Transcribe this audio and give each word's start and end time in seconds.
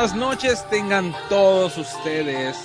noches 0.00 0.66
tengan 0.70 1.14
todos 1.28 1.76
ustedes. 1.76 2.56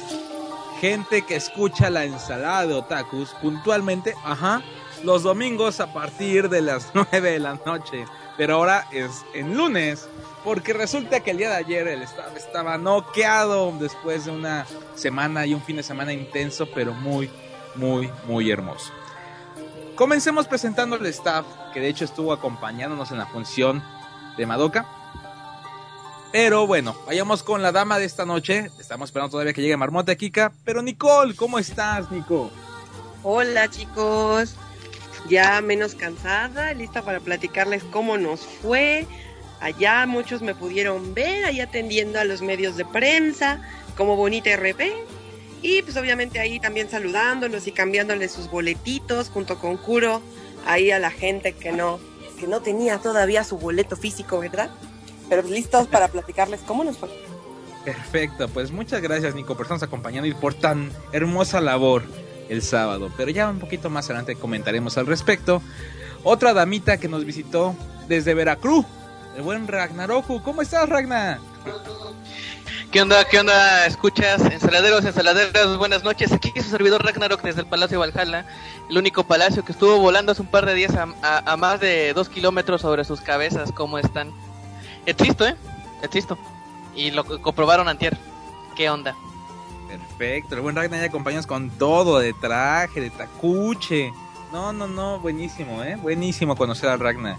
Gente 0.79 1.23
que 1.23 1.35
escucha 1.35 1.89
la 1.89 2.05
ensalada 2.05 2.65
de 2.65 2.73
otakus 2.75 3.35
puntualmente, 3.41 4.15
ajá, 4.23 4.61
los 5.03 5.23
domingos 5.23 5.81
a 5.81 5.91
partir 5.91 6.47
de 6.47 6.61
las 6.61 6.91
9 6.93 7.31
de 7.31 7.39
la 7.39 7.59
noche. 7.65 8.05
Pero 8.37 8.55
ahora 8.55 8.87
es 8.93 9.25
en 9.33 9.57
lunes, 9.57 10.07
porque 10.45 10.71
resulta 10.71 11.19
que 11.19 11.31
el 11.31 11.37
día 11.37 11.49
de 11.49 11.55
ayer 11.57 11.87
el 11.89 12.03
staff 12.03 12.37
estaba 12.37 12.77
noqueado 12.77 13.73
después 13.79 14.23
de 14.23 14.31
una 14.31 14.65
semana 14.95 15.45
y 15.45 15.53
un 15.53 15.61
fin 15.61 15.75
de 15.75 15.83
semana 15.83 16.13
intenso, 16.13 16.69
pero 16.73 16.93
muy, 16.93 17.29
muy, 17.75 18.09
muy 18.27 18.49
hermoso. 18.49 18.93
Comencemos 19.95 20.47
presentando 20.47 20.95
al 20.95 21.05
staff, 21.07 21.45
que 21.73 21.81
de 21.81 21.89
hecho 21.89 22.05
estuvo 22.05 22.31
acompañándonos 22.31 23.11
en 23.11 23.17
la 23.17 23.25
función 23.25 23.83
de 24.37 24.45
Madoka. 24.45 24.85
Pero 26.37 26.67
bueno, 26.67 26.97
vayamos 27.07 27.43
con 27.43 27.61
la 27.61 27.71
dama 27.71 27.97
de 27.97 28.03
esta 28.03 28.25
noche. 28.25 28.69
Estamos 28.77 29.07
esperando 29.07 29.31
todavía 29.31 29.53
que 29.53 29.61
llegue 29.61 29.77
Marmota 29.77 30.17
Kika. 30.17 30.51
Pero 30.65 30.81
Nicole, 30.81 31.33
¿cómo 31.33 31.59
estás, 31.59 32.11
Nico? 32.11 32.51
Hola, 33.23 33.69
chicos. 33.69 34.53
Ya 35.29 35.61
menos 35.61 35.95
cansada, 35.95 36.73
lista 36.73 37.03
para 37.03 37.21
platicarles 37.21 37.85
cómo 37.85 38.17
nos 38.17 38.41
fue. 38.41 39.07
Allá 39.61 40.05
muchos 40.07 40.41
me 40.41 40.53
pudieron 40.53 41.13
ver, 41.13 41.45
ahí 41.45 41.61
atendiendo 41.61 42.19
a 42.19 42.25
los 42.25 42.41
medios 42.41 42.75
de 42.75 42.83
prensa, 42.83 43.61
como 43.95 44.17
Bonita 44.17 44.53
RP. 44.57 44.91
Y 45.61 45.83
pues 45.83 45.95
obviamente 45.95 46.41
ahí 46.41 46.59
también 46.59 46.89
saludándolos 46.89 47.65
y 47.65 47.71
cambiándoles 47.71 48.33
sus 48.33 48.51
boletitos 48.51 49.29
junto 49.29 49.57
con 49.57 49.77
Kuro, 49.77 50.21
ahí 50.67 50.91
a 50.91 50.99
la 50.99 51.11
gente 51.11 51.53
que 51.53 51.71
no, 51.71 51.97
que 52.37 52.45
no 52.45 52.61
tenía 52.61 52.97
todavía 52.97 53.45
su 53.45 53.57
boleto 53.57 53.95
físico, 53.95 54.39
¿verdad? 54.41 54.69
Pero 55.29 55.41
listos 55.43 55.87
para 55.87 56.07
platicarles 56.07 56.61
cómo 56.61 56.83
nos 56.83 56.97
fue. 56.97 57.09
Perfecto, 57.83 58.47
pues 58.49 58.71
muchas 58.71 59.01
gracias 59.01 59.35
Nico 59.35 59.55
por 59.55 59.65
estarnos 59.65 59.83
acompañando 59.83 60.27
y 60.27 60.33
por 60.33 60.55
tan 60.55 60.91
hermosa 61.11 61.61
labor 61.61 62.03
el 62.49 62.61
sábado. 62.61 63.11
Pero 63.15 63.31
ya 63.31 63.49
un 63.49 63.59
poquito 63.59 63.89
más 63.89 64.05
adelante 64.05 64.35
comentaremos 64.35 64.97
al 64.97 65.05
respecto. 65.05 65.61
Otra 66.23 66.53
damita 66.53 66.97
que 66.97 67.07
nos 67.07 67.25
visitó 67.25 67.75
desde 68.07 68.33
Veracruz, 68.33 68.85
el 69.35 69.43
buen 69.43 69.67
Ragnaroku. 69.67 70.41
¿Cómo 70.41 70.61
estás, 70.61 70.89
Ragnar? 70.89 71.39
¿Qué 72.91 73.01
onda? 73.01 73.25
¿Qué 73.25 73.39
onda? 73.39 73.85
Escuchas, 73.85 74.41
ensaladeros, 74.41 75.03
ensaladeras, 75.03 75.77
buenas 75.77 76.03
noches. 76.03 76.31
Aquí 76.31 76.51
su 76.55 76.69
servidor 76.69 77.03
Ragnarok 77.03 77.41
desde 77.41 77.59
el 77.59 77.67
Palacio 77.67 77.99
Valhalla, 77.99 78.45
el 78.89 78.97
único 78.97 79.25
palacio 79.25 79.65
que 79.65 79.73
estuvo 79.73 79.99
volando 79.99 80.31
hace 80.31 80.41
un 80.41 80.47
par 80.47 80.65
de 80.65 80.75
días 80.75 80.93
a, 80.95 81.57
más 81.57 81.81
de 81.81 82.13
dos 82.13 82.29
kilómetros 82.29 82.81
sobre 82.81 83.03
sus 83.03 83.19
cabezas. 83.19 83.73
¿Cómo 83.73 83.97
están? 83.97 84.31
Existo, 85.05 85.47
¿eh? 85.47 85.55
Existo. 86.01 86.37
Y 86.95 87.11
lo 87.11 87.23
comprobaron 87.41 87.87
antier. 87.87 88.17
¿Qué 88.75 88.89
onda? 88.89 89.15
Perfecto, 89.87 90.55
el 90.55 90.61
buen 90.61 90.75
Ragnar 90.75 90.99
ya 90.99 91.07
acompañas 91.07 91.45
con 91.45 91.69
todo, 91.69 92.19
de 92.19 92.33
traje, 92.33 93.01
de 93.01 93.09
tacuche. 93.09 94.11
No, 94.51 94.73
no, 94.73 94.87
no, 94.87 95.19
buenísimo, 95.19 95.83
¿eh? 95.83 95.95
Buenísimo 95.95 96.55
conocer 96.55 96.89
al 96.89 96.99
Ragnar. 96.99 97.37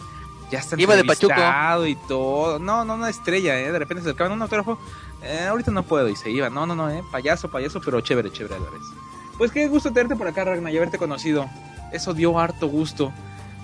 Ya 0.50 0.60
está 0.60 0.80
Iba 0.80 0.94
de 0.94 1.04
Pachuco. 1.04 1.86
y 1.86 1.96
todo. 1.96 2.58
No, 2.58 2.84
no, 2.84 2.94
una 2.94 3.10
estrella, 3.10 3.58
¿eh? 3.58 3.72
De 3.72 3.78
repente 3.78 4.02
se 4.02 4.10
acercaban 4.10 4.32
un 4.32 4.42
autógrafo. 4.42 4.78
Eh, 5.22 5.46
ahorita 5.48 5.70
no 5.72 5.82
puedo 5.82 6.08
y 6.08 6.14
se 6.16 6.30
iba. 6.30 6.50
No, 6.50 6.66
no, 6.66 6.76
no, 6.76 6.88
¿eh? 6.88 7.02
Payaso, 7.10 7.50
payaso, 7.50 7.80
pero 7.80 8.00
chévere, 8.00 8.30
chévere 8.30 8.54
a 8.54 8.58
la 8.58 8.70
vez. 8.70 8.82
Pues 9.38 9.50
qué 9.50 9.66
gusto 9.66 9.92
tenerte 9.92 10.14
por 10.14 10.28
acá, 10.28 10.44
Ragnar, 10.44 10.72
y 10.72 10.76
haberte 10.76 10.98
conocido. 10.98 11.48
Eso 11.92 12.14
dio 12.14 12.38
harto 12.38 12.68
gusto. 12.68 13.12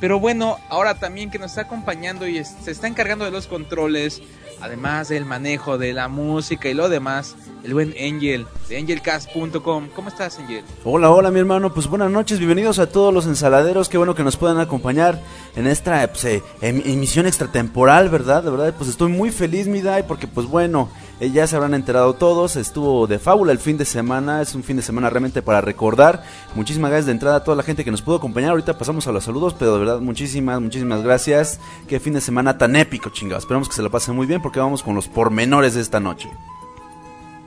Pero 0.02 0.18
bueno, 0.18 0.58
ahora 0.68 0.96
también 0.96 1.30
que 1.30 1.38
nos 1.38 1.52
está 1.52 1.60
acompañando 1.60 2.26
y 2.26 2.44
se 2.44 2.72
está 2.72 2.88
encargando 2.88 3.24
de 3.24 3.30
los 3.30 3.46
controles, 3.46 4.20
además 4.62 5.08
del 5.08 5.24
manejo 5.24 5.76
de 5.76 5.92
la 5.92 6.08
música 6.08 6.68
y 6.68 6.74
lo 6.74 6.88
demás, 6.88 7.36
el 7.64 7.74
buen 7.74 7.94
Angel 8.00 8.46
de 8.68 8.78
angelcast.com. 8.78 9.88
¿Cómo 9.94 10.08
estás, 10.08 10.38
Angel? 10.38 10.64
Hola, 10.84 11.10
hola, 11.10 11.30
mi 11.30 11.40
hermano. 11.40 11.74
Pues 11.74 11.88
buenas 11.88 12.10
noches, 12.10 12.38
bienvenidos 12.38 12.78
a 12.78 12.88
todos 12.88 13.12
los 13.12 13.26
ensaladeros. 13.26 13.88
Qué 13.88 13.98
bueno 13.98 14.14
que 14.14 14.24
nos 14.24 14.36
puedan 14.36 14.60
acompañar 14.60 15.20
en 15.56 15.66
esta 15.66 16.06
pues, 16.08 16.24
eh, 16.24 16.42
em, 16.60 16.80
emisión 16.84 17.26
extratemporal, 17.26 18.08
¿verdad? 18.08 18.44
De 18.44 18.50
verdad, 18.50 18.74
pues 18.76 18.88
estoy 18.88 19.10
muy 19.10 19.30
feliz, 19.30 19.66
mi 19.66 19.80
Dai, 19.80 20.06
porque 20.06 20.26
pues 20.26 20.46
bueno, 20.46 20.88
eh, 21.20 21.30
ya 21.30 21.46
se 21.46 21.54
habrán 21.54 21.74
enterado 21.74 22.14
todos. 22.14 22.56
Estuvo 22.56 23.06
de 23.06 23.18
fábula 23.18 23.52
el 23.52 23.58
fin 23.58 23.78
de 23.78 23.84
semana. 23.84 24.42
Es 24.42 24.54
un 24.54 24.64
fin 24.64 24.76
de 24.76 24.82
semana 24.82 25.08
realmente 25.08 25.40
para 25.40 25.60
recordar. 25.60 26.24
Muchísimas 26.54 26.90
gracias 26.90 27.06
de 27.06 27.12
entrada 27.12 27.36
a 27.36 27.44
toda 27.44 27.56
la 27.56 27.62
gente 27.62 27.84
que 27.84 27.92
nos 27.92 28.02
pudo 28.02 28.16
acompañar. 28.16 28.50
Ahorita 28.50 28.76
pasamos 28.76 29.06
a 29.06 29.12
los 29.12 29.22
saludos, 29.22 29.54
pero 29.56 29.74
de 29.74 29.78
verdad, 29.78 30.00
muchísimas, 30.00 30.60
muchísimas 30.60 31.02
gracias. 31.02 31.60
Qué 31.86 32.00
fin 32.00 32.14
de 32.14 32.20
semana 32.20 32.58
tan 32.58 32.74
épico, 32.74 33.10
chingados. 33.10 33.44
Esperamos 33.44 33.68
que 33.68 33.74
se 33.74 33.82
lo 33.82 33.90
pasen 33.90 34.16
muy 34.16 34.26
bien 34.26 34.42
porque 34.42 34.51
vamos 34.60 34.82
con 34.82 34.94
los 34.94 35.08
pormenores 35.08 35.74
de 35.74 35.80
esta 35.80 36.00
noche. 36.00 36.30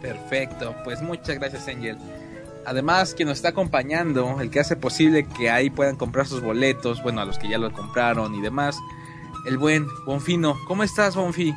Perfecto, 0.02 0.75
pues 0.84 1.02
muchas 1.02 1.40
gracias, 1.40 1.68
Angel. 1.68 1.98
Además, 2.66 3.13
quien 3.13 3.28
nos 3.28 3.38
está 3.38 3.50
acompañando, 3.50 4.40
el 4.42 4.50
que 4.50 4.60
hace 4.60 4.75
posible 4.75 5.28
que 5.28 5.50
ahí 5.50 5.69
puedan 5.69 5.96
comprar 5.96 6.28
sus 6.28 6.42
boletos, 6.42 7.02
bueno, 7.04 7.22
a 7.22 7.25
los 7.25 7.38
que 7.38 7.48
ya 7.48 7.57
lo 7.57 7.72
compraron 7.72 8.34
y 8.36 8.42
demás, 8.42 8.78
el 9.46 9.57
buen 9.57 9.88
Bonfino. 10.06 10.57
¿Cómo 10.68 10.84
estás, 10.84 11.16
Bonfi? 11.16 11.54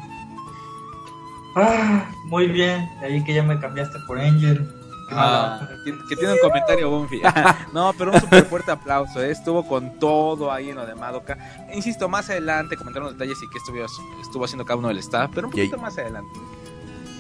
Ah, 1.57 2.11
muy 2.27 2.47
bien. 2.47 2.89
Ahí 3.01 3.25
que 3.25 3.35
ya 3.35 3.43
me 3.43 3.59
cambiaste 3.59 3.99
por 4.07 4.19
Angel. 4.19 4.78
Ah, 5.11 5.69
que, 5.85 6.17
tiene 6.17 6.35
un 6.35 6.39
comentario, 6.39 6.91
Bonfi. 6.91 7.21
no, 7.73 7.93
pero 7.97 8.13
un 8.13 8.21
súper 8.21 8.45
fuerte 8.45 8.71
aplauso. 8.71 9.23
¿eh? 9.23 9.31
Estuvo 9.31 9.67
con 9.67 9.99
todo 9.99 10.53
ahí 10.53 10.71
en 10.71 10.77
lo 10.77 10.87
de 10.87 10.95
Madoka. 10.95 11.39
Insisto, 11.73 12.09
más 12.09 12.29
adelante 12.31 12.77
comentar 12.77 13.03
los 13.03 13.13
detalles 13.13 13.39
y 13.43 13.49
qué 13.49 13.59
estuvo, 13.59 13.85
estuvo 14.21 14.45
haciendo 14.45 14.65
cada 14.65 14.79
uno 14.79 14.89
del 14.89 14.99
staff, 14.99 15.31
pero 15.35 15.47
un 15.47 15.53
poquito 15.53 15.79
más 15.79 15.97
adelante. 15.99 16.39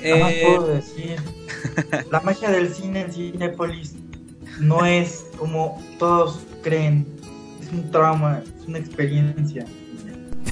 Eh... 0.00 0.43
puedo 0.44 0.75
decir. 0.75 1.20
La 2.11 2.20
magia 2.20 2.50
del 2.50 2.73
cine 2.73 3.02
en 3.02 3.12
Cinepolis 3.12 3.94
no 4.61 4.84
es 4.84 5.26
como 5.38 5.82
todos 5.99 6.41
creen. 6.62 7.06
Es 7.61 7.73
un 7.73 7.91
trauma, 7.91 8.43
es 8.61 8.67
una 8.67 8.79
experiencia. 8.79 9.64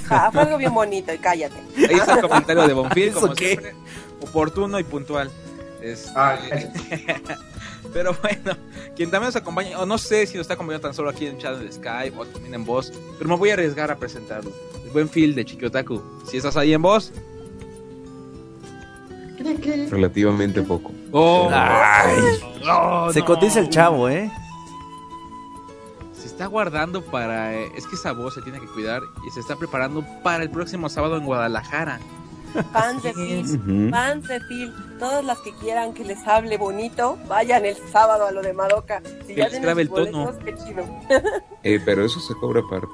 Ah, 0.09 0.31
fue 0.31 0.43
algo 0.43 0.57
bien 0.59 0.73
bonito 0.73 1.13
y 1.13 1.19
cállate. 1.19 1.57
Ahí 1.77 1.97
está 1.97 2.15
el 2.15 2.21
comentario 2.21 2.69
de 2.69 2.75
Bonfil, 2.75 3.13
como 3.13 3.35
siempre, 3.35 3.75
oportuno 4.21 4.79
y 4.79 4.85
puntual. 4.85 5.33
Ah, 6.15 6.39
pero 7.93 8.17
bueno, 8.23 8.57
quien 8.95 9.11
también 9.11 9.29
nos 9.29 9.37
acompaña, 9.37 9.79
o 9.79 9.87
no 9.87 9.99
sé 9.99 10.27
si 10.27 10.35
nos 10.35 10.43
está 10.43 10.55
acompañando 10.55 10.89
tan 10.89 10.95
solo 10.95 11.11
aquí 11.11 11.27
en 11.27 11.39
chat 11.39 11.57
de 11.59 11.71
Skype 11.71 12.17
o 12.17 12.27
también 12.27 12.55
en 12.55 12.65
voz, 12.65 12.93
pero 13.19 13.29
me 13.31 13.37
voy 13.37 13.51
a 13.51 13.55
arriesgar 13.55 13.91
a 13.91 13.97
presentarlo. 13.97 14.53
El 14.85 14.91
buen 14.91 15.09
Phil 15.09 15.35
de 15.35 15.45
Chikiotaku. 15.45 16.03
Si 16.31 16.37
estás 16.37 16.57
ahí 16.57 16.73
en 16.73 16.83
voz. 16.83 17.13
Relativamente 19.91 20.63
poco. 20.63 20.93
Oh, 21.13 21.51
se 23.13 23.23
cotiza 23.23 23.61
el 23.61 23.69
chavo, 23.69 24.09
¿eh? 24.09 24.31
está 26.37 26.49
guardando 26.49 27.01
para... 27.01 27.55
Eh, 27.55 27.73
es 27.75 27.87
que 27.87 27.95
esa 27.95 28.13
voz 28.13 28.35
se 28.35 28.43
tiene 28.43 28.61
que 28.61 28.67
cuidar 28.67 29.01
y 29.27 29.31
se 29.31 29.41
está 29.41 29.57
preparando 29.57 30.05
para 30.23 30.43
el 30.43 30.51
próximo 30.51 30.91
sábado 30.91 31.17
en 31.17 31.25
Guadalajara. 31.25 31.99
Fans 32.73 33.03
de 33.03 33.13
Phil, 33.13 33.91
fans 33.91 34.29
de 34.29 34.41
Phil, 34.41 34.73
todas 34.99 35.25
las 35.25 35.39
que 35.41 35.53
quieran 35.55 35.93
que 35.93 36.05
les 36.05 36.27
hable 36.27 36.57
bonito, 36.57 37.19
vayan 37.29 37.65
el 37.65 37.77
sábado 37.93 38.27
a 38.27 38.33
lo 38.33 38.43
de 38.43 38.53
Madoka. 38.53 39.03
Si 39.27 39.35
ya 39.35 39.49
les 39.49 39.61
grabe 39.61 39.83
el 39.83 39.91
tono. 39.91 40.33
eh, 41.63 41.81
pero 41.85 42.05
eso 42.05 42.21
se 42.21 42.35
cobra 42.35 42.61
aparte. 42.61 42.89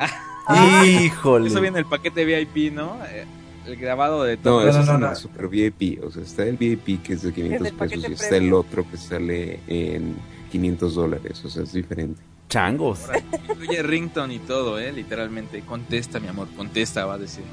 Ah. 0.00 0.84
Híjole. 0.86 1.48
Eso 1.48 1.60
viene 1.60 1.78
el 1.78 1.86
paquete 1.86 2.24
VIP, 2.24 2.72
¿no? 2.72 2.96
Eh, 3.06 3.26
el 3.66 3.76
grabado 3.76 4.24
de 4.24 4.36
todo. 4.36 4.62
No, 4.62 4.68
eso 4.68 4.80
es 4.80 4.88
una 4.88 5.14
super 5.14 5.48
VIP. 5.48 6.02
O 6.02 6.10
sea, 6.10 6.22
está 6.22 6.44
el 6.44 6.56
VIP 6.56 7.02
que 7.02 7.14
es 7.14 7.22
de 7.22 7.32
500 7.32 7.72
pesos 7.72 8.08
y 8.08 8.12
está 8.12 8.36
el 8.36 8.52
otro 8.52 8.88
que 8.90 8.96
sale 8.96 9.60
en 9.66 10.16
500 10.50 10.94
dólares. 10.94 11.44
O 11.44 11.50
sea, 11.50 11.62
es 11.64 11.72
diferente. 11.72 12.20
Changos. 12.48 13.00
incluye 13.48 13.82
rington 13.82 14.32
y 14.32 14.38
todo, 14.38 14.78
¿eh? 14.78 14.90
Literalmente. 14.92 15.60
Contesta, 15.62 16.18
mi 16.18 16.28
amor, 16.28 16.48
contesta, 16.56 17.04
va 17.04 17.14
a 17.14 17.18
decir. 17.18 17.44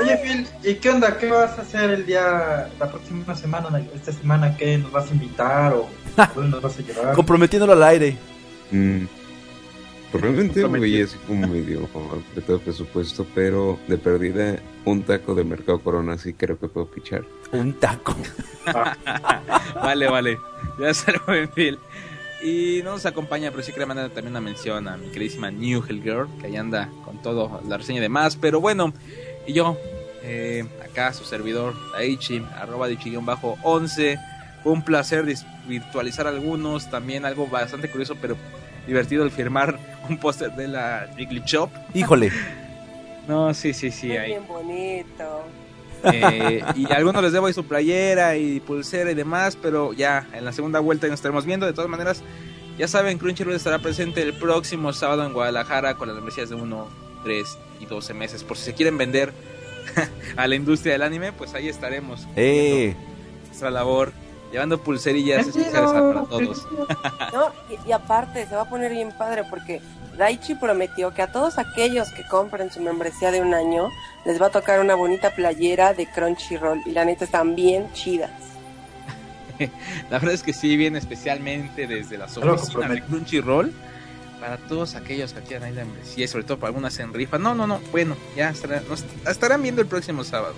Oye, 0.00 0.16
Phil, 0.18 0.46
¿y 0.64 0.74
qué 0.74 0.90
onda? 0.90 1.16
¿Qué 1.18 1.30
vas 1.30 1.58
a 1.58 1.62
hacer 1.62 1.90
el 1.90 2.06
día, 2.06 2.68
la 2.78 2.90
próxima 2.90 3.34
semana, 3.34 3.80
esta 3.94 4.12
semana? 4.12 4.56
¿Qué 4.56 4.78
nos 4.78 4.90
vas 4.90 5.10
a 5.10 5.14
invitar 5.14 5.72
o 5.74 5.88
dónde 6.34 6.50
nos 6.50 6.62
vas 6.62 6.78
a 6.78 6.82
llevar? 6.82 7.14
Comprometiéndolo 7.14 7.72
al 7.72 7.82
aire. 7.82 8.16
Mm. 8.70 9.04
Probablemente 10.12 10.64
voy 10.64 11.02
así 11.02 11.16
como 11.26 11.46
medio 11.46 11.88
de 12.34 12.42
todo 12.42 12.58
presupuesto, 12.58 13.24
pero 13.32 13.78
de 13.86 13.96
perdida 13.96 14.56
un 14.84 15.04
taco 15.04 15.36
de 15.36 15.44
Mercado 15.44 15.78
Corona 15.78 16.18
sí 16.18 16.32
creo 16.32 16.58
que 16.58 16.66
puedo 16.66 16.86
pichar. 16.86 17.24
Un 17.52 17.74
taco. 17.74 18.16
vale, 19.76 20.08
vale. 20.08 20.38
Ya 20.80 20.92
salgo 20.94 21.32
en 21.32 21.48
Phil. 21.50 21.78
Y 22.42 22.80
no 22.82 22.92
nos 22.92 23.06
acompaña, 23.06 23.50
pero 23.50 23.62
sí 23.62 23.70
quería 23.70 23.86
mandar 23.86 24.10
también 24.10 24.32
una 24.32 24.40
mención 24.40 24.88
a 24.88 24.96
mi 24.96 25.10
queridísima 25.10 25.50
New 25.50 25.84
Hell 25.86 26.02
Girl, 26.02 26.26
que 26.40 26.46
ahí 26.46 26.56
anda 26.56 26.88
con 27.04 27.20
todo, 27.22 27.60
la 27.68 27.76
reseña 27.76 27.98
y 27.98 28.02
demás. 28.02 28.36
Pero 28.40 28.60
bueno, 28.60 28.92
y 29.50 29.52
yo, 29.52 29.76
eh, 30.22 30.64
acá 30.84 31.12
su 31.12 31.24
servidor, 31.24 31.74
Aichi, 31.96 32.40
arroba 32.56 32.86
bajo 33.22 33.58
11 33.62 34.16
Fue 34.62 34.72
un 34.72 34.82
placer 34.82 35.24
virtualizar 35.66 36.28
algunos, 36.28 36.88
también 36.88 37.24
algo 37.24 37.48
bastante 37.48 37.90
curioso, 37.90 38.16
pero 38.20 38.36
divertido 38.86 39.24
el 39.24 39.32
firmar 39.32 39.78
un 40.08 40.18
póster 40.18 40.52
de 40.52 40.68
la 40.68 41.08
Jiggly 41.16 41.42
Shop. 41.44 41.68
Híjole. 41.94 42.30
no, 43.28 43.52
sí, 43.52 43.74
sí, 43.74 43.90
sí. 43.90 44.08
Bien 44.08 44.46
bonito. 44.46 45.44
Eh, 46.04 46.62
y 46.76 46.90
a 46.90 46.96
algunos 46.96 47.20
les 47.22 47.32
debo 47.32 47.46
ahí 47.46 47.52
su 47.52 47.64
playera 47.64 48.36
y 48.36 48.60
pulsera 48.60 49.10
y 49.10 49.14
demás, 49.14 49.58
pero 49.60 49.92
ya 49.92 50.28
en 50.32 50.44
la 50.44 50.52
segunda 50.52 50.78
vuelta 50.78 51.08
nos 51.08 51.14
estaremos 51.14 51.44
viendo. 51.44 51.66
De 51.66 51.72
todas 51.72 51.90
maneras, 51.90 52.22
ya 52.78 52.86
saben, 52.86 53.18
Crunchyroll 53.18 53.56
estará 53.56 53.80
presente 53.80 54.22
el 54.22 54.32
próximo 54.32 54.92
sábado 54.92 55.26
en 55.26 55.32
Guadalajara 55.32 55.96
con 55.96 56.06
las 56.06 56.14
membresías 56.14 56.48
de 56.48 56.54
1, 56.54 57.09
3 57.22 57.58
y 57.80 57.86
12 57.86 58.14
meses. 58.14 58.44
Por 58.44 58.56
si 58.56 58.64
se 58.64 58.74
quieren 58.74 58.98
vender 58.98 59.32
a 60.36 60.46
la 60.46 60.54
industria 60.54 60.92
del 60.92 61.02
anime, 61.02 61.32
pues 61.32 61.54
ahí 61.54 61.68
estaremos. 61.68 62.26
¡Eh! 62.36 62.94
Nuestra 63.46 63.70
labor, 63.70 64.12
llevando 64.52 64.80
pulserillas 64.80 65.46
especiales 65.46 65.90
para 65.90 66.22
todos. 66.24 66.66
No, 67.32 67.52
y, 67.68 67.88
y 67.88 67.92
aparte 67.92 68.46
se 68.46 68.54
va 68.54 68.62
a 68.62 68.68
poner 68.68 68.92
bien 68.92 69.12
padre 69.16 69.44
porque 69.48 69.80
Daichi 70.16 70.54
prometió 70.54 71.14
que 71.14 71.22
a 71.22 71.32
todos 71.32 71.58
aquellos 71.58 72.10
que 72.12 72.24
compren 72.24 72.70
su 72.70 72.80
membresía 72.80 73.30
de 73.30 73.40
un 73.40 73.54
año 73.54 73.88
les 74.24 74.40
va 74.40 74.46
a 74.46 74.50
tocar 74.50 74.80
una 74.80 74.94
bonita 74.94 75.34
playera 75.34 75.94
de 75.94 76.06
Crunchyroll 76.06 76.82
y 76.84 76.90
la 76.90 77.04
neta 77.04 77.24
están 77.24 77.54
bien 77.54 77.92
chidas. 77.92 78.30
La 80.10 80.18
verdad 80.18 80.34
es 80.34 80.42
que 80.42 80.52
sí, 80.52 80.76
viene 80.76 80.98
especialmente 80.98 81.86
desde 81.86 82.18
las 82.18 82.36
oficinas 82.36 82.90
de. 82.90 83.02
Crunchyroll 83.02 83.72
para 84.40 84.56
todos 84.56 84.94
aquellos 84.94 85.32
que 85.32 85.40
quieran 85.40 85.68
ir 85.68 85.74
de 85.76 85.84
membresía 85.84 86.24
y 86.24 86.28
sobre 86.28 86.44
todo 86.44 86.58
para 86.58 86.68
algunas 86.68 86.98
en 86.98 87.12
rifa. 87.12 87.38
No, 87.38 87.54
no, 87.54 87.66
no, 87.66 87.80
bueno, 87.92 88.16
ya 88.36 88.50
estarán, 88.50 88.82
estarán 89.28 89.62
viendo 89.62 89.82
el 89.82 89.86
próximo 89.86 90.24
sábado. 90.24 90.54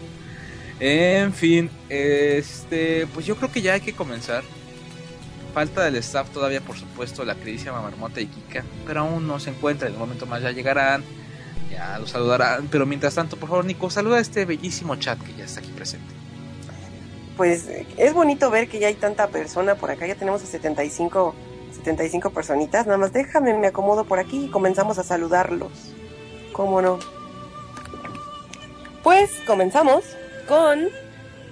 En 0.81 1.33
fin, 1.33 1.71
este, 1.89 3.07
pues 3.09 3.27
yo 3.27 3.37
creo 3.37 3.53
que 3.53 3.63
ya 3.63 3.75
hay 3.75 3.81
que 3.81 3.93
comenzar. 3.93 4.43
Falta 5.53 5.85
del 5.85 5.97
staff 5.97 6.31
todavía, 6.31 6.63
por 6.63 6.79
supuesto, 6.79 7.25
la 7.25 7.35
queridísima 7.35 7.83
Marmota 7.83 8.21
y 8.21 8.27
Kika, 8.27 8.65
pero 8.87 9.01
aún 9.01 9.27
no 9.27 9.39
se 9.39 9.51
encuentra. 9.51 9.89
En 9.89 9.95
un 9.95 10.01
momento 10.01 10.25
más 10.25 10.43
ya 10.43 10.51
llegarán, 10.51 11.05
ya 11.71 11.99
los 11.99 12.11
saludarán. 12.11 12.69
Pero 12.69 12.87
mientras 12.87 13.15
tanto, 13.15 13.37
por 13.37 13.51
favor, 13.51 13.65
Nico, 13.65 13.91
saluda 13.91 14.17
a 14.17 14.21
este 14.21 14.47
bellísimo 14.47 14.97
chat 14.97 15.21
que 15.21 15.35
ya 15.35 15.45
está 15.45 15.61
aquí 15.61 15.71
presente. 15.71 16.15
Pues 17.37 17.67
eh, 17.69 17.87
es 17.99 18.15
bonito 18.15 18.51
ver 18.51 18.69
que 18.69 18.79
ya 18.79 18.89
hay 18.89 18.95
tanta 18.95 19.29
persona 19.29 19.75
por 19.75 19.91
acá, 19.91 20.07
ya 20.07 20.15
tenemos 20.15 20.43
a 20.43 20.47
75, 20.47 21.35
75 21.83 22.31
personitas, 22.31 22.87
nada 22.87 22.97
más 22.97 23.13
déjame, 23.13 23.55
me 23.55 23.67
acomodo 23.67 24.05
por 24.05 24.21
aquí 24.21 24.45
y 24.45 24.49
comenzamos 24.51 24.99
a 24.99 25.03
saludarlos. 25.03 25.73
¿Cómo 26.53 26.81
no? 26.81 27.01
Pues 29.03 29.31
comenzamos 29.49 30.05
con 30.47 30.89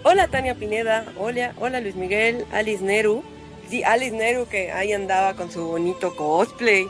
Hola 0.04 0.28
Tania 0.28 0.54
Pineda, 0.54 1.04
hola, 1.18 1.52
hola 1.58 1.80
Luis 1.80 1.96
Miguel, 1.96 2.46
Alice 2.52 2.82
Neru, 2.82 3.24
sí, 3.68 3.82
Alice 3.82 4.16
Neru 4.16 4.46
que 4.46 4.70
ahí 4.70 4.92
andaba 4.92 5.34
con 5.34 5.50
su 5.50 5.66
bonito 5.66 6.14
cosplay, 6.14 6.86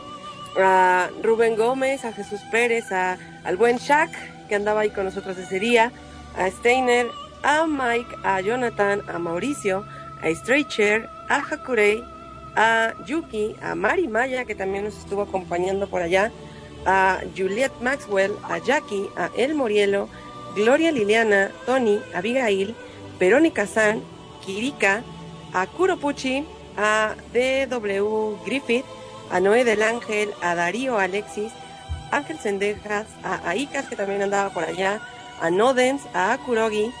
a 0.59 1.09
Rubén 1.23 1.55
Gómez, 1.55 2.05
a 2.05 2.13
Jesús 2.13 2.41
Pérez, 2.51 2.91
a, 2.91 3.17
al 3.43 3.57
buen 3.57 3.77
Shaq 3.77 4.11
que 4.47 4.55
andaba 4.55 4.81
ahí 4.81 4.91
con 4.91 5.05
nosotros 5.05 5.35
ese 5.39 5.59
día, 5.59 5.91
a 6.37 6.47
Steiner, 6.51 7.07
a 7.41 7.65
Mike, 7.65 8.15
a 8.23 8.39
Jonathan, 8.41 9.01
a 9.09 9.17
Mauricio, 9.17 9.83
a 10.21 10.29
Streicher, 10.29 11.09
a 11.27 11.39
Hakurei, 11.39 12.03
a 12.55 12.93
Yuki, 13.05 13.55
a 13.61 13.75
Mari 13.75 14.07
Maya 14.07 14.45
que 14.45 14.55
también 14.55 14.83
nos 14.85 14.97
estuvo 14.97 15.21
acompañando 15.21 15.87
por 15.87 16.01
allá, 16.01 16.31
a 16.85 17.19
Juliet 17.35 17.71
Maxwell, 17.81 18.33
a 18.43 18.57
Jackie, 18.57 19.09
a 19.15 19.29
El 19.35 19.55
Morielo, 19.55 20.09
Gloria 20.55 20.91
Liliana, 20.91 21.51
Tony, 21.65 22.01
Abigail, 22.13 22.75
Verónica 23.19 23.67
San, 23.67 24.01
Kirika, 24.43 25.03
a 25.53 25.67
Kuropuchi, 25.67 26.45
a 26.77 27.15
DW 27.33 28.37
Griffith, 28.45 28.85
a 29.29 29.39
Noé 29.39 29.63
del 29.63 29.81
Ángel, 29.81 30.31
a 30.41 30.55
Darío 30.55 30.97
Alexis, 30.97 31.51
Ángel 32.11 32.39
Sendejas, 32.39 33.07
a 33.23 33.49
Aikas 33.49 33.87
que 33.87 33.95
también 33.95 34.21
andaba 34.21 34.49
por 34.49 34.63
allá, 34.63 34.99
a 35.39 35.49
Nodens, 35.49 36.01
a 36.13 36.37
Kurogi, 36.45 36.91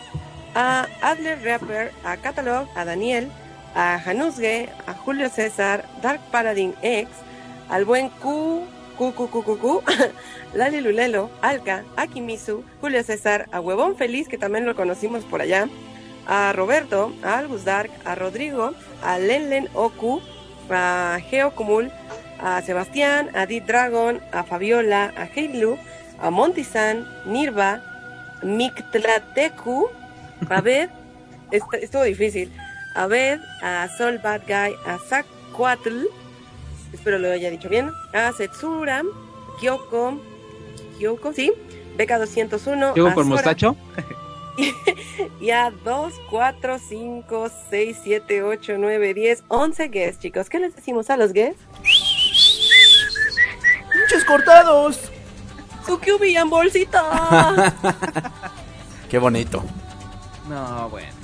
a 0.55 0.87
Adler 1.01 1.43
Rapper, 1.43 1.91
a 2.03 2.17
Catalog, 2.17 2.67
a 2.75 2.85
Daniel, 2.85 3.31
a 3.75 3.99
Januzge, 3.99 4.69
a 4.87 4.93
Julio 4.93 5.29
César, 5.29 5.85
Dark 6.01 6.21
Paladin 6.31 6.75
X, 6.81 7.09
al 7.69 7.85
buen 7.85 8.09
Q, 8.21 8.63
Q, 8.97 9.13
Q, 9.13 9.27
Q, 9.29 9.43
Q, 9.43 9.57
Q, 9.59 9.81
Lali 10.53 10.81
Lulelo, 10.81 11.29
Alka, 11.41 11.83
a 11.95 12.07
Kimizu, 12.07 12.63
Julio 12.81 13.03
César, 13.03 13.47
a 13.51 13.59
Huevón 13.59 13.95
Feliz, 13.95 14.27
que 14.27 14.37
también 14.37 14.65
lo 14.65 14.75
conocimos 14.75 15.23
por 15.23 15.41
allá, 15.41 15.67
a 16.27 16.53
Roberto, 16.53 17.13
a 17.23 17.37
Albus 17.39 17.65
Dark, 17.65 17.89
a 18.05 18.15
Rodrigo, 18.15 18.73
a 19.03 19.17
Lenlen 19.17 19.69
Oku, 19.73 20.21
a 20.69 21.17
Geo 21.29 21.51
Kumul, 21.51 21.91
a 22.39 22.61
Sebastián, 22.61 23.29
a 23.35 23.45
Deep 23.45 23.65
Dragon, 23.65 24.19
a 24.31 24.43
Fabiola, 24.43 25.13
a 25.15 25.23
Heilu, 25.25 25.77
a 26.19 26.29
Montisan, 26.29 27.07
Nirva, 27.25 27.81
Mictlatecu, 28.43 29.89
a 30.49 30.59
est- 31.51 31.73
estuvo 31.81 32.03
difícil, 32.03 32.51
a 32.95 33.07
Bed, 33.07 33.39
a 33.61 33.87
Sol 33.97 34.19
Bad 34.19 34.41
Guy, 34.47 34.75
a 34.85 34.97
Zacuatl, 34.97 36.07
espero 36.93 37.19
lo 37.19 37.31
haya 37.31 37.49
dicho 37.49 37.69
bien, 37.69 37.91
a 38.13 38.31
Setsura, 38.33 39.03
Kyoko, 39.59 40.19
Kyoko, 40.97 41.33
sí, 41.33 41.51
Beca 41.97 42.17
201, 42.19 42.93
Llego 42.95 43.07
a 43.07 43.13
por 43.13 43.23
Sora, 43.23 43.35
mostacho. 43.35 43.75
y 45.39 45.51
a 45.51 45.71
2, 45.83 46.13
4, 46.29 46.79
5, 46.79 47.51
6, 47.69 47.97
7, 48.03 48.43
8, 48.43 48.73
9, 48.77 49.13
10, 49.13 49.43
11 49.47 49.87
guests, 49.89 50.21
chicos. 50.21 50.49
¿Qué 50.49 50.59
les 50.59 50.75
decimos 50.75 51.09
a 51.09 51.17
los 51.17 51.33
guests? 51.33 51.61
¡Pinches 53.91 54.25
cortados! 54.25 54.99
¡Sukyubi 55.85 56.35
en 56.35 56.49
bolsita! 56.49 57.73
¡Qué 59.09 59.17
bonito! 59.17 59.63
No, 60.47 60.89
bueno. 60.89 61.20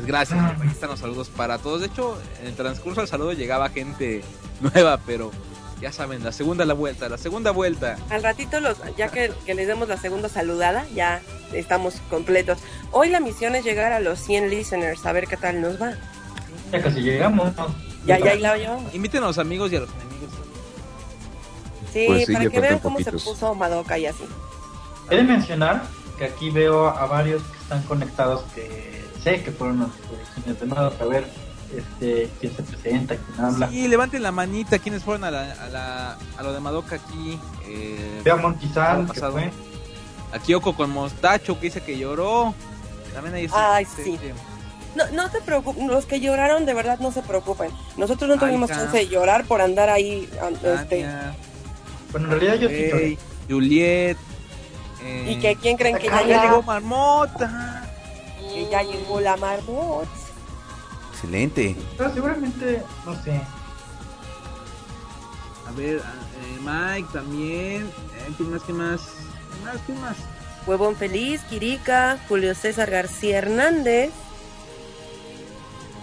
Pues 0.00 0.08
gracias, 0.08 0.40
ahí 0.40 0.68
están 0.68 0.88
los 0.88 0.98
saludos 0.98 1.28
para 1.28 1.58
todos. 1.58 1.82
De 1.82 1.88
hecho, 1.88 2.18
en 2.40 2.46
el 2.46 2.54
transcurso 2.54 3.02
del 3.02 3.08
saludo 3.08 3.34
llegaba 3.34 3.68
gente 3.68 4.22
nueva, 4.62 4.98
pero 5.04 5.30
ya 5.78 5.92
saben, 5.92 6.24
la 6.24 6.32
segunda 6.32 6.64
la 6.64 6.72
vuelta, 6.72 7.10
la 7.10 7.18
segunda 7.18 7.50
vuelta. 7.50 7.98
Al 8.08 8.22
ratito, 8.22 8.60
los, 8.60 8.78
ya 8.96 9.08
que, 9.08 9.30
que 9.44 9.52
les 9.52 9.66
demos 9.66 9.88
la 9.88 9.98
segunda 9.98 10.30
saludada, 10.30 10.86
ya 10.94 11.20
estamos 11.52 11.96
completos. 12.08 12.60
Hoy 12.92 13.10
la 13.10 13.20
misión 13.20 13.54
es 13.56 13.62
llegar 13.62 13.92
a 13.92 14.00
los 14.00 14.18
100 14.20 14.48
listeners, 14.48 15.04
a 15.04 15.12
ver 15.12 15.26
qué 15.26 15.36
tal 15.36 15.60
nos 15.60 15.80
va. 15.80 15.92
Ya 16.72 16.80
casi 16.80 17.00
llegamos. 17.02 17.52
Ya, 18.06 18.18
ya, 18.18 18.36
la 18.36 18.56
llevamos. 18.56 18.94
Inviten 18.94 19.22
a 19.22 19.26
los 19.26 19.36
amigos 19.36 19.70
y 19.70 19.76
a 19.76 19.80
los 19.80 19.90
enemigos. 19.90 20.30
Sí, 21.92 22.04
Pues 22.06 22.24
sí, 22.24 22.32
para 22.32 22.44
ya 22.46 22.50
que 22.50 22.60
vean 22.60 22.78
cómo 22.78 23.00
se 23.00 23.12
puso 23.12 23.54
Madoka 23.54 23.98
y 23.98 24.06
así. 24.06 24.24
He 25.10 25.16
de 25.16 25.24
mencionar 25.24 25.82
que 26.16 26.24
aquí 26.24 26.48
veo 26.48 26.88
a 26.88 27.04
varios 27.04 27.42
que 27.42 27.58
están 27.58 27.82
conectados 27.82 28.44
que 28.54 28.89
sé 29.22 29.42
que 29.42 29.50
fueron 29.52 29.80
los 29.80 29.90
quienes 30.34 30.60
de 30.60 30.66
nuevo 30.66 30.92
a 31.00 31.04
ver 31.06 31.24
este, 31.76 32.28
quién 32.40 32.56
se 32.56 32.62
presenta, 32.62 33.16
quién 33.16 33.44
habla. 33.44 33.68
Sí, 33.68 33.86
levanten 33.88 34.22
la 34.22 34.32
manita 34.32 34.78
quienes 34.78 35.02
fueron 35.04 35.24
a, 35.24 35.30
la, 35.30 35.52
a, 35.52 35.68
la, 35.68 36.18
a 36.36 36.42
lo 36.42 36.52
de 36.52 36.60
Madoka 36.60 36.96
aquí. 36.96 37.38
Eh, 37.66 38.20
Veo 38.24 38.34
a 38.34 38.38
Montizan, 38.38 39.02
que 39.06 39.14
pasado. 39.14 39.32
fue. 39.32 39.50
a 40.32 40.38
Kyoko 40.38 40.74
con 40.74 40.90
Mostacho 40.90 41.54
que 41.58 41.66
dice 41.66 41.80
que 41.82 41.96
lloró. 41.98 42.54
También 43.14 43.34
ahí 43.34 43.44
está. 43.46 43.74
Ay, 43.76 43.84
sí. 43.84 44.18
No, 44.96 45.04
no 45.12 45.28
se 45.30 45.40
preocupen, 45.40 45.86
los 45.86 46.04
que 46.06 46.18
lloraron 46.20 46.66
de 46.66 46.74
verdad 46.74 46.98
no 46.98 47.12
se 47.12 47.22
preocupen. 47.22 47.70
Nosotros 47.96 48.26
no 48.28 48.34
Ay, 48.34 48.40
tuvimos 48.40 48.70
Cam. 48.70 48.80
chance 48.80 48.96
de 48.98 49.08
llorar 49.08 49.44
por 49.44 49.60
andar 49.60 49.88
ahí 49.88 50.28
an- 50.42 50.54
este, 50.80 51.06
Bueno, 52.10 52.26
en 52.32 52.40
realidad 52.40 52.54
yo 52.56 52.68
sí 52.68 52.88
lloré. 52.90 53.18
Juliet. 53.48 54.16
eh, 55.04 55.26
y 55.32 55.38
que 55.40 55.54
quién 55.56 55.76
creen 55.76 55.96
que 55.98 56.08
ya, 56.08 56.22
llegó, 56.42 56.62
Marmota. 56.62 57.89
Que 58.52 58.68
ya 58.70 58.82
llegó 58.82 59.20
la 59.20 59.36
Marmot. 59.36 60.08
Excelente. 61.12 61.76
Pero 61.96 62.12
seguramente, 62.14 62.82
no 63.04 63.22
sé. 63.22 63.40
A 65.66 65.72
ver, 65.72 65.96
eh, 65.98 66.58
Mike 66.62 67.08
también. 67.12 67.82
Eh, 67.84 68.32
¿Quién 68.36 68.50
más? 68.50 68.62
¿Quién 68.62 68.76
más? 68.78 69.00
¿Quién 69.00 69.64
más? 69.64 69.76
¿Quién 69.86 70.00
más? 70.00 70.16
Huevón 70.66 70.96
Feliz, 70.96 71.40
Kirika, 71.48 72.18
Julio 72.28 72.54
César 72.54 72.90
García 72.90 73.38
Hernández, 73.38 74.10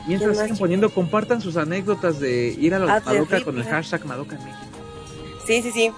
Mientras 0.08 0.30
¿Quién 0.30 0.38
más, 0.40 0.46
siguen 0.46 0.58
poniendo, 0.58 0.90
compartan 0.90 1.42
sus 1.42 1.58
anécdotas 1.58 2.20
de 2.20 2.56
ir 2.58 2.74
a 2.74 2.80
los 2.80 2.90
Adler 2.90 3.16
Madoka 3.16 3.44
con 3.44 3.58
el 3.58 3.66
hashtag 3.66 4.06
Madoka 4.06 4.36
en 4.38 4.44
México. 4.46 4.66
sí, 5.46 5.62
sí, 5.62 5.72
sí. 5.72 5.92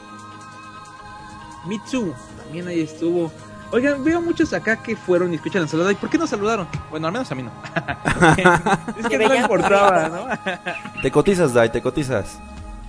Mitsu 1.68 2.14
también 2.38 2.68
ahí 2.68 2.82
estuvo. 2.82 3.32
Oigan, 3.72 4.04
veo 4.04 4.20
muchos 4.22 4.52
acá 4.54 4.78
que 4.82 4.96
fueron 4.96 5.32
y 5.32 5.36
escuchan 5.36 5.62
la 5.62 5.68
saludada. 5.68 5.92
¿Y 5.92 5.96
por 5.96 6.10
qué 6.10 6.18
no 6.18 6.26
saludaron? 6.26 6.68
Bueno, 6.90 7.08
al 7.08 7.14
menos 7.14 7.32
a 7.32 7.36
mí 7.36 7.44
no. 7.44 7.52
es 9.00 9.08
que 9.08 9.18
no 9.20 9.30
me 9.30 9.38
importaba, 9.38 10.10
¿no? 10.10 11.02
Te 11.02 11.12
cotizas, 11.12 11.54
Dai, 11.54 11.72
te 11.72 11.82
cotizas. 11.82 12.40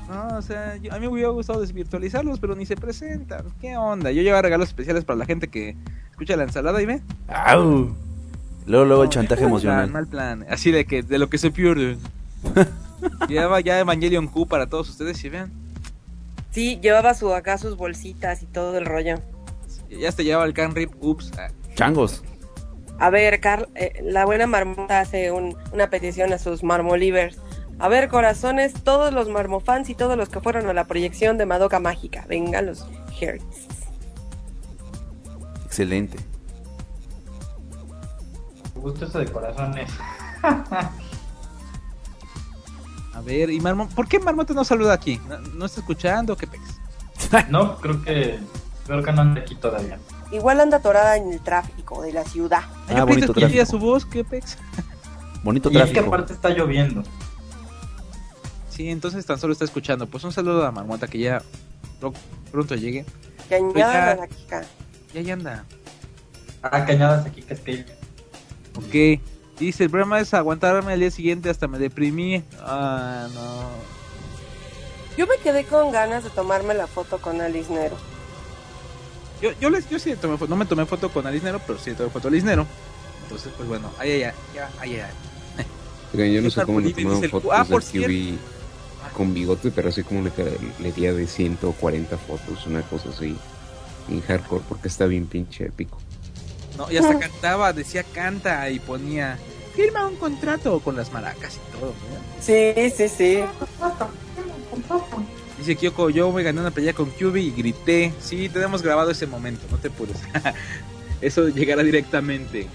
No, 0.08 0.38
o 0.38 0.42
sea, 0.42 0.76
yo- 0.76 0.92
a 0.92 0.96
mí 0.96 1.02
me 1.02 1.08
hubiera 1.12 1.28
gustado 1.28 1.60
desvirtualizarlos, 1.60 2.40
pero 2.40 2.54
ni 2.56 2.64
se 2.66 2.76
presentan. 2.76 3.44
¿Qué 3.60 3.76
onda? 3.76 4.10
Yo 4.10 4.22
llevo 4.22 4.40
regalos 4.40 4.68
especiales 4.68 5.04
para 5.04 5.18
la 5.18 5.26
gente 5.26 5.48
que 5.48 5.76
escucha 6.10 6.34
la 6.36 6.44
ensalada 6.44 6.80
y 6.80 6.86
ve. 6.86 7.02
¡Au! 7.28 7.94
Luego, 8.66 8.84
luego 8.86 9.02
el 9.04 9.08
chantaje 9.10 9.42
Mal 9.42 9.50
plan, 9.50 9.52
emocional. 9.52 9.90
mal 9.90 10.06
plan. 10.06 10.46
Así 10.50 10.70
de 10.70 10.86
que 10.86 11.02
de 11.02 11.18
lo 11.18 11.28
que 11.28 11.38
se 11.38 11.50
pierde. 11.50 11.98
Lleva 13.28 13.60
ya 13.60 13.78
Evangelion 13.78 14.28
Q 14.28 14.46
para 14.46 14.66
todos 14.66 14.88
ustedes 14.88 15.22
y 15.24 15.28
vean. 15.28 15.52
Sí, 16.50 16.78
llevaba 16.82 17.14
su 17.14 17.32
acá 17.34 17.58
sus 17.58 17.76
bolsitas 17.76 18.42
y 18.42 18.46
todo 18.46 18.76
el 18.78 18.86
rollo. 18.86 19.16
Ya 19.90 20.08
hasta 20.08 20.22
llevaba 20.22 20.44
el 20.46 20.54
can 20.54 20.74
rip. 20.74 20.92
Ups. 21.00 21.30
Changos. 21.74 22.22
A 22.98 23.10
ver, 23.10 23.40
Carl, 23.40 23.68
eh, 23.74 24.00
la 24.02 24.24
buena 24.26 24.46
marmota 24.46 25.00
hace 25.00 25.32
un- 25.32 25.56
una 25.72 25.88
petición 25.90 26.32
a 26.32 26.38
sus 26.38 26.62
marmolivers. 26.62 27.38
A 27.78 27.88
ver, 27.88 28.08
corazones, 28.08 28.74
todos 28.84 29.12
los 29.12 29.28
marmofans 29.30 29.88
y 29.88 29.94
todos 29.94 30.16
los 30.16 30.28
que 30.28 30.40
fueron 30.40 30.68
a 30.68 30.74
la 30.74 30.84
proyección 30.86 31.38
de 31.38 31.46
Madoka 31.46 31.80
Mágica. 31.80 32.26
Venga, 32.28 32.60
los 32.60 32.86
hearts. 33.18 33.66
Excelente. 35.64 36.18
Me 38.74 38.80
gusta 38.82 39.06
eso 39.06 39.18
de 39.18 39.26
corazones. 39.32 39.90
A 43.14 43.20
ver, 43.22 43.50
y 43.50 43.60
Marmota, 43.60 43.94
¿por 43.94 44.08
qué 44.08 44.18
Marmota 44.18 44.54
no 44.54 44.64
saluda 44.64 44.92
aquí? 44.94 45.20
¿No, 45.28 45.38
no 45.38 45.66
está 45.66 45.80
escuchando? 45.80 46.36
¿Qué 46.36 46.46
pex? 46.46 46.62
No, 47.50 47.76
creo 47.78 48.02
que 48.02 48.38
creo 48.86 49.02
que 49.02 49.12
no 49.12 49.22
anda 49.22 49.40
aquí 49.40 49.54
todavía. 49.54 49.98
Igual 50.32 50.60
anda 50.60 50.76
atorada 50.78 51.16
en 51.16 51.32
el 51.32 51.40
tráfico 51.40 52.02
de 52.02 52.12
la 52.12 52.24
ciudad. 52.24 52.62
Ah, 52.64 52.72
yo 52.88 52.94
que 52.94 53.00
bonito 53.02 53.24
escuchaba 53.26 53.52
tráfico. 53.52 53.66
su 53.70 53.78
voz, 53.78 54.06
¿qué 54.06 54.24
pex? 54.24 54.58
Bonito 55.42 55.70
Y 55.70 55.76
es 55.78 55.84
que 55.84 55.92
tráfico. 55.92 56.14
aparte 56.14 56.32
está 56.34 56.50
lloviendo. 56.50 57.02
Sí, 58.68 58.88
entonces 58.90 59.24
tan 59.26 59.38
solo 59.38 59.52
está 59.52 59.64
escuchando. 59.64 60.06
Pues 60.06 60.22
un 60.24 60.32
saludo 60.32 60.66
a 60.66 60.70
Marmota 60.70 61.06
que 61.08 61.18
ya 61.18 61.42
pro- 61.98 62.12
pronto 62.52 62.74
llegue. 62.74 63.04
Que 63.48 63.56
añada 63.56 64.16
ya. 64.16 64.26
Kika. 64.26 64.62
Ya, 65.14 65.20
ya 65.22 65.32
anda. 65.34 65.64
Ah, 66.62 66.84
cañadas 66.84 67.24
aquí 67.26 67.42
que 67.42 67.54
es 67.54 67.60
que 67.60 67.86
Ok. 68.76 69.22
Dice, 69.58 69.84
el 69.84 69.90
problema 69.90 70.20
es 70.20 70.32
aguantarme 70.32 70.92
al 70.92 71.00
día 71.00 71.10
siguiente 71.10 71.50
hasta 71.50 71.68
me 71.68 71.78
deprimí. 71.78 72.44
Ah, 72.60 73.26
no. 73.34 73.62
Yo 75.16 75.26
me 75.26 75.36
quedé 75.42 75.64
con 75.64 75.90
ganas 75.90 76.22
de 76.24 76.30
tomarme 76.30 76.72
la 76.74 76.86
foto 76.86 77.18
con 77.18 77.40
Alice 77.40 77.72
Nero. 77.72 77.96
Yo, 79.40 79.50
yo, 79.60 79.70
les, 79.70 79.88
yo 79.88 79.98
sí 79.98 80.14
tomé 80.16 80.36
foto, 80.36 80.50
no 80.50 80.56
me 80.56 80.66
tomé 80.66 80.86
foto 80.86 81.08
con 81.10 81.26
Alisnero, 81.26 81.60
pero 81.66 81.78
sí 81.78 81.92
tomé 81.94 82.10
foto 82.10 82.28
a 82.28 82.30
Alisnero. 82.30 82.66
Entonces, 83.22 83.52
pues 83.56 83.68
bueno, 83.68 83.90
ay, 83.98 84.10
ay, 84.10 84.22
ay, 84.24 84.32
ya, 84.54 84.70
ay, 84.80 84.94
ay, 84.94 85.00
ay. 85.00 85.64
Oigan, 86.12 86.32
yo 86.32 86.42
no 86.42 86.50
sé 86.50 86.62
cómo 86.64 86.80
le 86.80 86.92
tomaron 86.92 87.30
fotos 87.30 87.50
ah, 87.54 87.64
por 87.64 87.82
QB 87.82 88.38
con 89.16 89.34
bigote, 89.34 89.70
pero 89.70 89.88
así 89.88 90.02
como 90.02 90.22
le, 90.22 90.32
le 90.78 90.92
di 90.92 91.02
de 91.02 91.26
140 91.26 92.18
fotos, 92.18 92.66
una 92.66 92.82
cosa 92.82 93.10
así. 93.10 93.36
En 94.08 94.20
hardcore, 94.22 94.62
porque 94.68 94.88
está 94.88 95.06
bien 95.06 95.26
pinche 95.26 95.66
épico. 95.66 95.98
No, 96.76 96.90
y 96.90 96.96
hasta 96.96 97.18
cantaba, 97.18 97.72
decía 97.72 98.02
canta 98.02 98.68
y 98.70 98.78
ponía, 98.78 99.38
firma 99.74 100.06
un 100.06 100.16
contrato 100.16 100.80
con 100.80 100.96
las 100.96 101.12
maracas 101.12 101.56
y 101.56 101.72
todo. 101.72 101.88
¿no? 101.88 102.42
Sí, 102.42 102.72
sí, 102.96 103.08
sí. 103.08 103.40
Dice 105.60 105.76
Kyoko, 105.76 106.08
yo 106.08 106.32
me 106.32 106.42
gané 106.42 106.58
una 106.58 106.70
pelea 106.70 106.94
con 106.94 107.10
QB 107.10 107.36
y 107.36 107.50
grité. 107.50 108.14
Sí, 108.18 108.48
tenemos 108.48 108.80
grabado 108.82 109.10
ese 109.10 109.26
momento, 109.26 109.66
no 109.70 109.76
te 109.76 109.88
apures. 109.88 110.16
Eso 111.20 111.48
llegará 111.48 111.82
directamente. 111.82 112.62
Sí. 112.62 112.68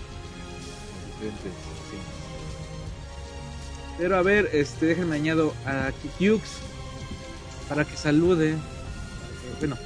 Pero 3.98 4.18
a 4.18 4.22
ver, 4.22 4.52
este, 4.54 4.86
déjenme 4.86 5.16
añado 5.16 5.56
a 5.66 5.92
Kikyux 6.00 6.48
para 7.68 7.86
que 7.86 7.98
salude. 7.98 8.52
Eh, 8.52 8.56
bueno, 9.58 9.78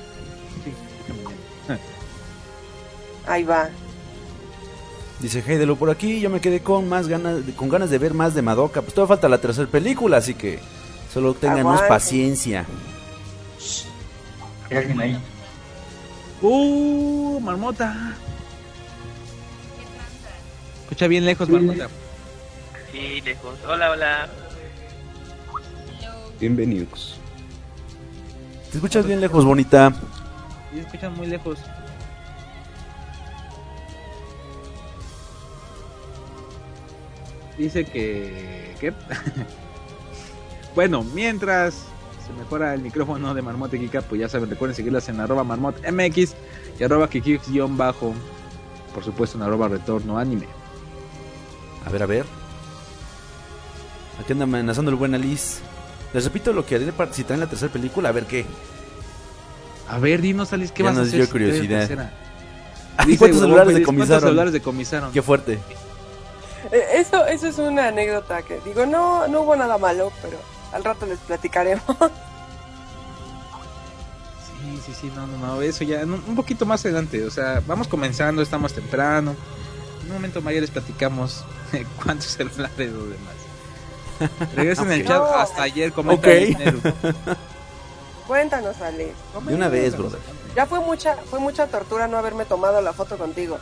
sí, 0.65 0.73
déjenme 1.07 1.21
añado. 1.21 1.81
Ahí 3.27 3.43
va. 3.43 3.69
Dice 5.21 5.41
Heidelo 5.47 5.77
por 5.77 5.89
aquí, 5.89 6.19
yo 6.19 6.29
me 6.29 6.41
quedé 6.41 6.59
con 6.59 6.89
más 6.89 7.07
ganas, 7.07 7.43
con 7.55 7.69
ganas 7.69 7.89
de 7.89 7.97
ver 7.97 8.13
más 8.13 8.35
de 8.35 8.41
Madoka. 8.41 8.81
Pues 8.81 8.93
todavía 8.93 9.15
falta 9.15 9.29
la 9.29 9.39
tercera 9.39 9.69
película, 9.69 10.17
así 10.17 10.33
que 10.33 10.59
solo 11.11 11.35
Aguante. 11.41 11.87
paciencia. 11.87 12.65
hay 14.69 14.77
alguien 14.77 15.01
ahí. 15.01 15.19
¡Uh! 16.41 17.39
Marmota. 17.41 18.13
Escucha 20.83 21.07
bien 21.07 21.25
lejos, 21.25 21.49
Marmota. 21.49 21.89
Sí, 22.91 23.21
lejos. 23.21 23.57
Hola, 23.67 23.91
hola. 23.91 24.29
Bienvenidos. 26.39 27.19
Te 28.71 28.77
escuchas 28.77 29.05
bien 29.05 29.19
lejos, 29.19 29.43
bonita. 29.45 29.93
Y 30.73 30.79
escuchan 30.79 31.13
muy 31.15 31.27
lejos. 31.27 31.59
Dice 37.57 37.83
que... 37.83 38.75
¿Qué? 38.79 38.93
bueno, 40.75 41.03
mientras 41.13 41.73
se 42.25 42.33
mejora 42.39 42.73
el 42.73 42.81
micrófono 42.81 43.33
de 43.33 43.41
Marmota 43.41 43.75
y 43.75 43.79
Kika, 43.79 44.01
pues 44.01 44.21
ya 44.21 44.29
saben, 44.29 44.49
recuerden 44.49 44.75
seguirlas 44.75 45.09
en 45.09 45.19
arroba 45.19 45.43
marmotmx 45.43 46.35
y 46.79 46.83
arroba 46.83 47.09
kikix-bajo. 47.09 48.13
Por 48.93 49.03
supuesto 49.03 49.37
en 49.37 49.43
arroba 49.43 49.67
retorno 49.67 50.17
anime. 50.17 50.47
A 51.85 51.89
ver, 51.89 52.03
a 52.03 52.05
ver. 52.05 52.25
Aquí 54.21 54.33
anda 54.33 54.43
amenazando 54.43 54.91
el 54.91 54.97
buen 54.97 55.15
Alice. 55.15 55.59
Les 56.13 56.23
repito 56.23 56.51
lo 56.53 56.65
que 56.65 56.75
haré 56.75 56.91
participar 56.91 57.35
en 57.35 57.39
la 57.41 57.47
tercera 57.47 57.71
película, 57.71 58.09
a 58.09 58.11
ver 58.11 58.25
qué. 58.25 58.45
A 59.87 59.97
ver, 59.99 60.21
dinos, 60.21 60.51
Alice, 60.53 60.73
¿qué 60.73 60.83
Ya 60.83 60.89
vas 60.89 60.97
a 60.97 60.99
nos 61.01 61.07
hacer? 61.07 61.21
dio 61.21 61.29
curiosidad. 61.31 61.87
Dice 63.05 63.17
¿Cuántos 63.17 63.39
celulares 63.39 63.65
¿Cuántos 63.65 63.75
decomisaron? 63.75 64.21
celulares 64.21 64.53
decomisaron? 64.53 65.11
Qué 65.13 65.21
fuerte. 65.21 65.59
Eh, 66.71 66.83
Eso, 66.95 67.25
eso 67.25 67.47
es 67.47 67.57
una 67.57 67.87
anécdota 67.87 68.41
que 68.41 68.59
digo, 68.65 68.85
no, 68.85 69.27
no 69.27 69.41
hubo 69.41 69.55
nada 69.55 69.77
malo, 69.77 70.11
pero 70.21 70.37
al 70.73 70.83
rato 70.83 71.05
les 71.05 71.19
platicaremos. 71.19 71.83
Sí, 74.61 74.81
sí, 74.85 74.93
sí, 75.01 75.11
no, 75.15 75.25
no, 75.25 75.37
no, 75.37 75.61
eso 75.61 75.83
ya, 75.85 76.03
un 76.03 76.13
un 76.27 76.35
poquito 76.35 76.65
más 76.65 76.83
adelante, 76.85 77.23
o 77.25 77.31
sea, 77.31 77.63
vamos 77.65 77.87
comenzando, 77.87 78.41
estamos 78.41 78.73
temprano. 78.73 79.35
En 80.01 80.07
un 80.07 80.13
momento 80.13 80.41
más 80.41 80.53
ya 80.53 80.59
les 80.61 80.69
platicamos 80.69 81.43
cuántos 82.03 82.27
celulares 82.33 82.91
o 82.93 83.05
demás. 83.05 84.49
Regresen 84.55 84.87
en 84.91 84.99
el 84.99 85.07
chat, 85.07 85.17
No. 85.17 85.25
hasta 85.35 85.63
ayer 85.63 85.93
comenta 85.93 86.27
Ok. 86.27 86.33
Disney. 86.35 86.81
Cuéntanos, 88.27 88.79
Alice. 88.81 89.13
De 89.47 89.55
una 89.55 89.69
vez, 89.69 89.97
brother. 89.97 90.19
Ya 90.55 90.65
fue 90.65 90.79
mucha, 90.81 91.15
fue 91.15 91.39
mucha 91.39 91.67
tortura 91.67 92.07
no 92.07 92.17
haberme 92.17 92.43
tomado 92.45 92.81
la 92.81 92.91
foto 92.93 93.17
contigo. 93.17 93.57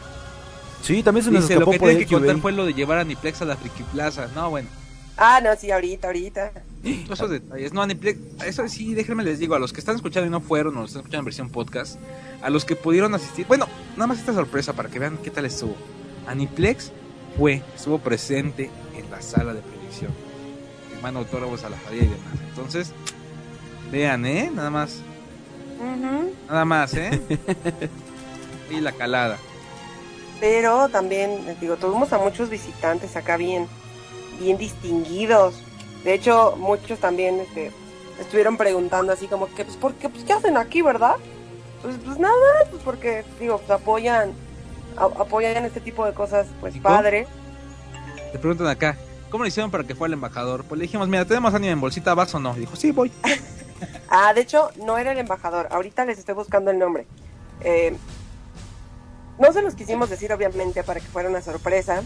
Sí, 0.82 1.04
también 1.04 1.24
se 1.26 1.32
nos 1.32 1.44
Dice, 1.48 1.60
lo 1.60 1.70
que 1.70 1.78
por 1.80 1.90
tiene 1.90 2.06
que 2.06 2.14
contar 2.14 2.38
fue 2.40 2.52
lo 2.52 2.66
de 2.66 2.74
llevar 2.74 2.98
a 2.98 3.02
Aniplex 3.02 3.42
a 3.42 3.46
la 3.46 3.56
Friki 3.56 3.84
Plaza. 3.84 4.28
No, 4.36 4.50
bueno, 4.50 4.68
Ah, 5.17 5.41
no, 5.43 5.55
sí, 5.55 5.71
ahorita, 5.71 6.07
ahorita. 6.07 6.51
esos 7.12 7.29
detalles. 7.29 7.74
No, 7.74 7.81
Aniplex, 7.81 8.19
eso 8.45 8.67
sí, 8.67 8.93
déjenme 8.93 9.24
les 9.24 9.39
digo, 9.39 9.55
a 9.55 9.59
los 9.59 9.74
que 9.74 9.79
están 9.79 9.95
escuchando 9.95 10.27
y 10.27 10.29
no 10.29 10.41
fueron, 10.41 10.77
o 10.77 10.81
los 10.81 10.91
están 10.91 11.01
escuchando 11.01 11.19
en 11.19 11.25
versión 11.25 11.50
podcast, 11.50 12.00
a 12.41 12.50
los 12.50 12.65
que 12.65 12.75
pudieron 12.75 13.13
asistir, 13.15 13.47
bueno, 13.47 13.67
nada 13.95 14.07
más 14.07 14.19
esta 14.19 14.33
sorpresa 14.33 14.74
para 14.74 14.89
que 14.89 15.00
vean 15.00 15.17
qué 15.17 15.31
tal 15.31 15.45
estuvo. 15.45 15.75
Aniplex 16.27 16.91
fue, 17.38 17.63
estuvo 17.75 18.00
presente 18.00 18.69
en 18.95 19.09
la 19.09 19.21
sala 19.21 19.53
de 19.53 19.62
proyección. 19.62 20.12
Firmando 20.91 21.19
autógrafos 21.21 21.63
a 21.63 21.69
la 21.69 21.77
y 21.91 21.97
demás. 21.97 22.19
Entonces, 22.50 22.91
vean, 23.91 24.25
¿eh? 24.25 24.51
Nada 24.53 24.69
más, 24.69 25.01
nada 26.47 26.65
más, 26.65 26.93
¿eh? 26.93 27.21
y 28.71 28.81
la 28.81 28.91
calada. 28.91 29.38
Pero 30.39 30.89
también, 30.89 31.45
les 31.45 31.59
digo, 31.59 31.77
tuvimos 31.77 32.13
a 32.13 32.17
muchos 32.19 32.50
visitantes 32.50 33.15
acá 33.15 33.38
bien, 33.38 33.67
bien 34.39 34.58
distinguidos. 34.58 35.56
De 36.03 36.13
hecho, 36.13 36.56
muchos 36.58 37.00
también 37.00 37.39
este, 37.39 37.72
estuvieron 38.20 38.58
preguntando 38.58 39.12
así 39.13 39.27
como 39.27 39.53
que, 39.53 39.65
pues, 39.65 39.77
¿por 39.77 39.94
qué, 39.96 40.10
pues, 40.10 40.24
¿qué 40.24 40.34
hacen 40.34 40.58
aquí, 40.58 40.82
verdad? 40.82 41.15
Pues, 41.82 41.96
pues 42.03 42.17
nada, 42.17 42.36
pues 42.70 42.82
porque, 42.84 43.24
digo, 43.39 43.58
pues, 43.60 43.70
apoyan, 43.72 44.32
a- 44.98 45.06
apoyan 45.22 45.65
este 45.65 45.79
tipo 45.82 46.06
de 46.06 46.13
cosas, 46.13 46.48
pues 46.60 46.77
padre. 46.77 47.27
Te 48.32 48.39
preguntan 48.39 48.67
acá, 48.67 48.98
¿cómo 49.29 49.44
le 49.44 49.50
hicieron 49.50 49.72
para 49.72 49.84
que 49.84 49.96
fuera 49.96 50.08
el 50.10 50.13
embajador? 50.13 50.63
Pues 50.63 50.79
le 50.79 50.84
dijimos, 50.84 51.08
mira, 51.08 51.25
¿tenemos 51.25 51.53
anime 51.53 51.72
en 51.74 51.82
bolsita, 51.82 52.13
vas 52.13 52.34
o 52.36 52.39
no? 52.39 52.56
Y 52.56 52.62
dijo, 52.62 52.75
sí, 52.75 52.91
voy. 52.91 53.12
Ah, 54.10 54.34
de 54.34 54.41
hecho, 54.41 54.72
no 54.84 54.98
era 54.98 55.12
el 55.12 55.20
embajador. 55.20 55.67
Ahorita 55.70 56.03
les 56.06 56.17
estoy 56.17 56.34
buscando 56.34 56.72
el 56.72 56.79
nombre. 56.79 57.06
Eh, 57.62 57.96
no 59.38 59.51
se 59.53 59.62
los 59.62 59.75
quisimos 59.75 60.10
decir, 60.10 60.34
obviamente, 60.34 60.82
para 60.84 61.00
que 61.00 61.06
fuera 61.06 61.29
una 61.29 61.41
sorpresa. 61.44 62.01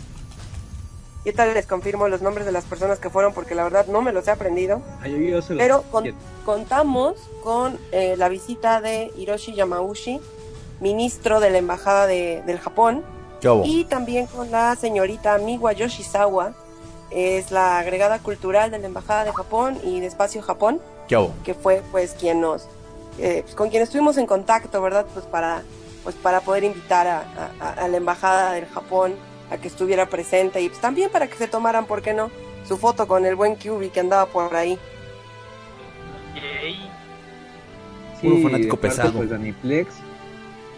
Y 1.23 1.33
tal 1.33 1.53
les 1.53 1.67
confirmo 1.67 2.07
los 2.07 2.21
nombres 2.21 2.45
de 2.47 2.51
las 2.51 2.65
personas 2.65 2.97
que 2.99 3.09
fueron, 3.11 3.33
porque 3.33 3.53
la 3.53 3.63
verdad 3.63 3.85
no 3.87 4.01
me 4.01 4.11
los 4.11 4.27
he 4.27 4.31
aprendido. 4.31 4.81
Ay, 5.01 5.11
yo- 5.11 5.17
yo 5.17 5.41
se 5.41 5.53
los- 5.53 5.61
Pero 5.61 5.83
con- 5.91 6.03
contamos 6.45 7.15
con 7.43 7.77
eh, 7.91 8.15
la 8.17 8.27
visita 8.29 8.81
de 8.81 9.11
Hiroshi 9.15 9.53
Yamauchi, 9.53 10.19
ministro 10.79 11.39
de 11.39 11.49
la 11.51 11.57
Embajada 11.59 12.07
de- 12.07 12.41
del 12.45 12.59
Japón, 12.59 13.03
y 13.65 13.85
también 13.85 14.25
con 14.27 14.49
la 14.51 14.75
señorita 14.75 15.37
Miwa 15.37 15.73
Yoshizawa, 15.73 16.53
es 17.11 17.51
la 17.51 17.77
agregada 17.79 18.19
cultural 18.19 18.71
de 18.71 18.79
la 18.79 18.87
Embajada 18.87 19.25
de 19.25 19.33
Japón 19.33 19.77
y 19.83 19.99
de 19.99 20.07
Espacio 20.07 20.41
Japón 20.41 20.79
que 21.43 21.53
fue 21.53 21.81
pues 21.91 22.13
quien 22.17 22.39
nos 22.39 22.67
eh, 23.19 23.41
pues, 23.43 23.53
con 23.55 23.69
quien 23.69 23.83
estuvimos 23.83 24.15
en 24.17 24.25
contacto 24.25 24.81
verdad 24.81 25.05
pues 25.13 25.25
para 25.25 25.61
pues 26.03 26.15
para 26.15 26.39
poder 26.39 26.63
invitar 26.63 27.07
a, 27.07 27.17
a- 27.19 27.51
a- 27.65 27.73
a 27.83 27.87
la 27.89 27.97
embajada 27.97 28.53
del 28.53 28.65
Japón 28.67 29.15
a 29.51 29.57
que 29.57 29.67
estuviera 29.67 30.07
presente 30.07 30.61
y 30.61 30.69
pues 30.69 30.81
también 30.81 31.11
para 31.11 31.27
que 31.27 31.35
se 31.35 31.47
tomaran 31.47 31.85
por 31.85 32.01
qué 32.01 32.13
no 32.13 32.31
su 32.67 32.77
foto 32.77 33.07
con 33.07 33.25
el 33.25 33.35
buen 33.35 33.55
Kyubi 33.57 33.89
que 33.89 33.99
andaba 33.99 34.25
por 34.25 34.55
ahí 34.55 34.79
Yay. 36.35 36.89
Puro 38.21 38.37
fanático 38.43 38.75
de 38.75 38.81
parte, 38.81 38.87
pesado. 38.97 39.13
Pues, 39.17 39.29
de 39.29 39.35
Aniplex, 39.35 39.93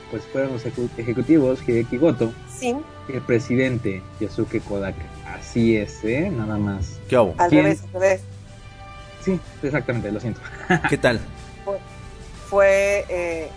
pues 0.10 0.24
fueron 0.32 0.54
los 0.54 0.66
ejecu- 0.66 0.90
ejecutivos, 0.98 1.60
Hideki 1.68 1.98
Goto, 1.98 2.34
sí 2.50 2.76
el 3.10 3.22
presidente 3.22 4.02
Yosuke 4.22 4.62
Kodaka. 4.62 5.04
Así 5.28 5.76
es, 5.76 6.02
¿eh? 6.06 6.30
Nada 6.32 6.58
más. 6.58 7.00
¿Qué 7.10 7.18
hago? 7.18 7.36
Al 7.38 7.50
¿Quién? 7.50 7.64
revés, 7.66 7.82
al 7.84 7.94
revés. 8.02 8.22
Sí, 9.22 9.40
exactamente, 9.62 10.10
lo 10.12 10.22
siento. 10.22 10.40
¿Qué 10.90 10.98
tal? 10.98 11.20
Fue 12.50 13.06
eh, 13.10 13.50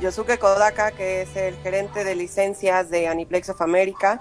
Yosuke 0.00 0.36
Kodaka, 0.38 0.90
que 0.90 1.22
es 1.22 1.36
el 1.36 1.54
gerente 1.58 2.02
de 2.02 2.16
licencias 2.16 2.90
de 2.90 3.06
Aniplex 3.06 3.50
of 3.50 3.60
America. 3.62 4.20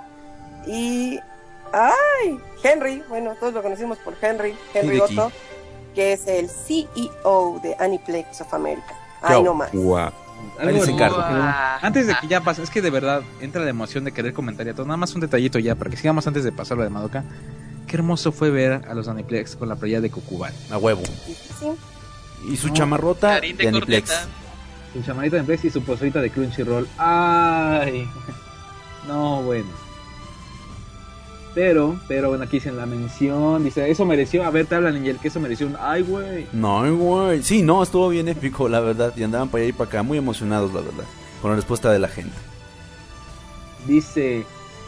Y. 0.68 1.20
¡Ay! 1.74 2.38
Henry, 2.64 3.02
bueno, 3.08 3.34
todos 3.40 3.54
lo 3.54 3.62
conocimos 3.64 3.98
por 4.00 4.14
Henry, 4.22 4.56
Henry 4.74 4.98
Hideki. 4.98 5.18
Otto, 5.18 5.32
que 5.96 6.14
es 6.14 6.28
el 6.28 6.50
CEO 6.50 7.60
de 7.64 7.76
Aniplex 7.80 8.42
of 8.42 8.54
America. 8.54 8.94
¿Qué 9.26 9.34
Ay, 9.34 9.44
no 9.44 9.54
más. 9.54 9.72
Encargo. 10.60 11.18
Antes 11.82 12.08
de 12.08 12.16
que 12.20 12.28
ya 12.28 12.42
pase, 12.42 12.64
es 12.64 12.70
que 12.70 12.82
de 12.82 12.90
verdad 12.90 13.22
entra 13.40 13.64
la 13.64 13.70
emoción 13.70 14.04
de 14.04 14.12
querer 14.12 14.34
comentar 14.34 14.68
y 14.68 14.74
todo. 14.74 14.86
Nada 14.86 14.98
más 14.98 15.14
un 15.16 15.22
detallito 15.22 15.60
ya, 15.60 15.76
para 15.76 15.90
que 15.90 15.98
sigamos 15.98 16.28
antes 16.28 16.44
de 16.44 16.52
pasar 16.52 16.78
lo 16.78 16.84
de 16.84 16.90
Madoka. 16.90 17.24
Qué 17.88 17.96
hermoso 17.98 18.32
fue 18.32 18.50
ver 18.50 18.82
a 18.90 18.94
los 18.94 19.08
Aniplex 19.08 19.56
con 19.56 19.70
la 19.70 19.76
playa 19.76 20.02
de 20.02 20.10
Kokuban. 20.10 20.54
A 20.72 20.78
huevo. 20.78 21.02
Sí. 21.06 21.68
Y 22.50 22.58
su 22.58 22.68
No. 22.70 22.74
chamarrota 22.74 23.40
de 23.40 23.68
Aniplex. 23.68 24.28
Su 24.94 25.02
chamarita 25.04 25.36
de 25.36 25.40
Aniplex 25.42 25.66
y 25.66 25.70
su 25.70 25.82
pozorita 25.84 26.20
de 26.20 26.30
Crunchyroll. 26.32 26.88
¡Ay! 26.98 28.08
No, 29.08 29.42
bueno. 29.42 29.66
Pero, 31.54 32.00
pero 32.08 32.30
bueno, 32.30 32.46
aquí 32.46 32.58
dicen 32.58 32.78
la 32.78 32.86
mención. 32.86 33.64
Dice, 33.64 33.90
eso 33.92 34.06
mereció. 34.06 34.46
A 34.46 34.52
ver, 34.52 34.68
te 34.68 34.76
hablan, 34.76 34.96
Angel, 34.96 35.18
que 35.18 35.28
eso 35.28 35.40
mereció 35.40 35.68
un. 35.68 35.76
¡Ay, 35.80 36.02
güey! 36.02 36.48
No, 36.54 36.96
güey. 36.96 37.44
Sí, 37.44 37.62
no, 37.62 37.84
estuvo 37.84 38.08
bien 38.10 38.30
épico, 38.30 38.70
la 38.70 38.80
verdad. 38.80 39.14
Y 39.18 39.24
andaban 39.24 39.50
para 39.50 39.64
allá 39.64 39.70
y 39.70 39.74
para 39.74 39.90
acá, 39.90 40.04
muy 40.04 40.18
emocionados, 40.18 40.74
la 40.74 40.82
verdad. 40.82 41.04
Con 41.42 41.52
la 41.52 41.58
respuesta 41.58 41.92
de 41.92 42.00
la 42.00 42.08
gente. 42.08 42.36
Dice, 43.86 44.46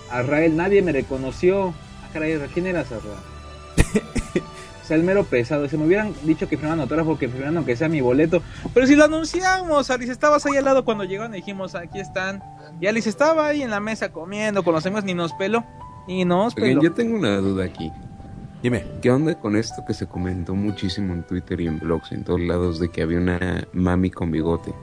Arrael, 0.10 0.56
nadie 0.56 0.82
me 0.82 0.94
reconoció. 0.94 1.74
Ah, 2.04 2.10
caray, 2.14 2.40
¿quién 2.54 2.68
eras, 2.68 2.88
Arrael? 2.92 3.18
o 4.84 4.86
sea, 4.86 4.96
el 4.96 5.04
mero 5.04 5.26
pesado. 5.26 5.68
Si 5.68 5.76
me 5.76 5.86
hubieran 5.86 6.14
dicho 6.24 6.48
que 6.48 6.56
firmaran 6.56 6.80
autógrafo, 6.80 7.18
que 7.18 7.28
firmaran 7.28 7.58
aunque 7.58 7.76
sea 7.76 7.90
mi 7.90 8.00
boleto. 8.00 8.42
Pero 8.74 8.88
si 8.88 8.96
lo 8.96 9.04
anunciamos, 9.04 9.90
Alice, 9.90 10.14
estabas 10.14 10.46
ahí 10.46 10.56
al 10.56 10.64
lado 10.64 10.86
cuando 10.86 11.04
llegaron 11.04 11.34
y 11.34 11.38
dijimos, 11.38 11.76
aquí 11.76 12.00
están. 12.00 12.42
Y 12.80 12.88
Alice 12.88 13.10
estaba 13.10 13.48
ahí 13.48 13.64
en 13.64 13.70
la 13.70 13.82
mesa 13.82 14.14
comiendo 14.14 14.64
con 14.64 14.74
los 14.74 14.86
amigos, 14.86 15.04
ni 15.04 15.14
nos 15.14 15.34
peló. 15.34 15.66
Nos 16.08 16.56
Oigan, 16.56 16.70
peló. 16.70 16.82
yo 16.84 16.94
tengo 16.94 17.18
una 17.18 17.38
duda 17.38 17.66
aquí. 17.66 17.92
Dime. 18.62 18.84
¿Qué 19.02 19.12
onda 19.12 19.36
con 19.40 19.56
esto 19.56 19.84
que 19.86 19.94
se 19.94 20.08
comentó 20.08 20.54
muchísimo 20.56 21.14
en 21.14 21.24
Twitter 21.24 21.60
y 21.62 21.68
en 21.68 21.80
blogs 21.80 22.12
en 22.12 22.24
todos 22.24 22.40
lados 22.42 22.80
de 22.80 22.90
que 22.90 23.02
había 23.02 23.18
una 23.20 23.68
mami 23.74 24.10
con 24.10 24.32
bigote? 24.32 24.74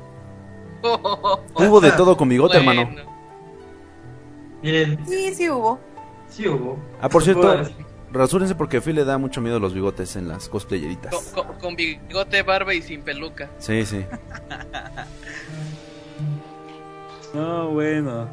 Hubo 0.82 1.80
de 1.80 1.90
todo 1.92 2.16
con 2.16 2.28
bigote, 2.28 2.58
hermano. 2.58 2.88
Miren, 4.62 4.98
Sí, 5.06 5.34
sí 5.34 5.48
hubo. 5.50 5.78
sí 6.28 6.46
hubo. 6.48 6.78
Ah, 7.00 7.08
por 7.08 7.22
cierto, 7.22 7.62
rasúrense 8.12 8.54
porque 8.54 8.76
a 8.78 8.80
Phil 8.82 8.96
le 8.96 9.04
da 9.04 9.16
mucho 9.18 9.40
miedo 9.40 9.58
los 9.60 9.72
bigotes 9.72 10.16
en 10.16 10.28
las 10.28 10.48
cosplayeritas. 10.50 11.14
Con, 11.34 11.44
con- 11.46 11.56
con 11.58 11.76
bigote, 11.76 12.42
barba 12.42 12.74
y 12.74 12.82
sin 12.82 13.02
peluca. 13.02 13.48
Sí, 13.58 13.84
sí. 13.86 14.04
No, 17.34 17.70
bueno. 17.70 18.26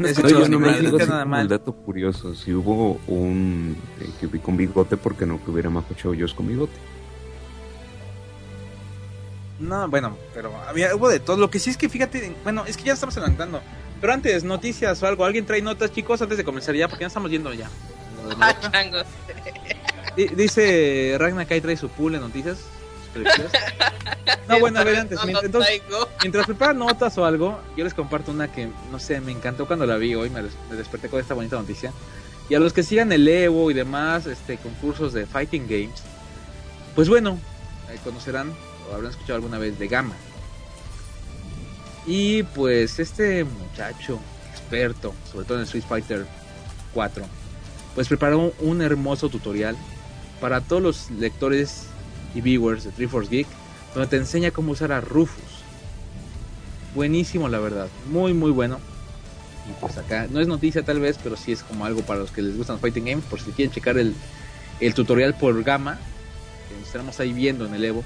Ese 0.00 0.22
No, 0.22 0.28
yo 0.28 0.48
no 0.48 0.58
me 0.58 0.78
digo 0.78 0.98
nada 0.98 1.24
mal. 1.24 1.48
dato 1.48 1.72
curioso. 1.72 2.34
Si 2.34 2.52
hubo 2.52 3.00
un 3.06 3.76
eh, 4.00 4.08
que 4.20 4.26
vi 4.26 4.38
con 4.38 4.56
bigote, 4.56 4.96
porque 4.96 5.26
no 5.26 5.42
que 5.44 5.50
hubiera 5.50 5.70
Mako 5.70 5.94
Chouyos 5.94 6.34
con 6.34 6.48
bigote? 6.48 6.72
No, 9.60 9.88
bueno, 9.88 10.16
pero 10.34 10.52
había, 10.68 10.94
hubo 10.94 11.08
de 11.08 11.20
todo. 11.20 11.36
Lo 11.36 11.50
que 11.50 11.58
sí 11.58 11.70
es 11.70 11.76
que 11.76 11.88
fíjate, 11.88 12.34
bueno, 12.42 12.64
es 12.66 12.76
que 12.76 12.84
ya 12.84 12.94
estamos 12.94 13.16
adelantando. 13.16 13.60
Pero 14.00 14.12
antes, 14.12 14.42
noticias 14.42 15.00
o 15.02 15.06
algo. 15.06 15.24
¿Alguien 15.24 15.46
trae 15.46 15.62
notas, 15.62 15.92
chicos, 15.92 16.20
antes 16.20 16.36
de 16.36 16.44
comenzar 16.44 16.74
ya? 16.74 16.88
Porque 16.88 17.02
ya 17.02 17.08
estamos 17.08 17.30
yendo 17.30 17.52
ya. 17.52 17.68
Ah, 18.40 18.54
changos. 18.70 19.06
Dice 20.16 21.16
Ragnar 21.18 21.46
que 21.46 21.54
ahí 21.54 21.60
trae 21.60 21.76
su 21.76 21.88
pool 21.88 22.12
de 22.12 22.20
noticias. 22.20 22.58
No, 24.48 24.60
bueno, 24.60 24.80
a 24.80 24.84
ver, 24.84 24.96
antes. 24.96 25.18
Mientras, 25.24 25.44
entonces, 25.44 25.82
mientras 26.20 26.46
preparan 26.46 26.78
notas 26.78 27.16
o 27.16 27.24
algo, 27.24 27.58
yo 27.76 27.84
les 27.84 27.94
comparto 27.94 28.32
una 28.32 28.52
que, 28.52 28.68
no 28.90 28.98
sé, 28.98 29.20
me 29.20 29.32
encantó 29.32 29.66
cuando 29.66 29.86
la 29.86 29.96
vi 29.96 30.14
hoy. 30.14 30.30
Me, 30.30 30.42
me 30.42 30.76
desperté 30.76 31.08
con 31.08 31.20
esta 31.20 31.34
bonita 31.34 31.56
noticia. 31.56 31.92
Y 32.48 32.54
a 32.54 32.60
los 32.60 32.72
que 32.72 32.82
sigan 32.82 33.12
el 33.12 33.26
Evo 33.26 33.70
y 33.70 33.74
demás 33.74 34.26
este, 34.26 34.58
concursos 34.58 35.12
de 35.12 35.26
Fighting 35.26 35.66
Games, 35.68 36.02
pues 36.94 37.08
bueno, 37.08 37.38
eh, 37.90 37.98
conocerán 38.04 38.52
o 38.90 38.94
habrán 38.94 39.10
escuchado 39.10 39.36
alguna 39.36 39.58
vez 39.58 39.78
de 39.78 39.88
Gama. 39.88 40.14
Y 42.06 42.42
pues 42.42 42.98
este 42.98 43.44
muchacho 43.44 44.18
experto, 44.50 45.14
sobre 45.30 45.46
todo 45.46 45.58
en 45.58 45.64
Street 45.64 45.84
Fighter 45.88 46.26
4, 46.94 47.24
pues 47.94 48.08
preparó 48.08 48.52
un 48.60 48.82
hermoso 48.82 49.28
tutorial 49.28 49.76
para 50.40 50.60
todos 50.60 50.82
los 50.82 51.10
lectores 51.10 51.86
y 52.34 52.40
viewers 52.40 52.84
de 52.84 52.90
Triforce 52.90 53.30
Geek, 53.30 53.46
donde 53.94 54.08
te 54.08 54.16
enseña 54.16 54.50
cómo 54.50 54.72
usar 54.72 54.92
a 54.92 55.00
Rufus. 55.00 55.62
Buenísimo, 56.94 57.48
la 57.48 57.58
verdad, 57.58 57.88
muy 58.10 58.34
muy 58.34 58.50
bueno. 58.50 58.78
Y 59.68 59.80
pues 59.80 59.96
acá 59.96 60.26
no 60.28 60.40
es 60.40 60.48
noticia 60.48 60.82
tal 60.82 61.00
vez, 61.00 61.18
pero 61.22 61.36
sí 61.36 61.52
es 61.52 61.62
como 61.62 61.84
algo 61.84 62.02
para 62.02 62.20
los 62.20 62.30
que 62.30 62.42
les 62.42 62.56
gustan 62.56 62.74
los 62.74 62.80
fighting 62.80 63.04
games, 63.04 63.24
por 63.24 63.40
si 63.40 63.52
quieren 63.52 63.72
checar 63.72 63.96
el, 63.96 64.14
el 64.80 64.94
tutorial 64.94 65.34
por 65.34 65.62
Gama, 65.62 65.98
que 66.68 66.82
estaremos 66.84 67.18
ahí 67.20 67.32
viendo 67.32 67.66
en 67.66 67.74
el 67.74 67.84
Evo. 67.84 68.04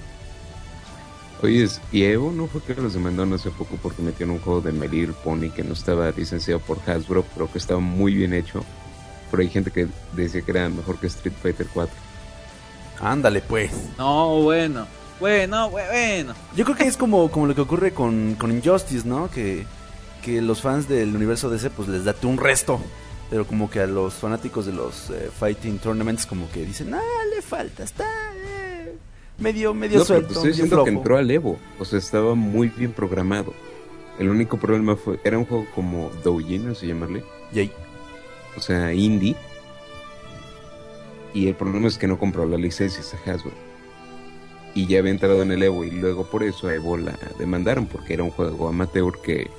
Oye, 1.43 1.69
¿y 1.93 2.03
Evo 2.05 2.33
no 2.33 2.47
fue 2.47 2.62
que 2.62 2.75
los 2.81 2.95
demandaron 2.95 3.33
hace 3.35 3.51
poco 3.51 3.79
porque 3.83 4.03
metieron 4.03 4.37
un 4.37 4.41
juego 4.41 4.61
de 4.61 4.73
Melir 4.73 5.12
Pony 5.12 5.51
que 5.55 5.62
no 5.62 5.75
estaba 5.75 6.11
licenciado 6.11 6.61
por 6.61 6.79
Hasbro, 6.89 7.25
pero 7.35 7.51
que 7.51 7.59
estaba 7.59 7.81
muy 7.81 8.15
bien 8.15 8.33
hecho? 8.33 8.65
Pero 9.31 9.43
hay 9.43 9.49
gente 9.49 9.71
que 9.71 9.89
decía 10.15 10.41
que 10.43 10.51
era 10.51 10.69
mejor 10.69 10.99
que 10.99 11.09
Street 11.09 11.35
Fighter 11.43 11.67
4. 11.73 11.95
Ándale, 13.01 13.41
pues. 13.43 13.71
No, 13.99 14.41
bueno, 14.43 14.87
bueno, 15.21 15.71
bueno. 15.71 16.35
Yo 16.55 16.65
creo 16.65 16.77
que 16.77 16.85
es 16.85 16.97
como, 16.97 17.31
como 17.31 17.47
lo 17.47 17.55
que 17.55 17.61
ocurre 17.61 17.93
con, 17.93 18.37
con 18.39 18.51
Injustice, 18.53 19.07
¿no? 19.07 19.31
Que, 19.31 19.67
que 20.23 20.41
los 20.43 20.61
fans 20.63 20.89
del 20.89 21.15
universo 21.15 21.51
DC 21.51 21.71
pues 21.71 21.89
les 21.89 22.05
date 22.05 22.27
un 22.27 22.39
resto. 22.39 22.81
Pero 23.29 23.45
como 23.47 23.69
que 23.69 23.81
a 23.81 23.87
los 23.87 24.15
fanáticos 24.15 24.67
de 24.67 24.73
los 24.73 25.11
eh, 25.11 25.31
Fighting 25.37 25.79
Tournaments 25.79 26.27
como 26.27 26.49
que 26.51 26.65
dicen, 26.65 26.95
ah, 26.95 27.01
le 27.35 27.43
falta, 27.43 27.83
está 27.83 28.05
eh, 28.37 28.97
medio, 29.39 29.75
medio 29.75 29.99
No, 29.99 30.05
suelto, 30.05 30.29
te 30.29 30.35
estoy 30.35 30.51
diciendo 30.51 30.77
que 30.85 30.91
flojo". 30.91 30.99
entró 30.99 31.19
al 31.19 31.31
Evo. 31.31 31.59
O 31.81 31.85
sea, 31.85 31.99
estaba 31.99 32.35
muy 32.37 32.69
bien 32.69 32.93
programado. 32.93 33.53
El 34.21 34.29
único 34.31 34.59
problema 34.59 34.95
fue, 34.97 35.19
era 35.25 35.39
un 35.39 35.45
juego 35.45 35.67
como 35.75 36.11
Doujin, 36.23 36.69
así 36.71 36.87
llamarle. 36.87 37.25
Y 37.53 37.59
ahí, 37.59 37.73
O 38.57 38.61
sea, 38.61 38.93
indie. 38.93 39.35
Y 41.37 41.49
el 41.49 41.55
problema 41.55 41.87
es 41.87 41.99
que 41.99 42.09
no 42.09 42.18
compró 42.18 42.46
las 42.46 42.59
licencias 42.59 43.12
a 43.12 43.31
Hasbro. 43.31 43.53
Y 44.75 44.87
ya 44.87 45.01
había 45.01 45.11
entrado 45.11 45.42
en 45.42 45.53
el 45.53 45.62
Evo 45.62 45.85
y 45.85 45.90
luego 45.90 46.25
por 46.25 46.42
eso 46.42 46.68
a 46.68 46.75
Evo 46.75 46.96
la 46.96 47.12
demandaron 47.38 47.85
porque 47.85 48.14
era 48.14 48.22
un 48.22 48.31
juego 48.31 48.68
amateur 48.68 49.20
que 49.22 49.51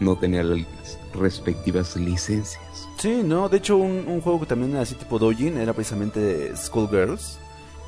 no 0.00 0.16
tenía 0.16 0.42
las 0.42 0.66
respectivas 1.14 1.94
licencias. 1.94 2.88
Sí, 2.98 3.22
no, 3.24 3.48
de 3.48 3.58
hecho 3.58 3.76
un, 3.76 4.20
juego 4.22 4.40
que 4.40 4.46
también 4.46 4.72
era 4.72 4.80
así 4.80 4.96
tipo 4.96 5.20
Dojin 5.20 5.56
era 5.56 5.72
precisamente 5.72 6.50
Skullgirls. 6.56 7.38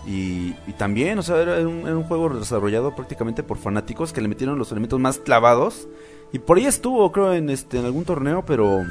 Y, 0.06 0.54
y 0.68 0.72
también, 0.78 1.18
o 1.18 1.22
sea, 1.24 1.42
era 1.42 1.66
un, 1.66 1.80
era 1.80 1.96
un 1.96 2.04
juego 2.04 2.28
desarrollado 2.28 2.94
prácticamente 2.94 3.42
por 3.42 3.58
fanáticos 3.58 4.12
que 4.12 4.20
le 4.20 4.28
metieron 4.28 4.56
los 4.56 4.70
elementos 4.70 5.00
más 5.00 5.18
clavados. 5.18 5.88
Y 6.32 6.38
por 6.38 6.58
ahí 6.58 6.66
estuvo, 6.66 7.10
creo, 7.10 7.34
en 7.34 7.50
este 7.50 7.80
en 7.80 7.86
algún 7.86 8.04
torneo, 8.04 8.44
pero 8.46 8.84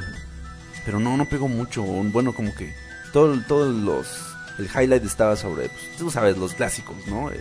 pero 0.84 1.00
no, 1.00 1.16
no 1.16 1.24
pegó 1.24 1.48
mucho. 1.48 1.82
Bueno, 1.82 2.34
como 2.34 2.54
que 2.54 2.74
todo, 3.14 3.34
todos 3.48 3.74
los... 3.74 4.31
El 4.58 4.66
highlight 4.66 5.04
estaba 5.04 5.36
sobre, 5.36 5.68
pues, 5.68 5.96
tú 5.98 6.10
sabes, 6.10 6.36
los 6.36 6.54
clásicos, 6.54 6.96
¿no? 7.06 7.30
Eh, 7.30 7.40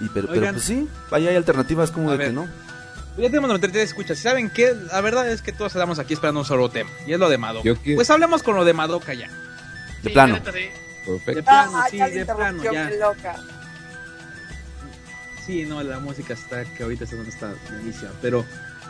y 0.00 0.08
pero, 0.08 0.28
pero 0.28 0.52
pues 0.52 0.64
sí, 0.64 0.88
ahí 1.10 1.26
hay 1.28 1.36
alternativas 1.36 1.90
como 1.90 2.10
de 2.10 2.16
ver. 2.16 2.26
que 2.28 2.32
no. 2.34 2.48
Ya 3.18 3.26
tenemos 3.28 3.48
93 3.48 3.84
escuchas. 3.88 4.18
¿Y 4.18 4.22
saben 4.22 4.50
qué? 4.50 4.74
La 4.92 5.00
verdad 5.00 5.28
es 5.28 5.42
que 5.42 5.52
todos 5.52 5.72
estamos 5.74 5.98
aquí 5.98 6.14
esperando 6.14 6.40
un 6.40 6.46
solo 6.46 6.70
tema. 6.70 6.88
Y 7.06 7.12
es 7.12 7.18
lo 7.18 7.28
de 7.28 7.36
Madoka. 7.38 7.68
Pues 7.94 8.08
hablemos 8.10 8.42
con 8.42 8.54
lo 8.56 8.64
de 8.64 8.72
Madoka 8.72 9.12
ya. 9.14 9.28
De 10.02 10.08
Sí, 10.08 10.08
plano. 10.10 10.36
sí. 10.36 10.42
De 10.42 10.70
Perfecto. 11.06 11.44
plano, 11.44 11.72
Ah, 11.76 11.86
sí, 11.90 11.96
ya 11.98 12.08
de 12.08 12.24
plano, 12.24 12.62
ya. 12.62 12.90
loca. 12.90 13.36
Sí, 15.44 15.64
no, 15.66 15.82
la 15.82 15.98
música 15.98 16.34
está, 16.34 16.64
que 16.64 16.82
ahorita 16.82 17.04
está 17.04 17.16
donde 17.16 17.30
está 17.30 17.52
buenísima. 17.70 18.10
Pero 18.22 18.44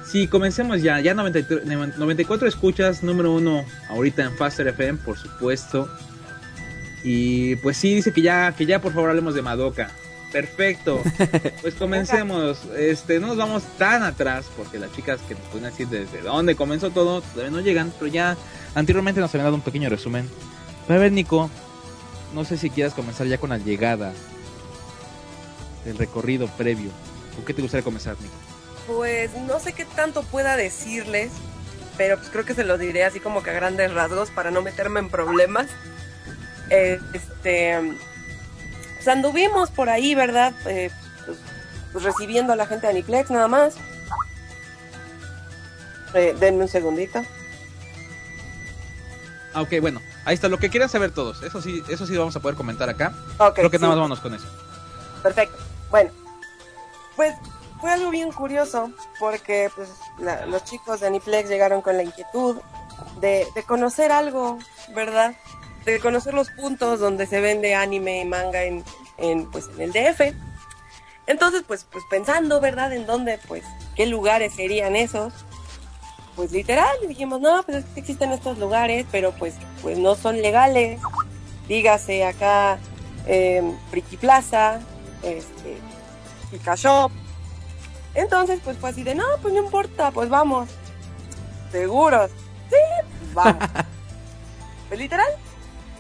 sí, 0.07 0.26
comencemos 0.29 0.83
ya. 0.83 1.00
Ya 1.00 1.14
93 1.14 1.64
94 1.96 2.46
escuchas, 2.48 3.03
número 3.03 3.33
uno 3.33 3.64
ahorita 3.88 4.22
en 4.24 4.37
Faster 4.37 4.68
FM, 4.68 4.98
por 5.05 5.16
supuesto. 5.18 5.88
Y 7.03 7.57
pues 7.57 7.77
sí, 7.77 7.95
dice 7.95 8.13
que 8.13 8.23
ya, 8.23 8.55
que 8.57 8.67
ya 8.67 8.81
por 8.81 8.93
favor 8.93 9.11
hablemos 9.11 9.35
de 9.35 9.43
Madoka. 9.43 9.91
Perfecto. 10.33 11.03
Pues 11.63 11.75
comencemos. 11.75 12.65
Este, 12.77 13.21
no 13.21 13.29
nos 13.29 13.37
vamos 13.37 13.63
tan 13.77 14.03
atrás, 14.03 14.47
porque 14.57 14.79
las 14.79 14.93
chicas 14.93 15.21
que 15.29 15.35
nos 15.35 15.45
pueden 15.45 15.71
decir 15.71 15.89
desde 15.89 16.23
dónde 16.23 16.55
comenzó 16.57 16.91
todo, 16.91 17.21
todavía 17.21 17.51
no 17.51 17.61
llegan, 17.61 17.93
pero 17.99 18.07
ya 18.11 18.37
anteriormente 18.75 19.21
nos 19.21 19.35
habían 19.35 19.47
dado 19.47 19.57
un 19.57 19.63
pequeño 19.63 19.91
resumen. 19.91 20.29
Pero 20.87 20.99
a 20.99 21.03
ver, 21.03 21.13
Nico, 21.13 21.51
no 22.35 22.45
sé 22.45 22.57
si 22.57 22.71
quieras 22.71 22.95
comenzar 22.95 23.27
ya 23.27 23.39
con 23.39 23.51
la 23.51 23.59
llegada 23.59 24.13
del 25.85 25.99
recorrido 25.99 26.47
previo. 26.49 26.91
¿Con 27.35 27.45
qué 27.45 27.55
te 27.55 27.63
gustaría 27.63 27.85
comenzar, 27.85 28.17
Nico? 28.21 28.35
Pues 28.87 29.31
no 29.47 29.61
sé 29.61 29.73
qué 29.73 29.85
tanto 29.85 30.23
pueda 30.23 30.57
decirles, 30.57 31.31
pero 31.97 32.17
pues 32.17 32.31
creo 32.31 32.45
que 32.45 32.55
se 32.55 32.65
lo 32.65 32.79
diré 32.79 33.05
así 33.05 33.21
como 33.21 33.43
que 33.43 33.51
a 33.51 33.55
grandes 33.55 33.93
rasgos 33.93 34.31
para 34.31 34.51
no 34.51 34.63
meterme 34.63 35.01
en 35.01 35.11
problemas. 35.11 35.67
Este, 36.70 37.96
pues 38.96 39.09
anduvimos 39.09 39.70
por 39.70 39.88
ahí, 39.90 40.14
¿verdad? 40.14 40.54
Eh, 40.66 40.90
pues, 41.26 41.38
pues, 41.92 42.04
recibiendo 42.04 42.52
a 42.52 42.56
la 42.56 42.66
gente 42.66 42.87
de 42.87 42.92
Aniplex 42.92 43.30
nada 43.30 43.48
más. 43.48 43.74
Eh, 46.14 46.35
denme 46.38 46.62
un 46.62 46.68
segundito. 46.68 47.22
Ah, 49.52 49.62
ok, 49.62 49.74
bueno, 49.80 50.00
ahí 50.24 50.35
está 50.35 50.48
lo 50.48 50.59
que 50.59 50.70
quieran 50.70 50.88
saber 50.88 51.11
todos. 51.12 51.42
Eso 51.42 51.61
sí, 51.61 51.83
eso 51.88 52.06
sí 52.06 52.16
vamos 52.16 52.35
a 52.37 52.40
poder 52.40 52.56
comentar 52.56 52.88
acá. 52.88 53.12
Ok, 53.38 53.54
Creo 53.56 53.70
que 53.70 53.78
sí. 53.78 53.83
nada 53.83 53.94
más 53.94 53.98
vámonos 53.98 54.20
con 54.20 54.35
eso. 54.35 54.46
Perfecto. 55.22 55.56
Bueno, 55.90 56.11
pues 57.16 57.35
fue 57.80 57.90
algo 57.90 58.11
bien 58.11 58.30
curioso 58.33 58.92
porque 59.18 59.70
pues, 59.74 59.88
la- 60.18 60.46
los 60.46 60.64
chicos 60.64 61.00
de 61.00 61.09
Aniplex 61.09 61.48
llegaron 61.48 61.83
con 61.83 61.96
la 61.96 62.02
inquietud 62.04 62.59
de, 63.20 63.46
de 63.54 63.62
conocer 63.64 64.12
algo, 64.12 64.59
¿verdad? 64.94 65.35
De 65.85 65.99
conocer 66.01 66.35
los 66.35 66.51
puntos 66.51 67.01
donde 67.01 67.27
se 67.27 67.40
vende 67.40 67.75
anime 67.75 68.21
y 68.21 68.25
manga 68.25 68.64
en, 68.64 68.85
en, 69.19 69.51
pues, 69.51 69.69
en 69.77 69.81
el 69.81 69.93
DF. 69.93 70.35
Entonces, 71.27 71.62
pues, 71.66 71.87
pues 71.90 72.05
pensando, 72.11 72.61
¿verdad? 72.61 72.93
En 72.93 73.07
dónde, 73.07 73.38
pues, 73.49 73.64
qué 73.95 74.07
lugares 74.07 74.55
serían 74.55 74.97
esos. 74.97 75.33
Pues 76.37 76.53
literal, 76.53 76.97
dijimos, 77.07 77.40
no, 77.40 77.62
pues 77.64 77.79
es 77.79 77.85
que 77.87 78.01
existen 78.01 78.33
estos 78.33 78.59
lugares, 78.59 79.05
pero 79.11 79.33
pues, 79.33 79.55
pues 79.83 79.99
no 79.99 80.14
son 80.14 80.40
legales. 80.40 81.01
Dígase 81.69 82.25
acá, 82.25 82.79
eh, 83.27 83.62
Friki 83.90 84.16
Plaza, 84.16 84.81
este, 85.23 85.77
Pika 86.51 86.75
Shop. 86.75 87.12
Entonces, 88.14 88.61
pues 88.64 88.77
fue 88.79 88.90
así 88.90 89.03
de, 89.03 89.14
no, 89.14 89.25
pues 89.43 89.55
no 89.55 89.61
importa, 89.62 90.11
pues 90.11 90.29
vamos. 90.29 90.69
¿Seguros? 91.71 92.31
Sí, 92.71 93.07
pues 93.21 93.35
vamos. 93.35 93.64
pues 94.88 95.01
literal, 95.01 95.31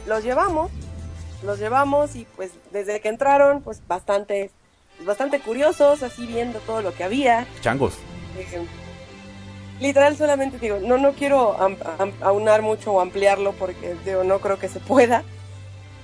los 0.06 0.24
llevamos, 0.24 0.70
los 1.42 1.58
llevamos 1.58 2.16
y 2.16 2.26
pues 2.36 2.52
desde 2.70 3.00
que 3.00 3.08
entraron, 3.08 3.62
pues 3.62 3.82
bastante, 3.86 4.50
bastante 5.04 5.40
curiosos, 5.40 6.02
así 6.02 6.26
viendo 6.26 6.58
todo 6.60 6.82
lo 6.82 6.94
que 6.94 7.04
había. 7.04 7.46
Changos. 7.60 7.94
Eh, 8.36 8.66
literal 9.80 10.16
solamente 10.16 10.58
digo, 10.58 10.78
no, 10.80 10.98
no 10.98 11.12
quiero 11.12 11.56
aunar 12.20 12.62
mucho 12.62 12.92
o 12.92 13.00
ampliarlo 13.00 13.52
porque 13.52 13.96
digo, 14.04 14.24
no 14.24 14.38
creo 14.40 14.58
que 14.58 14.68
se 14.68 14.80
pueda, 14.80 15.22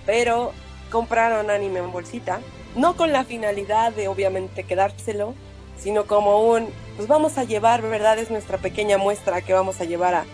pero 0.04 0.52
compraron 0.90 1.50
anime 1.50 1.80
en 1.80 1.92
bolsita, 1.92 2.40
no 2.74 2.96
con 2.96 3.12
la 3.12 3.24
finalidad 3.24 3.92
de 3.92 4.08
obviamente 4.08 4.64
quedárselo, 4.64 5.34
sino 5.78 6.06
como 6.06 6.48
un, 6.48 6.70
pues 6.96 7.06
vamos 7.06 7.36
a 7.38 7.44
llevar, 7.44 7.82
¿verdad? 7.82 8.18
Es 8.18 8.30
nuestra 8.30 8.58
pequeña 8.58 8.96
muestra 8.98 9.42
que 9.42 9.52
vamos 9.52 9.80
a 9.80 9.84
llevar 9.84 10.14
a, 10.14 10.24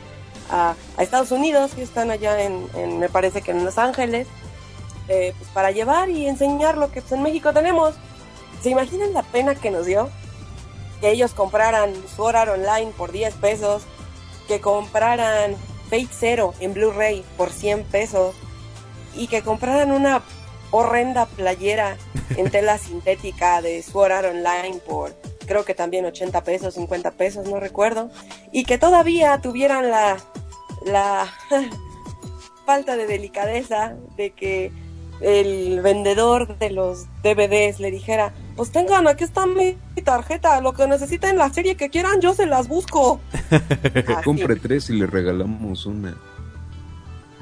a, 0.50 0.74
a 0.96 1.02
Estados 1.02 1.30
Unidos, 1.30 1.72
que 1.74 1.82
están 1.82 2.10
allá 2.10 2.42
en, 2.42 2.98
me 2.98 3.08
parece 3.08 3.42
que 3.42 3.50
en 3.50 3.64
Los 3.64 3.78
Ángeles, 3.78 4.26
eh, 5.08 5.34
pues 5.36 5.50
para 5.50 5.70
llevar 5.70 6.10
y 6.10 6.26
enseñar 6.26 6.76
lo 6.76 6.90
que 6.90 7.00
pues, 7.00 7.12
en 7.12 7.22
México 7.22 7.52
tenemos. 7.52 7.94
¿Se 8.62 8.70
imaginan 8.70 9.12
la 9.12 9.22
pena 9.22 9.54
que 9.54 9.70
nos 9.70 9.86
dio? 9.86 10.08
que 11.02 11.10
ellos 11.10 11.34
compraran 11.34 11.92
Sword 12.14 12.36
Art 12.36 12.50
Online 12.52 12.92
por 12.96 13.10
10 13.10 13.34
pesos, 13.34 13.82
que 14.46 14.60
compraran 14.60 15.56
Fate 15.90 16.08
Zero 16.12 16.54
en 16.60 16.74
Blu-ray 16.74 17.24
por 17.36 17.50
100 17.50 17.84
pesos 17.84 18.36
y 19.14 19.26
que 19.26 19.42
compraran 19.42 19.90
una 19.90 20.22
horrenda 20.70 21.26
playera 21.26 21.98
en 22.36 22.48
tela 22.50 22.78
sintética 22.78 23.60
de 23.60 23.82
Sword 23.82 24.12
Art 24.12 24.28
Online 24.28 24.78
por 24.88 25.12
creo 25.44 25.64
que 25.64 25.74
también 25.74 26.04
80 26.04 26.44
pesos, 26.44 26.74
50 26.74 27.10
pesos, 27.10 27.48
no 27.48 27.58
recuerdo, 27.58 28.08
y 28.52 28.64
que 28.64 28.78
todavía 28.78 29.38
tuvieran 29.42 29.90
la 29.90 30.18
la 30.86 31.26
falta 32.66 32.96
de 32.96 33.06
delicadeza 33.06 33.96
de 34.16 34.30
que 34.30 34.72
el 35.20 35.80
vendedor 35.80 36.58
de 36.58 36.70
los 36.70 37.06
DVDs 37.22 37.78
le 37.78 37.90
dijera, 37.90 38.32
pues 38.56 38.70
tengan, 38.70 39.06
aquí 39.06 39.24
está 39.24 39.46
mi 39.46 39.76
tarjeta, 40.02 40.60
lo 40.60 40.72
que 40.72 40.86
necesiten 40.86 41.38
la 41.38 41.52
serie 41.52 41.76
que 41.76 41.90
quieran, 41.90 42.20
yo 42.20 42.34
se 42.34 42.46
las 42.46 42.68
busco. 42.68 43.20
Compre 44.24 44.56
tres 44.56 44.90
y 44.90 44.94
le 44.94 45.06
regalamos 45.06 45.86
una. 45.86 46.16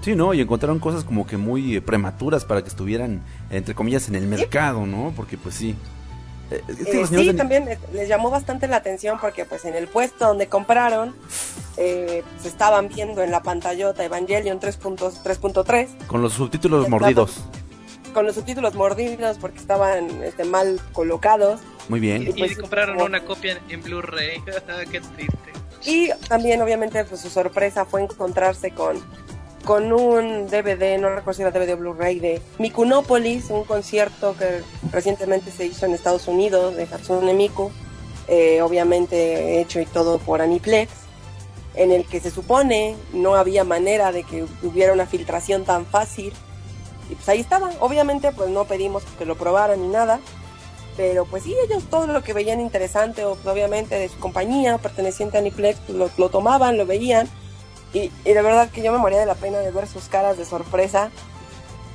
Sí, 0.02 0.14
¿no? 0.14 0.32
Y 0.32 0.40
encontraron 0.40 0.78
cosas 0.78 1.04
como 1.04 1.26
que 1.26 1.36
muy 1.36 1.80
prematuras 1.80 2.44
para 2.44 2.62
que 2.62 2.68
estuvieran, 2.68 3.22
entre 3.50 3.74
comillas, 3.74 4.08
en 4.08 4.14
el 4.14 4.26
mercado, 4.26 4.86
¿no? 4.86 5.12
Porque 5.14 5.36
pues 5.36 5.54
sí. 5.54 5.74
Eh, 6.50 6.62
Eh, 6.68 7.06
sí, 7.08 7.26
de- 7.26 7.34
también 7.34 7.68
eh, 7.68 7.78
les 7.92 8.08
llamó 8.08 8.30
bastante 8.30 8.66
la 8.66 8.76
atención 8.76 9.18
porque 9.20 9.44
pues 9.44 9.64
en 9.64 9.74
el 9.74 9.86
puesto 9.88 10.26
donde 10.26 10.48
compraron 10.48 11.14
eh, 11.76 12.24
se 12.42 12.48
estaban 12.48 12.88
viendo 12.88 13.22
en 13.22 13.30
la 13.30 13.42
pantallota 13.42 14.04
Evangelion 14.04 14.58
3.- 14.60 15.22
3.3 15.22 16.06
Con 16.06 16.22
los 16.22 16.32
subtítulos 16.34 16.88
mordidos. 16.88 17.36
con 18.12 18.26
los 18.26 18.34
subtítulos 18.34 18.74
mordidos 18.74 19.38
porque 19.38 19.58
estaban 19.58 20.22
este, 20.24 20.44
mal 20.44 20.80
colocados 20.92 21.60
Muy 21.88 22.00
bien. 22.00 22.22
Y, 22.22 22.32
pues, 22.32 22.52
y 22.52 22.54
compraron 22.56 22.96
como- 22.96 23.06
una 23.06 23.24
copia 23.24 23.52
en- 23.52 23.70
en 23.70 23.82
Blu-ray. 23.82 24.42
Qué 24.90 25.00
triste. 25.00 25.38
Y 25.86 26.10
también, 26.28 26.60
obviamente, 26.60 27.04
pues 27.04 27.20
su 27.22 27.30
sorpresa 27.30 27.84
fue 27.86 28.02
encontrarse 28.02 28.72
con, 28.72 28.98
con 29.64 29.92
un 29.92 30.46
DVD, 30.46 30.98
no 30.98 31.10
recuerdo 31.10 31.34
si 31.34 31.42
era 31.42 31.50
DVD 31.50 31.74
o 31.74 31.76
Blu-ray, 31.76 32.18
de 32.18 32.42
Mikunópolis, 32.58 33.50
un 33.50 33.64
concierto 33.64 34.34
que 34.36 34.62
recientemente 34.90 35.50
se 35.50 35.66
hizo 35.66 35.86
en 35.86 35.94
Estados 35.94 36.28
Unidos, 36.28 36.76
de 36.76 36.84
Hatsune 36.84 37.34
Miku, 37.34 37.70
eh, 38.28 38.62
obviamente 38.62 39.60
hecho 39.60 39.80
y 39.80 39.86
todo 39.86 40.18
por 40.18 40.40
Aniplex, 40.40 40.90
en 41.74 41.92
el 41.92 42.06
que 42.06 42.20
se 42.20 42.30
supone 42.30 42.96
no 43.12 43.34
había 43.34 43.64
manera 43.64 44.12
de 44.12 44.24
que 44.24 44.44
hubiera 44.62 44.92
una 44.92 45.06
filtración 45.06 45.64
tan 45.64 45.86
fácil. 45.86 46.32
Y 47.10 47.14
pues 47.14 47.28
ahí 47.28 47.40
estaba. 47.40 47.70
Obviamente, 47.80 48.30
pues 48.32 48.50
no 48.50 48.64
pedimos 48.64 49.02
que 49.18 49.24
lo 49.24 49.36
probaran 49.36 49.82
ni 49.82 49.88
nada. 49.88 50.20
Pero 50.96 51.24
pues 51.24 51.44
sí, 51.44 51.54
ellos 51.66 51.84
todo 51.88 52.06
lo 52.06 52.22
que 52.22 52.32
veían 52.32 52.60
interesante, 52.60 53.24
obviamente 53.24 53.96
de 53.96 54.08
su 54.08 54.18
compañía 54.18 54.78
perteneciente 54.78 55.36
a 55.36 55.40
Aniplex, 55.40 55.78
pues, 55.86 55.96
lo, 55.96 56.10
lo 56.16 56.28
tomaban, 56.28 56.76
lo 56.76 56.86
veían. 56.86 57.28
Y, 57.92 58.10
y 58.24 58.32
de 58.32 58.42
verdad 58.42 58.70
que 58.70 58.82
yo 58.82 58.92
me 58.92 58.98
moría 58.98 59.18
de 59.18 59.26
la 59.26 59.34
pena 59.34 59.58
de 59.58 59.70
ver 59.70 59.86
sus 59.86 60.04
caras 60.04 60.38
de 60.38 60.44
sorpresa 60.44 61.10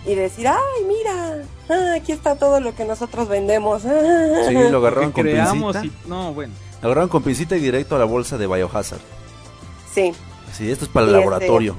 y 0.06 0.14
decir, 0.16 0.48
ay, 0.48 0.84
mira, 0.88 1.44
ah, 1.70 1.94
aquí 1.96 2.12
está 2.12 2.36
todo 2.36 2.60
lo 2.60 2.76
que 2.76 2.86
nosotros 2.86 3.28
vendemos. 3.28 3.82
Sí, 4.48 4.54
lo 4.54 4.78
agarraron 4.80 5.12
con 5.12 5.24
pincita. 5.26 5.86
y... 5.86 5.92
No, 6.08 6.34
bueno. 6.34 6.54
Lo 6.82 6.88
agarraron 6.90 7.10
con 7.10 7.24
pincita 7.24 7.56
y 7.56 7.60
directo 7.60 7.96
a 7.96 8.00
la 8.00 8.06
bolsa 8.06 8.38
de 8.38 8.46
Biohazard. 8.48 9.00
Sí, 9.94 10.14
Sí, 10.54 10.72
esto 10.72 10.86
es 10.86 10.92
para 10.92 11.06
el 11.06 11.12
este- 11.16 11.20
laboratorio. 11.20 11.76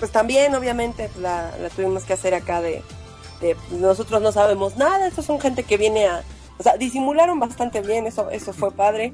pues 0.00 0.10
también 0.10 0.54
obviamente 0.54 1.08
pues, 1.08 1.22
la, 1.22 1.52
la 1.60 1.68
tuvimos 1.68 2.04
que 2.04 2.12
hacer 2.14 2.34
acá 2.34 2.60
de, 2.60 2.82
de, 3.40 3.54
pues, 3.68 3.80
nosotros 3.80 4.20
no 4.22 4.32
sabemos 4.32 4.76
nada, 4.76 5.06
estos 5.06 5.24
son 5.24 5.38
gente 5.40 5.62
que 5.62 5.76
viene 5.76 6.06
a, 6.06 6.22
o 6.58 6.62
sea, 6.62 6.76
disimularon 6.76 7.38
bastante 7.38 7.80
bien, 7.82 8.06
eso, 8.06 8.28
eso 8.30 8.52
fue 8.52 8.70
padre. 8.72 9.12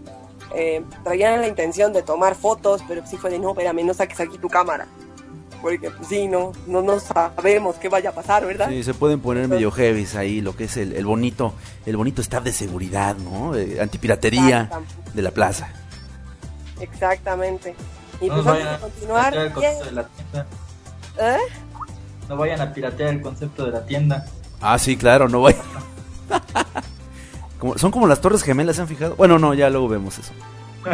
Eh, 0.54 0.84
traían 1.04 1.40
la 1.40 1.48
intención 1.48 1.92
de 1.92 2.02
tomar 2.02 2.34
fotos, 2.34 2.82
pero 2.86 3.06
sí 3.06 3.16
fue 3.16 3.30
de 3.30 3.38
no, 3.38 3.50
espérame, 3.50 3.84
no 3.84 3.94
saques 3.94 4.20
aquí 4.20 4.38
tu 4.38 4.48
cámara. 4.48 4.86
Porque 5.62 5.90
pues 5.90 6.08
sí, 6.08 6.26
no, 6.26 6.52
no, 6.66 6.82
no 6.82 6.98
sabemos 6.98 7.76
qué 7.76 7.88
vaya 7.88 8.10
a 8.10 8.12
pasar, 8.12 8.44
¿verdad? 8.44 8.68
Sí, 8.68 8.82
se 8.82 8.94
pueden 8.94 9.20
poner 9.20 9.46
medio 9.48 9.70
heavy 9.70 10.06
ahí, 10.16 10.40
lo 10.40 10.56
que 10.56 10.64
es 10.64 10.76
el, 10.76 10.92
el 10.92 11.06
bonito, 11.06 11.54
el 11.86 11.96
bonito 11.96 12.20
staff 12.20 12.42
de 12.42 12.52
seguridad, 12.52 13.16
¿no? 13.16 13.54
Eh, 13.54 13.80
antipiratería 13.80 14.68
de 15.14 15.22
la 15.22 15.30
plaza. 15.30 15.68
Exactamente. 16.80 17.74
Y 18.20 18.26
No 18.28 18.34
pues 18.42 18.46
antes 18.46 18.64
vayan 18.64 18.68
de 18.68 18.74
a 18.74 18.78
continuar, 18.80 19.30
piratear 19.32 19.46
el 19.46 19.52
¿quién- 19.52 19.72
concepto 19.72 19.84
de 19.88 19.92
la 19.92 20.08
tienda. 20.08 20.46
¿Eh? 21.20 21.38
No 22.28 22.36
vayan 22.36 22.60
a 22.60 22.72
piratear 22.72 23.08
el 23.10 23.22
concepto 23.22 23.64
de 23.66 23.70
la 23.70 23.86
tienda. 23.86 24.26
Ah, 24.60 24.78
sí, 24.78 24.96
claro, 24.96 25.28
no 25.28 25.38
voy. 25.40 25.54
Como- 27.62 27.78
son 27.78 27.92
como 27.92 28.08
las 28.08 28.20
torres 28.20 28.42
gemelas, 28.42 28.74
¿se 28.74 28.82
han 28.82 28.88
fijado? 28.88 29.14
Bueno, 29.14 29.38
no, 29.38 29.54
ya 29.54 29.70
luego 29.70 29.86
vemos 29.86 30.18
eso. 30.18 30.32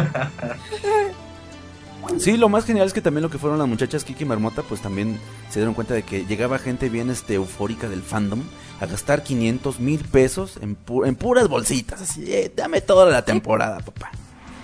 Sí, 2.17 2.37
lo 2.37 2.49
más 2.49 2.65
genial 2.65 2.87
es 2.87 2.93
que 2.93 3.01
también 3.01 3.21
lo 3.23 3.29
que 3.29 3.37
fueron 3.37 3.59
las 3.59 3.67
muchachas 3.67 4.03
Kiki 4.03 4.23
y 4.23 4.27
Marmota, 4.27 4.63
pues 4.63 4.81
también 4.81 5.19
se 5.49 5.59
dieron 5.59 5.73
cuenta 5.75 5.93
de 5.93 6.01
que 6.03 6.25
llegaba 6.25 6.57
gente 6.57 6.89
bien 6.89 7.09
este, 7.11 7.35
eufórica 7.35 7.87
del 7.87 8.01
fandom 8.01 8.41
a 8.81 8.85
gastar 8.87 9.21
500 9.21 9.79
mil 9.79 10.03
pesos 10.05 10.57
en, 10.61 10.75
pu- 10.85 11.07
en 11.07 11.15
puras 11.15 11.47
bolsitas. 11.47 12.01
Así, 12.01 12.23
eh, 12.33 12.51
dame 12.55 12.81
toda 12.81 13.05
la 13.11 13.23
temporada, 13.25 13.79
papá. 13.81 14.09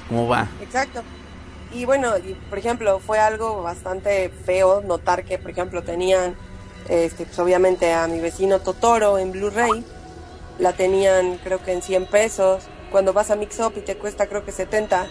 ¿Cómo 0.10 0.28
va? 0.28 0.48
Exacto. 0.62 1.02
Y 1.74 1.86
bueno, 1.86 2.18
y, 2.18 2.34
por 2.50 2.58
ejemplo, 2.58 3.00
fue 3.00 3.20
algo 3.20 3.62
bastante 3.62 4.30
feo 4.46 4.82
notar 4.82 5.24
que, 5.24 5.38
por 5.38 5.52
ejemplo, 5.52 5.84
tenían, 5.84 6.36
este, 6.90 7.26
pues 7.26 7.38
obviamente 7.38 7.94
a 7.94 8.08
mi 8.08 8.20
vecino 8.20 8.60
Totoro 8.60 9.20
en 9.20 9.32
Blu-ray, 9.32 9.86
la 10.60 10.74
tenían 10.74 11.38
creo 11.44 11.62
que 11.64 11.74
en 11.74 11.82
100 11.82 12.06
pesos. 12.06 12.64
Cuando 12.92 13.14
vas 13.14 13.32
a 13.32 13.36
Mix 13.36 13.60
Up 13.60 13.74
y 13.76 13.82
te 13.82 13.98
cuesta 13.98 14.28
creo 14.28 14.46
que 14.46 14.52
70, 14.52 15.08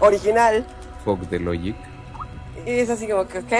original. 0.00 0.64
Fox 1.04 1.28
de 1.30 1.40
Logic. 1.40 1.76
Y 2.66 2.70
es 2.70 2.90
así 2.90 3.08
como 3.08 3.26
que, 3.26 3.38
ok. 3.38 3.52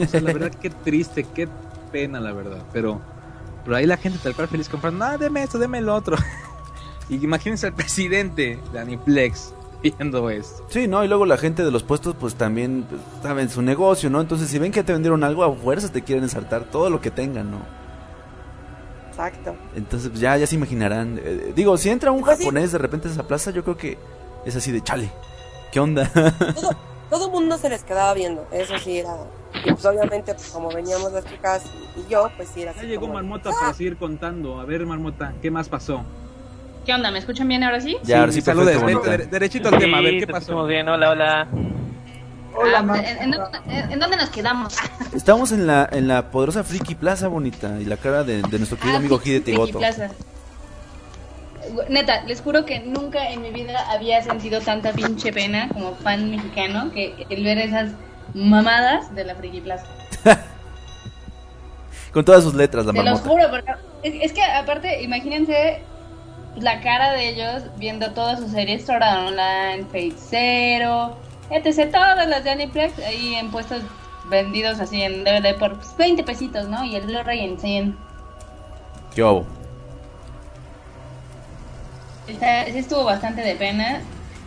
O 0.00 0.06
sea, 0.06 0.20
la 0.20 0.32
verdad, 0.32 0.52
qué 0.60 0.70
triste, 0.70 1.24
qué 1.34 1.48
pena, 1.92 2.20
la 2.20 2.32
verdad. 2.32 2.62
Pero, 2.72 3.00
pero 3.64 3.76
ahí 3.76 3.86
la 3.86 3.96
gente 3.96 4.18
tal 4.22 4.34
cual 4.34 4.48
feliz 4.48 4.68
comprando, 4.68 5.06
no, 5.06 5.18
deme 5.18 5.42
esto, 5.42 5.58
deme 5.58 5.78
el 5.78 5.88
otro. 5.88 6.16
Y 7.10 7.24
imagínense 7.24 7.66
al 7.66 7.72
presidente 7.72 8.58
de 8.70 8.78
Aniplex 8.78 9.54
viendo 9.82 10.28
esto. 10.28 10.66
Sí, 10.68 10.88
¿no? 10.88 11.02
Y 11.04 11.08
luego 11.08 11.24
la 11.24 11.38
gente 11.38 11.64
de 11.64 11.70
los 11.70 11.82
puestos, 11.82 12.14
pues 12.18 12.34
también 12.34 12.84
pues, 12.88 13.00
saben 13.22 13.48
su 13.48 13.62
negocio, 13.62 14.10
¿no? 14.10 14.20
Entonces, 14.20 14.48
si 14.48 14.58
ven 14.58 14.72
que 14.72 14.82
te 14.82 14.92
vendieron 14.92 15.24
algo, 15.24 15.42
a 15.42 15.54
fuerzas 15.54 15.90
te 15.90 16.02
quieren 16.02 16.24
ensartar 16.24 16.64
todo 16.64 16.90
lo 16.90 17.00
que 17.00 17.10
tengan, 17.10 17.50
¿no? 17.50 17.58
Exacto. 19.18 19.56
Entonces, 19.74 20.10
pues, 20.10 20.20
ya, 20.20 20.36
ya 20.36 20.46
se 20.46 20.54
imaginarán. 20.54 21.20
Eh, 21.22 21.52
digo, 21.54 21.76
si 21.76 21.90
entra 21.90 22.12
un 22.12 22.20
Pues 22.20 22.38
sí. 22.38 22.44
japonés 22.44 22.70
de 22.70 22.78
repente 22.78 23.08
a 23.08 23.10
esa 23.10 23.26
plaza, 23.26 23.50
yo 23.50 23.64
creo 23.64 23.76
que 23.76 23.98
es 24.46 24.54
así 24.54 24.70
de 24.70 24.80
chale. 24.80 25.10
¿Qué 25.72 25.80
onda? 25.80 26.08
Todo, 26.54 26.76
todo 27.10 27.26
el 27.26 27.32
mundo 27.32 27.58
se 27.58 27.68
les 27.68 27.82
quedaba 27.82 28.14
viendo, 28.14 28.46
eso 28.52 28.78
sí 28.78 28.98
era. 28.98 29.16
Y 29.64 29.70
pues 29.70 29.84
obviamente, 29.84 30.32
pues 30.34 30.48
como 30.50 30.70
veníamos 30.70 31.12
las 31.12 31.26
chicas 31.26 31.64
y, 31.96 32.00
y 32.00 32.08
yo, 32.08 32.30
pues 32.36 32.48
sí 32.48 32.62
era 32.62 32.70
así. 32.70 32.82
Ya 32.82 32.86
llegó 32.86 33.02
como, 33.02 33.14
Marmota 33.14 33.50
para 33.50 33.74
seguir 33.74 33.96
contando. 33.96 34.60
A 34.60 34.64
ver, 34.64 34.86
Marmota, 34.86 35.34
¿qué 35.42 35.50
más 35.50 35.68
pasó? 35.68 36.04
¿Qué 36.86 36.94
onda? 36.94 37.10
¿Me 37.10 37.18
escuchan 37.18 37.48
bien 37.48 37.64
ahora 37.64 37.80
sí? 37.80 37.98
ya, 38.04 38.20
ahora 38.20 38.32
sí, 38.32 38.40
saludes, 38.40 38.78
perfecto, 38.78 39.30
derechito 39.30 39.68
al 39.68 39.78
tema, 39.78 39.98
a 39.98 40.00
ver, 40.00 40.20
¿qué 40.20 40.26
te 40.26 40.32
pasó? 40.32 40.64
bien, 40.64 40.88
hola, 40.88 41.10
hola. 41.10 41.48
Hola, 42.54 42.84
Ah, 42.88 42.98
¿en, 42.98 43.22
en 43.22 43.30
dónde- 43.30 43.58
en- 43.68 43.92
en 43.92 43.98
dónde 44.00 44.16
nos 44.16 44.30
quedamos? 44.30 44.76
Estamos 45.14 45.52
en 45.52 45.66
la, 45.66 45.88
en 45.92 46.08
la 46.08 46.30
poderosa 46.30 46.64
Friki 46.64 46.94
Plaza, 46.94 47.28
bonita. 47.28 47.76
Y 47.80 47.84
la 47.84 47.96
cara 47.96 48.24
de, 48.24 48.42
de 48.42 48.58
nuestro 48.58 48.76
querido 48.78 48.96
Ah, 48.96 49.00
amigo 49.00 49.20
Hide 49.24 49.40
Tigoto. 49.40 49.80
Neta, 51.90 52.22
les 52.24 52.40
juro 52.40 52.64
que 52.64 52.80
nunca 52.80 53.28
en 53.30 53.42
mi 53.42 53.50
vida 53.50 53.78
había 53.90 54.22
sentido 54.22 54.60
tanta 54.60 54.92
pinche 54.92 55.32
pena 55.32 55.68
como 55.68 55.94
fan 55.96 56.30
mexicano 56.30 56.90
que 56.92 57.26
el 57.28 57.44
ver 57.44 57.58
esas 57.58 57.90
mamadas 58.32 59.14
de 59.14 59.24
la 59.24 59.34
Friki 59.34 59.60
Plaza. 59.60 59.84
Con 62.12 62.24
todas 62.24 62.42
sus 62.42 62.54
letras, 62.54 62.86
la 62.86 62.92
Te 62.92 63.02
los 63.02 63.22
marmota. 63.22 63.28
juro, 63.28 63.50
porque 63.50 63.72
es, 64.02 64.30
es 64.30 64.32
que 64.32 64.42
aparte, 64.42 65.02
imagínense 65.02 65.82
la 66.56 66.80
cara 66.80 67.12
de 67.12 67.28
ellos 67.28 67.64
viendo 67.76 68.12
todas 68.12 68.38
sus 68.40 68.50
series, 68.50 68.86
Sword 68.86 69.02
Online, 69.02 69.84
Fate 69.92 70.14
Zero, 70.18 71.16
etc. 71.50 71.90
Todas 71.92 72.28
las 72.28 72.44
de 72.44 72.50
Aniplex 72.50 72.98
ahí 73.00 73.34
en 73.34 73.50
puestos 73.50 73.82
vendidos 74.30 74.80
así 74.80 75.02
en 75.02 75.24
DVD 75.24 75.56
por 75.58 75.76
pues, 75.76 75.96
20 75.96 76.22
pesitos, 76.22 76.68
¿no? 76.68 76.84
Y 76.84 76.96
el 76.96 77.06
Blu-ray 77.06 77.40
en 77.40 77.58
100. 77.58 77.96
¿Qué? 79.14 79.42
Está- 82.28 82.66
sí 82.66 82.78
estuvo 82.78 83.04
bastante 83.04 83.40
de 83.42 83.54
pena. 83.54 84.00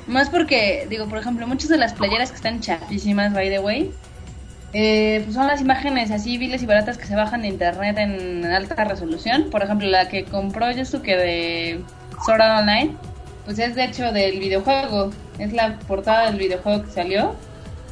Más 0.08 0.30
porque, 0.30 0.88
digo, 0.90 1.08
por 1.08 1.18
ejemplo, 1.20 1.48
muchas 1.48 1.70
de 1.70 1.78
las 1.78 1.94
playeras 1.94 2.30
que 2.32 2.36
están 2.38 2.60
chapísimas, 2.60 3.34
by 3.34 3.50
the 3.50 3.60
way, 3.60 3.92
eh, 4.74 5.22
pues 5.24 5.36
son 5.36 5.48
las 5.48 5.62
imágenes 5.62 6.12
así 6.12 6.38
viles 6.38 6.64
y 6.64 6.66
baratas 6.66 6.98
que 6.98 7.06
se 7.06 7.16
bajan 7.16 7.42
de 7.42 7.50
internet 7.50 7.98
en 7.98 8.46
alta 8.46 8.84
resolución. 8.84 9.50
Por 9.50 9.64
ejemplo, 9.64 9.88
la 9.88 10.08
que 10.08 10.24
compró 10.26 10.72
Yosuke 10.72 11.16
de 11.18 11.82
Sword 12.26 12.42
Online, 12.42 12.96
pues 13.46 13.60
es 13.60 13.76
de 13.76 13.86
hecho 13.86 14.12
del 14.12 14.40
videojuego. 14.40 15.12
Es 15.40 15.54
la 15.54 15.80
portada 15.80 16.28
del 16.28 16.38
videojuego 16.38 16.84
que 16.84 16.92
salió. 16.92 17.36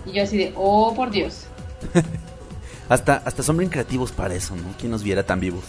Y 0.06 0.14
yo 0.14 0.24
así 0.24 0.38
de, 0.38 0.54
oh, 0.56 0.94
por 0.96 1.12
Dios. 1.12 1.46
Hasta, 2.90 3.18
hasta 3.18 3.44
son 3.44 3.56
bien 3.58 3.70
creativos 3.70 4.12
para 4.12 4.34
eso, 4.34 4.56
¿no? 4.56 4.64
¿Quién 4.80 4.90
nos 4.90 5.04
viera 5.04 5.22
tan 5.22 5.40
vivos? 5.40 5.64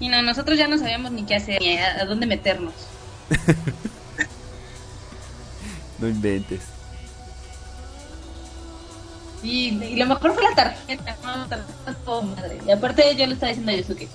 Y 0.00 0.08
no, 0.08 0.20
nosotros 0.20 0.58
ya 0.58 0.66
no 0.66 0.76
sabíamos 0.76 1.12
ni 1.12 1.22
qué 1.22 1.36
hacer, 1.36 1.60
ni 1.60 1.78
a, 1.78 2.00
a 2.00 2.04
dónde 2.06 2.26
meternos. 2.26 2.74
No 6.02 6.08
inventes. 6.08 6.62
Y, 9.44 9.68
y 9.84 9.96
lo 9.96 10.06
mejor 10.06 10.34
fue 10.34 10.42
la 10.42 10.54
tarjeta, 10.54 11.16
¿no? 11.22 11.36
La 11.36 11.46
tarjeta 11.46 11.94
todo 12.04 12.22
madre. 12.22 12.58
Y 12.66 12.72
aparte 12.72 13.14
yo 13.14 13.24
le 13.24 13.34
estaba 13.34 13.50
diciendo 13.50 13.70
a 13.70 13.76
Yosuke, 13.76 14.08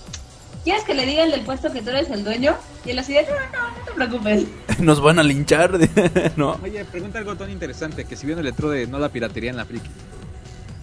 ¿quieres 0.67 0.83
que 0.83 0.93
le 0.93 1.05
diga 1.05 1.23
el 1.23 1.31
del 1.31 1.41
puesto 1.45 1.71
que 1.71 1.81
tú 1.81 1.91
eres 1.91 2.09
el 2.09 2.25
dueño? 2.25 2.55
Y 2.83 2.89
él 2.91 2.99
así 2.99 3.13
de, 3.13 3.21
no, 3.23 3.29
no, 3.29 3.69
no 3.69 3.85
te 3.85 3.91
preocupes. 3.93 4.43
Nos 4.79 4.99
van 5.01 5.17
a 5.17 5.23
linchar, 5.23 5.71
¿no? 6.35 6.57
Oye, 6.61 6.83
pregunta 6.83 7.19
algo 7.19 7.35
tan 7.37 7.49
interesante 7.49 8.03
que 8.03 8.17
si 8.17 8.25
vieron 8.25 8.45
el 8.45 8.51
letro 8.51 8.69
de 8.69 8.85
no 8.85 8.99
la 8.99 9.07
piratería 9.07 9.49
en 9.51 9.55
la 9.57 9.63
friki. 9.65 9.89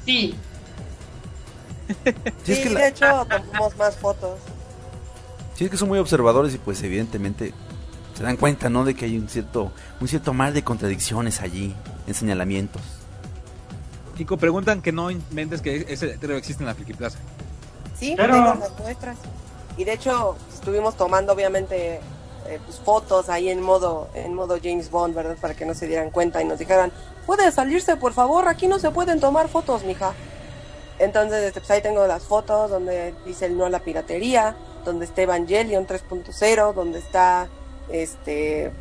Sí, 0.06 0.34
Sí, 2.44 2.52
es 2.52 2.58
que 2.60 2.70
la- 2.70 2.80
de 2.80 2.88
hecho 2.88 3.26
tomamos 3.28 3.76
más 3.76 3.94
fotos. 3.96 4.38
Sí, 5.54 5.64
es 5.66 5.70
que 5.70 5.76
son 5.76 5.88
muy 5.88 5.98
observadores 5.98 6.54
y 6.54 6.58
pues 6.58 6.82
evidentemente 6.82 7.52
se 8.16 8.22
dan 8.22 8.36
cuenta, 8.38 8.70
¿no? 8.70 8.84
De 8.86 8.94
que 8.94 9.04
hay 9.04 9.18
un 9.18 9.28
cierto, 9.28 9.70
un 10.00 10.08
cierto 10.08 10.32
mar 10.32 10.54
de 10.54 10.64
contradicciones 10.64 11.42
allí, 11.42 11.74
en 12.06 12.14
señalamientos. 12.14 12.80
Chico, 14.16 14.38
preguntan 14.38 14.80
que 14.80 14.92
no 14.92 15.10
inventes 15.10 15.60
que 15.60 15.84
ese 15.88 16.06
letrero 16.06 16.36
existe 16.38 16.62
en 16.62 16.68
la 16.68 16.74
friki 16.74 16.94
plaza. 16.94 17.18
Sí, 17.98 18.14
Pero- 18.16 18.32
tengo 18.32 18.54
las 18.60 18.78
muestras. 18.78 19.16
Y 19.76 19.84
de 19.84 19.92
hecho 19.92 20.36
estuvimos 20.52 20.96
tomando 20.96 21.32
obviamente 21.32 22.00
eh, 22.46 22.60
pues, 22.64 22.78
fotos 22.78 23.28
ahí 23.28 23.48
en 23.48 23.60
modo 23.60 24.08
en 24.14 24.34
modo 24.34 24.58
James 24.62 24.90
Bond, 24.90 25.14
¿verdad? 25.14 25.36
Para 25.40 25.54
que 25.54 25.66
no 25.66 25.74
se 25.74 25.86
dieran 25.86 26.10
cuenta 26.10 26.42
y 26.42 26.44
nos 26.44 26.58
dijeran, 26.58 26.92
puede 27.26 27.50
salirse 27.52 27.96
por 27.96 28.12
favor, 28.12 28.48
aquí 28.48 28.66
no 28.66 28.78
se 28.78 28.90
pueden 28.90 29.20
tomar 29.20 29.48
fotos, 29.48 29.84
mija. 29.84 30.14
Entonces, 30.98 31.42
este, 31.42 31.60
pues 31.60 31.70
ahí 31.72 31.82
tengo 31.82 32.06
las 32.06 32.24
fotos 32.24 32.70
donde 32.70 33.14
dice 33.26 33.46
el 33.46 33.58
no 33.58 33.64
a 33.64 33.70
la 33.70 33.80
piratería, 33.80 34.56
donde 34.84 35.06
está 35.06 35.22
Evangelion 35.22 35.86
3.0, 35.86 36.72
donde 36.72 36.98
está 37.00 37.48
este 37.88 38.72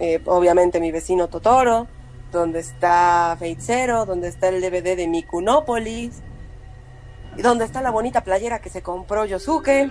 eh, 0.00 0.20
obviamente 0.26 0.80
mi 0.80 0.92
vecino 0.92 1.28
Totoro, 1.28 1.88
donde 2.30 2.60
está 2.60 3.36
Fate 3.38 3.58
Zero, 3.60 4.06
donde 4.06 4.28
está 4.28 4.48
el 4.48 4.60
DVD 4.60 4.96
de 4.96 5.08
Mikunópolis, 5.08 6.22
y 7.36 7.42
donde 7.42 7.64
está 7.64 7.82
la 7.82 7.90
bonita 7.90 8.22
playera 8.22 8.60
que 8.60 8.70
se 8.70 8.82
compró 8.82 9.24
Yosuke. 9.24 9.90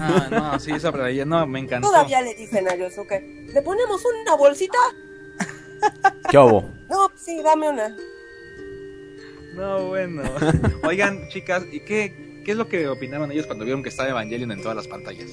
Ah, 0.00 0.28
no, 0.30 0.60
sí, 0.60 0.72
esa 0.72 0.92
playera, 0.92 1.24
no, 1.24 1.46
me 1.46 1.60
encantó. 1.60 1.88
Todavía 1.88 2.22
le 2.22 2.34
dicen 2.34 2.68
a 2.68 2.74
Yosuke, 2.74 3.20
¿le 3.52 3.62
ponemos 3.62 4.02
una 4.22 4.36
bolsita? 4.36 4.78
¿Qué 6.30 6.38
hubo? 6.38 6.70
No, 6.88 7.08
pues 7.08 7.22
sí, 7.22 7.42
dame 7.42 7.68
una. 7.68 7.96
No, 9.54 9.86
bueno. 9.86 10.22
Oigan, 10.82 11.28
chicas, 11.28 11.64
¿y 11.72 11.80
qué, 11.80 12.42
qué 12.44 12.52
es 12.52 12.56
lo 12.56 12.68
que 12.68 12.88
opinaron 12.88 13.32
ellos 13.32 13.46
cuando 13.46 13.64
vieron 13.64 13.82
que 13.82 13.88
estaba 13.88 14.08
Evangelion 14.10 14.52
en 14.52 14.60
todas 14.60 14.76
las 14.76 14.86
pantallas? 14.86 15.30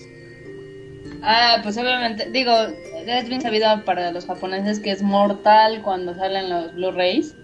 Ah, 1.21 1.59
pues 1.63 1.77
obviamente, 1.77 2.29
digo, 2.31 2.51
es 3.05 3.29
bien 3.29 3.41
sabido 3.41 3.83
para 3.85 4.11
los 4.11 4.25
japoneses 4.25 4.79
que 4.79 4.91
es 4.91 5.01
mortal 5.01 5.81
cuando 5.81 6.13
salen 6.15 6.49
los 6.49 6.75
Blu-rays, 6.75 7.35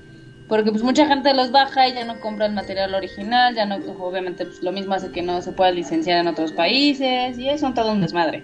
porque 0.49 0.71
pues 0.71 0.83
mucha 0.83 1.07
gente 1.07 1.33
los 1.33 1.51
baja 1.51 1.87
y 1.87 1.93
ya 1.93 2.03
no 2.03 2.19
compra 2.19 2.47
el 2.47 2.53
material 2.53 2.93
original, 2.95 3.55
ya 3.55 3.65
no, 3.65 3.75
obviamente 4.03 4.45
pues 4.45 4.61
lo 4.61 4.71
mismo 4.71 4.95
hace 4.95 5.11
que 5.11 5.21
no 5.21 5.41
se 5.41 5.51
pueda 5.53 5.71
licenciar 5.71 6.19
en 6.19 6.27
otros 6.27 6.51
países 6.51 7.37
y 7.37 7.47
es 7.47 7.61
un 7.61 7.73
todo 7.73 7.91
un 7.93 8.01
desmadre. 8.01 8.43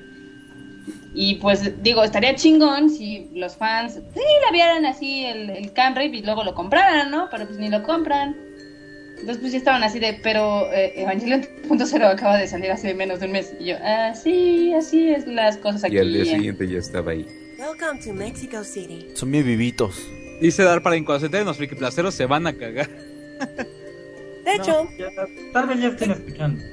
Y 1.14 1.36
pues 1.36 1.82
digo, 1.82 2.04
estaría 2.04 2.36
chingón 2.36 2.90
si 2.90 3.30
los 3.34 3.56
fans 3.56 3.94
sí 4.14 4.20
la 4.46 4.52
vieran 4.52 4.86
así 4.86 5.26
el, 5.26 5.50
el 5.50 5.72
Camry 5.74 6.06
y 6.06 6.22
luego 6.22 6.44
lo 6.44 6.54
compraran, 6.54 7.10
¿no? 7.10 7.28
Pero 7.32 7.46
pues 7.48 7.58
ni 7.58 7.70
lo 7.70 7.84
compran. 7.84 8.36
Entonces 9.12 9.38
pues 9.38 9.54
ya 9.54 9.58
estaban 9.58 9.82
así 9.84 9.98
de, 10.00 10.20
pero 10.22 10.72
eh, 10.74 10.92
Evangelion 10.98 11.42
3.0 11.42 12.04
acaba 12.12 12.38
de 12.38 12.48
salir 12.48 12.70
hace 12.70 12.94
menos 12.94 13.22
de 13.22 13.28
un 13.28 13.32
mes. 13.32 13.54
Y 13.62 13.66
yo, 13.68 13.78
ah, 13.82 14.14
sí, 14.14 14.74
así 14.74 15.10
es 15.10 15.26
las 15.26 15.56
cosas 15.58 15.86
aquí. 15.86 15.96
Y 15.96 16.00
al 16.00 16.12
día 16.12 16.24
en- 16.24 16.38
siguiente 16.38 16.68
ya 16.68 16.80
estaba 16.80 17.12
ahí. 17.12 17.26
Welcome 17.58 18.02
to 18.06 18.14
Mexico 18.14 18.64
City. 18.66 19.08
Son 19.14 19.32
bien 19.32 19.46
vivitos. 19.46 20.06
Dice 20.42 20.64
Dar 20.64 20.82
para 20.82 20.96
enteren 20.96 21.46
los 21.46 21.58
friki 21.58 21.76
placeros 21.76 22.14
se 22.14 22.26
van 22.26 22.48
a 22.48 22.54
cagar. 22.54 22.90
De 22.90 24.56
hecho, 24.56 24.88
Ya, 24.98 25.08
tal 25.54 25.68
vez 25.68 25.80
ya 25.82 25.88
estén 25.88 26.12
escuchando. 26.12 26.64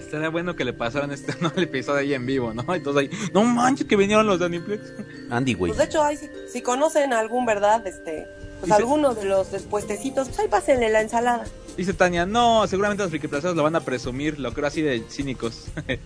Estaría 0.00 0.28
bueno 0.28 0.54
que 0.56 0.64
le 0.64 0.72
pasaran 0.72 1.10
este 1.10 1.34
no, 1.40 1.52
el 1.56 1.62
episodio 1.62 2.00
ahí 2.00 2.12
en 2.14 2.26
vivo, 2.26 2.52
¿no? 2.52 2.74
Entonces 2.74 3.08
ahí, 3.10 3.30
no 3.32 3.44
manches 3.44 3.86
que 3.86 3.96
vinieron 3.96 4.26
los 4.26 4.38
de 4.38 4.46
Aniplex. 4.46 4.92
Andy, 5.30 5.54
güey. 5.54 5.70
pues 5.70 5.78
de 5.78 5.84
hecho, 5.84 6.02
ahí, 6.02 6.16
si, 6.16 6.28
si 6.52 6.60
conocen 6.60 7.12
algún, 7.14 7.46
¿verdad? 7.46 7.86
Este, 7.86 8.26
pues 8.60 8.64
Dice- 8.64 8.74
alguno 8.74 9.14
de 9.14 9.24
los 9.24 9.50
despuestecitos, 9.52 10.28
pues 10.28 10.40
ahí 10.40 10.48
pásenle 10.48 10.90
la 10.90 11.00
ensalada. 11.00 11.44
Dice 11.76 11.94
Tania, 11.94 12.26
no, 12.26 12.66
seguramente 12.66 13.02
los 13.02 13.10
friki 13.10 13.28
placeros 13.28 13.56
lo 13.56 13.62
van 13.62 13.76
a 13.76 13.80
presumir, 13.80 14.38
lo 14.38 14.52
creo 14.52 14.66
así 14.66 14.82
de 14.82 15.02
cínicos. 15.08 15.68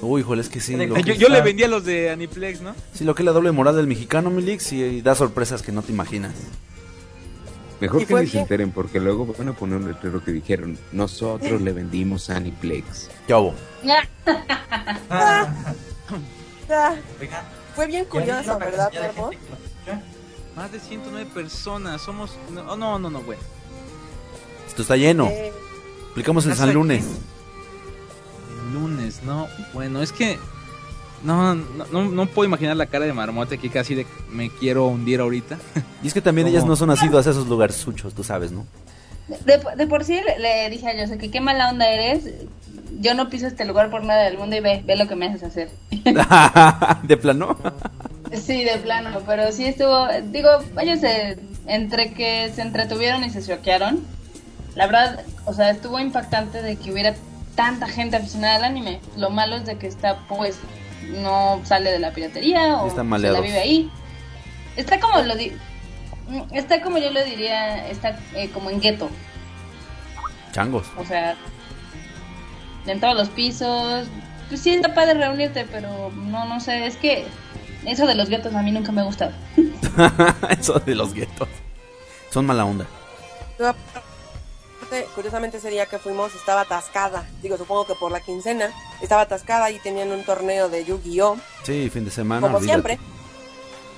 Uy, 0.00 0.20
híjole, 0.20 0.42
es 0.42 0.48
que 0.48 0.60
sí. 0.60 0.76
Lo 0.76 0.96
yo, 0.96 1.02
que, 1.02 1.16
yo 1.16 1.28
le 1.28 1.40
vendí 1.40 1.64
a 1.64 1.68
los 1.68 1.84
de 1.84 2.10
Aniplex, 2.10 2.60
¿no? 2.60 2.74
sí, 2.92 3.04
lo 3.04 3.14
que 3.14 3.22
es 3.22 3.26
la 3.26 3.32
doble 3.32 3.52
moral 3.52 3.76
del 3.76 3.86
mexicano, 3.86 4.30
Milix, 4.30 4.72
y 4.72 5.00
da 5.02 5.14
sorpresas 5.14 5.62
que 5.62 5.72
no 5.72 5.82
te 5.82 5.92
imaginas. 5.92 6.34
Mejor 7.80 8.06
que 8.06 8.14
ni 8.14 8.26
se 8.26 8.40
enteren 8.40 8.72
porque 8.72 8.98
luego 8.98 9.26
van 9.26 9.48
a 9.48 9.52
poner 9.52 9.76
un 9.78 9.86
letrero 9.86 10.22
que 10.24 10.32
dijeron, 10.32 10.76
nosotros 10.92 11.60
le 11.60 11.72
vendimos 11.72 12.28
a 12.28 12.36
Aniplex. 12.36 13.08
¿Qué 13.26 13.34
hubo? 13.34 13.54
Ah, 15.10 15.54
ah, 16.70 16.94
fue 17.74 17.86
bien 17.86 18.04
¿ya 18.04 18.10
curioso, 18.10 18.58
¿verdad, 18.58 18.90
escucha? 18.92 19.38
Más 20.54 20.70
de 20.72 20.80
109 20.80 21.30
personas, 21.32 22.02
somos... 22.02 22.36
No, 22.52 22.76
no, 22.76 22.98
no, 22.98 23.08
no, 23.10 23.22
bueno. 23.22 23.40
Esto 24.66 24.82
está 24.82 24.96
lleno. 24.96 25.26
Eh, 25.28 25.52
Explicamos 26.06 26.44
el 26.44 26.50
¿Casa 26.50 26.64
San? 26.66 26.74
Lunes. 26.74 27.04
Lunes, 28.72 29.22
no, 29.24 29.48
bueno, 29.72 30.02
es 30.02 30.12
que... 30.12 30.38
No, 31.24 31.56
no, 31.56 31.84
no, 31.90 32.04
no 32.04 32.26
puedo 32.26 32.46
imaginar 32.46 32.76
la 32.76 32.86
cara 32.86 33.04
de 33.04 33.12
Marmote 33.12 33.56
aquí 33.56 33.68
casi 33.68 33.96
de 33.96 34.06
me 34.30 34.50
quiero 34.50 34.86
hundir 34.86 35.18
ahorita. 35.18 35.58
Y 36.00 36.06
es 36.06 36.14
que 36.14 36.20
también 36.20 36.46
¿Cómo? 36.46 36.56
ellas 36.56 36.64
no 36.64 36.76
son 36.76 36.90
nacidas 36.90 37.26
a 37.26 37.30
esos 37.30 37.48
lugares 37.48 37.74
suchos, 37.74 38.14
tú 38.14 38.22
sabes, 38.22 38.52
¿no? 38.52 38.64
De, 39.44 39.60
de 39.76 39.86
por 39.88 40.04
sí 40.04 40.14
le, 40.14 40.38
le 40.38 40.70
dije 40.70 40.88
a 40.88 40.96
Jose 40.96 41.18
que 41.18 41.28
qué 41.28 41.40
mala 41.40 41.70
onda 41.70 41.90
eres 41.90 42.30
yo 43.00 43.14
no 43.14 43.28
piso 43.28 43.46
este 43.46 43.64
lugar 43.64 43.90
por 43.90 44.04
nada 44.04 44.24
del 44.24 44.38
mundo 44.38 44.56
y 44.56 44.60
ve, 44.60 44.82
ve 44.84 44.96
lo 44.96 45.06
que 45.08 45.16
me 45.16 45.26
haces 45.26 45.42
hacer. 45.42 45.70
¿De 47.02 47.16
plano? 47.16 47.56
Sí, 48.32 48.64
de 48.64 48.76
plano, 48.78 49.20
pero 49.26 49.52
sí 49.52 49.66
estuvo, 49.66 50.06
digo, 50.24 50.50
ellos 50.80 51.00
se, 51.00 51.38
entre 51.66 52.12
que 52.12 52.50
se 52.54 52.62
entretuvieron 52.62 53.24
y 53.24 53.30
se 53.30 53.42
choquearon, 53.42 54.04
la 54.74 54.86
verdad, 54.86 55.24
o 55.46 55.54
sea, 55.54 55.70
estuvo 55.70 55.98
impactante 55.98 56.60
de 56.62 56.76
que 56.76 56.92
hubiera 56.92 57.14
tanta 57.58 57.88
gente 57.88 58.14
aficionada 58.14 58.54
al 58.54 58.64
anime. 58.64 59.00
Lo 59.16 59.30
malo 59.30 59.56
es 59.56 59.66
de 59.66 59.78
que 59.78 59.88
está, 59.88 60.20
pues, 60.28 60.60
no 61.08 61.60
sale 61.64 61.90
de 61.90 61.98
la 61.98 62.12
piratería 62.12 62.76
o 62.76 62.86
Está 62.86 63.02
se 63.02 63.32
la 63.32 63.40
vive 63.40 63.58
ahí. 63.58 63.90
Está 64.76 65.00
como 65.00 65.20
lo 65.22 65.34
di 65.34 65.52
está 66.52 66.80
como 66.82 66.98
yo 66.98 67.10
lo 67.10 67.24
diría, 67.24 67.88
está 67.88 68.20
eh, 68.36 68.48
como 68.50 68.70
en 68.70 68.80
gueto, 68.80 69.10
Changos. 70.52 70.86
o 70.96 71.04
sea, 71.04 71.34
en 72.86 73.00
todos 73.00 73.16
los 73.16 73.28
pisos. 73.28 74.06
Pues 74.48 74.60
sí, 74.60 74.70
está 74.70 74.94
padre 74.94 75.14
reunirte, 75.14 75.66
pero 75.68 76.12
no, 76.14 76.44
no 76.44 76.60
sé, 76.60 76.86
es 76.86 76.96
que 76.96 77.26
eso 77.84 78.06
de 78.06 78.14
los 78.14 78.28
guetos 78.28 78.54
a 78.54 78.62
mí 78.62 78.70
nunca 78.70 78.92
me 78.92 79.00
ha 79.00 79.04
gustado. 79.04 79.32
Eso 80.48 80.78
de 80.78 80.94
los 80.94 81.12
guetos. 81.12 81.48
Son 82.30 82.46
mala 82.46 82.64
onda. 82.64 82.86
Yo, 83.58 83.74
aparte, 84.88 85.08
Curiosamente 85.14 85.58
ese 85.58 85.70
día 85.70 85.86
que 85.86 85.98
fuimos 85.98 86.34
estaba 86.34 86.62
atascada. 86.62 87.26
Digo, 87.42 87.56
supongo 87.56 87.86
que 87.86 87.94
por 87.94 88.12
la 88.12 88.20
quincena 88.20 88.72
estaba 89.00 89.22
atascada 89.22 89.70
y 89.70 89.78
tenían 89.78 90.10
un 90.12 90.24
torneo 90.24 90.68
de 90.68 90.84
Yu-Gi-Oh! 90.84 91.36
Sí, 91.62 91.90
fin 91.90 92.04
de 92.04 92.10
semana. 92.10 92.40
como 92.40 92.58
olvídate. 92.58 92.72
siempre. 92.72 92.98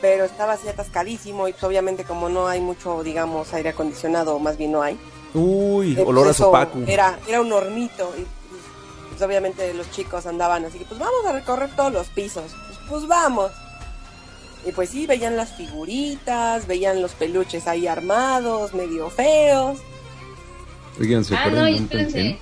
Pero 0.01 0.25
estaba 0.25 0.55
así 0.55 0.67
atascadísimo 0.69 1.47
y 1.49 1.53
pues 1.53 1.63
obviamente 1.65 2.05
como 2.05 2.29
no 2.29 2.47
hay 2.47 2.61
mucho, 2.61 3.03
digamos, 3.03 3.53
aire 3.53 3.71
acondicionado, 3.71 4.39
más 4.39 4.57
bien 4.57 4.73
no 4.73 4.83
hay. 4.83 4.99
Uy, 5.35 5.99
eh, 5.99 6.05
olor 6.05 6.25
a 6.25 6.29
pues 6.29 6.39
sopaco. 6.39 6.79
Era, 6.87 7.19
era 7.29 7.41
un 7.41 7.53
hornito 7.53 8.13
y 8.19 8.27
pues 9.11 9.23
obviamente 9.23 9.75
los 9.75 9.91
chicos 9.91 10.27
andaban 10.27 10.65
así 10.65 10.79
que 10.79 10.87
pues 10.87 10.99
vamos 10.99 11.25
a 11.27 11.33
recorrer 11.33 11.71
todos 11.77 11.93
los 11.93 12.09
pisos. 12.09 12.53
Pues, 12.67 12.79
pues 12.89 13.07
vamos. 13.07 13.53
Y 14.67 14.73
pues 14.73 14.91
sí, 14.91 15.07
veían 15.07 15.37
las 15.37 15.53
figuritas, 15.53 16.67
veían 16.67 17.01
los 17.01 17.13
peluches 17.13 17.67
ahí 17.67 17.87
armados, 17.87 18.75
medio 18.75 19.09
feos. 19.11 19.79
Oigan, 21.01 21.25
¿se 21.25 21.35
Ah, 21.35 21.49
no, 21.51 21.67
y 21.67 21.77
espérense. 21.77 22.39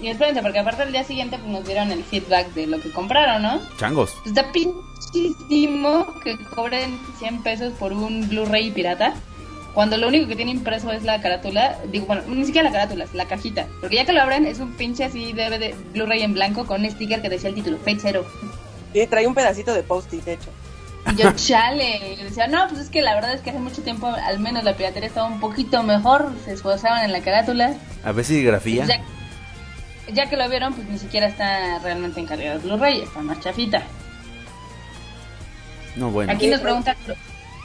Y 0.00 0.08
espérense, 0.08 0.40
porque 0.40 0.58
aparte 0.60 0.82
el 0.82 0.92
día 0.92 1.04
siguiente 1.04 1.36
pues, 1.38 1.52
nos 1.52 1.66
dieron 1.66 1.92
el 1.92 2.02
feedback 2.02 2.54
de 2.54 2.66
lo 2.66 2.80
que 2.80 2.90
compraron, 2.90 3.42
¿no? 3.42 3.60
Changos. 3.76 4.12
Pues 4.22 4.34
Está 4.34 4.50
pinchísimo 4.50 6.14
que 6.24 6.38
cobren 6.54 6.98
100 7.18 7.42
pesos 7.42 7.72
por 7.74 7.92
un 7.92 8.26
Blu-ray 8.28 8.70
pirata. 8.70 9.12
Cuando 9.74 9.98
lo 9.98 10.08
único 10.08 10.26
que 10.26 10.36
tiene 10.36 10.50
impreso 10.52 10.90
es 10.90 11.04
la 11.04 11.20
carátula. 11.20 11.78
Digo, 11.92 12.06
bueno, 12.06 12.22
ni 12.26 12.44
siquiera 12.46 12.70
la 12.70 12.72
carátula, 12.72 13.04
es 13.04 13.14
la 13.14 13.26
cajita. 13.26 13.66
Porque 13.80 13.96
ya 13.96 14.06
que 14.06 14.14
lo 14.14 14.22
abren, 14.22 14.46
es 14.46 14.58
un 14.58 14.72
pinche 14.72 15.04
así 15.04 15.32
DVD 15.34 15.74
Blu-ray 15.92 16.22
en 16.22 16.32
blanco 16.32 16.66
con 16.66 16.82
un 16.82 16.90
sticker 16.90 17.20
que 17.20 17.28
decía 17.28 17.50
el 17.50 17.54
título, 17.54 17.76
Fechero. 17.78 18.24
Y 18.94 19.06
trae 19.06 19.26
un 19.26 19.34
pedacito 19.34 19.74
de 19.74 19.82
post-it, 19.82 20.24
de 20.24 20.32
hecho. 20.32 20.48
Y 21.06 21.16
yo, 21.16 21.32
chale. 21.32 22.12
Y 22.12 22.16
yo 22.16 22.24
decía, 22.24 22.46
no, 22.46 22.68
pues 22.68 22.80
es 22.80 22.90
que 22.90 23.02
la 23.02 23.14
verdad 23.14 23.34
es 23.34 23.40
que 23.40 23.50
hace 23.50 23.58
mucho 23.58 23.82
tiempo, 23.82 24.06
al 24.06 24.38
menos 24.38 24.64
la 24.64 24.76
piratería 24.76 25.08
estaba 25.08 25.26
un 25.26 25.40
poquito 25.40 25.82
mejor. 25.82 26.32
Se 26.44 26.52
esforzaban 26.52 27.04
en 27.04 27.12
la 27.12 27.20
carátula. 27.20 27.74
A 28.04 28.12
ver 28.12 28.24
si 28.24 28.42
grafía. 28.42 28.84
Ya, 28.86 29.00
ya 30.12 30.28
que 30.28 30.36
lo 30.36 30.48
vieron, 30.48 30.74
pues 30.74 30.88
ni 30.88 30.98
siquiera 30.98 31.26
está 31.26 31.78
realmente 31.78 32.20
en 32.20 32.26
calidad 32.26 32.54
de 32.54 32.58
Blu-ray, 32.58 33.00
está 33.00 33.20
más 33.20 33.40
chafita. 33.40 33.82
No, 35.96 36.10
bueno. 36.10 36.32
Aquí 36.32 36.46
nos 36.46 36.60
pregunta, 36.60 36.96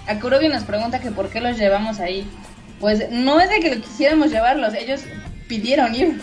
a 0.07 0.19
Kurobi 0.19 0.47
nos 0.47 0.63
pregunta 0.63 0.99
que 0.99 1.11
por 1.11 1.29
qué 1.29 1.41
los 1.41 1.57
llevamos 1.57 1.99
ahí. 1.99 2.27
Pues 2.79 3.09
no 3.11 3.39
es 3.39 3.49
de 3.49 3.59
que 3.59 3.75
lo 3.75 3.81
quisiéramos 3.81 4.31
llevarlos, 4.31 4.73
ellos 4.73 5.01
pidieron 5.47 5.95
ir. 5.95 6.21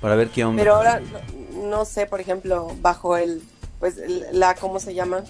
Para 0.00 0.16
ver 0.16 0.28
qué 0.28 0.44
onda. 0.44 0.60
Pero 0.60 0.76
ahora 0.76 1.00
no, 1.00 1.68
no 1.68 1.84
sé, 1.84 2.06
por 2.06 2.20
ejemplo, 2.20 2.74
bajo 2.80 3.16
el, 3.16 3.42
pues 3.82 3.96
la, 4.30 4.54
¿cómo 4.54 4.78
se 4.78 4.94
llama? 4.94 5.24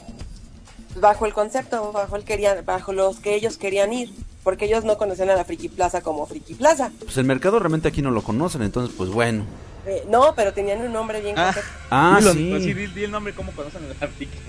Bajo 1.00 1.24
el 1.24 1.32
concepto, 1.32 1.90
bajo 1.90 2.16
el 2.16 2.24
querían, 2.24 2.62
bajo 2.66 2.92
los 2.92 3.18
que 3.18 3.34
ellos 3.34 3.56
querían 3.56 3.94
ir, 3.94 4.12
porque 4.44 4.66
ellos 4.66 4.84
no 4.84 4.98
conocían 4.98 5.30
a 5.30 5.36
la 5.36 5.46
Friki 5.46 5.70
Plaza 5.70 6.02
como 6.02 6.26
Friki 6.26 6.52
Plaza. 6.52 6.92
Pues 7.02 7.16
el 7.16 7.24
mercado 7.24 7.58
realmente 7.60 7.88
aquí 7.88 8.02
no 8.02 8.10
lo 8.10 8.20
conocen, 8.20 8.60
entonces 8.60 8.94
pues 8.94 9.08
bueno. 9.08 9.44
Eh, 9.86 10.04
no, 10.10 10.34
pero 10.34 10.52
tenían 10.52 10.82
un 10.82 10.92
nombre 10.92 11.22
bien 11.22 11.34
Ah. 11.38 11.54
Ah, 11.88 12.16
Dilo, 12.18 12.34
sí. 12.34 12.48
pues 12.50 12.62
sí, 12.64 12.74
di, 12.74 12.88
di 12.88 13.04
el 13.04 13.10
nombre, 13.10 13.32
¿cómo 13.34 13.52
conocen 13.52 13.84
el 13.84 13.96
artículo? 13.98 14.42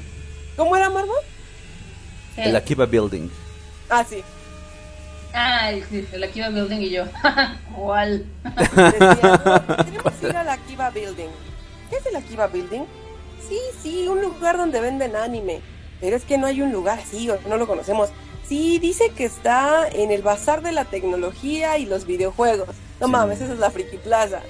¿Cómo 0.58 0.76
era, 0.76 0.90
Marvel? 0.90 1.16
El 2.36 2.58
Akiba 2.58 2.86
Building. 2.86 3.30
Ah, 3.90 4.04
sí. 4.04 4.22
Ah, 5.34 5.72
el, 5.72 5.82
sí, 5.86 6.06
el 6.12 6.24
Akiba 6.26 6.50
Building 6.50 6.82
y 6.82 6.90
yo. 6.90 7.06
¿Cuál? 7.78 8.26
Decían, 8.44 9.42
"No, 9.46 9.78
queremos 9.86 10.14
ir 10.24 10.36
al 10.36 10.50
Akiba 10.50 10.90
Building. 10.90 11.30
¿Qué 11.90 11.96
es 11.96 12.06
el 12.06 12.18
Akiba 12.18 12.48
Building? 12.48 12.82
Sí, 13.48 13.60
sí, 13.82 14.08
un 14.08 14.22
lugar 14.22 14.58
donde 14.58 14.80
venden 14.82 15.16
anime. 15.16 15.62
Pero 16.02 16.16
es 16.16 16.24
que 16.24 16.38
no 16.38 16.48
hay 16.48 16.62
un 16.62 16.72
lugar 16.72 17.00
así, 17.00 17.30
o 17.30 17.38
no 17.48 17.58
lo 17.58 17.68
conocemos. 17.68 18.10
Sí, 18.48 18.78
dice 18.80 19.12
que 19.16 19.24
está 19.26 19.88
en 19.88 20.12
el 20.12 20.22
bazar 20.22 20.62
de 20.62 20.72
la 20.74 20.86
tecnología 20.86 21.78
y 21.78 21.86
los 21.86 22.06
videojuegos. 22.06 22.68
No 23.00 23.08
Sí. 23.08 23.12
mames, 23.12 23.42
esa 23.42 23.54
es 23.54 23.60
la 23.60 23.72
Friki 23.72 23.98
Plaza. 23.98 24.42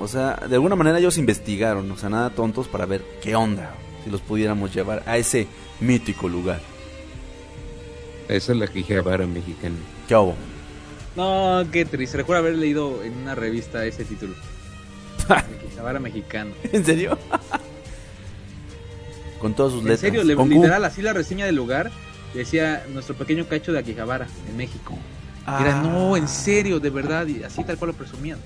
O 0.00 0.08
sea, 0.08 0.34
de 0.48 0.54
alguna 0.54 0.74
manera 0.74 0.98
ellos 0.98 1.18
investigaron, 1.18 1.90
o 1.90 1.96
sea, 1.96 2.08
nada 2.08 2.30
tontos 2.30 2.66
para 2.68 2.86
ver 2.86 3.02
qué 3.22 3.36
onda, 3.36 3.74
si 4.04 4.10
los 4.10 4.20
pudiéramos 4.22 4.74
llevar 4.74 5.02
a 5.06 5.16
ese 5.18 5.46
mítico 5.80 6.28
lugar. 6.28 6.60
Esa 8.28 8.52
es 8.52 8.58
la 8.58 8.66
Quijabara 8.66 9.26
mexicana. 9.26 9.76
¿Qué 10.08 10.14
hago? 10.14 10.34
No, 11.14 11.62
qué 11.70 11.84
triste. 11.84 12.16
Recuerdo 12.16 12.40
haber 12.42 12.54
leído 12.56 13.02
en 13.04 13.16
una 13.18 13.34
revista 13.34 13.84
ese 13.84 14.04
título. 14.04 14.34
Quijabara 15.68 16.00
mexicano. 16.00 16.52
¿En 16.72 16.84
serio? 16.84 17.18
Con 19.42 19.52
todas 19.54 19.72
sus 19.72 19.80
En 19.82 19.88
letras. 19.88 20.00
serio, 20.00 20.24
le- 20.24 20.36
literal, 20.46 20.82
así 20.86 21.02
la 21.02 21.12
reseña 21.12 21.44
del 21.44 21.56
lugar 21.56 21.90
decía 22.32 22.84
nuestro 22.90 23.14
pequeño 23.14 23.46
cacho 23.46 23.72
de 23.72 23.80
Akihabara 23.80 24.26
en 24.48 24.56
México. 24.56 24.94
Y 25.46 25.62
era, 25.62 25.78
Ah. 25.80 25.82
no, 25.82 26.16
en 26.16 26.28
serio, 26.28 26.78
de 26.80 26.88
verdad, 26.90 27.26
y 27.26 27.42
así 27.42 27.62
tal 27.64 27.76
cual 27.76 27.90
lo 27.90 27.96
presumían. 27.96 28.38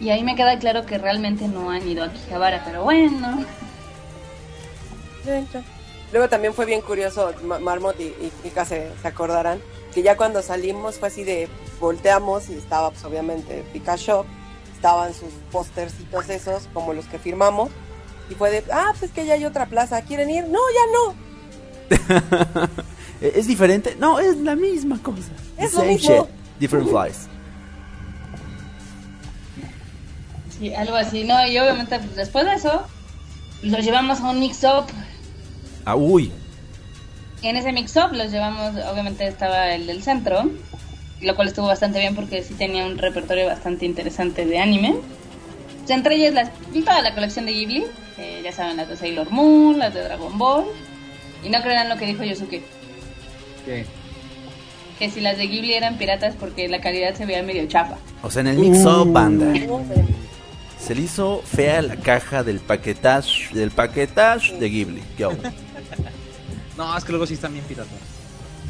Y 0.00 0.10
ahí 0.10 0.22
me 0.22 0.36
queda 0.36 0.58
claro 0.58 0.86
que 0.86 0.96
realmente 0.98 1.48
no 1.48 1.70
han 1.70 1.86
ido 1.86 2.04
a 2.04 2.12
Quijabara, 2.12 2.62
pero 2.64 2.84
bueno. 2.84 3.44
Luego 6.12 6.28
también 6.28 6.54
fue 6.54 6.66
bien 6.66 6.80
curioso, 6.80 7.32
Ma- 7.44 7.58
Marmot 7.58 7.98
y, 8.00 8.04
y 8.04 8.32
Kika 8.44 8.64
se, 8.64 8.92
se 9.02 9.08
acordarán, 9.08 9.58
que 9.92 10.02
ya 10.02 10.16
cuando 10.16 10.40
salimos 10.42 10.96
fue 10.98 11.08
así 11.08 11.24
de 11.24 11.48
volteamos 11.80 12.48
y 12.48 12.54
estaba 12.54 12.90
pues 12.90 13.04
obviamente 13.04 13.64
Pikachu, 13.72 14.24
estaban 14.72 15.12
sus 15.14 15.30
postercitos 15.50 16.28
esos, 16.30 16.68
como 16.72 16.92
los 16.94 17.06
que 17.06 17.18
firmamos, 17.18 17.70
y 18.30 18.34
fue 18.34 18.50
de, 18.50 18.64
ah, 18.72 18.92
pues 18.98 19.10
que 19.12 19.24
ya 19.26 19.34
hay 19.34 19.44
otra 19.44 19.66
plaza, 19.66 20.02
¿quieren 20.02 20.30
ir? 20.30 20.44
No, 20.44 20.58
ya 20.74 20.92
no. 20.92 21.26
¿E- 23.20 23.32
¿Es 23.36 23.46
diferente? 23.46 23.96
No, 23.98 24.18
es 24.18 24.36
la 24.38 24.56
misma 24.56 25.00
cosa. 25.02 25.30
Es 25.56 25.70
The 25.70 25.76
lo 25.76 25.82
same 25.82 25.92
mismo. 25.94 26.14
shit, 26.16 26.26
different 26.58 26.88
flies. 26.88 27.28
Sí, 30.58 30.74
algo 30.74 30.96
así, 30.96 31.24
¿no? 31.24 31.46
Y 31.46 31.58
obviamente 31.58 31.98
pues, 31.98 32.16
después 32.16 32.44
de 32.46 32.54
eso, 32.54 32.82
los 33.62 33.84
llevamos 33.84 34.20
a 34.20 34.30
un 34.30 34.40
mix-up. 34.40 34.86
Ah, 35.84 35.96
uy. 35.96 36.32
En 37.42 37.56
ese 37.56 37.72
mix-up 37.72 38.12
los 38.12 38.30
llevamos, 38.32 38.74
obviamente 38.90 39.26
estaba 39.26 39.74
el 39.74 39.86
del 39.86 40.02
centro, 40.02 40.50
lo 41.20 41.36
cual 41.36 41.48
estuvo 41.48 41.66
bastante 41.66 41.98
bien 41.98 42.14
porque 42.14 42.42
sí 42.42 42.54
tenía 42.54 42.86
un 42.86 42.96
repertorio 42.98 43.46
bastante 43.46 43.84
interesante 43.84 44.46
de 44.46 44.58
anime. 44.58 44.96
Pues, 45.86 45.96
entre 45.96 46.16
ellas 46.16 46.34
las, 46.34 46.50
toda 46.84 47.00
la 47.00 47.14
colección 47.14 47.46
de 47.46 47.52
Ghibli, 47.52 47.84
eh, 48.18 48.40
ya 48.42 48.50
saben, 48.50 48.76
las 48.76 48.88
de 48.88 48.96
Sailor 48.96 49.30
Moon, 49.30 49.78
las 49.78 49.94
de 49.94 50.02
Dragon 50.02 50.36
Ball. 50.36 50.64
Y 51.44 51.48
no 51.48 51.62
crean 51.62 51.88
lo 51.88 51.96
que 51.96 52.06
dijo 52.06 52.24
Yosuke, 52.24 52.60
¿Qué? 53.64 53.86
que 54.98 55.10
si 55.10 55.20
las 55.20 55.36
de 55.36 55.46
Ghibli 55.46 55.74
eran 55.74 55.96
piratas 55.96 56.34
porque 56.34 56.68
la 56.68 56.80
calidad 56.80 57.14
se 57.14 57.24
veía 57.24 57.42
medio 57.42 57.68
chafa. 57.68 57.98
O 58.22 58.30
sea, 58.30 58.40
en 58.40 58.48
el 58.48 58.56
mix-up, 58.58 59.12
banda. 59.12 59.44
No, 59.46 59.78
ven. 59.78 60.08
Se 60.80 60.94
le 60.94 61.02
hizo 61.02 61.42
fea 61.44 61.82
la 61.82 61.96
caja 61.96 62.42
del 62.42 62.58
paquetage, 62.58 63.54
del 63.54 63.70
paquetage 63.70 64.54
de 64.58 64.68
Ghibli. 64.68 65.02
¿Qué 65.16 65.24
hago? 65.24 65.36
No, 66.76 66.94
es 66.94 67.04
que 67.04 67.12
luego 67.12 67.26
sí 67.26 67.32
están 67.34 67.54
bien 67.54 67.64
piratas. 67.64 67.90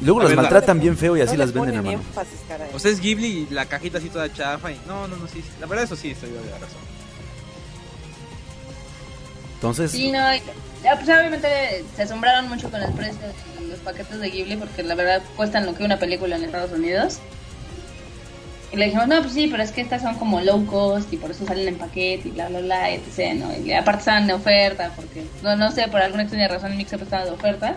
Luego 0.01 0.23
las 0.23 0.33
maltratan 0.37 0.79
bien 0.79 0.97
feo 0.97 1.17
y 1.17 1.23
así 1.23 1.33
No 1.33 1.39
las 1.39 1.53
venden, 1.53 1.75
hermano. 1.75 1.99
énfasis. 1.99 2.39
O 2.73 2.79
sea, 2.79 2.93
es 2.93 3.01
Ghibli 3.01 3.27
y 3.27 3.53
la 3.53 3.67
cajita 3.67 3.99
así 3.99 4.11
toda 4.11 4.33
chafa 4.33 4.71
y... 4.71 4.79
No, 4.87 5.09
no, 5.09 5.17
no, 5.17 5.27
sí. 5.27 5.43
sí. 5.43 5.49
La 5.61 5.67
verdad, 5.67 5.87
eso 5.87 5.97
sí, 5.97 6.11
estoy 6.13 6.31
de 6.31 6.37
la 6.37 6.59
razón. 6.59 6.96
Entonces, 9.57 9.91
Sí, 9.91 10.11
no, 10.11 10.19
ya, 10.83 10.95
pues 10.95 11.09
obviamente 11.09 11.85
se 11.97 12.03
asombraron 12.03 12.49
mucho 12.49 12.71
con 12.71 12.81
los 12.81 12.91
precios 12.91 13.19
de 13.59 13.69
los 13.69 13.79
paquetes 13.81 14.21
de 14.21 14.31
Ghibli 14.31 14.57
porque 14.57 14.83
la 14.83 14.95
verdad 14.95 15.23
cuestan 15.35 15.67
lo 15.67 15.75
que 15.75 15.83
una 15.83 15.99
película 15.99 16.37
en 16.37 16.45
Estados 16.45 16.73
Unidos. 16.73 17.19
Y 18.73 18.77
le 18.77 18.87
dijimos, 18.87 19.07
no, 19.09 19.21
pues 19.21 19.33
sí, 19.33 19.49
pero 19.51 19.63
es 19.63 19.71
que 19.73 19.81
estas 19.81 20.03
son 20.03 20.17
como 20.17 20.41
low 20.41 20.67
cost 20.67 21.13
y 21.13 21.17
por 21.17 21.31
eso 21.31 21.47
salen 21.47 21.69
en 21.69 21.79
paquete 21.79 22.29
y 22.29 22.31
bla, 22.33 22.49
bla, 22.49 22.61
bla, 22.61 22.91
etc. 22.91 23.35
¿no? 23.35 23.57
Y 23.57 23.73
aparte 23.73 24.01
estaban 24.01 24.27
de 24.27 24.35
oferta 24.35 24.93
porque, 24.97 25.25
no, 25.43 25.57
no 25.57 25.71
sé, 25.71 25.89
por 25.89 26.01
alguna 26.01 26.25
extraña 26.25 26.49
razón 26.49 26.73
el 26.73 26.77
Mixup 26.77 27.03
estaba 27.03 27.25
de 27.25 27.31
oferta. 27.31 27.77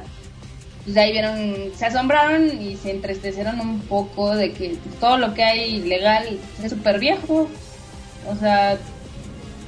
Pues 0.83 0.97
ahí 0.97 1.11
vieron, 1.11 1.71
se 1.75 1.85
asombraron 1.85 2.61
y 2.61 2.75
se 2.77 2.91
entristecieron 2.91 3.59
un 3.59 3.79
poco 3.81 4.35
de 4.35 4.51
que 4.51 4.77
todo 4.99 5.17
lo 5.17 5.33
que 5.33 5.43
hay 5.43 5.81
legal 5.81 6.39
es 6.63 6.69
súper 6.71 6.99
viejo. 6.99 7.47
O 8.27 8.35
sea, 8.35 8.77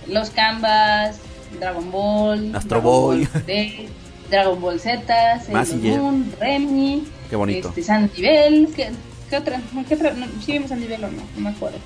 los 0.07 0.31
Canvas, 0.31 1.17
Dragon 1.59 1.91
Ball, 1.91 2.55
Astro 2.55 2.69
Dragon 2.81 2.83
Boy. 2.83 3.17
Ball 3.25 3.43
Z, 3.45 3.91
Dragon 4.29 4.61
Ball 4.61 4.79
Z, 4.79 5.39
Sailor. 5.45 5.99
Moon, 5.99 6.33
Remy, 6.39 7.03
Qué 7.29 7.35
bonito. 7.35 7.69
este, 7.69 7.83
Sandivel, 7.83 8.69
¿qué, 8.75 8.91
qué 9.29 9.37
otra? 9.37 9.61
¿Qué 9.87 9.95
otra? 9.95 10.13
No, 10.13 10.25
¿Sí 10.43 10.53
vimos 10.53 10.69
Sandivel 10.69 11.03
o 11.03 11.07
no? 11.11 11.21
No 11.35 11.41
me 11.41 11.49
acuerdo. 11.49 11.77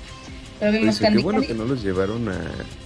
Pero 0.58 0.72
vimos 0.72 0.86
Pues, 0.86 0.98
qué 1.00 1.04
Candy 1.04 1.22
bueno 1.22 1.40
Candy. 1.40 1.52
que 1.52 1.58
no 1.58 1.64
los 1.66 1.82
llevaron 1.82 2.28
a 2.30 2.38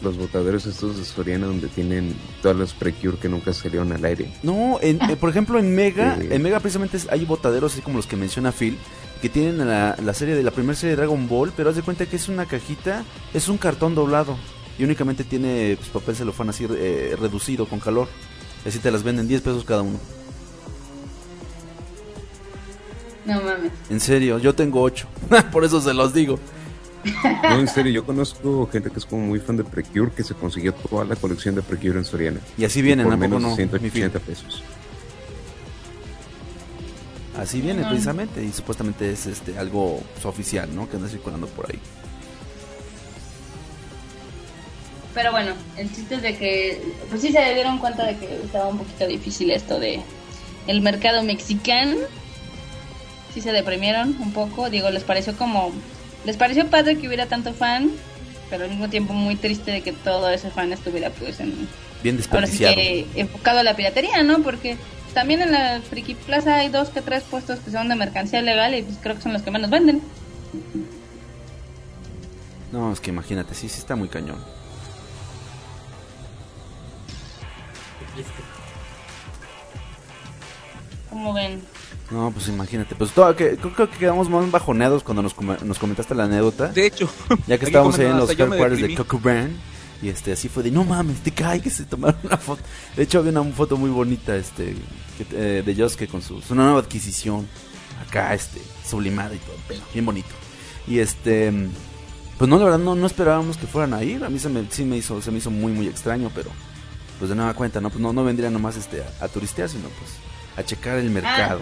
los 0.02 0.16
botaderos 0.18 0.66
estos 0.66 0.98
de 0.98 1.04
Soriana 1.04 1.46
donde 1.46 1.68
tienen 1.68 2.16
todas 2.42 2.56
las 2.56 2.72
Precure 2.72 3.16
que 3.16 3.28
nunca 3.28 3.52
salieron 3.52 3.92
al 3.92 4.04
aire. 4.04 4.32
No, 4.42 4.78
en- 4.82 5.00
eh, 5.08 5.14
por 5.14 5.30
ejemplo 5.30 5.56
en 5.58 5.72
Mega, 5.72 6.16
Sí. 6.20 6.26
en 6.32 6.42
Mega 6.42 6.58
precisamente 6.58 6.98
hay 7.10 7.24
botaderos 7.24 7.72
así 7.74 7.80
como 7.80 7.98
los 7.98 8.08
que 8.08 8.16
menciona 8.16 8.50
Phil, 8.50 8.76
que 9.22 9.28
tienen 9.28 9.58
la, 9.68 9.94
la 10.02 10.14
serie 10.14 10.34
de 10.34 10.42
la 10.42 10.50
primera 10.50 10.74
serie 10.74 10.90
de 10.90 10.96
Dragon 10.96 11.28
Ball, 11.28 11.52
pero 11.56 11.70
haz 11.70 11.76
de 11.76 11.82
cuenta 11.82 12.06
que 12.06 12.16
es 12.16 12.28
una 12.28 12.46
cajita, 12.46 13.04
es 13.34 13.48
un 13.48 13.56
cartón 13.56 13.94
doblado 13.94 14.36
y 14.80 14.84
únicamente 14.84 15.24
tiene 15.24 15.76
pues, 15.76 15.90
papel 15.90 16.16
celofán 16.16 16.48
así 16.48 16.66
eh, 16.70 17.14
reducido 17.20 17.68
con 17.68 17.80
calor. 17.80 18.08
Y 18.64 18.70
así 18.70 18.78
te 18.78 18.90
las 18.90 19.02
venden 19.02 19.28
10 19.28 19.42
pesos 19.42 19.64
cada 19.64 19.82
uno. 19.82 19.98
No 23.26 23.42
mames. 23.42 23.72
En 23.90 24.00
serio, 24.00 24.38
yo 24.38 24.54
tengo 24.54 24.80
8. 24.80 25.06
por 25.52 25.64
eso 25.64 25.82
se 25.82 25.92
los 25.92 26.14
digo. 26.14 26.38
No, 27.42 27.58
en 27.60 27.68
serio, 27.68 27.92
yo 27.92 28.06
conozco 28.06 28.66
gente 28.72 28.90
que 28.90 28.98
es 28.98 29.04
como 29.04 29.26
muy 29.26 29.38
fan 29.38 29.58
de 29.58 29.64
Precure 29.64 30.12
que 30.12 30.24
se 30.24 30.34
consiguió 30.34 30.72
toda 30.72 31.04
la 31.04 31.16
colección 31.16 31.54
de 31.54 31.62
Precure 31.62 31.98
en 31.98 32.04
Soriana. 32.06 32.40
Y 32.56 32.64
así 32.64 32.80
vienen, 32.80 33.04
por 33.04 33.12
¿a 33.12 33.16
poco 33.16 33.28
menos 33.28 33.42
no? 33.42 33.50
mi 33.50 33.90
Phil? 33.90 34.10
180 34.10 34.18
pesos. 34.20 34.62
Así 37.38 37.60
viene 37.60 37.84
precisamente 37.84 38.42
y 38.42 38.50
supuestamente 38.50 39.12
es 39.12 39.26
este 39.26 39.58
algo 39.58 40.02
pues, 40.14 40.24
oficial, 40.24 40.74
¿no? 40.74 40.88
Que 40.88 40.96
anda 40.96 41.08
circulando 41.08 41.46
por 41.48 41.70
ahí. 41.70 41.78
Pero 45.14 45.32
bueno, 45.32 45.54
el 45.76 45.92
chiste 45.92 46.16
es 46.16 46.22
de 46.22 46.36
que, 46.36 46.80
pues 47.08 47.20
sí 47.22 47.32
se 47.32 47.54
dieron 47.54 47.78
cuenta 47.78 48.06
de 48.06 48.16
que 48.16 48.26
estaba 48.44 48.68
un 48.68 48.78
poquito 48.78 49.06
difícil 49.06 49.50
esto 49.50 49.80
de 49.80 50.00
el 50.66 50.80
mercado 50.82 51.22
mexicano. 51.22 51.96
Sí 53.34 53.40
se 53.40 53.52
deprimieron 53.52 54.16
un 54.20 54.32
poco, 54.32 54.70
digo, 54.70 54.90
les 54.90 55.04
pareció 55.04 55.36
como, 55.36 55.72
les 56.24 56.36
pareció 56.36 56.66
padre 56.68 56.96
que 56.96 57.06
hubiera 57.06 57.26
tanto 57.26 57.52
fan, 57.52 57.90
pero 58.48 58.64
al 58.64 58.70
mismo 58.70 58.88
tiempo 58.88 59.12
muy 59.12 59.36
triste 59.36 59.70
de 59.70 59.82
que 59.82 59.92
todo 59.92 60.28
ese 60.30 60.50
fan 60.50 60.72
estuviera 60.72 61.10
pues 61.10 61.40
en, 61.40 61.68
Bien 62.02 62.16
ahora 62.30 62.46
sí 62.46 62.64
desperdiciado. 62.64 62.74
que 62.74 63.06
enfocado 63.16 63.60
a 63.60 63.62
la 63.62 63.74
piratería, 63.74 64.22
¿no? 64.22 64.42
Porque 64.42 64.76
también 65.14 65.42
en 65.42 65.52
la 65.52 65.80
Friki 65.80 66.14
Plaza 66.14 66.56
hay 66.56 66.68
dos 66.68 66.88
que 66.90 67.02
tres 67.02 67.22
puestos 67.24 67.58
que 67.60 67.70
son 67.70 67.88
de 67.88 67.96
mercancía 67.96 68.42
legal 68.42 68.74
y 68.74 68.82
pues 68.82 68.98
creo 69.02 69.16
que 69.16 69.22
son 69.22 69.32
los 69.32 69.42
que 69.42 69.50
menos 69.50 69.70
venden. 69.70 70.00
No, 72.72 72.92
es 72.92 73.00
que 73.00 73.10
imagínate, 73.10 73.54
sí, 73.54 73.68
sí 73.68 73.78
está 73.78 73.96
muy 73.96 74.08
cañón. 74.08 74.38
Como 81.08 81.32
ven? 81.32 81.60
No, 82.10 82.30
pues 82.32 82.48
imagínate. 82.48 82.94
Pues 82.94 83.10
todo, 83.12 83.34
que, 83.36 83.56
creo, 83.56 83.72
creo 83.74 83.90
que 83.90 83.98
quedamos 83.98 84.28
más 84.28 84.48
bajoneados 84.50 85.02
cuando 85.02 85.22
nos, 85.22 85.34
com- 85.34 85.56
nos 85.64 85.78
comentaste 85.78 86.14
la 86.14 86.24
anécdota. 86.24 86.68
De 86.68 86.86
hecho, 86.86 87.08
Ya 87.46 87.58
que 87.58 87.64
estábamos 87.66 87.98
ahí 87.98 88.06
en 88.06 88.16
los 88.18 88.30
headquarters 88.30 88.70
de 88.76 88.88
deprimí. 88.88 88.96
Cocoban. 88.96 89.56
Y 90.02 90.08
este, 90.08 90.32
así 90.32 90.48
fue 90.48 90.62
de, 90.62 90.70
no 90.70 90.82
mames, 90.84 91.18
te 91.20 91.30
cae 91.30 91.60
que 91.60 91.68
se 91.68 91.84
tomaron 91.84 92.18
una 92.22 92.38
foto. 92.38 92.62
De 92.96 93.02
hecho, 93.02 93.18
había 93.18 93.38
una 93.38 93.44
foto 93.52 93.76
muy 93.76 93.90
bonita 93.90 94.34
este, 94.34 94.74
que, 95.18 95.26
eh, 95.58 95.62
de 95.64 95.74
Josuke 95.74 96.08
con 96.08 96.22
su, 96.22 96.40
su 96.40 96.54
nueva 96.54 96.78
adquisición. 96.80 97.46
Acá, 98.08 98.32
este, 98.32 98.62
sublimada 98.88 99.34
y 99.34 99.38
todo, 99.38 99.56
pero 99.68 99.80
bien 99.92 100.06
bonito. 100.06 100.28
Y 100.86 101.00
este, 101.00 101.52
pues 102.38 102.48
no, 102.48 102.56
la 102.56 102.64
verdad, 102.64 102.78
no, 102.78 102.94
no 102.94 103.06
esperábamos 103.06 103.58
que 103.58 103.66
fueran 103.66 103.92
a 103.92 104.02
ir. 104.02 104.24
A 104.24 104.30
mí 104.30 104.38
se 104.38 104.48
me, 104.48 104.64
sí 104.70 104.84
me 104.86 104.96
hizo, 104.96 105.20
se 105.20 105.30
me 105.30 105.36
hizo 105.36 105.50
muy, 105.50 105.70
muy 105.70 105.86
extraño, 105.86 106.30
pero 106.34 106.48
pues 107.20 107.28
de 107.28 107.36
nueva 107.36 107.54
cuenta, 107.54 107.80
¿no? 107.80 107.90
Pues 107.90 108.00
no, 108.00 108.12
no 108.12 108.24
vendría 108.24 108.50
nomás 108.50 108.76
este, 108.76 109.02
a, 109.20 109.24
a 109.24 109.28
turistear, 109.28 109.68
sino 109.68 109.88
pues 109.90 110.10
a 110.56 110.64
checar 110.64 110.98
el 110.98 111.10
mercado. 111.10 111.60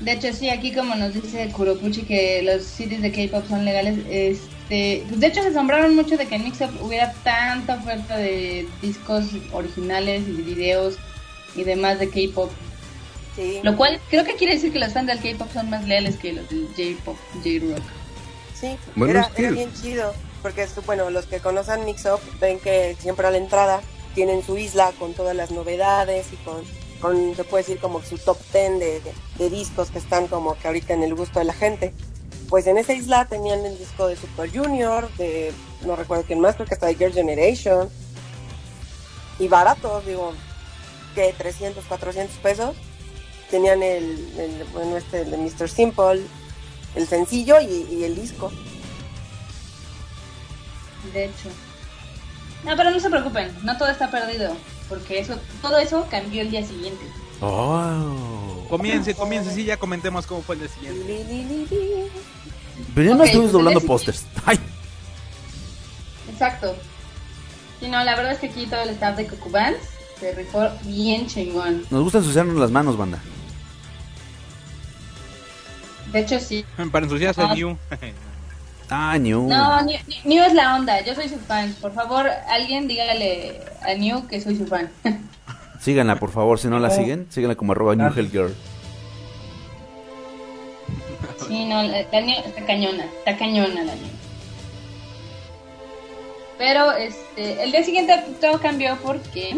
De 0.00 0.12
hecho, 0.12 0.32
sí, 0.32 0.48
aquí 0.48 0.72
como 0.72 0.94
nos 0.94 1.12
dice 1.12 1.48
Kuropuchi 1.50 2.02
que 2.02 2.42
los 2.44 2.62
CDs 2.62 3.02
de 3.02 3.10
K-pop 3.10 3.48
son 3.48 3.64
legales, 3.64 3.98
este, 4.08 5.02
pues 5.08 5.18
de 5.18 5.26
hecho 5.26 5.42
se 5.42 5.48
asombraron 5.48 5.96
mucho 5.96 6.16
de 6.16 6.26
que 6.26 6.36
en 6.36 6.44
Mixup 6.44 6.70
hubiera 6.82 7.12
tanta 7.24 7.74
oferta 7.74 8.16
de 8.16 8.68
discos 8.80 9.24
originales 9.52 10.22
y 10.28 10.32
videos 10.42 10.94
y 11.56 11.64
demás 11.64 11.98
de 11.98 12.08
K-pop. 12.10 12.50
Sí, 13.34 13.58
Lo 13.64 13.76
cual 13.76 14.00
creo 14.10 14.24
que 14.24 14.34
quiere 14.36 14.54
decir 14.54 14.72
que 14.72 14.78
los 14.78 14.92
fans 14.92 15.08
del 15.08 15.18
K-pop 15.20 15.48
son 15.52 15.68
más 15.70 15.84
leales 15.88 16.16
que 16.16 16.32
los 16.32 16.48
del 16.48 16.68
J-pop, 16.76 17.16
J-rock. 17.42 17.82
sí. 18.54 18.76
Bueno, 18.94 19.26
era, 19.36 19.50
bien 19.50 19.72
chido. 19.74 20.14
Porque, 20.42 20.62
es- 20.62 20.74
bueno, 20.86 21.10
los 21.10 21.26
que 21.26 21.40
conocen 21.40 21.84
Mix 21.84 22.04
Up 22.06 22.20
ven 22.40 22.60
que 22.60 22.94
siempre 23.00 23.26
a 23.26 23.32
la 23.32 23.38
entrada 23.38 23.80
tienen 24.18 24.42
su 24.44 24.58
isla 24.58 24.90
con 24.98 25.14
todas 25.14 25.36
las 25.36 25.52
novedades 25.52 26.26
y 26.32 26.36
con, 26.38 26.60
con 27.00 27.36
se 27.36 27.44
puede 27.44 27.62
decir, 27.62 27.78
como 27.78 28.02
su 28.02 28.18
top 28.18 28.36
10 28.52 28.80
de, 28.80 29.00
de- 29.38 29.48
discos 29.50 29.92
que 29.92 29.98
están 29.98 30.26
como 30.26 30.56
que 30.58 30.66
ahorita 30.66 30.92
en 30.92 31.04
el 31.04 31.14
gusto 31.14 31.38
de 31.38 31.44
la 31.44 31.52
gente. 31.52 31.94
Pues 32.48 32.66
en 32.66 32.78
esa 32.78 32.94
isla 32.94 33.26
tenían 33.26 33.64
el 33.64 33.78
disco 33.78 34.08
de 34.08 34.16
Super 34.16 34.50
Junior, 34.50 35.08
de 35.18 35.52
no 35.86 35.94
recuerdo 35.94 36.24
quién 36.24 36.40
más, 36.40 36.56
creo 36.56 36.66
que 36.66 36.74
hasta 36.74 36.88
de 36.88 36.96
Girl 36.96 37.12
Generation. 37.12 37.88
Y 39.38 39.46
baratos, 39.46 40.04
digo, 40.04 40.32
que 41.14 41.32
300, 41.38 41.84
400 41.84 42.36
pesos. 42.38 42.74
Tenían 43.52 43.84
el, 43.84 44.04
el, 44.36 44.64
bueno, 44.72 44.96
este, 44.96 45.24
de 45.26 45.36
Mr. 45.36 45.68
Simple, 45.68 46.22
el 46.96 47.06
sencillo 47.06 47.60
y 47.60 48.02
el 48.02 48.16
disco. 48.16 48.50
De 51.14 51.26
hecho. 51.26 51.50
No, 52.64 52.76
pero 52.76 52.90
no 52.90 52.98
se 53.00 53.08
preocupen, 53.10 53.54
no 53.62 53.76
todo 53.78 53.88
está 53.88 54.10
perdido, 54.10 54.56
porque 54.88 55.20
eso, 55.20 55.38
todo 55.62 55.78
eso 55.78 56.06
cambió 56.10 56.42
el 56.42 56.50
día 56.50 56.64
siguiente. 56.66 57.04
Oh. 57.40 58.66
Comience, 58.68 59.14
comience, 59.14 59.54
sí, 59.54 59.64
ya 59.64 59.76
comentemos 59.76 60.26
cómo 60.26 60.42
fue 60.42 60.56
el 60.56 60.62
día 60.62 60.70
siguiente. 60.70 61.04
Li, 61.06 61.24
li, 61.24 61.44
li, 61.44 61.66
li. 61.66 62.10
Pero 62.94 63.10
ya 63.10 63.14
no 63.16 63.24
estuvimos 63.24 63.52
doblando 63.52 63.80
pósters. 63.80 64.26
Ay. 64.44 64.58
Exacto. 66.30 66.74
Y 67.80 67.86
no, 67.86 68.02
la 68.04 68.16
verdad 68.16 68.32
es 68.32 68.38
que 68.40 68.46
aquí 68.48 68.66
todo 68.66 68.82
el 68.82 68.90
staff 68.90 69.16
de 69.16 69.26
Cocubans 69.28 69.76
se 70.18 70.32
rifó 70.34 70.68
bien 70.82 71.26
chingón. 71.28 71.84
Nos 71.90 72.02
gusta 72.02 72.18
ensuciarnos 72.18 72.56
las 72.56 72.70
manos, 72.72 72.96
banda. 72.96 73.20
De 76.12 76.20
hecho, 76.20 76.40
sí. 76.40 76.64
Para 76.90 77.04
ensuciarse 77.06 77.42
Ah. 77.42 77.54
New. 77.54 77.76
Ah, 78.90 79.18
New. 79.18 79.48
No, 79.48 79.82
New, 79.82 79.98
New 80.24 80.42
es 80.44 80.54
la 80.54 80.74
onda. 80.76 81.00
Yo 81.02 81.14
soy 81.14 81.28
su 81.28 81.38
fan. 81.38 81.74
Por 81.80 81.92
favor, 81.92 82.28
alguien 82.48 82.88
dígale 82.88 83.60
a 83.82 83.94
New 83.94 84.26
que 84.26 84.40
soy 84.40 84.56
su 84.56 84.66
fan. 84.66 84.90
Síganla, 85.80 86.16
por 86.16 86.30
favor. 86.30 86.58
Si 86.58 86.68
no 86.68 86.78
la 86.78 86.88
Oh. 86.88 86.90
siguen, 86.90 87.26
síganla 87.30 87.54
como 87.54 87.72
arroba 87.72 87.94
New 87.94 88.12
Hell 88.16 88.30
Girl. 88.30 88.54
Sí, 91.46 91.64
no, 91.66 91.82
la, 91.82 92.02
la 92.10 92.20
New 92.20 92.36
está 92.44 92.64
cañona. 92.66 93.04
Está 93.18 93.36
cañona 93.36 93.84
la 93.84 93.94
New. 93.94 94.10
Pero 96.58 96.92
este, 96.92 97.62
el 97.62 97.70
día 97.70 97.84
siguiente 97.84 98.24
todo 98.40 98.60
cambió 98.60 98.96
porque 99.02 99.56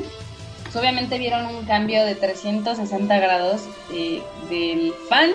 pues, 0.64 0.76
obviamente 0.76 1.18
vieron 1.18 1.46
un 1.46 1.64
cambio 1.64 2.04
de 2.04 2.14
360 2.14 3.18
grados 3.18 3.62
eh, 3.94 4.20
del 4.50 4.92
fan 5.08 5.30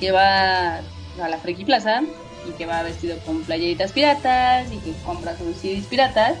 que 0.00 0.12
va 0.12 0.76
a 0.76 1.28
la 1.28 1.36
Friki 1.38 1.64
Plaza 1.66 2.00
y 2.48 2.52
que 2.52 2.66
va 2.66 2.82
vestido 2.82 3.18
con 3.20 3.42
playeritas 3.42 3.92
piratas 3.92 4.70
y 4.72 4.76
que 4.78 4.92
compra 5.04 5.36
sus 5.36 5.56
CDs 5.56 5.86
piratas. 5.86 6.36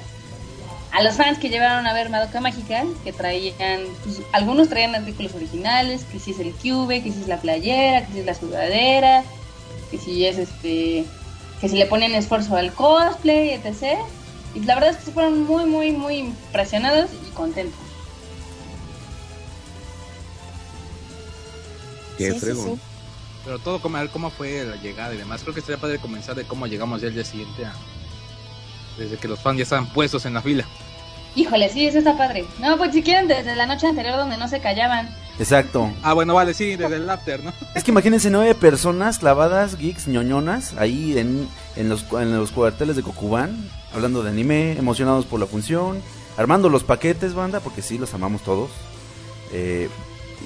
A 0.92 1.02
los 1.02 1.16
fans 1.16 1.38
que 1.38 1.48
llevaron 1.48 1.86
a 1.88 1.92
ver 1.92 2.08
Madoka 2.08 2.40
Mágica, 2.40 2.84
que 3.02 3.12
traían, 3.12 3.80
pues, 4.04 4.20
algunos 4.32 4.68
traían 4.68 4.94
artículos 4.94 5.34
originales, 5.34 6.04
que 6.04 6.20
si 6.20 6.30
es 6.30 6.38
el 6.38 6.52
cube, 6.52 7.02
que 7.02 7.10
si 7.12 7.20
es 7.22 7.26
la 7.28 7.38
playera, 7.40 8.06
que 8.06 8.12
si 8.12 8.18
es 8.20 8.26
la 8.26 8.34
sudadera, 8.34 9.24
que 9.90 9.98
si 9.98 10.24
es 10.24 10.38
este, 10.38 11.04
que 11.60 11.68
si 11.68 11.76
le 11.76 11.86
ponen 11.86 12.14
esfuerzo 12.14 12.56
al 12.56 12.72
cosplay, 12.72 13.50
etc. 13.50 13.98
Y 14.54 14.60
la 14.60 14.76
verdad 14.76 14.90
es 14.90 14.98
que 14.98 15.04
se 15.06 15.10
fueron 15.12 15.42
muy, 15.42 15.64
muy, 15.66 15.90
muy 15.90 16.16
impresionados 16.18 17.10
y 17.26 17.30
contentos. 17.32 17.80
Qué 22.16 22.30
Sí, 22.32 22.34
sí, 22.34 22.40
fregón. 22.40 22.76
sí. 22.76 22.80
Pero 23.44 23.58
todo, 23.58 23.80
como, 23.80 23.96
a 23.96 24.00
ver 24.00 24.10
cómo 24.10 24.30
fue 24.30 24.64
la 24.64 24.76
llegada 24.76 25.14
y 25.14 25.18
demás. 25.18 25.42
Creo 25.42 25.54
que 25.54 25.60
sería 25.60 25.76
padre 25.76 25.98
comenzar 25.98 26.34
de 26.34 26.44
cómo 26.44 26.66
llegamos 26.66 27.00
ya 27.00 27.08
el 27.08 27.14
día 27.14 27.24
siguiente 27.24 27.66
a... 27.66 27.74
Desde 28.98 29.16
que 29.16 29.28
los 29.28 29.40
fans 29.40 29.58
ya 29.58 29.64
estaban 29.64 29.86
puestos 29.86 30.24
en 30.24 30.34
la 30.34 30.42
fila. 30.42 30.64
Híjole, 31.36 31.68
sí, 31.68 31.86
eso 31.86 31.98
está 31.98 32.16
padre. 32.16 32.44
No, 32.60 32.78
pues 32.78 32.92
si 32.92 33.02
quieren 33.02 33.26
desde 33.26 33.56
la 33.56 33.66
noche 33.66 33.88
anterior 33.88 34.16
donde 34.16 34.36
no 34.36 34.48
se 34.48 34.60
callaban. 34.60 35.12
Exacto. 35.38 35.90
Ah, 36.02 36.12
bueno, 36.12 36.32
vale, 36.32 36.54
sí, 36.54 36.76
desde 36.76 36.96
el 36.96 37.10
after, 37.10 37.42
¿no? 37.42 37.52
Es 37.74 37.82
que 37.82 37.90
imagínense 37.90 38.30
nueve 38.30 38.54
personas 38.54 39.18
clavadas, 39.18 39.76
geeks, 39.76 40.06
ñoñonas, 40.06 40.74
ahí 40.78 41.18
en, 41.18 41.48
en, 41.74 41.88
los, 41.88 42.04
en 42.12 42.36
los 42.36 42.52
cuarteles 42.52 42.94
de 42.94 43.02
Cocubán, 43.02 43.68
hablando 43.92 44.22
de 44.22 44.30
anime, 44.30 44.78
emocionados 44.78 45.26
por 45.26 45.40
la 45.40 45.46
función, 45.46 46.00
armando 46.36 46.68
los 46.68 46.84
paquetes, 46.84 47.34
banda, 47.34 47.58
porque 47.58 47.82
sí, 47.82 47.98
los 47.98 48.14
amamos 48.14 48.42
todos. 48.42 48.70
Eh, 49.52 49.88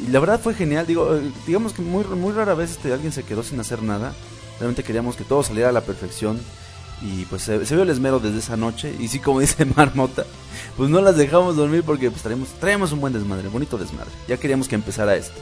y 0.07 0.11
la 0.11 0.21
verdad 0.21 0.41
fue 0.41 0.55
genial, 0.55 0.87
digo, 0.87 1.15
eh, 1.17 1.31
digamos 1.47 1.73
que 1.73 1.83
muy, 1.83 2.05
muy 2.05 2.33
rara 2.33 2.55
vez 2.55 2.73
este, 2.73 2.93
alguien 2.93 3.13
se 3.13 3.23
quedó 3.25 3.43
sin 3.43 3.61
hacer 3.61 3.83
nada. 3.83 4.15
Realmente 4.59 4.83
queríamos 4.83 5.17
que 5.17 5.25
todo 5.25 5.43
saliera 5.43 5.69
a 5.69 5.73
la 5.73 5.83
perfección. 5.83 6.41
Y 7.01 7.27
pues 7.27 7.43
se, 7.43 7.65
se 7.65 7.75
vio 7.75 7.85
el 7.85 7.91
esmero 7.91 8.19
desde 8.19 8.39
esa 8.39 8.57
noche. 8.57 8.95
Y 8.99 9.09
sí, 9.09 9.21
como 9.21 9.41
dice 9.41 9.65
Marmota, 9.65 10.25
pues 10.77 10.91
no 10.91 11.01
las 11.01 11.17
dejamos 11.17 11.57
dormir 11.57 11.85
porque 11.85 12.11
pues 12.11 12.23
traemos, 12.23 12.49
traemos 12.61 12.93
un 12.93 13.01
buen 13.01 13.13
desmadre, 13.13 13.49
bonito 13.49 13.79
desmadre. 13.79 14.11
Ya 14.27 14.37
queríamos 14.37 14.69
que 14.69 14.75
empezara 14.75 15.17
esto. 15.17 15.41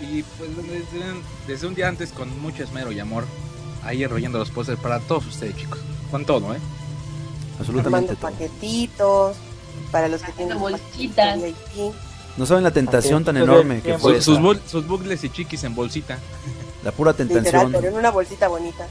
Y 0.00 0.22
pues 0.22 0.50
desde, 0.56 1.04
desde 1.46 1.66
un 1.66 1.74
día 1.74 1.88
antes, 1.88 2.12
con 2.12 2.38
mucho 2.40 2.62
esmero 2.62 2.92
y 2.92 3.00
amor, 3.00 3.24
ahí 3.82 4.02
enrollando 4.04 4.38
los 4.38 4.50
pósters 4.50 4.78
para 4.78 5.00
todos 5.00 5.26
ustedes, 5.26 5.56
chicos. 5.56 5.80
Con 6.10 6.24
todo, 6.24 6.54
¿eh? 6.54 6.58
Absolutamente 7.58 8.12
Armando 8.12 8.16
todo. 8.16 8.30
paquetitos 8.30 9.36
para 9.90 10.08
los 10.08 10.22
que 10.22 10.32
tienen 10.32 10.58
bolsitas. 10.58 11.40
No 12.36 12.44
saben 12.46 12.64
la 12.64 12.70
tentación 12.70 13.24
tan 13.24 13.36
enorme 13.36 13.80
que 13.80 13.96
fue 13.98 14.20
Sus, 14.20 14.38
bucles 14.40 15.24
y 15.24 15.30
chiquis 15.30 15.64
en 15.64 15.74
bolsita. 15.74 16.18
la 16.84 16.92
pura 16.92 17.12
Literal, 17.12 17.42
tentación. 17.42 17.72
pero 17.72 17.88
en 17.88 17.94
una 17.96 18.10
bolsita 18.10 18.48
bonita. 18.48 18.86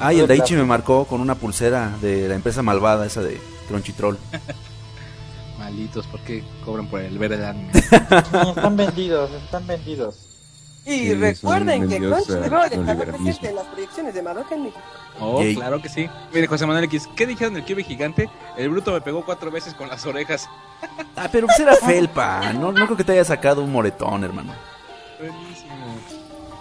Ah, 0.00 0.12
y 0.12 0.20
el 0.20 0.26
Daichi 0.26 0.54
me 0.54 0.64
marcó 0.64 1.04
con 1.06 1.20
una 1.20 1.34
pulsera 1.34 1.96
de 2.00 2.28
la 2.28 2.34
empresa 2.34 2.62
malvada, 2.62 3.06
esa 3.06 3.22
de 3.22 3.40
Crunchyroll. 3.68 4.18
Malitos, 5.58 6.06
¿por 6.06 6.20
qué 6.20 6.44
cobran 6.64 6.88
por 6.88 7.00
el 7.00 7.18
ver 7.18 7.32
el 7.32 7.44
anime? 7.44 7.70
Están 7.80 8.76
vendidos, 8.76 9.30
están 9.44 9.66
vendidos. 9.66 10.16
Y 10.84 10.90
Sí, 11.00 11.14
recuerden 11.14 11.88
que 11.88 11.96
Crunchyroll 11.98 12.70
liberalismo. 12.70 12.96
presente 13.24 13.48
en 13.48 13.56
las 13.56 13.64
proyecciones 13.66 14.14
de 14.14 14.22
Madoka 14.22 14.54
en 14.54 14.62
México. 14.64 14.80
Oh, 15.20 15.40
Yay. 15.42 15.54
claro 15.54 15.80
que 15.80 15.88
sí. 15.88 16.08
Mire, 16.32 16.46
José 16.46 16.66
Manuel 16.66 16.84
X, 16.84 17.08
¿qué 17.16 17.26
dijeron 17.26 17.54
del 17.54 17.64
Cube 17.64 17.82
gigante? 17.82 18.28
El 18.56 18.68
bruto 18.68 18.92
me 18.92 19.00
pegó 19.00 19.24
cuatro 19.24 19.50
veces 19.50 19.74
con 19.74 19.88
las 19.88 20.04
orejas. 20.06 20.48
Ah, 21.18 21.28
pero 21.32 21.46
pues 21.46 21.58
era 21.58 21.74
felpa. 21.76 22.52
No, 22.52 22.70
no 22.72 22.84
creo 22.84 22.96
que 22.98 23.02
te 23.04 23.12
haya 23.12 23.24
sacado 23.24 23.62
un 23.62 23.72
moretón, 23.72 24.22
hermano. 24.22 24.52
Buenísimo. 25.18 25.74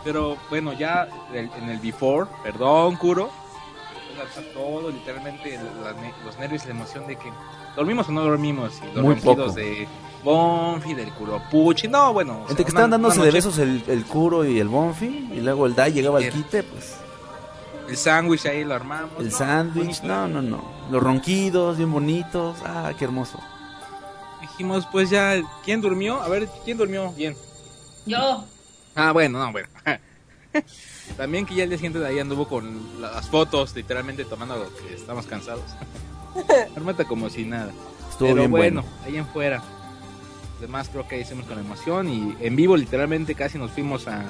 Pero 0.05 0.37
bueno, 0.49 0.71
ya 0.71 1.07
el- 1.33 1.49
en 1.61 1.69
el 1.69 1.79
before, 1.79 2.29
perdón, 2.41 2.93
está 2.93 4.41
Todo, 4.53 4.89
literalmente, 4.91 5.59
los 6.23 6.39
nervios 6.39 6.63
y 6.63 6.67
la 6.67 6.73
emoción 6.73 7.05
de 7.05 7.17
que 7.17 7.29
dormimos 7.75 8.07
o 8.07 8.13
no 8.13 8.21
dormimos. 8.23 8.79
Y 8.81 8.95
los 8.95 9.03
Muy 9.03 9.15
poco. 9.15 9.51
de 9.51 9.87
Bonfi, 10.23 10.93
del 10.93 11.11
Kuropuchi. 11.11 11.89
No, 11.89 12.13
bueno. 12.13 12.33
o 12.33 12.39
Entre 12.43 12.55
sea, 12.55 12.63
que 12.65 12.69
estaban 12.69 12.91
dándose 12.91 13.21
de 13.21 13.31
besos 13.31 13.57
el, 13.57 13.83
el 13.87 14.05
Kuro 14.05 14.45
y 14.45 14.59
el 14.59 14.69
Bonfi, 14.69 15.31
y 15.33 15.41
luego 15.41 15.65
el 15.65 15.75
Dai 15.75 15.91
llegaba 15.91 16.19
al 16.19 16.29
quite, 16.29 16.63
pues 16.63 16.97
El 17.87 17.97
sándwich 17.97 18.45
ahí 18.45 18.63
lo 18.63 18.73
armamos. 18.73 19.11
el 19.19 19.29
¿no? 19.29 19.37
sándwich, 19.37 20.01
no, 20.03 20.27
no, 20.27 20.41
no. 20.41 20.63
Los 20.91 21.01
ronquidos, 21.01 21.77
bien 21.77 21.91
bonitos, 21.91 22.57
ah, 22.65 22.91
qué 22.97 23.05
hermoso. 23.05 23.39
Dijimos, 24.41 24.87
pues 24.91 25.09
ya, 25.09 25.35
¿quién 25.63 25.81
durmió? 25.81 26.21
A 26.21 26.27
ver, 26.29 26.47
¿quién 26.63 26.77
durmió 26.77 27.11
bien? 27.13 27.35
Yo. 28.05 28.45
Ah, 28.95 29.11
bueno, 29.11 29.39
no, 29.39 29.51
bueno. 29.51 29.67
También 31.17 31.45
que 31.45 31.53
ya 31.55 31.63
el 31.63 31.69
día 31.69 31.77
siguiente 31.77 31.99
de 31.99 32.07
ahí 32.07 32.19
anduvo 32.19 32.47
con 32.47 33.01
las 33.01 33.27
fotos, 33.29 33.75
literalmente 33.75 34.25
tomando 34.25 34.55
lo 34.57 34.73
que 34.75 34.93
estamos 34.95 35.25
cansados. 35.25 35.63
Armata 36.75 37.05
como 37.05 37.29
si 37.29 37.43
nada. 37.45 37.71
Estuvo 38.09 38.29
Pero 38.29 38.35
bien 38.41 38.51
bueno, 38.51 38.81
bueno. 38.81 38.97
ahí 39.05 39.17
en 39.17 39.27
fuera. 39.27 39.61
Los 40.53 40.61
demás 40.61 40.89
creo 40.89 41.07
que 41.07 41.19
hicimos 41.19 41.45
con 41.45 41.59
emoción 41.59 42.07
y 42.09 42.35
en 42.39 42.55
vivo 42.55 42.77
literalmente 42.77 43.35
casi 43.35 43.57
nos 43.57 43.71
fuimos 43.71 44.07
a, 44.07 44.23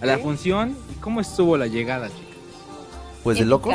a 0.00 0.06
la 0.06 0.18
función. 0.18 0.76
¿Y 0.92 1.00
cómo 1.00 1.20
estuvo 1.20 1.56
la 1.56 1.66
llegada, 1.66 2.08
chicas? 2.08 2.33
Pues 3.24 3.38
de 3.38 3.44
locos. 3.44 3.74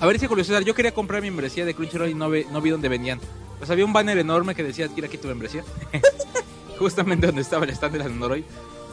A 0.00 0.06
ver 0.06 0.18
si 0.20 0.28
curiosidad, 0.28 0.60
yo 0.60 0.74
quería 0.74 0.92
comprar 0.94 1.20
mi 1.22 1.28
membresía 1.30 1.64
de 1.64 1.74
Crunchyroll 1.74 2.10
y 2.10 2.14
no, 2.14 2.30
ve- 2.30 2.46
no 2.52 2.60
vi 2.60 2.70
dónde 2.70 2.88
vendían. 2.88 3.18
Pues 3.58 3.68
había 3.70 3.84
un 3.84 3.92
banner 3.92 4.16
enorme 4.18 4.54
que 4.54 4.62
decía 4.62 4.84
adquiere 4.86 5.08
aquí 5.08 5.18
tu 5.18 5.26
membresía. 5.26 5.64
Justamente 6.78 7.26
donde 7.26 7.42
estaba 7.42 7.64
el 7.64 7.70
stand 7.70 7.94
de 7.94 7.98
la 7.98 8.08
Noroy. 8.08 8.44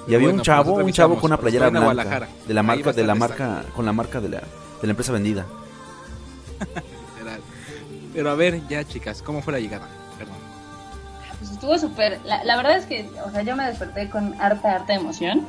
Y 0.07 0.15
había 0.15 0.27
Bueno, 0.27 0.39
un 0.39 0.43
chavo, 0.43 0.73
un 0.73 0.91
chavo 0.91 1.15
con 1.15 1.25
una 1.25 1.37
playera 1.37 1.69
blanca 1.69 1.85
Guadalajara. 1.85 2.27
de 2.47 2.53
la 2.53 2.63
marca 2.63 2.93
de 2.93 3.03
la 3.03 3.15
marca 3.15 3.65
con 3.75 3.85
la 3.85 3.93
marca 3.93 4.19
de 4.21 4.29
la 4.29 4.39
de 4.39 4.87
la 4.87 4.89
empresa 4.91 5.11
vendida. 5.11 5.45
literal. 7.17 7.41
Pero 8.13 8.29
a 8.31 8.35
ver, 8.35 8.61
ya 8.67 8.83
chicas, 8.87 9.21
¿cómo 9.21 9.41
fue 9.41 9.53
la 9.53 9.59
llegada? 9.59 9.87
Perdón. 10.17 10.35
Pues 11.39 11.51
estuvo 11.51 11.77
súper. 11.77 12.19
La, 12.23 12.43
la 12.43 12.55
verdad 12.55 12.77
es 12.77 12.85
que, 12.85 13.09
o 13.25 13.31
sea, 13.31 13.41
yo 13.43 13.55
me 13.55 13.65
desperté 13.65 14.09
con 14.09 14.39
harta, 14.41 14.75
harta 14.75 14.93
emoción. 14.93 15.45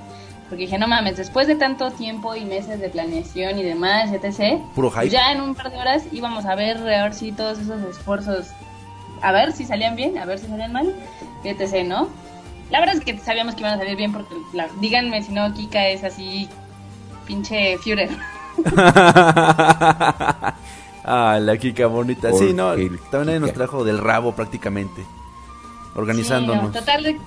Porque 0.48 0.64
dije, 0.64 0.78
no 0.78 0.86
mames, 0.86 1.16
después 1.16 1.46
de 1.48 1.56
tanto 1.56 1.90
tiempo 1.90 2.34
y 2.36 2.44
meses 2.44 2.78
de 2.80 2.88
planeación 2.88 3.58
y 3.58 3.62
demás, 3.64 4.12
etc., 4.12 4.60
Puro 4.74 4.90
pues 4.90 5.04
hype. 5.04 5.10
ya 5.16 5.32
en 5.32 5.40
un 5.40 5.54
par 5.56 5.70
de 5.72 5.78
horas 5.78 6.04
íbamos 6.12 6.44
a 6.46 6.54
ver, 6.54 6.76
a 6.78 7.02
ver 7.02 7.14
si 7.14 7.32
todos 7.32 7.58
esos 7.58 7.82
esfuerzos, 7.82 8.46
a 9.22 9.32
ver 9.32 9.52
si 9.52 9.64
salían 9.64 9.96
bien, 9.96 10.16
a 10.18 10.24
ver 10.24 10.38
si 10.38 10.46
salían 10.46 10.72
mal, 10.72 10.94
etc., 11.42 11.84
¿no? 11.84 12.08
La 12.70 12.78
verdad 12.80 12.96
es 12.96 13.04
que 13.04 13.18
sabíamos 13.18 13.54
que 13.56 13.60
iban 13.62 13.74
a 13.74 13.78
salir 13.78 13.96
bien 13.96 14.12
porque, 14.12 14.34
la- 14.52 14.68
díganme 14.80 15.22
si 15.22 15.32
no, 15.32 15.52
Kika 15.52 15.88
es 15.88 16.04
así, 16.04 16.48
pinche 17.26 17.76
Führer. 17.78 18.10
ah, 21.04 21.38
la 21.40 21.56
Kika 21.56 21.86
bonita. 21.86 22.30
Sí, 22.32 22.52
no, 22.52 22.70
también 23.10 23.28
ahí 23.34 23.38
nos 23.40 23.50
Kika. 23.50 23.54
trajo 23.54 23.84
del 23.84 23.98
rabo 23.98 24.32
prácticamente. 24.34 25.02
Sí, 25.02 25.08
Organizándonos. 25.96 26.62
no, 26.64 26.70
total, 26.72 27.02
de- 27.04 27.20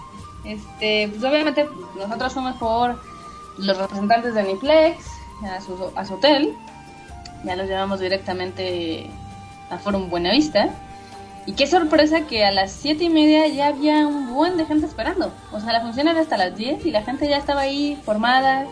este, 0.45 1.09
pues 1.09 1.23
obviamente 1.23 1.67
nosotros 1.97 2.33
fuimos 2.33 2.55
por 2.57 2.99
los 3.59 3.77
representantes 3.77 4.33
de 4.33 4.43
Niplex 4.43 5.05
a 5.47 6.05
su, 6.05 6.13
hotel. 6.13 6.55
Ya 7.43 7.55
los 7.55 7.67
llevamos 7.67 7.99
directamente 7.99 9.09
a 9.69 9.77
Forum 9.77 10.09
Buenavista. 10.09 10.69
Y 11.45 11.53
qué 11.53 11.67
sorpresa 11.67 12.21
que 12.27 12.45
a 12.45 12.51
las 12.51 12.71
siete 12.71 13.05
y 13.05 13.09
media 13.09 13.47
ya 13.47 13.67
había 13.67 14.05
un 14.05 14.33
buen 14.33 14.57
de 14.57 14.65
gente 14.65 14.85
esperando. 14.85 15.31
O 15.51 15.59
sea, 15.59 15.73
la 15.73 15.81
función 15.81 16.07
era 16.07 16.19
hasta 16.21 16.37
las 16.37 16.55
10 16.55 16.85
y 16.85 16.91
la 16.91 17.01
gente 17.03 17.27
ya 17.27 17.37
estaba 17.37 17.61
ahí 17.61 17.97
formada. 18.03 18.65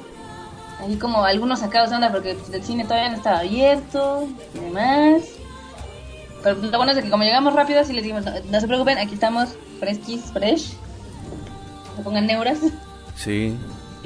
Ahí 0.80 0.96
como 0.98 1.24
algunos 1.24 1.60
sacados 1.60 1.90
de 1.90 1.96
onda 1.96 2.12
porque 2.12 2.36
pues, 2.36 2.54
el 2.54 2.64
cine 2.64 2.84
todavía 2.84 3.10
no 3.10 3.16
estaba 3.16 3.40
abierto 3.40 4.28
y 4.54 4.60
demás. 4.60 5.24
Pero 6.44 6.58
pues, 6.58 6.72
lo 6.72 6.78
bueno 6.78 6.92
es 6.92 7.04
que 7.04 7.10
como 7.10 7.24
llegamos 7.24 7.54
rápido, 7.54 7.80
así 7.80 7.94
les 7.94 8.04
dijimos, 8.04 8.26
no, 8.26 8.32
no 8.52 8.60
se 8.60 8.68
preocupen, 8.68 8.98
aquí 9.00 9.16
estamos 9.16 9.50
fresquis, 9.80 10.22
fresh. 10.32 10.74
Se 11.96 12.04
pongan 12.04 12.28
neuras. 12.28 12.60
Sí. 13.16 13.58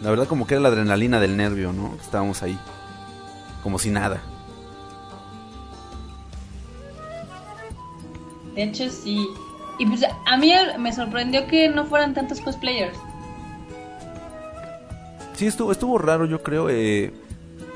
La 0.01 0.09
verdad 0.09 0.27
como 0.27 0.47
que 0.47 0.55
era 0.55 0.61
la 0.61 0.69
adrenalina 0.69 1.19
del 1.19 1.37
nervio, 1.37 1.73
¿no? 1.73 1.95
Estábamos 2.01 2.41
ahí. 2.43 2.57
Como 3.63 3.77
si 3.77 3.91
nada. 3.91 4.21
De 8.55 8.63
hecho, 8.63 8.89
sí. 8.89 9.27
Y 9.77 9.85
pues 9.85 10.03
a 10.25 10.37
mí 10.37 10.51
me 10.79 10.93
sorprendió 10.93 11.47
que 11.47 11.69
no 11.69 11.85
fueran 11.85 12.13
tantos 12.13 12.41
cosplayers. 12.41 12.97
Sí, 15.35 15.47
estuvo, 15.47 15.71
estuvo 15.71 15.97
raro, 15.97 16.25
yo 16.25 16.41
creo. 16.43 16.69
eh, 16.69 17.13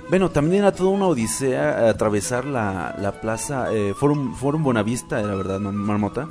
bueno, 0.09 0.29
también 0.29 0.61
era 0.61 0.71
toda 0.71 0.91
una 0.91 1.07
odisea 1.07 1.89
atravesar 1.89 2.45
la, 2.45 2.95
la 2.99 3.11
plaza 3.21 3.73
eh, 3.73 3.93
Forum, 3.95 4.35
Forum 4.35 4.63
Bonavista, 4.63 5.19
era 5.19 5.33
verdad, 5.33 5.59
¿no, 5.59 5.71
Marmota. 5.71 6.27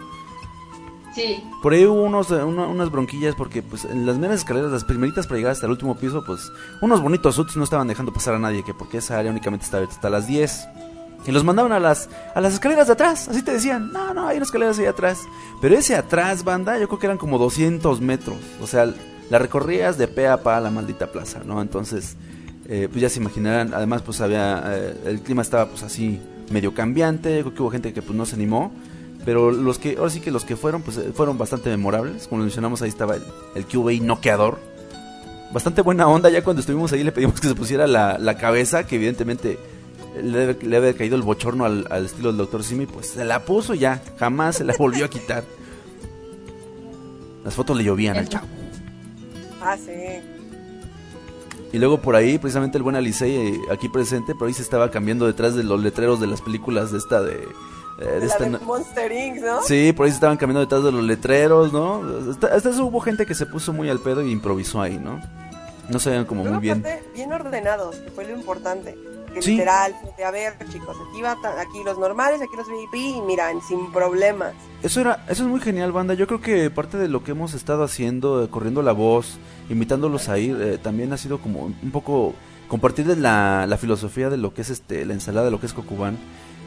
Por 1.62 1.72
ahí 1.72 1.84
hubo 1.86 2.02
unos, 2.02 2.30
eh, 2.30 2.42
una- 2.42 2.66
unas 2.66 2.90
bronquillas 2.90 3.34
porque 3.34 3.62
pues 3.62 3.84
en 3.84 4.04
las 4.06 4.18
meras 4.18 4.38
escaleras, 4.40 4.70
las 4.72 4.84
primeritas 4.84 5.26
para 5.26 5.38
llegar 5.38 5.52
hasta 5.52 5.66
el 5.66 5.72
último 5.72 5.96
piso, 5.96 6.24
pues 6.24 6.50
unos 6.80 7.00
bonitos 7.00 7.34
suits 7.36 7.56
no 7.56 7.64
estaban 7.64 7.86
dejando 7.88 8.12
pasar 8.12 8.34
a 8.34 8.38
nadie, 8.38 8.62
que 8.64 8.74
porque 8.74 8.98
esa 8.98 9.18
área 9.18 9.30
únicamente 9.30 9.64
estaba 9.64 9.84
hasta 9.84 10.10
las 10.10 10.26
10. 10.26 10.66
Y 11.26 11.32
los 11.32 11.42
mandaban 11.42 11.72
a 11.72 11.80
las, 11.80 12.10
a 12.34 12.40
las 12.42 12.52
escaleras 12.52 12.86
de 12.86 12.92
atrás, 12.92 13.28
así 13.28 13.42
te 13.42 13.52
decían, 13.52 13.90
no, 13.92 14.12
no, 14.12 14.26
hay 14.28 14.36
unas 14.36 14.48
escaleras 14.48 14.78
ahí 14.78 14.84
atrás. 14.84 15.20
Pero 15.62 15.74
ese 15.74 15.96
atrás, 15.96 16.44
banda, 16.44 16.78
yo 16.78 16.86
creo 16.86 16.98
que 16.98 17.06
eran 17.06 17.16
como 17.16 17.38
200 17.38 18.02
metros. 18.02 18.36
O 18.60 18.66
sea, 18.66 18.92
la 19.30 19.38
recorrías 19.38 19.96
de 19.96 20.06
pe 20.06 20.28
a 20.28 20.42
pa 20.42 20.58
a 20.58 20.60
la 20.60 20.70
maldita 20.70 21.06
plaza, 21.12 21.40
¿no? 21.46 21.62
Entonces, 21.62 22.16
eh, 22.68 22.88
pues 22.90 23.00
ya 23.00 23.08
se 23.08 23.20
imaginarán, 23.20 23.72
además 23.72 24.02
pues 24.02 24.20
había, 24.20 24.62
eh, 24.66 25.00
el 25.06 25.20
clima 25.20 25.40
estaba 25.40 25.66
pues 25.66 25.82
así 25.82 26.20
medio 26.50 26.74
cambiante, 26.74 27.40
creo 27.40 27.54
que 27.54 27.62
hubo 27.62 27.70
gente 27.70 27.94
que 27.94 28.02
pues 28.02 28.14
no 28.16 28.26
se 28.26 28.34
animó. 28.36 28.70
Pero 29.24 29.50
los 29.50 29.78
que, 29.78 29.96
ahora 29.96 30.10
sí 30.10 30.20
que 30.20 30.30
los 30.30 30.44
que 30.44 30.56
fueron, 30.56 30.82
pues 30.82 30.98
eh, 30.98 31.12
fueron 31.14 31.38
bastante 31.38 31.70
memorables. 31.70 32.28
Como 32.28 32.42
mencionamos, 32.42 32.82
ahí 32.82 32.88
estaba 32.90 33.16
el, 33.16 33.22
el 33.54 34.06
noqueador. 34.06 34.58
Bastante 35.52 35.82
buena 35.82 36.06
onda, 36.08 36.30
ya 36.30 36.42
cuando 36.42 36.60
estuvimos 36.60 36.92
ahí 36.92 37.04
le 37.04 37.12
pedimos 37.12 37.40
que 37.40 37.48
se 37.48 37.54
pusiera 37.54 37.86
la, 37.86 38.18
la 38.18 38.36
cabeza, 38.36 38.86
que 38.86 38.96
evidentemente 38.96 39.58
le, 40.20 40.38
debe- 40.38 40.62
le 40.62 40.76
había 40.76 40.94
caído 40.94 41.16
el 41.16 41.22
bochorno 41.22 41.64
al, 41.64 41.86
al 41.90 42.06
estilo 42.06 42.28
del 42.28 42.38
Dr. 42.38 42.64
Simi, 42.64 42.86
pues 42.86 43.08
se 43.10 43.24
la 43.24 43.44
puso 43.44 43.72
ya, 43.74 44.02
jamás 44.18 44.56
se 44.56 44.64
la 44.64 44.74
volvió 44.76 45.04
a 45.04 45.08
quitar. 45.08 45.44
Las 47.44 47.54
fotos 47.54 47.76
le 47.76 47.84
llovían 47.84 48.16
al 48.16 48.28
chavo. 48.28 48.46
Ah, 49.62 49.76
sí. 49.76 49.92
Y 51.72 51.78
luego 51.78 52.00
por 52.00 52.16
ahí, 52.16 52.38
precisamente 52.38 52.78
el 52.78 52.82
buen 52.84 52.96
Alicey, 52.96 53.34
eh, 53.34 53.60
aquí 53.70 53.88
presente, 53.88 54.34
por 54.34 54.48
ahí 54.48 54.54
se 54.54 54.62
estaba 54.62 54.90
cambiando 54.90 55.26
detrás 55.26 55.54
de 55.54 55.62
los 55.64 55.80
letreros 55.82 56.20
de 56.20 56.26
las 56.26 56.40
películas 56.40 56.92
de 56.92 56.98
esta 56.98 57.22
de... 57.22 57.46
eh, 58.00 58.04
de 58.20 58.26
esta 58.26 58.44
de 58.44 58.58
Monster 58.58 59.12
Inc., 59.12 59.40
¿no? 59.40 59.62
Sí, 59.62 59.92
por 59.92 60.06
ahí 60.06 60.10
se 60.12 60.16
estaban 60.16 60.36
caminando 60.36 60.66
detrás 60.66 60.82
de 60.84 60.92
los 60.92 61.02
letreros, 61.04 61.72
¿no? 61.72 62.02
Hasta, 62.30 62.48
hasta 62.48 62.70
eso 62.70 62.84
hubo 62.84 63.00
gente 63.00 63.26
que 63.26 63.34
se 63.34 63.46
puso 63.46 63.72
muy 63.72 63.88
al 63.90 64.00
pedo 64.00 64.22
y 64.22 64.30
improvisó 64.30 64.80
ahí, 64.80 64.98
¿no? 64.98 65.20
No 65.88 65.98
se 65.98 66.10
veían 66.10 66.24
como 66.24 66.44
muy 66.44 66.58
bien. 66.60 66.84
bien 67.14 67.32
ordenados, 67.32 67.96
que 67.96 68.10
fue 68.10 68.24
lo 68.24 68.34
importante. 68.34 68.96
Que 69.34 69.42
Sí. 69.42 69.50
literal, 69.52 69.94
de, 70.16 70.24
a 70.24 70.30
ver, 70.30 70.54
chicos, 70.70 70.96
aquí 71.10 71.20
va 71.20 71.32
aquí 71.60 71.82
los 71.84 71.98
normales, 71.98 72.40
aquí 72.40 72.56
los 72.56 72.68
VIP, 72.68 72.94
y 72.94 73.20
miran, 73.20 73.60
sin 73.68 73.92
problemas. 73.92 74.54
Eso 74.82 75.00
era, 75.00 75.24
eso 75.28 75.42
es 75.42 75.48
muy 75.48 75.58
genial, 75.60 75.90
banda. 75.90 76.14
Yo 76.14 76.28
creo 76.28 76.40
que 76.40 76.70
parte 76.70 76.98
de 76.98 77.08
lo 77.08 77.24
que 77.24 77.32
hemos 77.32 77.52
estado 77.52 77.82
haciendo, 77.82 78.44
eh, 78.44 78.48
corriendo 78.48 78.80
la 78.82 78.92
voz, 78.92 79.38
invitándolos 79.68 80.28
a 80.28 80.38
ir, 80.38 80.56
eh, 80.60 80.78
también 80.78 81.12
ha 81.12 81.16
sido 81.16 81.38
como 81.38 81.64
un 81.64 81.90
poco 81.90 82.32
compartirles 82.68 83.18
la, 83.18 83.66
la 83.68 83.76
filosofía 83.76 84.30
de 84.30 84.36
lo 84.36 84.54
que 84.54 84.62
es 84.62 84.70
este 84.70 85.04
la 85.04 85.14
ensalada, 85.14 85.46
de 85.46 85.50
lo 85.50 85.58
que 85.58 85.66
es 85.66 85.72
Cocuban. 85.72 86.16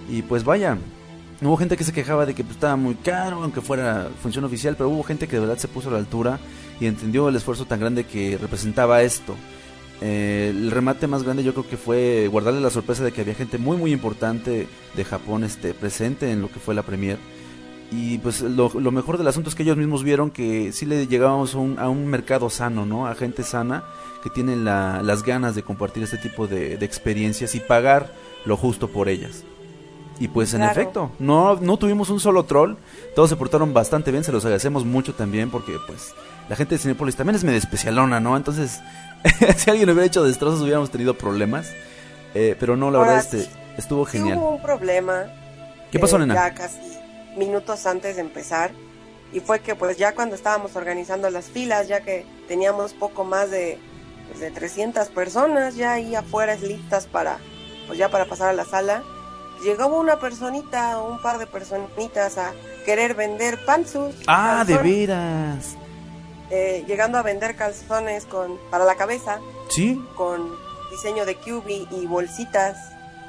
Y 0.10 0.22
pues 0.24 0.44
vaya, 0.44 0.78
hubo 1.42 1.58
gente 1.58 1.78
que 1.78 1.84
se 1.84 1.94
quejaba 1.94 2.26
de 2.26 2.34
que 2.34 2.44
pues, 2.44 2.56
estaba 2.56 2.76
muy 2.76 2.96
caro, 2.96 3.44
aunque 3.44 3.62
fuera 3.62 4.10
función 4.22 4.46
oficial, 4.46 4.76
pero 4.76 4.90
hubo 4.90 5.04
gente 5.04 5.28
que 5.28 5.36
de 5.36 5.42
verdad 5.42 5.58
se 5.58 5.68
puso 5.68 5.90
a 5.90 5.94
la 5.94 6.00
altura 6.00 6.40
y 6.80 6.86
entendió 6.86 7.30
el 7.30 7.36
esfuerzo 7.36 7.66
tan 7.66 7.80
grande 7.80 8.06
que 8.06 8.38
representaba 8.38 9.02
esto. 9.02 9.36
Eh, 10.02 10.54
el 10.56 10.72
remate 10.72 11.08
más 11.08 11.24
grande 11.24 11.44
yo 11.44 11.54
creo 11.54 11.68
que 11.68 11.78
fue 11.78 12.28
guardarle 12.28 12.62
la 12.62 12.70
sorpresa 12.70 13.04
de 13.04 13.12
que 13.12 13.22
había 13.22 13.34
gente 13.34 13.58
muy 13.58 13.78
muy 13.78 13.92
importante 13.92 14.68
de 14.96 15.06
Japón 15.06 15.44
este 15.44 15.74
presente 15.74 16.32
en 16.32 16.40
lo 16.40 16.52
que 16.52 16.60
fue 16.60 16.76
la 16.76 16.84
premier 16.84 17.18
y 17.92 18.18
pues 18.18 18.42
lo, 18.42 18.70
mejor 18.92 19.18
del 19.18 19.28
asunto 19.28 19.50
es 19.50 19.56
que 19.56 19.64
ellos 19.64 19.78
mismos 19.78 20.04
vieron 20.04 20.30
que 20.30 20.72
sí 20.72 20.86
le 20.86 21.08
llegábamos 21.08 21.56
a 21.56 21.60
un, 21.60 21.80
a 21.80 21.90
un 21.90 22.06
mercado 22.08 22.50
sano, 22.50 22.86
¿no? 22.86 23.08
A 23.08 23.16
gente 23.16 23.44
sana 23.44 23.86
que 24.22 24.30
tienen 24.30 24.66
la, 24.66 25.02
las 25.04 25.24
ganas 25.24 25.56
de 25.56 25.64
compartir 25.64 26.04
este 26.04 26.18
tipo 26.18 26.48
de 26.48 26.74
experiencias 26.74 27.56
y 27.56 27.60
pagar 27.60 28.14
lo 28.46 28.58
justo 28.58 28.90
por 28.90 29.08
ellas. 29.08 29.46
Y 30.20 30.28
pues 30.30 30.54
en 30.54 30.62
Claro. 30.62 30.72
efecto, 30.82 31.12
no, 31.20 31.56
no 31.56 31.78
tuvimos 31.78 32.10
un 32.10 32.20
solo 32.20 32.44
troll, 32.44 32.76
todos 33.16 33.30
se 33.30 33.36
portaron 33.36 33.74
bastante 33.74 34.12
bien, 34.12 34.24
se 34.24 34.32
los 34.32 34.44
agradecemos 34.46 34.84
mucho 34.86 35.14
también 35.14 35.52
porque 35.52 35.78
pues 35.86 36.14
la 36.50 36.56
gente 36.56 36.76
de 36.76 36.80
Cinepolis 36.80 37.16
también 37.16 37.36
es 37.36 37.44
medio 37.44 37.58
especialona, 37.60 38.20
¿no? 38.20 38.36
Entonces, 38.36 38.80
si 39.58 39.70
alguien 39.70 39.90
hubiera 39.90 40.06
hecho 40.06 40.24
destrozos 40.24 40.62
hubiéramos 40.62 40.90
tenido 40.92 41.14
problemas, 41.16 41.68
Eh, 42.34 42.56
pero 42.60 42.76
no, 42.76 42.92
la 42.92 43.00
Ahora, 43.00 43.12
verdad 43.16 43.36
este, 43.36 43.50
estuvo 43.78 44.06
genial. 44.06 44.38
hubo 44.38 44.52
un 44.52 44.62
problema. 44.62 45.26
¿Qué 45.92 45.98
pasó, 45.98 46.18
eh, 46.18 46.20
nena? 46.20 46.34
Ya 46.36 46.54
casi 46.54 46.78
minutos 47.38 47.86
antes 47.88 48.16
de 48.18 48.22
empezar. 48.22 48.72
Y 49.34 49.40
fue 49.40 49.60
que 49.62 49.76
pues 49.76 49.98
ya 49.98 50.14
cuando 50.14 50.36
estábamos 50.36 50.76
organizando 50.76 51.30
las 51.30 51.46
filas, 51.46 51.88
ya 51.88 52.02
que 52.02 52.26
teníamos 52.48 52.94
poco 52.94 53.24
más 53.24 53.50
de, 53.50 53.80
pues, 54.28 54.40
de 54.40 54.52
300 54.52 55.08
personas 55.10 55.76
ya 55.76 55.94
ahí 55.94 56.16
afuera 56.16 56.56
listas 56.56 57.08
para, 57.08 57.38
pues 57.88 57.98
ya 57.98 58.10
para 58.10 58.26
pasar 58.26 58.50
a 58.50 58.54
la 58.54 58.66
sala, 58.66 59.04
llegó 59.62 59.88
una 59.88 60.20
personita 60.20 61.00
o 61.00 61.12
un 61.12 61.22
par 61.22 61.38
de 61.38 61.48
personitas 61.48 62.38
a 62.38 62.54
querer 62.86 63.14
vender 63.16 63.64
panzus. 63.66 64.16
Ah, 64.28 64.64
de 64.66 64.78
veras. 64.78 65.76
eh, 66.50 66.84
llegando 66.88 67.18
a 67.18 67.24
vender 67.24 67.56
calzones 67.56 68.26
con, 68.26 68.58
para 68.72 68.86
la 68.86 68.96
cabeza 68.96 69.40
Sí, 69.70 70.02
con 70.16 70.50
diseño 70.92 71.26
de 71.26 71.36
QB 71.36 71.92
y 71.92 72.06
bolsitas, 72.08 72.78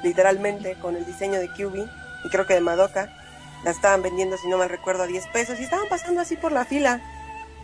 literalmente, 0.03 0.75
con 0.81 0.95
el 0.95 1.05
diseño 1.05 1.39
de 1.39 1.49
QB 1.49 1.85
y 2.25 2.29
creo 2.29 2.45
que 2.47 2.53
de 2.53 2.61
Madoka. 2.61 3.13
La 3.65 3.71
estaban 3.71 4.01
vendiendo, 4.01 4.37
si 4.37 4.47
no 4.47 4.57
mal 4.57 4.69
recuerdo, 4.69 5.03
a 5.03 5.07
10 5.07 5.27
pesos 5.33 5.59
y 5.59 5.63
estaban 5.63 5.89
pasando 5.89 6.21
así 6.21 6.37
por 6.37 6.53
la 6.53 6.63
fila. 6.63 7.01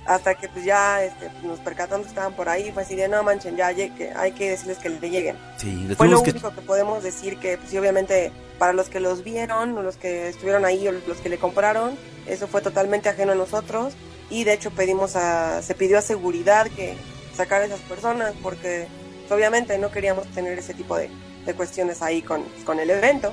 Hasta 0.06 0.36
que 0.36 0.50
pues 0.50 0.66
ya 0.66 1.02
este, 1.04 1.32
nos 1.42 1.60
percatamos 1.60 2.06
que 2.08 2.10
estaban 2.10 2.34
por 2.34 2.48
ahí, 2.50 2.70
fue 2.74 2.84
así 2.84 2.96
de 2.96 3.08
no 3.08 3.24
manchen, 3.24 3.56
ya 3.56 3.72
lle- 3.72 3.96
que 3.96 4.12
hay 4.12 4.34
que 4.34 4.50
decirles 4.52 4.78
que 4.78 4.90
le 4.90 5.10
lleguen. 5.10 5.38
sí, 5.58 5.88
Fue 5.98 6.08
lo 6.08 6.18
tuvimos 6.18 6.24
que 6.24 6.32
único 6.32 6.54
que 6.54 6.62
podemos 6.62 7.02
decir 7.02 7.38
que, 7.40 7.58
pues 7.58 7.70
sí, 7.72 7.78
obviamente, 7.78 8.32
para 8.58 8.74
los 8.74 8.90
que 8.90 9.00
los 9.00 9.24
vieron, 9.24 9.76
los 9.84 9.98
que 9.98 10.30
estuvieron 10.30 10.66
ahí, 10.66 10.88
o 10.88 10.92
los 10.92 11.18
que 11.18 11.30
le 11.30 11.38
compraron, 11.38 11.98
eso 12.26 12.48
fue 12.48 12.62
totalmente 12.62 13.10
ajeno 13.10 13.34
a 13.34 13.36
nosotros. 13.36 13.94
Y 14.30 14.44
de 14.44 14.54
hecho 14.54 14.72
pedimos 14.72 15.16
a, 15.16 15.62
se 15.62 15.76
pidió 15.76 15.98
a 16.00 16.02
seguridad 16.02 16.68
que 16.68 16.96
sacara 17.36 17.64
a 17.64 17.68
esas 17.68 17.82
personas, 17.82 18.34
porque 18.42 18.88
pues, 19.28 19.32
obviamente 19.32 19.78
no 19.78 19.92
queríamos 19.92 20.26
tener 20.28 20.58
ese 20.58 20.74
tipo 20.74 20.96
de, 20.98 21.10
de 21.46 21.54
cuestiones 21.54 22.02
ahí 22.02 22.22
con, 22.22 22.44
con 22.66 22.80
el 22.80 22.90
evento. 22.90 23.32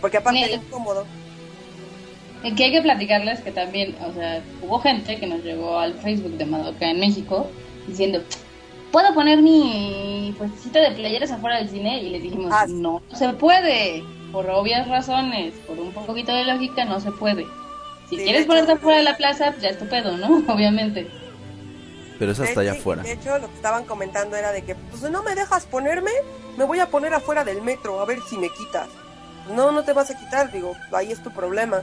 Porque 0.00 0.16
aparte 0.18 0.44
es 0.44 0.54
incómodo. 0.62 1.06
Y 2.42 2.54
que 2.54 2.64
hay 2.64 2.72
que 2.72 2.82
platicarles 2.82 3.40
que 3.40 3.50
también, 3.50 3.96
o 4.08 4.12
sea, 4.12 4.42
hubo 4.62 4.78
gente 4.80 5.18
que 5.18 5.26
nos 5.26 5.42
llegó 5.42 5.78
al 5.78 5.94
Facebook 5.94 6.32
de 6.36 6.46
Madoka 6.46 6.88
en 6.90 7.00
México 7.00 7.50
diciendo, 7.88 8.22
¿puedo 8.92 9.14
poner 9.14 9.42
mi 9.42 10.34
puestecito 10.38 10.78
de 10.80 10.92
playeras 10.92 11.30
afuera 11.30 11.58
del 11.58 11.68
cine? 11.70 12.02
Y 12.02 12.10
les 12.10 12.22
dijimos, 12.22 12.52
Ah. 12.54 12.66
no, 12.68 13.02
no 13.10 13.16
se 13.16 13.28
puede, 13.30 14.04
por 14.36 14.50
obvias 14.50 14.86
razones, 14.86 15.54
por 15.66 15.78
un 15.78 15.94
poquito 15.94 16.30
de 16.30 16.44
lógica, 16.44 16.84
no 16.84 17.00
se 17.00 17.10
puede. 17.10 17.46
Si 18.10 18.18
Sí, 18.18 18.24
quieres 18.24 18.44
ponerte 18.44 18.72
afuera 18.72 18.98
de 18.98 19.04
la 19.04 19.16
plaza, 19.16 19.46
pues 19.52 19.62
ya 19.62 19.70
es 19.70 19.78
tu 19.78 19.88
pedo, 19.88 20.14
¿no? 20.18 20.44
Obviamente. 20.52 21.10
Pero 22.18 22.32
es 22.32 22.40
hasta 22.40 22.60
allá 22.60 22.72
afuera. 22.72 23.02
De 23.02 23.12
hecho, 23.12 23.38
lo 23.38 23.48
que 23.48 23.54
estaban 23.54 23.86
comentando 23.86 24.36
era 24.36 24.52
de 24.52 24.62
que, 24.62 24.74
pues 24.74 25.10
no 25.10 25.22
me 25.22 25.34
dejas 25.34 25.64
ponerme, 25.64 26.10
me 26.58 26.64
voy 26.64 26.80
a 26.80 26.86
poner 26.88 27.14
afuera 27.14 27.44
del 27.44 27.62
metro, 27.62 27.98
a 27.98 28.04
ver 28.04 28.20
si 28.28 28.36
me 28.36 28.50
quitas. 28.50 28.88
No, 29.54 29.72
no 29.72 29.84
te 29.84 29.94
vas 29.94 30.10
a 30.10 30.18
quitar, 30.18 30.52
digo, 30.52 30.76
ahí 30.92 31.12
es 31.12 31.22
tu 31.22 31.30
problema. 31.30 31.80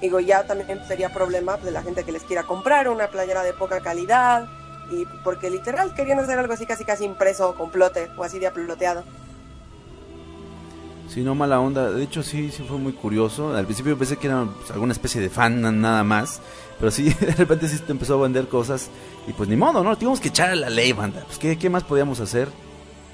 Digo, 0.00 0.20
ya 0.20 0.44
también 0.44 0.80
sería 0.86 1.08
problema 1.08 1.56
de 1.56 1.72
la 1.72 1.82
gente 1.82 2.04
que 2.04 2.12
les 2.12 2.22
quiera 2.22 2.44
comprar 2.44 2.88
una 2.88 3.08
playera 3.08 3.42
de 3.42 3.54
poca 3.54 3.80
calidad, 3.80 4.46
y 4.92 5.04
porque 5.24 5.50
literal 5.50 5.92
querían 5.94 6.20
hacer 6.20 6.38
algo 6.38 6.52
así 6.52 6.64
casi 6.64 6.84
casi 6.84 7.04
impreso 7.04 7.56
con 7.56 7.72
plote, 7.72 8.08
o 8.16 8.22
así 8.22 8.38
de 8.38 8.46
aploteado. 8.46 9.02
Sí, 11.08 11.22
no 11.22 11.34
mala 11.34 11.58
onda. 11.60 11.90
De 11.90 12.02
hecho, 12.02 12.22
sí, 12.22 12.50
sí 12.50 12.62
fue 12.68 12.78
muy 12.78 12.92
curioso. 12.92 13.56
Al 13.56 13.64
principio 13.64 13.96
pensé 13.96 14.16
que 14.18 14.26
era 14.26 14.44
pues, 14.44 14.70
alguna 14.70 14.92
especie 14.92 15.20
de 15.20 15.30
fan 15.30 15.60
na- 15.60 15.72
nada 15.72 16.04
más. 16.04 16.40
Pero 16.78 16.90
sí, 16.90 17.04
de 17.20 17.34
repente 17.34 17.68
sí 17.68 17.82
empezó 17.88 18.18
a 18.18 18.22
vender 18.22 18.46
cosas. 18.48 18.90
Y 19.26 19.32
pues 19.32 19.48
ni 19.48 19.56
modo, 19.56 19.82
¿no? 19.82 19.96
Tuvimos 19.96 20.20
que 20.20 20.28
echar 20.28 20.50
a 20.50 20.54
la 20.56 20.70
ley, 20.70 20.92
banda. 20.92 21.22
Pues 21.26 21.38
¿qué, 21.38 21.56
qué 21.58 21.70
más 21.70 21.82
podíamos 21.84 22.20
hacer? 22.20 22.48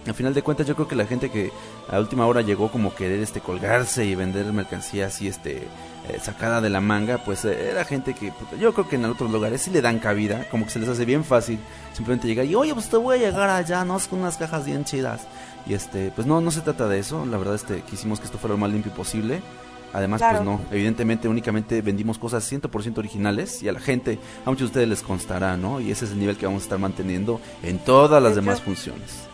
Al 0.07 0.12
final 0.12 0.34
de 0.34 0.42
cuentas, 0.42 0.66
yo 0.66 0.74
creo 0.74 0.86
que 0.86 0.97
la 0.97 1.07
gente 1.07 1.30
que 1.30 1.51
a 1.88 1.99
última 1.99 2.26
hora 2.26 2.42
llegó 2.42 2.70
como 2.70 2.95
querer 2.95 3.20
este 3.20 3.40
colgarse 3.40 4.05
y 4.05 4.14
vender 4.14 4.45
mercancía 4.53 5.07
así 5.07 5.28
este 5.28 5.62
eh, 6.11 6.18
sacada 6.22 6.61
de 6.61 6.68
la 6.68 6.82
manga, 6.82 7.24
pues 7.24 7.47
eh, 7.47 7.70
era 7.70 7.86
gente 7.86 8.12
que 8.12 8.30
puta, 8.30 8.55
yo 8.57 8.74
creo 8.74 8.86
que 8.86 8.97
en 8.97 9.07
otros 9.07 9.30
lugares 9.30 9.62
sí 9.62 9.70
le 9.70 9.80
dan 9.80 10.01
cabida, 10.01 10.47
como 10.51 10.66
que 10.66 10.72
se 10.72 10.78
les 10.78 10.90
hace 10.90 11.07
bien 11.07 11.24
fácil 11.24 11.59
simplemente 11.95 12.26
llegar 12.28 12.45
y 12.45 12.55
oye, 12.55 12.74
pues 12.74 12.90
te 12.90 12.99
voy 12.99 13.16
a 13.16 13.18
llegar 13.18 13.49
allá, 13.49 13.82
¿no? 13.86 13.99
Con 14.11 14.18
unas 14.18 14.36
cajas 14.36 14.66
bien 14.66 14.84
chidas. 14.84 15.22
Y 15.66 15.74
este, 15.74 16.12
pues 16.14 16.26
no, 16.26 16.40
no 16.40 16.50
se 16.50 16.60
trata 16.60 16.88
de 16.88 16.98
eso. 16.98 17.24
La 17.26 17.38
verdad, 17.38 17.54
este, 17.54 17.80
quisimos 17.82 18.20
que 18.20 18.26
esto 18.26 18.38
fuera 18.38 18.54
lo 18.54 18.58
más 18.58 18.70
limpio 18.70 18.92
posible. 18.92 19.40
Además, 19.92 20.20
Claro. 20.20 20.38
pues 20.38 20.44
no, 20.46 20.60
evidentemente 20.72 21.28
únicamente 21.28 21.80
vendimos 21.80 22.18
cosas 22.18 22.44
100% 22.50 22.98
originales 22.98 23.62
y 23.62 23.68
a 23.68 23.72
la 23.72 23.78
gente, 23.80 24.18
a 24.44 24.50
muchos 24.50 24.62
de 24.62 24.66
ustedes 24.66 24.88
les 24.88 25.02
constará, 25.02 25.56
¿no? 25.56 25.80
Y 25.80 25.92
ese 25.92 26.04
es 26.06 26.10
el 26.10 26.18
nivel 26.18 26.36
que 26.36 26.46
vamos 26.46 26.62
a 26.62 26.64
estar 26.64 26.78
manteniendo 26.80 27.40
en 27.62 27.78
todas 27.78 28.20
las 28.20 28.34
De 28.34 28.40
demás 28.40 28.56
hecho- 28.56 28.64
funciones. 28.64 29.28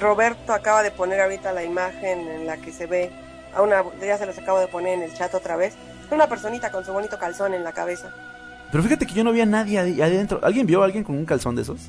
Roberto 0.00 0.52
acaba 0.54 0.82
de 0.82 0.92
poner 0.92 1.20
ahorita 1.20 1.52
la 1.52 1.64
imagen 1.64 2.20
en 2.28 2.46
la 2.46 2.56
que 2.58 2.72
se 2.72 2.86
ve 2.86 3.10
a 3.54 3.62
una, 3.62 3.82
ya 4.00 4.16
se 4.16 4.26
los 4.26 4.38
acabo 4.38 4.60
de 4.60 4.68
poner 4.68 4.94
en 4.94 5.02
el 5.02 5.12
chat 5.14 5.34
otra 5.34 5.56
vez, 5.56 5.74
una 6.10 6.28
personita 6.28 6.70
con 6.70 6.84
su 6.84 6.92
bonito 6.92 7.18
calzón 7.18 7.52
en 7.52 7.64
la 7.64 7.72
cabeza. 7.72 8.10
Pero 8.70 8.84
fíjate 8.84 9.06
que 9.06 9.14
yo 9.14 9.24
no 9.24 9.32
vi 9.32 9.40
a 9.40 9.46
nadie 9.46 9.78
ahí 9.78 10.00
adentro. 10.00 10.38
¿Alguien 10.44 10.66
vio 10.66 10.82
a 10.82 10.84
alguien 10.84 11.02
con 11.02 11.16
un 11.16 11.24
calzón 11.24 11.56
de 11.56 11.62
esos? 11.62 11.80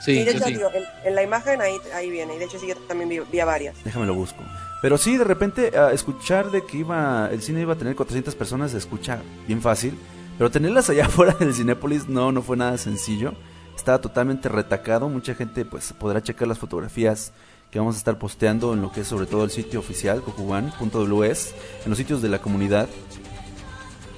Sí, 0.00 0.12
y 0.12 0.24
de 0.24 0.32
sí, 0.32 0.36
hecho, 0.36 0.46
sí. 0.46 0.54
digo, 0.54 0.70
en, 0.72 0.84
en 1.04 1.14
la 1.14 1.22
imagen 1.22 1.60
ahí, 1.60 1.76
ahí 1.94 2.10
viene, 2.10 2.34
y 2.34 2.38
de 2.38 2.44
hecho 2.46 2.58
sí, 2.58 2.66
yo 2.66 2.76
también 2.88 3.08
vi, 3.08 3.20
vi 3.20 3.40
a 3.40 3.44
varias. 3.44 3.76
Déjame 3.84 4.06
lo 4.06 4.14
busco. 4.14 4.42
Pero 4.80 4.96
sí, 4.96 5.16
de 5.16 5.24
repente, 5.24 5.76
a 5.78 5.92
escuchar 5.92 6.50
de 6.50 6.64
que 6.64 6.78
iba 6.78 7.28
el 7.30 7.42
cine 7.42 7.60
iba 7.60 7.74
a 7.74 7.76
tener 7.76 7.94
400 7.94 8.34
personas 8.34 8.70
se 8.70 8.78
escucha 8.78 9.22
bien 9.46 9.60
fácil. 9.60 9.98
Pero 10.38 10.50
tenerlas 10.50 10.88
allá 10.88 11.04
afuera 11.06 11.34
del 11.38 11.54
Cinépolis 11.54 12.08
no, 12.08 12.32
no 12.32 12.42
fue 12.42 12.56
nada 12.56 12.78
sencillo. 12.78 13.34
Estaba 13.76 14.00
totalmente 14.00 14.48
retacado. 14.48 15.08
Mucha 15.08 15.34
gente 15.34 15.66
pues 15.66 15.92
podrá 15.92 16.22
checar 16.22 16.48
las 16.48 16.58
fotografías 16.58 17.32
que 17.70 17.78
vamos 17.78 17.94
a 17.94 17.98
estar 17.98 18.18
posteando 18.18 18.72
en 18.72 18.80
lo 18.80 18.90
que 18.90 19.02
es 19.02 19.06
sobre 19.06 19.26
todo 19.26 19.44
el 19.44 19.50
sitio 19.50 19.78
oficial, 19.78 20.22
cocuban.ws, 20.22 21.54
en 21.84 21.90
los 21.90 21.98
sitios 21.98 22.22
de 22.22 22.28
la 22.28 22.40
comunidad. 22.40 22.88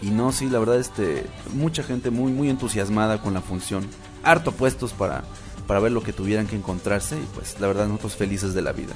Y 0.01 0.11
no, 0.11 0.33
sí, 0.33 0.49
la 0.49 0.59
verdad, 0.59 0.79
este, 0.79 1.27
mucha 1.55 1.83
gente 1.83 2.11
muy, 2.11 2.33
muy 2.33 2.49
entusiasmada 2.49 3.21
con 3.21 3.35
la 3.35 3.41
función. 3.41 3.87
Harto 4.23 4.53
puestos 4.53 4.93
para, 4.93 5.25
para 5.73 5.81
ver 5.81 5.93
lo 5.93 6.03
que 6.03 6.13
tuvieran 6.13 6.47
que 6.47 6.55
encontrarse. 6.55 7.17
Y 7.17 7.27
pues, 7.35 7.59
la 7.59 7.67
verdad, 7.67 7.87
nosotros 7.87 8.15
felices 8.15 8.53
de 8.53 8.61
la 8.61 8.73
vida. 8.73 8.93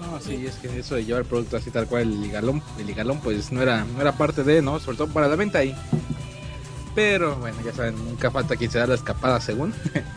No, 0.00 0.18
sí, 0.20 0.44
es 0.44 0.56
que 0.56 0.76
eso 0.76 0.96
de 0.96 1.04
llevar 1.04 1.24
producto 1.24 1.56
así 1.56 1.70
tal 1.70 1.86
cual, 1.86 2.02
el 2.02 2.20
ligalón, 2.20 2.60
el 2.76 2.88
ligalón 2.88 3.20
pues 3.20 3.52
no 3.52 3.62
era, 3.62 3.84
no 3.84 4.00
era 4.00 4.18
parte 4.18 4.42
de, 4.42 4.62
¿no? 4.62 4.80
Sobre 4.80 4.96
todo 4.96 5.06
para 5.06 5.28
la 5.28 5.36
venta 5.36 5.60
ahí. 5.60 5.72
Pero 6.96 7.36
bueno, 7.36 7.58
ya 7.64 7.72
saben, 7.72 7.94
nunca 7.94 8.32
falta 8.32 8.56
quien 8.56 8.68
se 8.68 8.80
da 8.80 8.88
la 8.88 8.96
escapada 8.96 9.40
según. 9.40 9.72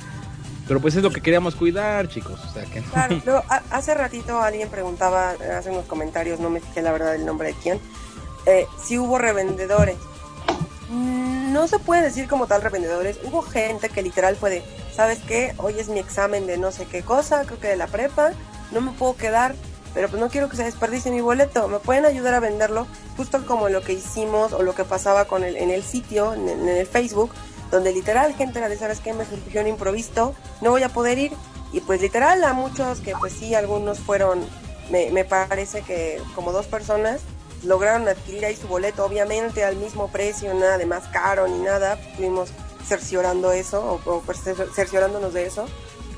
Pero 0.67 0.81
pues 0.81 0.95
es 0.95 1.03
lo 1.03 1.11
que 1.11 1.21
queríamos 1.21 1.53
cuidar, 1.53 2.09
chicos. 2.09 2.43
O 2.43 2.51
sea 2.51 2.65
que 2.65 2.81
no. 2.81 2.87
Claro, 2.89 3.43
hace 3.69 3.93
ratito 3.93 4.41
alguien 4.41 4.69
preguntaba, 4.69 5.35
hace 5.55 5.69
unos 5.69 5.85
comentarios, 5.85 6.39
no 6.39 6.49
me 6.49 6.59
fijé 6.59 6.81
la 6.81 6.91
verdad 6.91 7.13
el 7.13 7.23
nombre 7.23 7.49
de 7.49 7.53
quién, 7.61 7.79
eh, 8.47 8.65
si 8.83 8.97
hubo 8.97 9.19
revendedores. 9.19 9.97
Mm, 10.89 11.53
No 11.53 11.67
se 11.67 11.79
puede 11.79 12.01
decir 12.01 12.27
como 12.27 12.47
tal 12.47 12.61
revendedores, 12.61 13.19
hubo 13.23 13.41
gente 13.41 13.89
que 13.89 14.01
literal 14.01 14.35
fue 14.35 14.49
de, 14.49 14.63
¿sabes 14.93 15.19
qué? 15.27 15.53
Hoy 15.57 15.79
es 15.79 15.87
mi 15.89 15.99
examen 15.99 16.47
de 16.47 16.57
no 16.57 16.71
sé 16.71 16.85
qué 16.85 17.03
cosa, 17.03 17.45
creo 17.45 17.59
que 17.59 17.67
de 17.67 17.77
la 17.77 17.87
prepa, 17.87 18.31
no 18.71 18.81
me 18.81 18.91
puedo 18.91 19.15
quedar, 19.15 19.55
pero 19.93 20.09
pues 20.09 20.19
no 20.19 20.29
quiero 20.29 20.49
que 20.49 20.57
se 20.57 20.63
desperdicie 20.63 21.11
mi 21.11 21.21
boleto, 21.21 21.67
¿me 21.67 21.79
pueden 21.79 22.05
ayudar 22.05 22.33
a 22.33 22.39
venderlo? 22.39 22.87
Justo 23.17 23.45
como 23.45 23.69
lo 23.69 23.81
que 23.81 23.93
hicimos 23.93 24.53
o 24.53 24.63
lo 24.63 24.73
que 24.73 24.83
pasaba 24.83 25.25
con 25.25 25.43
el, 25.43 25.57
en 25.57 25.69
el 25.69 25.83
sitio, 25.83 26.33
en, 26.33 26.67
el 26.67 26.87
Facebook, 26.87 27.31
donde 27.71 27.93
literal 27.93 28.33
gente 28.33 28.59
era 28.59 28.69
de, 28.69 28.77
¿sabes 28.77 28.99
qué? 28.99 29.13
Me 29.13 29.25
surgió 29.25 29.61
un 29.61 29.67
improviso, 29.67 30.33
no 30.61 30.71
voy 30.71 30.83
a 30.83 30.89
poder 30.89 31.17
ir. 31.19 31.33
Y 31.71 31.81
pues 31.81 32.01
literal 32.01 32.43
a 32.43 32.53
muchos 32.53 32.99
que 32.99 33.13
pues 33.19 33.33
sí, 33.33 33.53
algunos 33.53 33.99
fueron, 33.99 34.39
me, 34.89 35.11
me 35.11 35.23
parece 35.23 35.81
que 35.83 36.19
como 36.33 36.51
dos 36.51 36.65
personas 36.65 37.21
lograron 37.63 38.07
adquirir 38.07 38.45
ahí 38.45 38.55
su 38.55 38.67
boleto, 38.67 39.05
obviamente 39.05 39.63
al 39.63 39.75
mismo 39.75 40.09
precio, 40.11 40.53
nada 40.53 40.77
de 40.77 40.85
más 40.85 41.07
caro 41.09 41.47
ni 41.47 41.59
nada, 41.59 41.93
estuvimos 41.93 42.49
cerciorando 42.85 43.51
eso 43.51 44.01
o, 44.05 44.11
o 44.11 44.21
pues, 44.21 44.45
cer- 44.45 44.71
cerciorándonos 44.73 45.33
de 45.33 45.45
eso. 45.45 45.65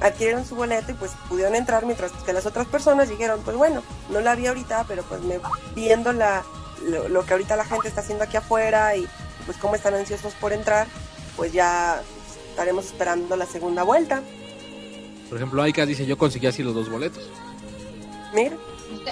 adquirieron 0.02 0.46
su 0.46 0.56
boleto 0.56 0.92
y 0.92 0.96
pues 0.96 1.12
pudieron 1.30 1.56
entrar 1.56 1.86
mientras 1.86 2.12
que 2.12 2.34
las 2.34 2.46
otras 2.46 2.68
personas 2.68 3.10
dijeron, 3.10 3.42
pues 3.44 3.56
bueno, 3.58 3.84
no 4.10 4.20
la 4.22 4.36
vi 4.36 4.48
ahorita, 4.48 4.86
pero 4.88 5.04
pues 5.04 5.22
me 5.22 5.40
viendo 5.76 6.12
la, 6.14 6.44
lo, 6.84 7.08
lo 7.10 7.24
que 7.26 7.34
ahorita 7.34 7.56
la 7.56 7.66
gente 7.66 7.88
está 7.88 8.02
haciendo 8.02 8.24
aquí 8.24 8.38
afuera 8.38 8.96
y 8.96 9.08
pues 9.46 9.58
cómo 9.58 9.76
están 9.76 9.94
ansiosos 9.96 10.34
por 10.36 10.54
entrar, 10.54 10.88
pues 11.36 11.52
ya 11.54 12.02
estaremos 12.50 12.86
esperando 12.86 13.36
la 13.36 13.46
segunda 13.46 13.84
vuelta. 13.84 14.22
Por 15.30 15.38
ejemplo, 15.38 15.62
Aika 15.62 15.86
dice, 15.86 16.06
yo 16.06 16.18
conseguí 16.18 16.48
así 16.48 16.62
los 16.64 16.74
dos 16.76 16.90
boletos. 16.90 17.30
Mira, 18.34 18.56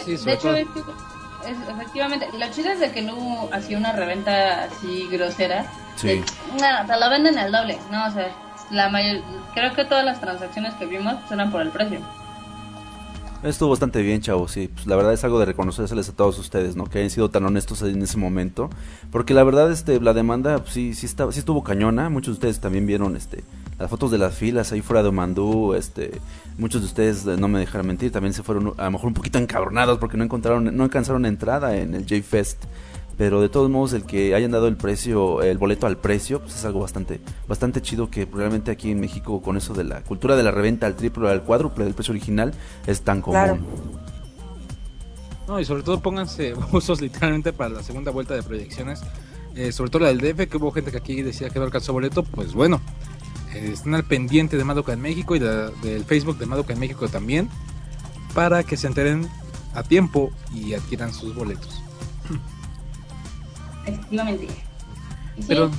Sí, 0.06 0.18
de 0.18 0.34
hecho, 0.34 0.42
todo. 0.74 1.10
Es 1.48 1.58
efectivamente, 1.70 2.28
lo 2.38 2.52
chido 2.52 2.72
es 2.72 2.80
de 2.80 2.92
que 2.92 3.02
no 3.02 3.16
hubo 3.16 3.50
así 3.54 3.76
una 3.76 3.94
reventa 3.94 4.66
así 4.66 5.08
grosera. 5.12 5.66
Sí. 5.96 6.22
No, 6.54 6.88
te 6.88 7.00
lo 7.00 7.10
venden 7.10 7.38
al 7.38 7.52
doble. 7.52 7.78
No, 7.92 8.08
o 8.08 8.12
sea, 8.12 8.30
la 8.72 8.90
mayor, 8.90 9.22
creo 9.54 9.74
que 9.74 9.86
todas 9.86 10.06
las 10.06 10.20
transacciones 10.20 10.74
que 10.76 10.86
vimos 10.86 11.16
eran 11.32 11.52
por 11.52 11.62
el 11.62 11.70
precio. 11.70 12.00
Estuvo 13.42 13.70
bastante 13.70 14.02
bien, 14.02 14.20
chavos, 14.20 14.52
sí. 14.52 14.68
Pues 14.68 14.86
la 14.86 14.98
verdad 14.98 15.14
es 15.14 15.24
algo 15.24 15.40
de 15.40 15.46
reconocérseles 15.46 16.10
a 16.10 16.12
todos 16.14 16.38
ustedes, 16.40 16.76
¿no? 16.76 16.86
Que 16.86 17.00
hayan 17.00 17.10
sido 17.10 17.30
tan 17.30 17.46
honestos 17.46 17.82
en 17.84 18.02
ese 18.02 18.18
momento. 18.18 18.70
Porque 19.12 19.34
la 19.34 19.46
verdad, 19.46 19.72
este, 19.72 20.02
la 20.02 20.14
demanda, 20.14 20.58
pues, 20.60 20.74
sí, 20.74 20.94
sí, 20.94 21.06
estaba, 21.06 21.32
sí 21.32 21.40
estuvo 21.40 21.64
cañona. 21.64 22.10
Muchos 22.10 22.34
de 22.34 22.38
ustedes 22.40 22.60
también 22.60 22.86
vieron, 22.86 23.16
este, 23.16 23.46
las 23.80 23.90
fotos 23.90 24.12
de 24.12 24.18
las 24.18 24.36
filas 24.36 24.72
ahí 24.72 24.82
fuera 24.82 25.02
de 25.02 25.10
Omandú, 25.10 25.74
este... 25.74 26.20
Muchos 26.58 26.82
de 26.82 26.88
ustedes, 26.88 27.26
eh, 27.26 27.38
no 27.38 27.48
me 27.48 27.60
dejarán 27.60 27.88
mentir, 27.88 28.12
también 28.12 28.34
se 28.34 28.44
fueron 28.44 28.74
a 28.78 28.84
lo 28.84 28.92
mejor 28.92 29.08
un 29.08 29.14
poquito 29.14 29.40
encabronados 29.40 29.98
porque 29.98 30.18
no 30.18 30.26
encontraron, 30.26 30.76
no 30.76 30.84
alcanzaron 30.84 31.26
entrada 31.26 31.78
en 31.78 31.96
el 31.96 32.02
J-Fest. 32.02 32.66
Pero 33.18 33.42
de 33.42 33.50
todos 33.50 33.70
modos, 33.70 33.94
el 33.94 34.06
que 34.06 34.34
hayan 34.34 34.52
dado 34.52 34.68
el 34.68 34.78
precio, 34.78 35.42
el 35.42 35.58
boleto 35.58 35.88
al 35.88 35.98
precio, 35.98 36.40
pues 36.40 36.56
es 36.56 36.66
algo 36.66 36.80
bastante, 36.80 37.20
bastante 37.48 37.82
chido 37.82 38.10
que 38.10 38.26
realmente 38.26 38.72
aquí 38.72 38.92
en 38.92 39.00
México 39.00 39.42
con 39.42 39.58
eso 39.58 39.74
de 39.74 39.84
la 39.84 40.02
cultura 40.02 40.38
de 40.38 40.44
la 40.44 40.52
reventa 40.52 40.86
al 40.86 40.96
triple 40.96 41.26
o 41.26 41.30
al 41.30 41.44
cuádruple 41.44 41.84
del 41.84 41.94
precio 41.94 42.14
original 42.14 42.54
es 42.88 43.02
tan 43.02 43.22
común. 43.22 43.42
Claro. 43.42 43.60
No, 45.50 45.60
y 45.60 45.66
sobre 45.66 45.84
todo 45.84 46.00
pónganse 46.00 46.54
usos 46.72 47.02
literalmente 47.02 47.52
para 47.52 47.72
la 47.72 47.84
segunda 47.84 48.12
vuelta 48.12 48.36
de 48.36 48.44
proyecciones. 48.44 49.02
Eh, 49.56 49.72
sobre 49.74 49.90
todo 49.90 50.04
la 50.04 50.14
del 50.14 50.20
DF, 50.20 50.48
que 50.48 50.58
hubo 50.58 50.72
gente 50.72 50.92
que 50.92 50.98
aquí 50.98 51.22
decía 51.22 51.50
que 51.50 51.60
no 51.60 51.66
alcanzó 51.66 51.92
boleto. 51.92 52.24
Pues 52.24 52.54
bueno, 52.54 52.80
eh, 53.54 53.72
están 53.74 53.96
al 53.96 54.04
pendiente 54.04 54.58
de 54.58 54.64
Madoka 54.64 54.94
en 54.94 55.02
México 55.02 55.36
y 55.36 55.40
de- 55.40 55.72
del 55.82 56.06
Facebook 56.06 56.38
de 56.38 56.46
Madoka 56.46 56.74
en 56.74 56.80
México 56.80 57.08
también. 57.10 57.50
Para 58.34 58.64
que 58.64 58.78
se 58.78 58.88
enteren 58.88 59.28
a 59.74 59.84
tiempo 59.84 60.32
y 60.54 60.74
adquieran 60.74 61.14
sus 61.14 61.34
boletos. 61.36 61.82
Efectivamente. 63.86 64.48
Sí, 65.38 65.46
Pero 65.48 65.72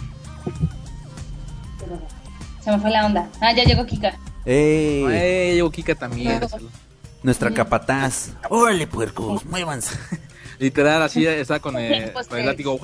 Se 2.64 2.70
me 2.70 2.78
fue 2.80 2.90
la 2.90 3.06
onda. 3.06 3.28
Ah, 3.40 3.52
ya 3.54 3.64
llegó 3.64 3.86
Kika. 3.86 4.16
¡Ey! 4.44 5.04
eh, 5.10 5.50
llegó 5.54 5.70
Kika 5.70 5.94
también. 5.94 6.40
Nuestra 7.22 7.52
capataz. 7.52 8.30
¡Órale, 8.48 8.86
puercos! 8.86 9.44
¡Muévanse! 9.46 9.94
Literal, 10.58 11.02
así 11.02 11.26
está 11.26 11.60
con, 11.60 11.78
eh, 11.78 12.10
Pues 12.12 12.26
con 12.28 12.38
el 12.38 12.46
látigo. 12.46 12.78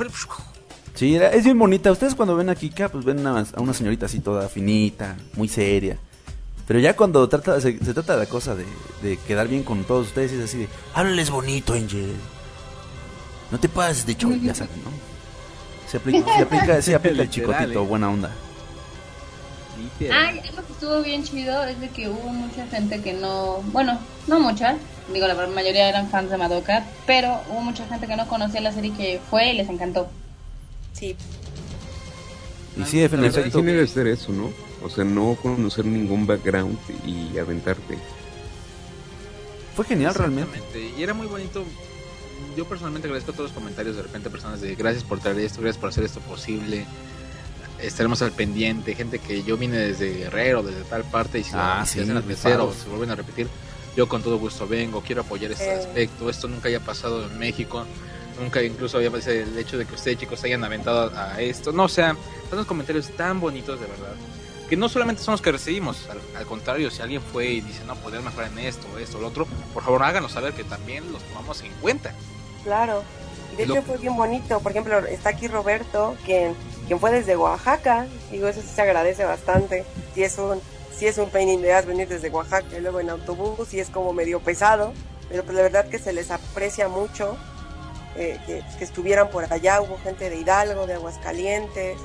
Sí, 0.97 1.15
era- 1.15 1.29
es 1.31 1.45
bien 1.45 1.59
bonita. 1.59 1.93
Ustedes 1.93 2.15
cuando 2.15 2.35
ven 2.37 2.49
a 2.49 2.55
Kika, 2.57 2.89
pues 2.89 3.05
ven 3.05 3.25
a, 3.27 3.39
a 3.55 3.61
una 3.61 3.73
señorita 3.75 4.07
así 4.07 4.19
toda 4.21 4.49
finita, 4.49 5.17
muy 5.35 5.47
seria. 5.49 5.97
Pero 6.67 6.81
ya 6.81 6.97
cuando 6.97 7.29
trata, 7.29 7.61
se, 7.61 7.79
se 7.79 7.95
trata 7.95 8.15
de 8.15 8.25
la 8.25 8.29
cosa 8.29 8.55
de, 8.57 8.65
de 9.03 9.17
quedar 9.19 9.47
bien 9.47 9.63
con 9.63 9.85
todos 9.85 10.09
ustedes, 10.09 10.33
es 10.33 10.43
así 10.45 10.59
de, 10.59 10.69
háblales 10.95 11.31
bonito, 11.31 11.75
Angel. 11.75 12.13
No 13.53 13.61
te 13.61 13.69
pases 13.69 14.05
de 14.07 14.17
choy, 14.17 14.41
ya 14.41 14.55
saben, 14.55 14.83
¿no? 14.83 14.91
Se 15.89 15.99
aplica, 15.99 16.25
se 16.37 16.43
aplica, 16.43 16.83
se 16.83 16.95
aplica 16.97 17.23
el 17.23 17.31
chicotito, 17.31 17.83
eh. 17.83 17.87
buena 17.87 18.11
onda. 18.11 18.33
Ay, 20.01 20.41
algo 20.41 20.63
que 20.67 20.73
estuvo 20.73 21.03
bien 21.03 21.23
chido 21.23 21.63
es 21.65 21.79
de 21.79 21.89
que 21.91 22.09
hubo 22.09 22.29
mucha 22.31 22.67
gente 22.67 23.01
que 23.03 23.13
no, 23.13 23.63
bueno, 23.73 23.99
no 24.27 24.41
mucha, 24.41 24.77
digo 25.13 25.27
la 25.29 25.35
mayoría 25.47 25.89
eran 25.89 26.09
fans 26.09 26.31
de 26.31 26.39
Madoka, 26.39 26.85
pero 27.07 27.41
hubo 27.51 27.61
mucha 27.61 27.87
gente 27.87 28.07
que 28.07 28.17
no 28.17 28.27
conocía 28.27 28.61
la 28.63 28.73
serie 28.73 28.93
que 28.95 29.21
fue 29.31 29.53
y 29.53 29.57
les 29.59 29.69
encantó. 29.69 30.09
Sí, 30.97 31.17
Y 32.79 32.85
sí, 32.85 32.99
en 33.03 33.25
efecto. 33.25 33.59
sí 33.61 33.65
debe 33.65 33.87
ser 33.87 34.07
eso, 34.07 34.33
¿no? 34.33 34.51
O 34.83 34.91
sea, 34.91 35.05
no 35.05 35.37
conocer 35.43 35.85
ningún 35.87 36.27
background 36.27 36.79
y 37.07 37.37
aventarte. 37.39 37.99
Fue 39.75 39.85
genial 39.85 40.15
realmente. 40.15 40.93
Y 40.97 41.03
era 41.03 41.15
muy 41.15 41.27
bonito. 41.27 41.65
Yo 42.57 42.67
personalmente 42.67 43.09
agradezco 43.09 43.33
todos 43.33 43.51
los 43.51 43.53
comentarios 43.59 43.97
de 43.97 44.03
repente 44.03 44.31
personas 44.31 44.61
de 44.61 44.75
gracias 44.75 45.05
por 45.05 45.19
traer 45.21 45.39
esto, 45.41 45.61
gracias 45.61 45.79
por 45.81 45.89
hacer 45.91 46.05
esto 46.05 46.21
posible. 46.21 46.87
Estaremos 47.83 48.23
al 48.23 48.33
pendiente, 48.33 48.95
gente 48.95 49.19
que 49.19 49.43
yo 49.43 49.57
vine 49.59 49.77
desde 49.77 50.13
Guerrero, 50.15 50.63
desde 50.63 50.83
tal 50.85 51.05
parte 51.05 51.39
y 51.41 51.45
si, 51.45 51.51
Ah, 51.55 51.83
si 51.87 51.95
sí, 51.95 52.01
hacen 52.01 52.23
se 52.37 52.89
vuelven 52.89 53.11
a 53.11 53.15
repetir, 53.17 53.49
yo 53.97 54.09
con 54.09 54.23
todo 54.23 54.39
gusto 54.39 54.67
vengo, 54.67 55.03
quiero 55.03 55.23
apoyar 55.23 55.53
este 55.53 55.67
Eh. 55.75 55.79
aspecto. 55.79 56.31
Esto 56.31 56.49
nunca 56.49 56.69
haya 56.69 56.81
pasado 56.81 57.27
en 57.27 57.39
México, 57.39 57.85
nunca 58.41 58.63
incluso 58.63 58.97
había 58.99 59.11
pasado 59.11 59.37
el 59.37 59.57
hecho 59.59 59.79
de 59.79 59.87
que 59.87 59.95
ustedes 59.95 60.19
chicos 60.19 60.41
se 60.41 60.47
hayan 60.49 60.65
aventado 60.65 61.13
a 61.17 61.41
esto. 61.41 61.73
No, 61.73 61.85
o 61.85 61.89
sea, 61.89 62.17
son 62.49 62.59
los 62.59 62.67
comentarios 62.67 63.09
tan 63.17 63.41
bonitos 63.41 63.81
de 63.81 63.87
verdad. 63.87 64.15
Que 64.69 64.77
no 64.77 64.89
solamente 64.89 65.23
son 65.23 65.33
los 65.33 65.43
que 65.43 65.53
recibimos, 65.53 66.09
al, 66.11 66.21
al 66.37 66.45
contrario, 66.47 66.91
si 66.91 67.01
alguien 67.01 67.23
fue 67.23 67.47
y 67.47 67.61
dice, 67.61 67.85
no, 67.87 67.95
poder 67.97 68.21
mejorar 68.23 68.51
en 68.51 68.59
esto, 68.61 68.87
esto, 68.99 69.21
lo 69.21 69.29
otro, 69.29 69.47
por 69.73 69.85
favor 69.85 70.03
háganos 70.03 70.33
saber 70.33 70.55
que 70.55 70.65
también 70.65 71.11
los 71.13 71.23
tomamos 71.23 71.61
en 71.63 71.71
cuenta. 71.81 72.13
claro. 72.65 73.03
Y 73.53 73.57
de 73.57 73.67
Lo- 73.67 73.75
hecho 73.75 73.83
fue 73.85 73.99
bien 73.99 74.17
bonito. 74.17 74.59
Por 74.61 74.73
ejemplo, 74.73 74.99
está 75.07 75.31
aquí 75.31 75.47
Roberto, 75.47 76.17
quien, 76.25 76.55
quien 76.89 76.99
fue 76.99 77.13
desde 77.13 77.37
Oaxaca. 77.37 78.07
Digo, 78.33 78.49
eso 78.49 78.61
sí 78.61 78.67
se 78.75 78.83
agradece 78.83 79.25
bastante. 79.25 79.85
Si 80.15 80.25
es 80.25 80.37
un, 80.37 80.61
si 80.95 81.07
es 81.07 81.17
un 81.19 81.31
pain 81.31 81.49
in 81.49 81.63
the 81.63 81.73
ass 81.73 81.87
venir 81.87 82.09
desde 82.09 82.29
Oaxaca 82.29 82.77
y 82.77 82.81
luego 82.81 82.99
en 82.99 83.09
autobús, 83.09 83.73
y 83.73 83.79
es 83.79 83.89
como 83.89 84.13
medio 84.13 84.41
pesado. 84.41 84.93
Pero 85.29 85.45
pues 85.45 85.55
la 85.57 85.63
verdad 85.63 85.89
que 85.89 86.01
se 86.01 86.13
les 86.13 86.33
aprecia 86.33 86.89
mucho 86.89 87.37
eh, 88.17 88.39
que, 88.47 88.63
que 88.79 88.85
estuvieran 88.85 89.31
por 89.31 89.51
allá. 89.53 89.81
Hubo 89.81 89.99
gente 90.03 90.31
de 90.31 90.37
Hidalgo, 90.37 90.87
de 90.87 90.95
Aguascalientes. 90.95 91.99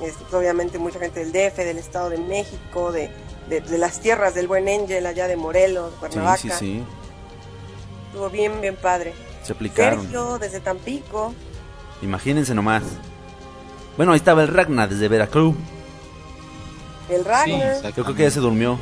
este, 0.00 0.36
obviamente 0.36 0.78
mucha 0.78 0.98
gente 0.98 1.24
del 1.24 1.32
DF, 1.32 1.56
del 1.58 1.78
Estado 1.78 2.10
de 2.10 2.18
México, 2.18 2.92
de, 2.92 3.10
de, 3.48 3.60
de 3.60 3.78
las 3.78 4.00
tierras 4.00 4.34
del 4.34 4.48
buen 4.48 4.68
Ángel, 4.68 5.06
allá 5.06 5.28
de 5.28 5.36
Morelos, 5.36 5.90
Sí, 5.92 5.96
Cuernavaca. 6.00 6.36
sí, 6.38 6.50
sí. 6.58 6.84
Estuvo 8.08 8.30
bien, 8.30 8.60
bien 8.60 8.76
padre. 8.76 9.12
Se 9.42 9.52
aplicaron. 9.52 10.02
Sergio, 10.02 10.38
desde 10.38 10.60
Tampico. 10.60 11.34
Imagínense 12.02 12.54
nomás. 12.54 12.82
Bueno, 13.96 14.12
ahí 14.12 14.16
estaba 14.16 14.42
el 14.42 14.48
Ragna 14.48 14.86
desde 14.86 15.08
Veracruz. 15.08 15.54
El 17.08 17.24
Ragnar. 17.24 17.76
Sí, 17.82 17.92
Yo 17.96 18.04
creo 18.04 18.16
que 18.16 18.22
ya 18.24 18.30
se 18.30 18.40
durmió. 18.40 18.78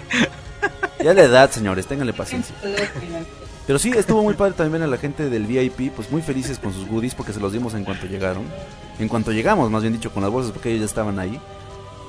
ya 1.02 1.14
la 1.14 1.22
edad, 1.22 1.50
señores, 1.50 1.86
ténganle 1.86 2.12
paciencia. 2.12 2.54
Pero 3.66 3.78
sí, 3.78 3.90
estuvo 3.96 4.22
muy 4.22 4.34
padre 4.34 4.52
también 4.54 4.82
a 4.82 4.86
la 4.86 4.96
gente 4.96 5.28
del 5.28 5.44
VIP, 5.46 5.90
pues 5.94 6.10
muy 6.10 6.22
felices 6.22 6.58
con 6.58 6.72
sus 6.72 6.86
goodies 6.86 7.14
porque 7.14 7.32
se 7.32 7.40
los 7.40 7.52
dimos 7.52 7.74
en 7.74 7.84
cuanto 7.84 8.06
llegaron. 8.06 8.44
En 8.98 9.08
cuanto 9.08 9.32
llegamos, 9.32 9.70
más 9.70 9.82
bien 9.82 9.92
dicho, 9.94 10.12
con 10.12 10.22
las 10.22 10.30
bolsas 10.30 10.52
porque 10.52 10.68
ellos 10.70 10.80
ya 10.80 10.86
estaban 10.86 11.18
ahí. 11.18 11.40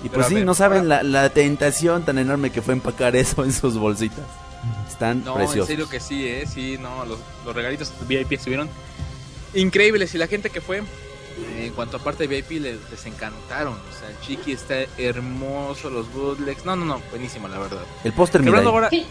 Y 0.03 0.09
pues 0.09 0.27
sí, 0.27 0.35
ver, 0.35 0.45
no 0.45 0.53
saben 0.53 0.83
ahora- 0.83 1.01
la, 1.01 1.21
la 1.23 1.29
tentación 1.29 2.03
tan 2.05 2.19
enorme 2.19 2.51
que 2.51 2.61
fue 2.61 2.73
empacar 2.75 3.15
eso 3.15 3.43
en 3.43 3.51
sus 3.51 3.75
bolsitas. 3.77 4.23
Están 4.87 5.23
No, 5.23 5.33
preciosos. 5.35 5.61
en 5.69 5.75
serio 5.77 5.89
que 5.89 5.99
sí, 5.99 6.27
eh, 6.27 6.45
sí, 6.47 6.77
no, 6.79 7.05
los, 7.05 7.17
los 7.45 7.55
regalitos 7.55 7.91
VIP 8.07 8.33
estuvieron 8.33 8.69
increíbles 9.53 10.13
y 10.13 10.17
la 10.17 10.27
gente 10.27 10.49
que 10.49 10.61
fue, 10.61 10.79
eh, 10.79 10.83
en 11.65 11.73
cuanto 11.73 11.97
a 11.97 11.99
parte 11.99 12.27
de 12.27 12.35
VIP, 12.35 12.61
les, 12.61 12.77
les 12.91 13.05
encantaron. 13.05 13.73
O 13.73 13.99
sea, 13.99 14.09
el 14.09 14.19
Chiqui 14.21 14.51
está 14.51 14.75
hermoso, 14.97 15.89
los 15.89 16.11
bootlegs, 16.13 16.65
no, 16.65 16.75
no, 16.75 16.85
no, 16.85 17.01
buenísimo, 17.09 17.47
la 17.47 17.59
verdad. 17.59 17.81
El 18.03 18.13
póster, 18.13 18.41
mira. 18.43 18.59
ahí. 18.59 18.65
ahora, 18.65 18.89
Sí. 18.89 19.05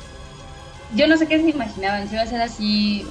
Yo 0.94 1.06
no 1.06 1.16
sé 1.16 1.26
qué 1.26 1.40
se 1.42 1.50
imaginaban, 1.50 2.08
si 2.08 2.14
iba 2.14 2.22
a 2.22 2.26
ser 2.26 2.40
así, 2.40 3.04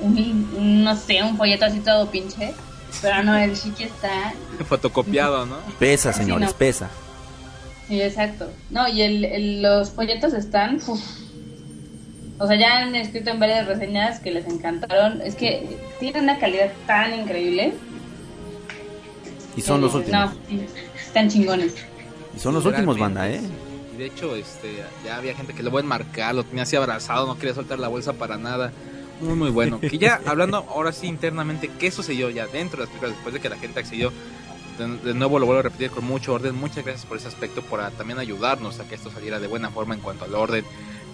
un, 0.00 0.16
un, 0.56 0.84
no 0.84 0.96
sé, 0.96 1.22
un 1.22 1.36
folleto 1.36 1.64
así 1.64 1.80
todo 1.80 2.10
pinche, 2.10 2.54
pero 3.02 3.22
no, 3.24 3.36
el 3.36 3.54
chiqui 3.58 3.84
está 3.84 4.32
fotocopiado, 4.68 5.44
¿no? 5.46 5.56
Pesa, 5.78 6.12
Sí, 6.12 6.20
señores, 6.20 6.50
no. 6.50 6.56
pesa. 6.56 6.88
Sí, 7.88 8.00
exacto. 8.00 8.50
No, 8.70 8.88
y 8.88 9.02
el, 9.02 9.24
el- 9.24 9.62
los 9.62 9.90
folletos 9.90 10.32
están. 10.34 10.76
uf. 10.86 11.00
O 12.38 12.46
sea, 12.46 12.56
ya 12.56 12.78
han 12.78 12.94
escrito 12.94 13.30
en 13.30 13.38
varias 13.40 13.66
reseñas 13.66 14.20
que 14.20 14.30
les 14.30 14.46
encantaron. 14.46 15.20
Es 15.22 15.34
que 15.36 15.78
tienen 16.00 16.24
una 16.24 16.38
calidad 16.38 16.70
tan 16.86 17.14
increíble. 17.18 17.72
Y 19.56 19.62
son 19.62 19.80
los 19.80 19.92
que, 19.92 19.98
últimos. 19.98 20.30
No, 20.34 20.40
sí, 20.48 20.66
están 21.06 21.28
chingones. 21.30 21.74
Y 22.36 22.38
son 22.40 22.52
los 22.54 22.66
últimos, 22.66 22.98
banda, 22.98 23.28
¿eh? 23.30 23.40
Y 23.96 23.98
de 23.98 24.06
hecho, 24.06 24.36
este, 24.36 24.84
ya 25.04 25.16
había 25.16 25.34
gente 25.34 25.54
que 25.54 25.62
lo 25.62 25.70
voy 25.70 25.80
a 25.80 25.84
enmarcar, 25.84 26.34
lo 26.34 26.44
tenía 26.44 26.64
así 26.64 26.76
abrazado, 26.76 27.26
no 27.26 27.38
quería 27.38 27.54
soltar 27.54 27.78
la 27.78 27.88
bolsa 27.88 28.12
para 28.12 28.36
nada. 28.36 28.70
Muy, 29.22 29.34
muy 29.34 29.48
bueno. 29.50 29.80
Que 29.80 29.96
ya 29.96 30.20
hablando 30.26 30.58
ahora 30.68 30.92
sí 30.92 31.06
internamente, 31.06 31.70
¿qué 31.78 31.90
sucedió 31.90 32.28
ya 32.28 32.46
dentro 32.46 32.78
de 32.78 32.84
las 32.84 32.88
películas 32.90 33.14
después 33.14 33.32
de 33.34 33.40
que 33.40 33.48
la 33.48 33.56
gente 33.56 33.80
accedió? 33.80 34.12
De, 34.78 34.86
de 34.98 35.14
nuevo 35.14 35.38
lo 35.38 35.46
vuelvo 35.46 35.60
a 35.60 35.62
repetir 35.62 35.90
con 35.90 36.04
mucho 36.04 36.34
orden. 36.34 36.54
Muchas 36.54 36.84
gracias 36.84 37.06
por 37.06 37.16
ese 37.16 37.28
aspecto, 37.28 37.62
por 37.62 37.80
a- 37.80 37.90
también 37.90 38.18
ayudarnos 38.18 38.78
a 38.80 38.86
que 38.86 38.94
esto 38.96 39.10
saliera 39.10 39.40
de 39.40 39.46
buena 39.46 39.70
forma 39.70 39.94
en 39.94 40.00
cuanto 40.02 40.26
al 40.26 40.34
orden 40.34 40.64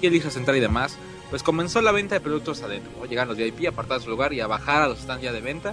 y 0.00 0.06
el 0.08 0.14
hija 0.16 0.30
central 0.30 0.56
y 0.56 0.60
demás. 0.60 0.96
Pues 1.30 1.44
comenzó 1.44 1.80
la 1.80 1.92
venta 1.92 2.16
de 2.16 2.20
productos 2.20 2.62
adentro. 2.62 2.90
¿no? 2.98 3.06
Llegaron 3.06 3.28
los 3.28 3.38
VIP, 3.38 3.68
apartar 3.68 4.00
su 4.02 4.10
lugar 4.10 4.32
y 4.32 4.40
a 4.40 4.48
bajar 4.48 4.82
a 4.82 4.88
los 4.88 4.98
stands 4.98 5.22
ya 5.22 5.32
de 5.32 5.40
venta. 5.40 5.72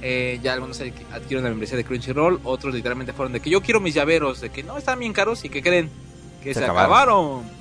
Eh, 0.00 0.38
ya 0.44 0.52
algunos 0.52 0.80
adqu- 0.80 0.92
adquirieron 1.12 1.42
la 1.42 1.50
membresía 1.50 1.76
de 1.76 1.82
Crunchyroll, 1.84 2.38
otros 2.44 2.72
literalmente 2.72 3.12
fueron 3.12 3.32
de 3.32 3.40
que 3.40 3.50
yo 3.50 3.60
quiero 3.60 3.80
mis 3.80 3.94
llaveros, 3.94 4.40
de 4.40 4.50
que 4.50 4.62
no 4.62 4.78
están 4.78 5.00
bien 5.00 5.12
caros 5.12 5.44
y 5.44 5.48
que 5.48 5.60
creen, 5.60 5.90
que 6.42 6.54
Se 6.54 6.60
se, 6.60 6.64
acabaron. 6.64 6.92
acabaron. 7.42 7.58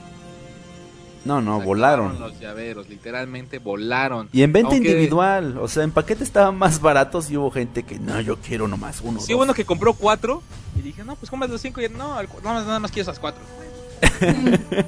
No, 1.25 1.41
no, 1.41 1.59
Se 1.59 1.65
volaron. 1.65 2.19
Los 2.19 2.39
llaveros, 2.39 2.88
literalmente 2.88 3.59
volaron. 3.59 4.30
Y 4.32 4.43
en 4.43 4.53
venta 4.53 4.71
Aunque- 4.73 4.88
individual, 4.91 5.57
o 5.57 5.67
sea, 5.67 5.84
en 5.84 5.91
paquete 5.91 6.23
estaban 6.23 6.57
más 6.57 6.80
baratos 6.80 7.30
y 7.30 7.36
hubo 7.38 7.51
gente 7.51 7.84
que 7.84 7.99
no, 7.99 8.21
yo 8.21 8.38
quiero 8.38 8.67
nomás 8.67 9.01
uno. 9.03 9.19
Sí, 9.19 9.34
dos". 9.34 9.38
bueno 9.38 9.53
que 9.53 9.65
compró 9.65 9.93
cuatro 9.93 10.41
y 10.78 10.82
dije, 10.82 11.03
no, 11.03 11.15
pues 11.17 11.30
compras 11.30 11.51
los 11.51 11.59
cinco 11.61 11.82
y 11.82 11.89
no, 11.89 12.15
nada 12.15 12.23
más, 12.43 12.65
nada 12.65 12.80
más 12.80 12.91
quiero 12.91 13.11
esas 13.11 13.19
cuatro. 13.19 13.41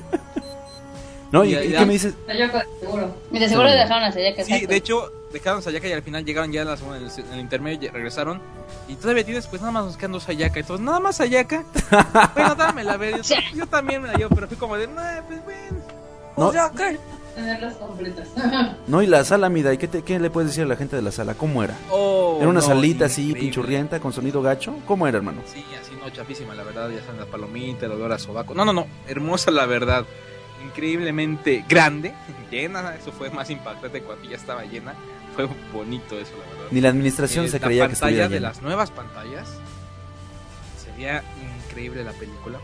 No, 1.31 1.43
¿y, 1.45 1.55
y 1.55 1.71
qué 1.73 1.85
me 1.85 1.93
dices? 1.93 2.13
Sayaka 2.25 2.65
seguro. 2.79 3.15
Y 3.31 3.39
de 3.39 3.49
seguro 3.49 3.69
dejaron 3.69 4.03
a 4.03 4.11
Sayaka 4.11 4.43
Sí, 4.43 4.51
exacto. 4.53 4.67
de 4.69 4.75
hecho, 4.75 5.11
dejaron 5.31 5.61
Sayaka 5.61 5.87
y 5.87 5.91
al 5.93 6.01
final 6.03 6.25
llegaron 6.25 6.51
ya 6.51 6.61
en, 6.61 6.67
las- 6.67 6.81
en 6.81 6.93
el, 6.93 7.09
en 7.27 7.33
el 7.33 7.39
intermedio, 7.39 7.91
regresaron. 7.91 8.41
Y 8.87 8.95
todavía 8.95 9.23
tienes, 9.23 9.45
pues 9.47 9.61
nada 9.61 9.71
más 9.71 9.85
nos 9.85 9.97
quedan 9.97 10.13
dos 10.13 10.23
Sayaka. 10.23 10.59
Entonces, 10.59 10.83
nada 10.85 10.99
más 10.99 11.17
Sayaka. 11.17 11.63
bueno, 12.35 12.55
dámela, 12.55 12.93
a 12.93 12.97
ver. 12.97 13.21
Yo, 13.21 13.35
yo 13.55 13.67
también 13.67 14.01
me 14.01 14.07
la 14.07 14.15
llevo, 14.15 14.33
pero 14.33 14.47
fui 14.47 14.57
como 14.57 14.75
de, 14.75 14.87
no, 14.87 15.01
pues 15.27 15.43
bueno. 15.45 15.77
No, 16.35 16.51
Tenerlas 17.35 17.75
completas. 17.75 18.27
no, 18.87 19.01
y 19.01 19.07
la 19.07 19.23
sala, 19.23 19.47
mira, 19.49 19.71
¿y 19.71 19.77
qué, 19.77 19.87
te- 19.87 20.01
qué 20.01 20.19
le 20.19 20.29
puedes 20.29 20.49
decir 20.49 20.63
a 20.63 20.67
la 20.67 20.75
gente 20.75 20.95
de 20.97 21.01
la 21.01 21.11
sala? 21.11 21.35
¿Cómo 21.35 21.63
era? 21.63 21.73
Oh, 21.89 22.37
¿Era 22.39 22.49
una 22.49 22.59
no, 22.59 22.65
salita 22.65 23.05
así, 23.05 23.21
increíble. 23.29 23.41
pinchurrienta, 23.41 23.99
con 24.01 24.11
sonido 24.11 24.41
gacho? 24.41 24.75
¿Cómo 24.85 25.07
era, 25.07 25.17
hermano? 25.19 25.41
Sí, 25.45 25.63
así 25.79 25.91
no, 26.01 26.09
chapísima, 26.09 26.53
la 26.55 26.63
verdad. 26.63 26.89
Ya 26.89 26.99
saben, 27.01 27.19
las 27.21 27.29
palomitas, 27.29 27.83
el 27.83 27.91
olor 27.91 28.11
a 28.11 28.19
sobaco. 28.19 28.53
No, 28.55 28.65
no, 28.65 28.73
no, 28.73 28.87
hermosa 29.07 29.51
la 29.51 29.65
verdad. 29.67 30.05
Increíblemente 30.65 31.65
grande, 31.67 32.13
llena. 32.51 32.95
Eso 32.95 33.11
fue 33.11 33.29
más 33.29 33.49
impactante 33.49 34.01
cuando 34.01 34.29
ya 34.29 34.35
estaba 34.37 34.63
llena. 34.65 34.93
Fue 35.35 35.47
bonito 35.73 36.19
eso, 36.19 36.31
la 36.37 36.53
verdad. 36.53 36.67
Ni 36.71 36.81
la 36.81 36.89
administración 36.89 37.45
Eh, 37.45 37.49
se 37.49 37.59
la 37.59 37.65
creía 37.65 37.83
que 37.87 37.95
pantalla 37.95 38.25
estuviera 38.25 38.27
de 38.27 38.35
llena. 38.35 38.47
las 38.49 38.61
nuevas 38.61 38.91
pantallas 38.91 39.47
sería 40.83 41.23
increíble 41.65 42.03
la 42.03 42.11
película 42.13 42.59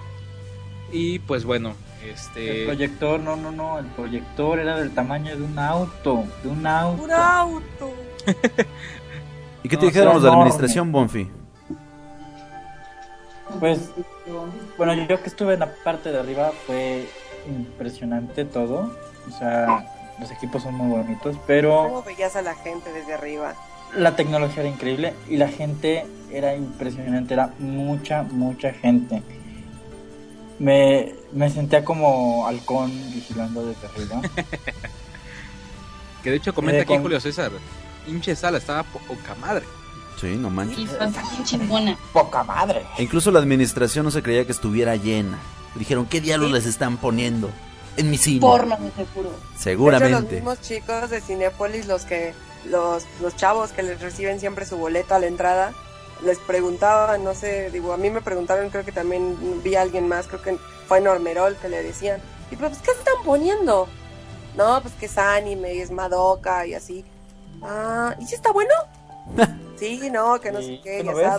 y 0.92 1.20
pues 1.20 1.46
bueno 1.46 1.76
El 2.04 2.10
este 2.10 2.66
proyector, 2.66 3.20
no, 3.20 3.36
no, 3.36 3.52
no, 3.52 3.80
el 3.80 3.86
proyector 3.88 4.60
era 4.60 4.78
del 4.78 4.94
tamaño 4.94 5.36
de 5.36 5.44
un 5.44 5.58
auto, 5.58 6.26
de 6.44 6.50
un 6.50 6.68
auto. 6.68 7.04
Un 7.04 7.12
auto. 7.12 7.94
¿Y 9.64 9.70
qué 9.70 9.78
te 9.78 9.86
No, 9.86 9.88
dijeron 9.88 10.14
los 10.16 10.24
de 10.24 10.30
la 10.30 10.36
administración, 10.36 10.92
Bonfi? 10.92 11.30
Pues, 13.60 13.92
bueno, 14.78 14.94
yo 15.08 15.22
que 15.22 15.30
estuve 15.30 15.54
en 15.54 15.62
la 15.62 15.74
parte 15.84 16.12
de 16.12 16.20
arriba 16.20 16.52
fue 16.68 17.08
impresionante 17.48 18.46
todo. 18.46 18.92
O 19.28 19.32
sea, 19.38 19.92
los 20.20 20.30
equipos 20.32 20.64
son 20.64 20.76
muy 20.76 20.98
bonitos, 20.98 21.36
pero 21.48 21.84
¿Cómo 21.90 22.04
veías 22.04 22.36
a 22.36 22.42
la 22.42 22.56
gente 22.56 22.92
desde 22.92 23.14
arriba? 23.14 23.54
la 23.96 24.16
tecnología 24.16 24.62
era 24.64 24.72
increíble 24.72 25.14
y 25.30 25.38
la 25.38 25.48
gente 25.48 26.06
era 26.32 26.56
impresionante, 26.56 27.34
era 27.34 27.54
mucha, 27.60 28.24
mucha 28.24 28.74
gente. 28.74 29.22
Me, 30.60 31.14
me 31.32 31.50
sentía 31.50 31.84
como 31.86 32.46
halcón 32.48 32.92
vigilando 33.14 33.66
desde 33.66 33.88
arriba. 33.88 34.22
que 36.24 36.32
de 36.32 36.38
hecho 36.38 36.54
comenta 36.54 36.80
Eh, 36.80 36.82
aquí 36.82 36.94
con- 36.94 37.04
Julio 37.04 37.20
César 37.20 37.52
hinche 38.08 38.36
sala 38.36 38.58
estaba 38.58 38.84
poca 38.84 39.36
madre 39.40 39.64
Sí, 40.20 40.36
no 40.38 40.50
manches. 40.50 40.80
Y 40.80 40.88
fue 40.88 41.08
bien 41.08 41.44
chingona. 41.44 41.98
¡Poca 42.14 42.42
madre! 42.46 42.84
E 42.98 43.04
incluso 43.04 43.32
la 43.32 43.40
administración 43.40 44.06
no 44.06 44.12
se 44.12 44.24
creía 44.24 44.46
que 44.46 44.54
estuviera 44.54 44.96
llena. 44.96 45.38
Dijeron, 45.76 46.06
¿qué 46.06 46.22
diablos 46.22 46.52
les 46.52 46.66
están 46.66 46.98
poniendo? 46.98 47.50
En 47.98 48.10
mi 48.10 48.18
cine. 48.18 48.42
Porno, 48.42 48.78
de 48.78 48.92
seguro. 48.92 49.30
De 49.30 49.36
hecho, 49.36 49.52
los 49.52 49.62
Seguramente. 49.62 50.36
mismos 50.36 50.62
chicos 50.62 51.10
de 51.10 51.22
Cinépolis, 51.22 51.88
los 51.88 52.04
que 52.04 52.34
los, 52.66 53.04
los 53.22 53.36
chavos 53.36 53.72
que 53.72 53.84
les 53.84 54.02
reciben 54.02 54.40
siempre 54.40 54.66
su 54.66 54.78
boleto 54.78 55.16
a 55.16 55.20
la 55.20 55.28
entrada, 55.28 55.74
les 56.24 56.40
preguntaban, 56.40 57.24
no 57.24 57.34
sé, 57.34 57.70
digo, 57.72 57.94
a 57.94 57.98
mí 57.98 58.10
me 58.10 58.22
preguntaron, 58.22 58.70
creo 58.70 58.84
que 58.84 58.92
también 58.92 59.38
vi 59.64 59.76
a 59.76 59.82
alguien 59.82 60.08
más, 60.08 60.28
creo 60.28 60.42
que 60.42 60.58
fue 60.88 61.02
Normerol 61.02 61.56
que 61.58 61.70
le 61.70 61.84
decían, 61.84 62.22
y 62.52 62.56
pues, 62.56 62.78
¿qué 62.80 62.92
están 62.92 63.16
poniendo? 63.24 63.88
No, 64.56 64.82
pues 64.82 64.94
que 64.96 65.08
es 65.08 65.18
anime 65.18 65.76
y 65.76 65.82
es 65.82 65.92
Madoka 65.92 66.66
y 66.66 66.74
así. 66.74 67.04
Ah, 67.62 68.16
¿y 68.20 68.26
si 68.26 68.36
está 68.36 68.52
bueno? 68.52 68.74
sí, 69.80 70.10
no, 70.12 70.40
que 70.40 70.52
no 70.52 70.60
sé 70.60 70.74
¿Y 70.74 70.82
qué, 70.82 71.00
y 71.00 71.08
ves? 71.08 71.32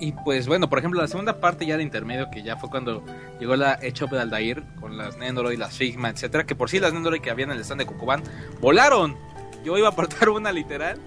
Y 0.00 0.12
pues 0.12 0.46
bueno 0.46 0.68
por 0.68 0.78
ejemplo 0.78 1.00
la 1.00 1.08
segunda 1.08 1.40
parte 1.40 1.66
ya 1.66 1.76
de 1.76 1.82
intermedio 1.82 2.30
que 2.30 2.42
ya 2.42 2.56
fue 2.56 2.70
cuando 2.70 3.04
llegó 3.38 3.56
la 3.56 3.72
Age 3.72 4.06
de 4.10 4.20
Aldair 4.20 4.62
con 4.80 4.96
las 4.96 5.16
Nendoroid 5.16 5.58
las 5.58 5.76
Figma 5.76 6.08
etcétera 6.08 6.44
que 6.44 6.54
por 6.54 6.70
sí 6.70 6.78
las 6.80 6.92
Nendoroid 6.92 7.20
que 7.20 7.30
había 7.30 7.44
en 7.44 7.52
el 7.52 7.60
stand 7.60 7.80
de 7.80 7.86
Cucubán 7.86 8.22
volaron 8.60 9.16
yo 9.64 9.76
iba 9.78 9.88
a 9.88 9.90
apartar 9.92 10.28
una 10.30 10.52
literal 10.52 10.98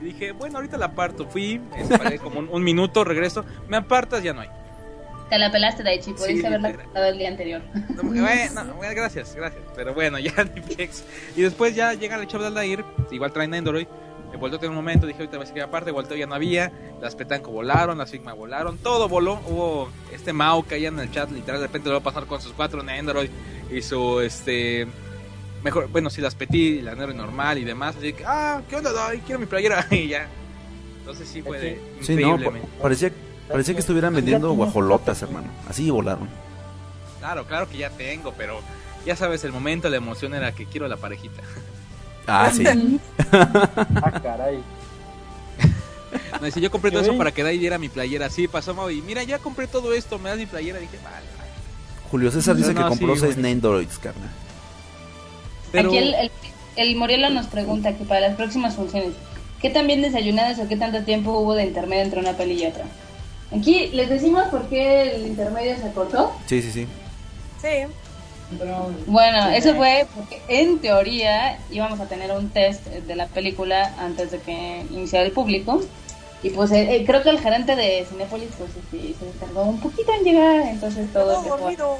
y 0.00 0.06
dije 0.06 0.32
bueno 0.32 0.58
ahorita 0.58 0.76
la 0.76 0.86
aparto 0.86 1.26
fui 1.26 1.60
como 2.22 2.40
un, 2.40 2.48
un 2.50 2.62
minuto 2.62 3.04
regreso 3.04 3.44
me 3.68 3.76
apartas 3.76 4.22
ya 4.22 4.32
no 4.32 4.40
hay 4.42 4.48
Te 5.28 5.38
la 5.38 5.52
pelaste, 5.52 5.82
Daichi. 5.82 6.12
Pudiste 6.12 6.40
Sí, 6.40 6.46
haberla 6.46 6.72
cortado 6.72 7.06
el 7.06 7.18
día 7.18 7.28
anterior. 7.28 7.60
No, 7.90 8.02
bueno, 8.02 8.74
bueno, 8.76 8.94
gracias, 8.94 9.34
gracias. 9.36 9.62
Pero 9.76 9.92
bueno, 9.92 10.18
ya. 10.18 10.32
Y 11.36 11.42
después 11.42 11.74
ya 11.74 11.92
llega 11.92 12.16
el 12.16 12.26
chavo 12.26 12.44
de 12.44 12.48
Aldair, 12.48 12.82
igual 13.10 13.30
traen 13.30 13.52
Android. 13.52 13.86
Me 14.30 14.36
volteó 14.36 14.58
en 14.62 14.70
un 14.70 14.76
momento, 14.76 15.06
dije 15.06 15.20
ahorita 15.20 15.38
me 15.38 15.50
que 15.52 15.62
aparte, 15.62 15.90
volteó 15.90 16.16
ya 16.16 16.26
no 16.26 16.34
había. 16.34 16.70
Las 17.00 17.14
Petanco 17.14 17.50
volaron, 17.50 17.98
las 17.98 18.10
Sigma 18.10 18.32
volaron, 18.34 18.76
todo 18.78 19.08
voló. 19.08 19.40
Hubo 19.46 19.88
este 20.12 20.32
Mao 20.32 20.66
que 20.66 20.74
en 20.88 20.98
el 20.98 21.10
chat, 21.10 21.30
literal, 21.30 21.60
de 21.60 21.66
repente 21.66 21.88
lo 21.88 21.94
va 21.94 22.00
a 22.00 22.02
pasar 22.04 22.26
con 22.26 22.40
sus 22.40 22.52
cuatro 22.52 22.82
Android 22.88 23.30
y 23.70 23.82
su 23.82 24.20
este. 24.20 24.86
Mejor, 25.64 25.88
bueno, 25.88 26.08
si 26.10 26.20
las 26.20 26.34
Petit 26.34 26.78
y 26.78 26.82
la 26.82 26.92
Android 26.92 27.14
normal 27.14 27.58
y 27.58 27.64
demás. 27.64 27.96
Así 27.96 28.12
que, 28.12 28.24
ah, 28.26 28.60
¿qué 28.68 28.76
onda, 28.76 28.92
Dai? 28.92 29.18
Quiero 29.20 29.38
mi 29.40 29.46
playera. 29.46 29.86
y 29.90 30.08
ya. 30.08 30.28
Entonces 31.00 31.28
sí 31.28 31.42
fue 31.42 31.58
de- 31.58 31.80
Sí, 32.02 32.14
no, 32.14 32.20
pa- 32.28 32.34
increíblemente. 32.34 32.68
parecía, 32.82 33.10
parecía 33.48 33.74
que 33.74 33.80
estuvieran 33.80 34.14
vendiendo 34.14 34.52
guajolotas, 34.52 35.20
hermano. 35.22 35.48
Así 35.68 35.88
volaron. 35.90 36.28
Claro, 37.18 37.44
claro 37.46 37.68
que 37.68 37.78
ya 37.78 37.90
tengo, 37.90 38.32
pero 38.36 38.60
ya 39.04 39.16
sabes, 39.16 39.42
el 39.44 39.52
momento, 39.52 39.88
la 39.88 39.96
emoción 39.96 40.34
era 40.34 40.52
que 40.52 40.66
quiero 40.66 40.86
la 40.86 40.96
parejita. 40.98 41.42
Ah, 42.28 42.50
sí. 42.54 42.64
Ah, 43.32 44.20
caray. 44.22 44.60
Me 46.40 46.46
dice, 46.46 46.60
yo 46.60 46.70
compré 46.70 46.90
todo 46.90 47.00
eso 47.02 47.16
para 47.16 47.32
que 47.32 47.42
Dai 47.42 47.58
diera 47.58 47.78
mi 47.78 47.88
playera. 47.88 48.26
Así 48.26 48.46
pasó 48.48 48.74
Mau 48.74 48.90
y 48.90 49.02
mira, 49.02 49.22
ya 49.24 49.38
compré 49.38 49.66
todo 49.66 49.92
esto, 49.92 50.18
me 50.18 50.28
das 50.28 50.38
mi 50.38 50.46
playera. 50.46 50.78
dije, 50.78 50.98
vale. 51.02 51.26
vale". 51.38 51.50
Julio 52.10 52.30
César 52.30 52.54
dice 52.56 52.72
No, 52.74 52.82
que 52.82 52.88
compró 52.88 53.14
sí, 53.14 53.20
seis 53.22 53.34
bueno. 53.34 53.48
Nendoroids, 53.48 53.98
carnal. 53.98 54.30
Pero 55.72 55.88
Aquí 55.88 55.98
el, 55.98 56.14
el, 56.14 56.30
el 56.76 56.96
Morielo 56.96 57.30
nos 57.30 57.46
pregunta 57.46 57.94
que 57.96 58.04
para 58.04 58.20
las 58.20 58.36
próximas 58.36 58.76
funciones, 58.76 59.12
¿qué 59.60 59.70
tan 59.70 59.86
bien 59.86 60.00
desayunadas 60.02 60.58
o 60.58 60.68
qué 60.68 60.76
tanto 60.76 61.02
tiempo 61.02 61.32
hubo 61.38 61.54
de 61.54 61.64
intermedio 61.64 62.04
entre 62.04 62.20
una 62.20 62.32
peli 62.34 62.62
y 62.62 62.66
otra? 62.66 62.84
Aquí 63.54 63.88
les 63.92 64.08
decimos 64.08 64.44
por 64.50 64.68
qué 64.68 65.14
el 65.16 65.26
intermedio 65.26 65.76
se 65.76 65.90
cortó. 65.92 66.32
Sí, 66.46 66.62
sí, 66.62 66.70
sí. 66.70 66.86
Sí, 67.60 67.68
Bueno, 69.06 69.50
eso 69.50 69.74
fue 69.74 70.06
porque 70.14 70.42
en 70.48 70.80
teoría 70.80 71.58
íbamos 71.70 72.00
a 72.00 72.06
tener 72.08 72.32
un 72.32 72.50
test 72.50 72.86
de 72.86 73.16
la 73.16 73.26
película 73.28 73.94
antes 73.98 74.30
de 74.30 74.40
que 74.40 74.86
iniciara 74.90 75.26
el 75.26 75.32
público. 75.32 75.80
Y 76.42 76.50
pues 76.50 76.70
eh, 76.72 76.94
eh, 76.96 77.04
creo 77.04 77.22
que 77.22 77.30
el 77.30 77.40
gerente 77.40 77.74
de 77.74 78.06
Cinepolis 78.08 78.50
pues 78.56 78.70
este, 78.76 79.14
se 79.18 79.26
tardó 79.38 79.64
un 79.64 79.80
poquito 79.80 80.12
en 80.18 80.24
llegar, 80.24 80.60
entonces 80.68 81.12
todo 81.12 81.36
a- 81.38 81.42
dormido. 81.48 81.98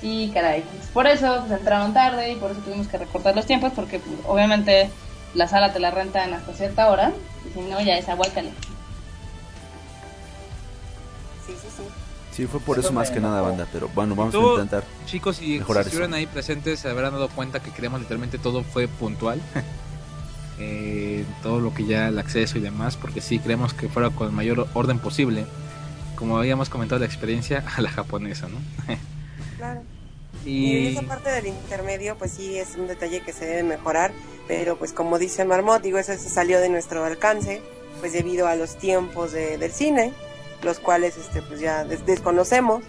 Sí, 0.00 0.30
caray. 0.34 0.62
Pues, 0.62 0.86
por 0.90 1.06
eso 1.06 1.44
pues, 1.46 1.58
entraron 1.58 1.94
tarde 1.94 2.32
y 2.32 2.36
por 2.36 2.50
eso 2.50 2.60
tuvimos 2.60 2.88
que 2.88 2.98
recortar 2.98 3.34
los 3.34 3.46
tiempos 3.46 3.72
porque 3.74 4.00
pues, 4.00 4.18
obviamente 4.26 4.90
la 5.34 5.48
sala 5.48 5.72
te 5.72 5.80
la 5.80 5.90
rentan 5.92 6.34
hasta 6.34 6.52
cierta 6.52 6.90
hora 6.90 7.12
y 7.48 7.52
si 7.54 7.60
no 7.60 7.80
ya 7.80 7.96
es 7.96 8.08
aguácale. 8.08 8.50
Sí, 11.46 11.54
sí, 11.56 11.68
sí. 11.76 11.82
Sí, 12.34 12.46
fue 12.46 12.58
por 12.60 12.78
eso 12.78 12.92
más 12.92 13.10
que 13.10 13.20
nada, 13.20 13.40
banda. 13.42 13.66
Pero 13.72 13.88
bueno, 13.94 14.14
vamos 14.16 14.34
a 14.34 14.38
intentar. 14.38 14.82
chicos, 15.06 15.36
si, 15.36 15.44
si 15.54 15.58
Mejorar 15.60 15.82
eso. 15.82 15.88
estuvieran 15.90 16.14
ahí 16.14 16.26
presentes, 16.26 16.80
se 16.80 16.88
habrán 16.88 17.12
dado 17.12 17.28
cuenta 17.28 17.60
que 17.62 17.70
creemos 17.70 18.00
literalmente 18.00 18.38
todo 18.38 18.62
fue 18.62 18.88
puntual. 18.88 19.40
Eh, 20.60 21.24
todo 21.42 21.58
lo 21.58 21.74
que 21.74 21.84
ya 21.84 22.06
el 22.06 22.16
acceso 22.16 22.58
y 22.58 22.60
demás, 22.60 22.96
porque 22.96 23.20
sí 23.20 23.40
creemos 23.40 23.74
que 23.74 23.88
fuera 23.88 24.10
con 24.10 24.28
el 24.28 24.32
mayor 24.32 24.68
orden 24.74 25.00
posible. 25.00 25.46
Como 26.14 26.38
habíamos 26.38 26.68
comentado 26.68 27.00
la 27.00 27.06
experiencia 27.06 27.64
a 27.76 27.80
la 27.80 27.90
japonesa, 27.90 28.46
¿no? 28.48 28.58
Claro. 29.56 29.82
Y 30.44 30.76
Y 30.76 30.86
esa 30.96 31.02
parte 31.02 31.30
del 31.30 31.46
intermedio, 31.48 32.16
pues 32.16 32.30
sí 32.32 32.56
es 32.56 32.76
un 32.76 32.86
detalle 32.86 33.20
que 33.22 33.32
se 33.32 33.46
debe 33.46 33.62
mejorar, 33.64 34.12
pero 34.46 34.76
pues 34.76 34.92
como 34.92 35.18
dice 35.18 35.44
Marmot, 35.44 35.82
digo, 35.82 35.98
eso 35.98 36.12
se 36.12 36.28
salió 36.28 36.60
de 36.60 36.68
nuestro 36.68 37.04
alcance, 37.04 37.60
pues 37.98 38.12
debido 38.12 38.46
a 38.46 38.54
los 38.54 38.76
tiempos 38.78 39.32
de- 39.32 39.58
del 39.58 39.72
cine, 39.72 40.12
los 40.64 40.80
cuales 40.80 41.16
este 41.16 41.42
pues 41.42 41.60
ya 41.60 41.84
des- 41.84 42.04
desconocemos, 42.06 42.82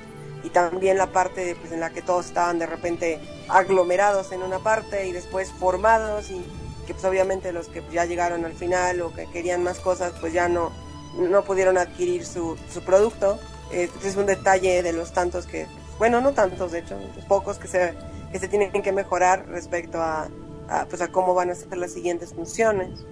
y 0.44 0.50
también 0.50 0.98
la 0.98 1.08
parte 1.08 1.44
de, 1.44 1.56
pues, 1.56 1.72
en 1.72 1.80
la 1.80 1.90
que 1.90 2.02
todos 2.04 2.28
estaban 2.28 2.60
de 2.60 2.68
repente 2.68 3.20
aglomerados 3.50 4.32
en 4.32 4.44
una 4.44 4.60
parte 4.60 5.08
y 5.08 5.12
después 5.12 5.52
formados 5.52 6.30
y 6.30 6.46
que 6.86 6.94
pues 6.94 7.04
obviamente 7.06 7.52
los 7.52 7.68
que 7.68 7.82
ya 7.92 8.06
llegaron 8.06 8.46
al 8.46 8.54
final 8.54 9.02
o 9.02 9.12
que 9.12 9.26
querían 9.32 9.64
más 9.64 9.80
cosas 9.80 10.14
pues 10.22 10.34
ya 10.34 10.48
no, 10.48 10.72
no 11.18 11.44
pudieron 11.44 11.78
adquirir 11.80 12.26
su, 12.26 12.58
su 12.72 12.82
producto. 12.84 13.40
Eh, 13.72 13.90
es 14.04 14.16
un 14.16 14.28
detalle 14.28 14.84
de 14.84 14.94
los 14.94 15.12
tantos 15.12 15.48
que, 15.48 15.66
bueno, 15.98 16.22
no 16.22 16.34
tantos 16.34 16.72
de 16.74 16.80
hecho, 16.80 16.96
pocos 17.28 17.58
que 17.58 17.68
se, 17.68 17.96
que 18.32 18.38
se 18.38 18.48
tienen 18.48 18.72
que 18.72 18.92
mejorar 18.92 19.48
respecto 19.48 20.00
a, 20.00 20.28
a, 20.70 20.86
pues 20.86 21.02
a 21.02 21.08
cómo 21.08 21.34
van 21.34 21.50
a 21.50 21.56
ser 21.56 21.76
las 21.76 21.92
siguientes 21.94 22.36
funciones. 22.36 23.04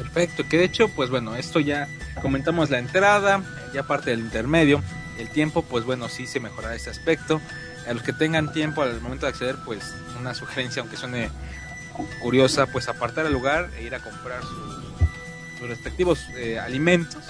Perfecto, 0.00 0.48
que 0.48 0.56
de 0.58 0.64
hecho, 0.64 0.88
pues 0.88 1.10
bueno, 1.10 1.36
esto 1.36 1.60
ya 1.60 1.86
comentamos 2.22 2.70
la 2.70 2.78
entrada, 2.78 3.42
ya 3.74 3.82
parte 3.82 4.10
del 4.10 4.20
intermedio, 4.20 4.82
el 5.18 5.28
tiempo, 5.28 5.62
pues 5.62 5.84
bueno, 5.84 6.08
sí 6.08 6.26
se 6.26 6.40
mejorará 6.40 6.74
ese 6.74 6.88
aspecto. 6.90 7.40
A 7.86 7.92
los 7.92 8.02
que 8.02 8.12
tengan 8.12 8.52
tiempo 8.52 8.82
al 8.82 9.00
momento 9.00 9.26
de 9.26 9.30
acceder, 9.30 9.56
pues 9.64 9.82
una 10.18 10.32
sugerencia, 10.34 10.80
aunque 10.80 10.96
suene 10.96 11.30
curiosa, 12.20 12.66
pues 12.66 12.88
apartar 12.88 13.26
el 13.26 13.32
lugar 13.32 13.68
e 13.78 13.82
ir 13.82 13.94
a 13.94 14.00
comprar 14.00 14.40
sus, 14.42 15.58
sus 15.58 15.68
respectivos 15.68 16.26
eh, 16.36 16.58
alimentos. 16.58 17.22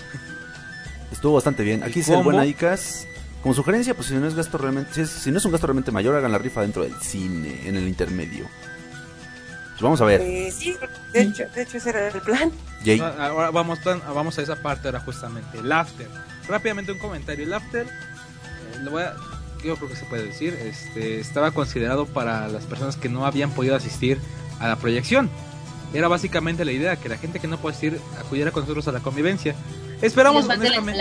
Estuvo 1.10 1.34
bastante 1.34 1.62
bien. 1.64 1.82
Aquí 1.82 1.94
dice 2.00 2.14
el 2.14 2.22
buen. 2.22 2.38
Aicas. 2.38 3.06
Como 3.42 3.54
sugerencia, 3.54 3.94
pues 3.94 4.08
si 4.08 4.14
no 4.14 4.26
es 4.28 4.34
gasto 4.34 4.58
realmente, 4.58 4.92
si, 4.94 5.00
es- 5.00 5.10
si 5.10 5.30
no 5.32 5.38
es 5.38 5.44
un 5.44 5.50
gasto 5.52 5.66
realmente 5.66 5.90
mayor, 5.90 6.14
hagan 6.14 6.30
la 6.30 6.38
rifa 6.38 6.60
dentro 6.60 6.82
del 6.82 6.94
cine, 7.00 7.66
en 7.66 7.76
el 7.76 7.88
intermedio. 7.88 8.46
Pues 9.80 9.82
vamos 9.82 10.00
a 10.02 10.04
ver. 10.04 10.20
Eh, 10.20 10.52
sí, 10.54 10.76
de 11.14 11.22
hecho, 11.22 11.44
de 11.54 11.62
hecho 11.62 11.78
ese 11.78 11.88
era 11.88 12.08
el 12.08 12.20
plan. 12.20 12.52
Jay, 12.84 13.00
Ah, 13.00 13.28
Ahora 13.28 13.50
vamos, 13.50 13.80
tan- 13.80 14.02
vamos 14.14 14.38
a 14.38 14.42
esa 14.42 14.56
parte 14.56 14.88
ahora 14.88 15.00
justamente, 15.00 15.56
el 15.58 15.72
after. 15.72 16.06
Rápidamente 16.46 16.92
un 16.92 16.98
comentario, 16.98 17.44
el 17.46 17.52
after, 17.54 17.86
eh, 17.86 18.78
lo 18.82 18.90
voy 18.90 19.04
a, 19.04 19.14
yo 19.64 19.76
creo 19.76 19.88
que 19.88 19.96
se 19.96 20.04
puede 20.04 20.24
decir, 20.26 20.52
este, 20.52 21.18
estaba 21.18 21.52
considerado 21.52 22.04
para 22.04 22.46
las 22.48 22.64
personas 22.64 22.96
que 22.96 23.08
no 23.08 23.24
habían 23.24 23.52
podido 23.52 23.74
asistir 23.74 24.18
a 24.58 24.68
la 24.68 24.76
proyección. 24.76 25.30
Era 25.94 26.08
básicamente 26.08 26.66
la 26.66 26.72
idea 26.72 26.96
que 26.96 27.08
la 27.08 27.16
gente 27.16 27.40
que 27.40 27.48
no 27.48 27.56
puede 27.56 27.74
asistir 27.74 28.00
acudiera 28.18 28.50
con 28.50 28.64
nosotros 28.64 28.86
a 28.88 28.92
la 28.92 29.00
convivencia. 29.00 29.54
Esperamos 30.02 30.44
honestamente. 30.44 31.00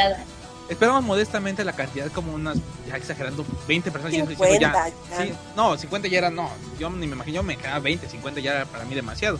Esperamos 0.69 1.03
modestamente 1.03 1.63
la 1.65 1.73
cantidad 1.73 2.07
como 2.11 2.33
unas, 2.33 2.57
ya 2.87 2.95
exagerando, 2.95 3.45
20 3.67 3.91
personas. 3.91 4.13
ya 4.15 4.19
estoy 4.23 4.35
diciendo 4.35 4.67
50. 4.77 4.89
ya, 5.09 5.17
ya. 5.17 5.23
Sí, 5.25 5.33
no, 5.55 5.77
50 5.77 6.07
ya 6.07 6.17
era, 6.19 6.29
no, 6.29 6.49
yo 6.79 6.89
ni 6.89 7.07
me 7.07 7.15
imagino, 7.15 7.35
yo 7.37 7.43
me 7.43 7.57
quedaba 7.57 7.79
20, 7.79 8.07
50 8.07 8.39
ya 8.41 8.51
era 8.53 8.65
para 8.65 8.85
mí 8.85 8.95
demasiado. 8.95 9.39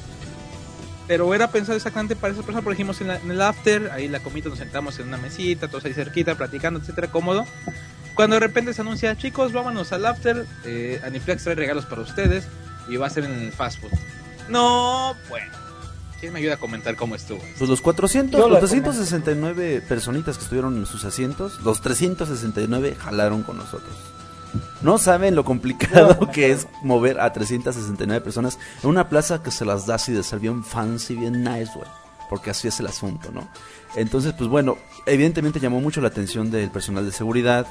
Pero 1.08 1.34
era 1.34 1.50
pensado 1.50 1.76
exactamente 1.76 2.16
para 2.16 2.34
esa 2.34 2.44
persona, 2.44 2.62
por 2.62 2.72
dijimos 2.74 3.02
en, 3.02 3.08
la- 3.08 3.18
en 3.18 3.32
el 3.32 3.42
after, 3.42 3.90
ahí 3.92 4.08
la 4.08 4.20
comida 4.20 4.50
nos 4.50 4.60
sentamos 4.60 5.00
en 5.00 5.08
una 5.08 5.18
mesita, 5.18 5.68
todos 5.68 5.86
ahí 5.86 5.94
cerquita, 5.94 6.36
platicando, 6.36 6.80
etcétera, 6.80 7.10
cómodo. 7.10 7.46
Cuando 8.14 8.36
de 8.36 8.42
repente 8.42 8.74
se 8.74 8.82
anuncia, 8.82 9.18
chicos, 9.18 9.52
vámonos 9.54 9.92
al 9.92 10.06
after, 10.06 10.46
eh, 10.66 11.02
Aniplex 11.04 11.44
trae 11.44 11.56
regalos 11.56 11.86
para 11.86 12.02
ustedes 12.02 12.46
y 12.90 12.98
va 12.98 13.08
a 13.08 13.10
ser 13.10 13.24
en 13.24 13.32
el 13.34 13.52
fast 13.52 13.80
food. 13.80 13.92
No, 14.50 15.16
bueno. 15.30 15.52
¿Quién 16.20 16.34
me 16.34 16.40
ayuda 16.40 16.56
a 16.56 16.58
comentar 16.58 16.96
cómo 16.96 17.16
estuvo? 17.16 17.40
pues 17.58 17.70
los 17.70 17.82
400, 17.82 18.40
Yo 18.40 18.50
los 18.50 18.56
la 18.56 18.60
369 18.60 19.82
personitas 19.88 20.38
que 20.38 20.44
estuvieron 20.44 20.78
en 20.78 20.86
sus 20.86 21.06
asientos, 21.06 21.62
los 21.62 21.82
369 21.82 22.96
jalaron 23.00 23.44
con 23.44 23.58
nosotros. 23.58 23.96
No 24.82 24.98
saben 24.98 25.36
lo 25.36 25.46
complicado 25.46 26.32
que 26.32 26.52
es 26.52 26.68
mover 26.82 27.20
a 27.20 27.32
369 27.32 28.22
personas 28.22 28.58
en 28.84 28.90
una 28.90 29.08
plaza 29.10 29.44
que 29.44 29.52
se 29.52 29.66
las 29.66 29.86
da 29.86 29.96
así 29.96 30.12
de 30.12 30.24
ser 30.24 30.40
bien 30.40 30.64
fancy, 30.64 31.16
bien 31.16 31.44
nice, 31.44 31.72
güey. 31.76 31.88
Porque 32.30 32.52
así 32.52 32.68
es 32.68 32.80
el 32.80 32.88
asunto, 32.88 33.32
¿no? 33.32 33.48
Entonces, 33.96 34.34
pues 34.34 34.50
bueno, 34.50 34.78
evidentemente 35.06 35.60
llamó 35.60 35.82
mucho 35.82 36.00
la 36.00 36.10
atención 36.10 36.52
del 36.52 36.70
personal 36.70 37.06
de 37.06 37.12
seguridad. 37.12 37.66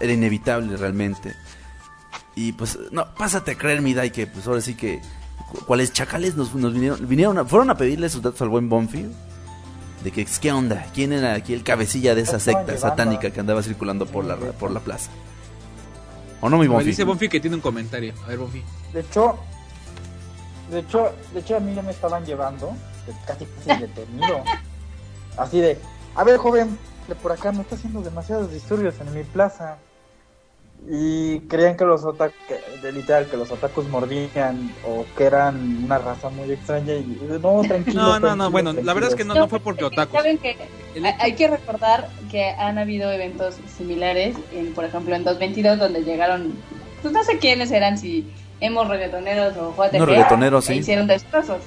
Era 0.00 0.12
inevitable 0.12 0.76
realmente. 0.76 1.34
Y 2.36 2.52
pues, 2.52 2.78
no, 2.92 3.12
pásate 3.14 3.52
a 3.52 3.58
creer, 3.58 3.80
mi 3.80 3.94
Dai, 3.94 4.12
que 4.12 4.26
pues 4.26 4.46
ahora 4.46 4.60
sí 4.60 4.74
que. 4.74 5.00
Cu- 5.50 5.64
¿Cuáles 5.66 5.92
chacales 5.92 6.36
nos, 6.36 6.54
nos 6.54 6.72
vinieron? 6.72 7.06
vinieron 7.08 7.38
a- 7.38 7.44
fueron 7.44 7.70
a 7.70 7.76
pedirle 7.76 8.08
sus 8.08 8.22
datos 8.22 8.40
al 8.42 8.48
buen 8.48 8.68
Bonfi. 8.68 9.06
De 10.04 10.12
que, 10.12 10.24
¿qué 10.24 10.52
onda? 10.52 10.86
¿Quién 10.94 11.12
era 11.12 11.34
aquí 11.34 11.52
el 11.52 11.64
cabecilla 11.64 12.14
de 12.14 12.20
esa 12.20 12.38
secta 12.38 12.76
satánica 12.78 13.30
que 13.30 13.40
andaba 13.40 13.62
circulando 13.62 14.06
por 14.06 14.24
la, 14.24 14.36
por 14.36 14.70
la 14.70 14.80
plaza? 14.80 15.10
¿O 16.40 16.48
no, 16.48 16.58
mi 16.58 16.68
Me 16.68 16.74
Bonfi? 16.74 16.86
dice 16.90 17.04
Bonfi 17.04 17.28
que 17.28 17.40
tiene 17.40 17.56
un 17.56 17.62
comentario. 17.62 18.14
A 18.24 18.28
ver, 18.28 18.38
Bonfi. 18.38 18.62
De 18.92 19.00
hecho, 19.00 19.36
de 20.70 20.80
hecho, 20.80 21.12
de 21.32 21.40
hecho 21.40 21.56
a 21.56 21.60
mí 21.60 21.74
ya 21.74 21.82
me 21.82 21.90
estaban 21.92 22.24
llevando, 22.24 22.72
casi 23.26 23.46
casi 23.66 23.80
detenido. 23.82 24.44
Así 25.36 25.60
de, 25.60 25.78
a 26.14 26.22
ver 26.24 26.36
joven, 26.38 26.78
de 27.08 27.14
por 27.14 27.32
acá 27.32 27.50
me 27.52 27.62
está 27.62 27.74
haciendo 27.74 28.00
demasiados 28.02 28.52
disturbios 28.52 28.94
en 29.00 29.12
mi 29.14 29.24
plaza. 29.24 29.78
Y 30.88 31.40
creían 31.48 31.76
que 31.76 31.84
los 31.84 32.04
otakus, 32.04 32.36
literal, 32.92 33.26
que 33.28 33.36
los 33.36 33.50
otakus 33.50 33.88
mordían 33.88 34.72
o 34.86 35.04
que 35.16 35.24
eran 35.24 35.84
una 35.84 35.98
raza 35.98 36.28
muy 36.28 36.52
extraña 36.52 36.94
y 36.94 37.18
no, 37.42 37.62
tranquilo. 37.66 38.00
No, 38.02 38.06
no, 38.06 38.12
no, 38.12 38.20
tranquilo, 38.20 38.50
bueno, 38.52 38.72
la 38.72 38.94
verdad 38.94 39.10
es 39.10 39.16
que 39.16 39.24
no, 39.24 39.34
no 39.34 39.48
fue 39.48 39.58
porque 39.58 39.84
otakus. 39.84 40.14
Saben 40.20 40.38
que 40.38 40.56
hay- 41.18 41.34
que 41.34 41.48
recordar 41.48 42.08
que 42.30 42.50
han 42.50 42.78
habido 42.78 43.10
eventos 43.10 43.56
similares, 43.76 44.36
en, 44.52 44.74
por 44.74 44.84
ejemplo 44.84 45.16
en 45.16 45.24
222 45.24 45.78
donde 45.78 46.04
llegaron, 46.04 46.54
pues 47.02 47.12
no 47.12 47.24
sé 47.24 47.38
quiénes 47.38 47.72
eran, 47.72 47.98
si 47.98 48.30
hemos 48.60 48.86
reggaetoneros 48.88 49.56
o 49.56 49.72
JTG, 49.74 49.96
Unos 49.96 50.08
reggaetoneros, 50.08 50.70
e 50.70 50.74
sí. 50.74 50.78
hicieron 50.80 51.08
destrozos. 51.08 51.62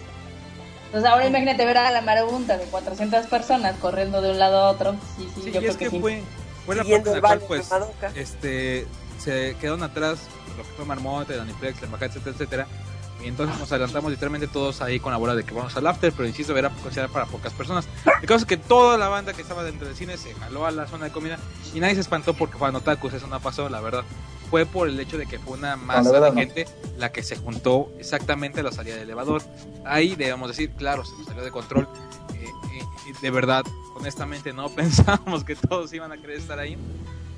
Entonces 0.85 1.09
ahora 1.11 1.27
imagínate 1.27 1.65
ver 1.65 1.77
a 1.77 1.91
la 1.91 2.01
marabunta 2.01 2.57
de 2.57 2.63
400 2.65 3.27
personas 3.27 3.75
corriendo 3.79 4.21
de 4.21 4.31
un 4.31 4.39
lado 4.39 4.59
a 4.59 4.69
otro. 4.71 4.93
Sí, 5.17 5.27
sí, 5.35 5.41
Sí, 5.43 5.51
yo 5.51 5.59
y 5.59 5.63
creo 5.63 5.71
es 5.71 5.77
que, 5.77 5.85
que 5.85 5.91
sí. 5.91 5.99
fue, 5.99 6.23
fue 6.69 6.75
la 6.75 6.83
parte 6.83 6.95
en 6.95 7.07
el 7.07 7.13
la 7.15 7.21
cual, 7.21 7.41
pues, 7.47 7.69
este, 8.15 8.87
se 9.17 9.55
quedaron 9.59 9.83
atrás 9.83 10.19
lo 10.57 10.63
que 10.63 10.69
fue 10.75 10.85
Marmota, 10.85 11.35
Daniplex, 11.35 11.81
la 11.81 11.85
embajada, 11.85 12.07
etcétera, 12.11 12.35
etcétera. 12.35 12.67
Y 13.23 13.27
entonces 13.27 13.59
nos 13.59 13.69
adelantamos 13.71 14.11
literalmente 14.11 14.47
todos 14.47 14.81
ahí 14.81 14.99
con 14.99 15.11
la 15.11 15.17
bola 15.17 15.35
de 15.35 15.43
que 15.43 15.53
vamos 15.53 15.75
al 15.75 15.85
after, 15.87 16.13
pero 16.13 16.25
insisto, 16.27 16.55
era 16.57 16.69
considerado 16.69 17.11
para 17.11 17.25
pocas 17.25 17.51
personas. 17.51 17.85
El 18.21 18.27
caso 18.27 18.39
es 18.39 18.45
que 18.45 18.55
toda 18.55 18.97
la 18.97 19.09
banda 19.09 19.33
que 19.33 19.41
estaba 19.41 19.63
dentro 19.63 19.87
del 19.87 19.95
cine 19.97 20.15
se 20.17 20.33
jaló 20.35 20.65
a 20.65 20.71
la 20.71 20.87
zona 20.87 21.05
de 21.05 21.11
comida 21.11 21.37
y 21.73 21.81
nadie 21.81 21.95
se 21.95 22.01
espantó 22.01 22.33
porque 22.33 22.57
fueron 22.57 22.77
otakus, 22.77 23.13
eso 23.13 23.27
no 23.27 23.39
pasó, 23.41 23.67
la 23.67 23.81
verdad. 23.81 24.05
Fue 24.49 24.65
por 24.65 24.87
el 24.87 24.97
hecho 24.99 25.17
de 25.17 25.25
que 25.25 25.37
fue 25.37 25.57
una 25.57 25.75
masa 25.75 26.11
verdad 26.11 26.29
de 26.29 26.35
no. 26.35 26.39
gente 26.39 26.65
la 26.97 27.11
que 27.11 27.21
se 27.21 27.35
juntó 27.35 27.91
exactamente 27.99 28.61
a 28.61 28.63
la 28.63 28.71
salida 28.71 28.95
del 28.95 29.03
elevador. 29.03 29.41
Ahí 29.85 30.15
debemos 30.15 30.47
decir, 30.47 30.71
claro, 30.71 31.03
se 31.03 31.15
nos 31.17 31.25
salió 31.25 31.43
de 31.43 31.51
control. 31.51 31.89
eh, 32.33 32.45
y 33.05 33.21
de 33.21 33.31
verdad, 33.31 33.63
honestamente, 33.99 34.53
no 34.53 34.69
pensábamos 34.75 35.43
que 35.43 35.55
todos 35.55 35.93
iban 35.93 36.11
a 36.11 36.17
querer 36.17 36.37
estar 36.37 36.59
ahí. 36.59 36.77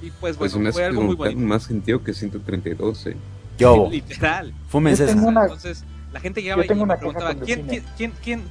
Y 0.01 0.09
pues 0.11 0.35
Pues 0.37 0.53
bueno, 0.53 0.65
me 0.65 0.71
fue 0.71 0.85
algo 0.85 1.01
muy 1.01 1.15
bonito. 1.15 1.39
más 1.41 1.63
sentido 1.63 2.03
que 2.03 2.13
132, 2.13 3.07
eh. 3.07 3.17
¿Qué 3.57 3.65
hubo? 3.67 3.89
Literal. 3.89 4.53
Fumen 4.69 4.95
Yo 4.95 5.05
una- 5.27 5.43
Entonces, 5.43 5.83
la 6.11 6.19
gente 6.19 6.41
llegaba 6.41 6.65
Yo 6.65 6.73
y 6.73 6.85
me 6.85 6.97
preguntaba, 6.97 7.35
¿quién, 7.35 7.67
quién, 7.67 7.83
quién, 7.97 8.13
quién, 8.23 8.41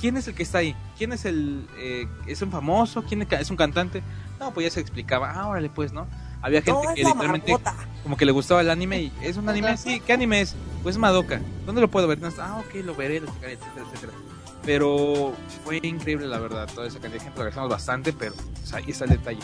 quién 0.00 0.16
es 0.16 0.28
el 0.28 0.34
que 0.34 0.42
está 0.44 0.58
ahí? 0.58 0.76
¿Quién 0.96 1.12
es 1.12 1.24
el... 1.24 1.66
eh, 1.78 2.06
¿Es 2.26 2.42
un 2.42 2.52
famoso? 2.52 3.02
¿Quién 3.02 3.26
es 3.28 3.50
un 3.50 3.56
cantante? 3.56 4.02
No, 4.38 4.54
pues 4.54 4.66
ya 4.66 4.70
se 4.70 4.80
explicaba. 4.80 5.32
Ah, 5.32 5.48
órale, 5.48 5.68
pues, 5.68 5.92
¿no? 5.92 6.06
Había 6.42 6.62
gente 6.62 6.80
No, 6.86 6.94
que 6.94 7.02
literalmente 7.02 7.52
marmota. 7.52 7.74
como 8.02 8.16
que 8.16 8.24
le 8.24 8.32
gustaba 8.32 8.60
el 8.62 8.70
anime 8.70 9.02
y 9.02 9.12
¿es 9.22 9.36
un 9.36 9.48
anime? 9.48 9.76
Sí, 9.76 10.00
¿qué 10.00 10.12
anime 10.12 10.40
es? 10.42 10.54
Pues 10.82 10.96
Madoka. 10.96 11.40
¿Dónde 11.66 11.80
lo 11.82 11.88
puedo 11.88 12.06
ver? 12.08 12.20
No, 12.20 12.28
ah, 12.40 12.62
ok, 12.64 12.82
lo 12.84 12.94
veré, 12.94 13.20
lo 13.20 13.26
checaré, 13.26 13.54
etcétera, 13.54 13.84
etcétera. 13.92 14.12
Pero 14.64 15.32
fue 15.64 15.78
increíble, 15.82 16.26
la 16.26 16.38
verdad, 16.38 16.68
toda 16.74 16.86
esa 16.86 16.98
cantidad 16.98 17.14
de 17.14 17.20
gente, 17.20 17.36
lo 17.36 17.42
agradecemos 17.42 17.70
bastante, 17.70 18.12
pero 18.12 18.34
pues, 18.34 18.72
ahí 18.74 18.84
está 18.88 19.04
el 19.04 19.10
detalle. 19.10 19.40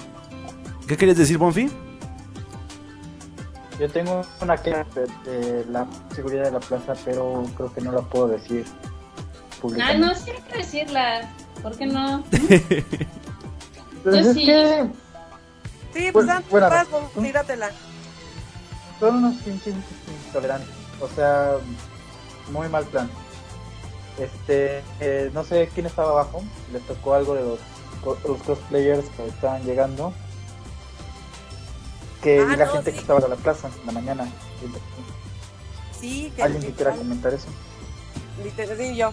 ¿Qué 0.86 0.96
querías 0.96 1.16
decir, 1.16 1.38
Bonfi? 1.38 1.70
Yo 3.80 3.90
tengo 3.90 4.22
una 4.40 4.56
queja 4.56 4.84
de, 4.94 5.30
de 5.30 5.64
la 5.66 5.86
seguridad 6.14 6.44
de 6.44 6.50
la 6.52 6.60
plaza, 6.60 6.94
pero 7.04 7.44
creo 7.56 7.72
que 7.72 7.80
no 7.82 7.92
la 7.92 8.00
puedo 8.02 8.28
decir 8.28 8.64
Ah, 8.66 9.58
públicamente. 9.60 10.06
no, 10.06 10.14
sí 10.14 10.30
hay 10.30 10.42
que 10.42 10.58
decirla. 10.58 11.30
¿Por 11.62 11.76
qué 11.76 11.86
no? 11.86 12.22
Pues 14.04 14.24
Yo 14.24 14.30
es 14.30 14.36
sí. 14.36 14.46
que 14.46 14.86
Sí, 15.92 16.12
pues 16.12 16.26
Bueno, 16.26 16.32
dan 16.34 16.44
bueno, 16.50 16.70
vas, 16.70 16.86
¿tú? 16.88 17.20
tíratela. 17.20 17.70
son 19.00 19.16
unos 19.16 19.34
pinches 19.42 19.74
intolerantes. 20.26 20.68
O 21.00 21.08
sea, 21.08 21.54
muy 22.52 22.68
mal 22.68 22.84
plan. 22.84 23.10
Este, 24.18 24.82
eh, 25.00 25.30
no 25.34 25.44
sé 25.44 25.68
quién 25.74 25.86
estaba 25.86 26.10
abajo. 26.10 26.42
Les 26.72 26.82
tocó 26.86 27.14
algo 27.14 27.34
de 27.34 27.42
los, 27.42 27.58
los 28.26 28.42
cosplayers 28.42 29.04
que 29.16 29.26
estaban 29.26 29.62
llegando. 29.64 30.12
Que 32.22 32.40
Ah, 32.40 32.56
la 32.56 32.64
no, 32.66 32.72
gente 32.72 32.90
sí. 32.90 32.96
que 32.96 33.00
estaba 33.02 33.20
en 33.20 33.30
la 33.30 33.36
plaza 33.36 33.68
en 33.80 33.86
la 33.86 33.92
mañana. 33.92 34.28
Sí, 36.00 36.32
que 36.34 36.42
¿Alguien 36.42 36.62
que 36.62 36.72
quiera 36.72 36.92
comentar 36.92 37.32
eso? 37.34 37.46
sí, 38.78 38.96
yo. 38.96 39.12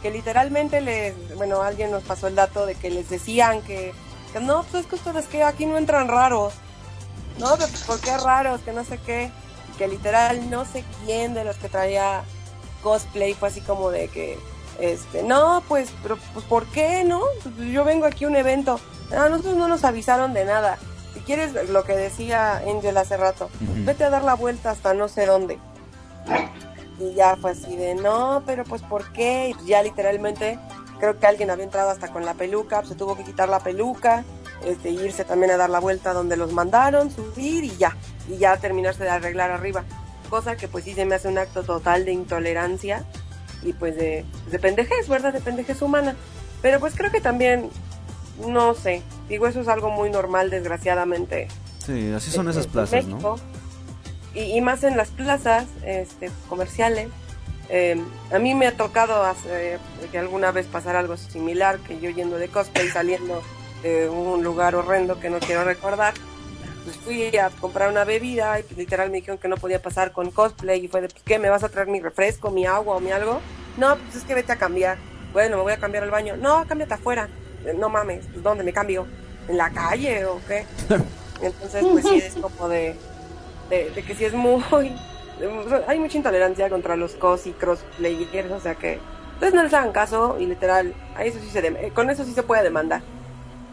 Que 0.00 0.10
literalmente 0.10 0.80
les, 0.80 1.14
bueno, 1.36 1.62
alguien 1.62 1.90
nos 1.90 2.02
pasó 2.02 2.26
el 2.26 2.34
dato 2.34 2.66
de 2.66 2.74
que 2.74 2.90
les 2.90 3.08
decían 3.08 3.62
que, 3.62 3.92
que 4.32 4.40
no, 4.40 4.64
pues 4.64 4.82
es 4.84 4.86
que 4.88 4.96
ustedes 4.96 5.26
que 5.28 5.42
aquí 5.44 5.64
no 5.66 5.76
entran 5.78 6.08
raros. 6.08 6.54
No, 7.38 7.52
que 7.56 7.66
pues, 7.66 7.82
¿por 7.84 8.00
qué 8.00 8.16
raros? 8.18 8.60
Que 8.62 8.72
no 8.72 8.84
sé 8.84 8.98
qué. 8.98 9.30
Y 9.72 9.76
que 9.78 9.88
literal 9.88 10.50
no 10.50 10.64
sé 10.64 10.84
quién 11.04 11.34
de 11.34 11.44
los 11.44 11.56
que 11.56 11.68
traía 11.68 12.24
cosplay 12.82 13.34
fue 13.34 13.48
así 13.48 13.60
como 13.60 13.90
de 13.90 14.08
que, 14.08 14.38
este, 14.80 15.22
no, 15.22 15.62
pues, 15.68 15.90
pero, 16.02 16.18
pues, 16.32 16.44
¿por 16.44 16.66
qué, 16.66 17.04
no? 17.04 17.20
Pues, 17.42 17.70
yo 17.70 17.84
vengo 17.84 18.06
aquí 18.06 18.24
a 18.24 18.28
un 18.28 18.36
evento. 18.36 18.80
A 19.10 19.28
nosotros 19.28 19.56
no 19.56 19.68
nos 19.68 19.84
avisaron 19.84 20.32
de 20.32 20.44
nada. 20.44 20.78
Si 21.14 21.20
quieres 21.20 21.68
lo 21.68 21.84
que 21.84 21.94
decía 21.94 22.58
Angel 22.66 22.96
hace 22.96 23.16
rato, 23.16 23.50
vete 23.60 24.04
a 24.04 24.10
dar 24.10 24.24
la 24.24 24.34
vuelta 24.34 24.70
hasta 24.70 24.94
no 24.94 25.08
sé 25.08 25.26
dónde. 25.26 25.58
Y 26.98 27.14
ya 27.14 27.36
fue 27.36 27.50
así 27.50 27.76
de, 27.76 27.94
no, 27.94 28.42
pero 28.46 28.64
pues 28.64 28.82
¿por 28.82 29.12
qué? 29.12 29.54
Y 29.62 29.66
ya 29.66 29.82
literalmente 29.82 30.58
creo 30.98 31.18
que 31.18 31.26
alguien 31.26 31.50
había 31.50 31.64
entrado 31.64 31.90
hasta 31.90 32.08
con 32.08 32.24
la 32.24 32.34
peluca, 32.34 32.78
pues, 32.78 32.90
se 32.90 32.94
tuvo 32.94 33.16
que 33.16 33.24
quitar 33.24 33.48
la 33.48 33.60
peluca, 33.60 34.24
este, 34.64 34.90
irse 34.90 35.24
también 35.24 35.52
a 35.52 35.56
dar 35.56 35.68
la 35.68 35.80
vuelta 35.80 36.12
donde 36.12 36.36
los 36.36 36.52
mandaron, 36.52 37.10
subir 37.10 37.64
y 37.64 37.76
ya, 37.76 37.96
y 38.28 38.38
ya 38.38 38.56
terminarse 38.56 39.02
de 39.02 39.10
arreglar 39.10 39.50
arriba. 39.50 39.84
Cosa 40.32 40.56
que 40.56 40.66
pues 40.66 40.84
sí 40.86 40.94
se 40.94 41.04
me 41.04 41.14
hace 41.14 41.28
un 41.28 41.36
acto 41.36 41.62
total 41.62 42.06
de 42.06 42.12
intolerancia 42.12 43.04
y 43.62 43.74
pues 43.74 43.94
de, 43.96 44.24
de 44.50 44.58
pendejez, 44.58 45.06
¿verdad? 45.06 45.30
De 45.30 45.40
pendejez 45.42 45.82
humana. 45.82 46.16
Pero 46.62 46.80
pues 46.80 46.94
creo 46.96 47.10
que 47.12 47.20
también, 47.20 47.68
no 48.48 48.72
sé, 48.74 49.02
digo, 49.28 49.46
eso 49.46 49.60
es 49.60 49.68
algo 49.68 49.90
muy 49.90 50.08
normal, 50.08 50.48
desgraciadamente. 50.48 51.48
Sí, 51.84 52.10
así 52.16 52.30
son 52.30 52.46
en- 52.46 52.52
esas 52.52 52.66
plazas, 52.66 53.04
México. 53.04 53.36
¿no? 53.36 54.40
Y, 54.40 54.56
y 54.56 54.60
más 54.62 54.84
en 54.84 54.96
las 54.96 55.10
plazas 55.10 55.66
este, 55.84 56.30
comerciales. 56.48 57.08
Eh, 57.68 58.02
a 58.32 58.38
mí 58.38 58.54
me 58.54 58.66
ha 58.68 58.74
tocado 58.74 59.22
hacer, 59.24 59.80
que 60.10 60.18
alguna 60.18 60.50
vez 60.50 60.64
pasar 60.66 60.96
algo 60.96 61.18
similar, 61.18 61.78
que 61.80 62.00
yo 62.00 62.08
yendo 62.08 62.38
de 62.38 62.48
cosplay 62.48 62.88
saliendo 62.88 63.42
de 63.82 64.08
un 64.08 64.42
lugar 64.42 64.76
horrendo 64.76 65.20
que 65.20 65.28
no 65.28 65.40
quiero 65.40 65.62
recordar, 65.64 66.14
pues 66.84 66.96
fui 66.96 67.36
a 67.36 67.50
comprar 67.50 67.90
una 67.90 68.04
bebida 68.04 68.58
y 68.58 68.62
pues, 68.62 68.76
literal 68.78 69.10
me 69.10 69.16
dijeron 69.16 69.38
que 69.38 69.48
no 69.48 69.56
podía 69.56 69.80
pasar 69.80 70.12
con 70.12 70.30
cosplay 70.30 70.84
y 70.84 70.88
fue 70.88 71.00
de, 71.02 71.08
pues, 71.08 71.22
¿qué? 71.24 71.38
¿Me 71.38 71.48
vas 71.48 71.62
a 71.64 71.68
traer 71.68 71.88
mi 71.88 72.00
refresco, 72.00 72.50
mi 72.50 72.66
agua 72.66 72.96
o 72.96 73.00
mi 73.00 73.10
algo? 73.12 73.40
No, 73.76 73.96
pues 73.96 74.16
es 74.16 74.24
que 74.24 74.34
vete 74.34 74.52
a 74.52 74.56
cambiar. 74.56 74.98
Bueno, 75.32 75.56
me 75.58 75.62
voy 75.62 75.72
a 75.72 75.78
cambiar 75.78 76.04
al 76.04 76.10
baño. 76.10 76.36
No, 76.36 76.64
cámbiate 76.66 76.94
afuera. 76.94 77.28
Eh, 77.64 77.74
No 77.78 77.88
mames, 77.88 78.26
pues, 78.32 78.42
¿dónde 78.42 78.64
me 78.64 78.72
cambio? 78.72 79.06
¿En 79.48 79.56
la 79.56 79.70
calle 79.70 80.24
o 80.26 80.40
qué? 80.46 80.64
Entonces, 81.42 81.84
pues 81.90 82.04
sí, 82.06 82.16
es 82.18 82.34
como 82.34 82.68
de, 82.68 82.94
de, 83.70 83.90
de 83.90 84.02
que 84.02 84.14
sí 84.14 84.24
es 84.24 84.32
muy... 84.34 84.62
Hay 85.88 85.98
mucha 85.98 86.16
intolerancia 86.16 86.68
contra 86.68 86.94
los 86.94 87.14
cos 87.14 87.46
y 87.46 87.52
crossplayers, 87.52 88.50
o 88.52 88.60
sea 88.60 88.74
que... 88.76 89.00
Entonces 89.34 89.54
no 89.54 89.64
les 89.64 89.74
hagan 89.74 89.90
caso 89.90 90.36
y 90.38 90.46
literal, 90.46 90.94
a 91.16 91.24
eso 91.24 91.40
sí 91.40 91.50
se 91.50 91.60
dem- 91.60 91.76
eh, 91.80 91.90
con 91.92 92.08
eso 92.10 92.24
sí 92.24 92.32
se 92.32 92.44
puede 92.44 92.62
demandar. 92.62 93.00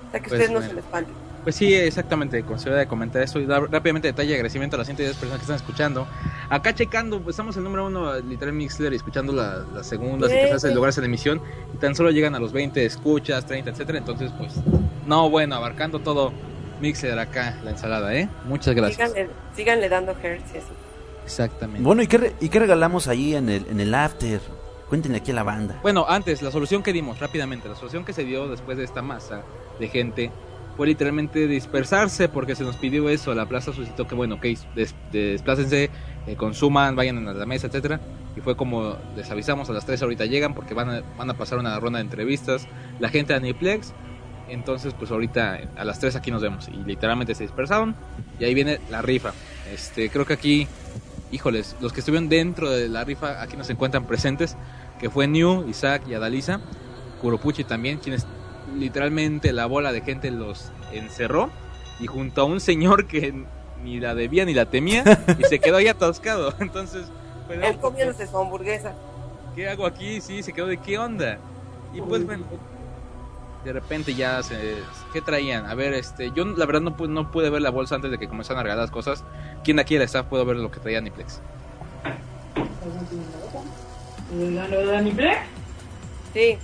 O 0.07 0.11
sea 0.11 0.19
que 0.19 0.29
Pues, 0.29 0.41
ustedes 0.41 0.49
no 0.49 0.61
se 0.67 0.73
les 0.73 0.83
espanten. 0.83 1.13
Pues 1.43 1.55
sí, 1.55 1.73
exactamente, 1.73 2.43
considero 2.43 2.75
de 2.77 2.85
comentar 2.87 3.21
eso 3.21 3.39
y 3.39 3.45
dar 3.45 3.63
rápidamente 3.71 4.07
detalle 4.09 4.31
y 4.31 4.33
agradecimiento 4.33 4.75
a 4.75 4.79
las 4.79 4.87
110 4.87 5.15
personas 5.15 5.37
que 5.39 5.43
están 5.43 5.55
escuchando. 5.55 6.07
Acá 6.49 6.75
checando, 6.75 7.21
pues 7.21 7.33
estamos 7.35 7.55
en 7.57 7.63
número 7.63 7.87
uno, 7.87 8.13
literal 8.19 8.53
Mixler, 8.53 8.91
y 8.93 8.97
escuchando 8.97 9.31
la- 9.33 9.63
las 9.73 9.87
segundas 9.87 10.29
y 10.31 10.35
terceras 10.35 10.75
lugares 10.75 10.97
en 10.97 11.05
emisión, 11.05 11.41
y 11.73 11.77
tan 11.77 11.95
solo 11.95 12.11
llegan 12.11 12.35
a 12.35 12.39
los 12.39 12.51
20 12.51 12.85
escuchas, 12.85 13.45
30, 13.45 13.71
etcétera. 13.71 13.97
Entonces, 13.99 14.31
pues, 14.37 14.53
no, 15.07 15.29
bueno, 15.29 15.55
abarcando 15.55 15.99
todo 15.99 16.33
Mixler 16.81 17.17
acá, 17.17 17.57
la 17.63 17.71
ensalada, 17.71 18.13
¿eh? 18.15 18.29
Muchas 18.45 18.75
gracias. 18.75 19.09
Síganle, 19.11 19.29
síganle 19.55 19.89
dando 19.89 20.11
hertz 20.21 20.53
y 20.53 20.57
así. 20.57 20.67
Exactamente. 21.23 21.81
Bueno, 21.83 22.01
¿y 22.01 22.07
qué, 22.07 22.17
re- 22.17 22.35
¿y 22.41 22.49
qué 22.49 22.59
regalamos 22.59 23.07
ahí 23.07 23.35
en 23.35 23.49
el, 23.49 23.65
en 23.69 23.79
el 23.79 23.93
after? 23.93 24.41
Cuéntenle 24.89 25.19
aquí 25.19 25.31
a 25.31 25.35
la 25.35 25.43
banda. 25.43 25.79
Bueno, 25.83 26.05
antes, 26.07 26.41
la 26.41 26.51
solución 26.51 26.81
que 26.83 26.91
dimos, 26.93 27.19
rápidamente, 27.19 27.69
la 27.69 27.75
solución 27.75 28.03
que 28.03 28.13
se 28.13 28.23
dio 28.23 28.47
después 28.47 28.77
de 28.77 28.83
esta 28.83 29.01
masa 29.03 29.43
de 29.79 29.87
gente 29.87 30.31
fue 30.79 30.87
literalmente 30.87 31.45
dispersarse 31.45 32.29
porque 32.29 32.55
se 32.55 32.63
nos 32.63 32.77
pidió 32.77 33.09
eso. 33.09 33.35
La 33.35 33.45
plaza 33.45 33.73
solicitó 33.73 34.07
que, 34.07 34.15
bueno, 34.15 34.35
ok, 34.35 34.45
des- 34.77 34.95
desplácense, 35.11 35.89
eh, 36.25 36.35
consuman, 36.37 36.95
vayan 36.95 37.27
a 37.27 37.33
la 37.33 37.45
mesa, 37.45 37.67
etcétera. 37.67 37.99
Y 38.37 38.39
fue 38.39 38.55
como 38.55 38.95
les 39.13 39.29
avisamos 39.29 39.69
a 39.69 39.73
las 39.73 39.85
3 39.85 40.01
ahorita 40.03 40.25
llegan 40.25 40.53
porque 40.53 40.73
van 40.73 40.89
a, 40.89 41.01
van 41.17 41.29
a 41.29 41.33
pasar 41.33 41.59
una 41.59 41.77
ronda 41.81 41.99
de 41.99 42.03
entrevistas. 42.05 42.65
La 43.01 43.09
gente 43.09 43.33
de 43.33 43.39
Aniplex. 43.39 43.91
Entonces, 44.47 44.93
pues 44.97 45.11
ahorita 45.11 45.59
a 45.75 45.83
las 45.83 45.99
3 45.99 46.15
aquí 46.15 46.31
nos 46.31 46.41
vemos. 46.41 46.69
Y 46.69 46.77
literalmente 46.85 47.35
se 47.35 47.43
dispersaron. 47.43 47.93
Y 48.39 48.45
ahí 48.45 48.53
viene 48.53 48.79
la 48.89 49.01
rifa. 49.01 49.33
Este, 49.73 50.09
creo 50.09 50.25
que 50.25 50.31
aquí, 50.31 50.65
híjoles, 51.29 51.75
los 51.81 51.91
que 51.91 51.99
estuvieron 51.99 52.29
dentro 52.29 52.69
de 52.71 52.87
la 52.87 53.03
rifa 53.03 53.41
aquí 53.41 53.57
nos 53.57 53.69
encuentran 53.69 54.07
presentes 54.07 54.55
que 54.97 55.09
fue 55.09 55.27
New, 55.27 55.67
Isaac 55.67 56.03
y 56.07 56.13
Adalisa, 56.13 56.61
Kuropuchi 57.21 57.65
también, 57.65 57.97
quienes 57.97 58.25
literalmente 58.77 59.53
la 59.53 59.65
bola 59.65 59.91
de 59.91 60.01
gente 60.01 60.31
los 60.31 60.71
encerró 60.91 61.49
y 61.99 62.07
junto 62.07 62.41
a 62.41 62.45
un 62.45 62.59
señor 62.59 63.07
que 63.07 63.33
ni 63.83 63.99
la 63.99 64.15
debía 64.15 64.45
ni 64.45 64.53
la 64.53 64.65
temía 64.65 65.03
y 65.37 65.43
se 65.43 65.59
quedó 65.59 65.77
ahí 65.77 65.87
atascado. 65.87 66.53
Entonces, 66.59 67.05
de, 67.47 67.67
Él 67.67 67.77
comiéndose 67.77 68.27
su 68.27 68.37
hamburguesa. 68.37 68.93
¿qué 69.55 69.69
hago 69.69 69.85
aquí? 69.85 70.21
Sí, 70.21 70.43
se 70.43 70.53
quedó 70.53 70.67
de 70.67 70.77
qué 70.77 70.97
onda. 70.97 71.37
Y 71.93 72.01
pues 72.01 72.25
bueno, 72.25 72.45
de 73.65 73.73
repente 73.73 74.13
ya 74.13 74.41
se 74.43 74.75
¿qué 75.11 75.21
traían? 75.21 75.65
A 75.65 75.75
ver, 75.75 75.93
este, 75.93 76.31
yo 76.31 76.45
la 76.45 76.65
verdad 76.65 76.81
no 76.81 76.95
pude, 76.95 77.09
no 77.09 77.31
pude 77.31 77.49
ver 77.49 77.61
la 77.61 77.71
bolsa 77.71 77.95
antes 77.95 78.11
de 78.11 78.17
que 78.17 78.27
comenzaran 78.27 78.61
a 78.61 78.63
regalar 78.63 78.83
las 78.83 78.91
cosas. 78.91 79.23
¿Quién 79.63 79.77
de 79.77 79.81
aquí 79.81 79.95
de 79.95 79.99
la 79.99 80.05
staff 80.05 80.27
puedo 80.27 80.45
ver 80.45 80.57
lo 80.57 80.71
que 80.71 80.79
traía 80.79 81.01
Niplex? 81.01 81.41
¿Lo 84.31 84.85
de 84.85 84.97
Aniplex? 84.97 85.39
Sí, 86.33 86.57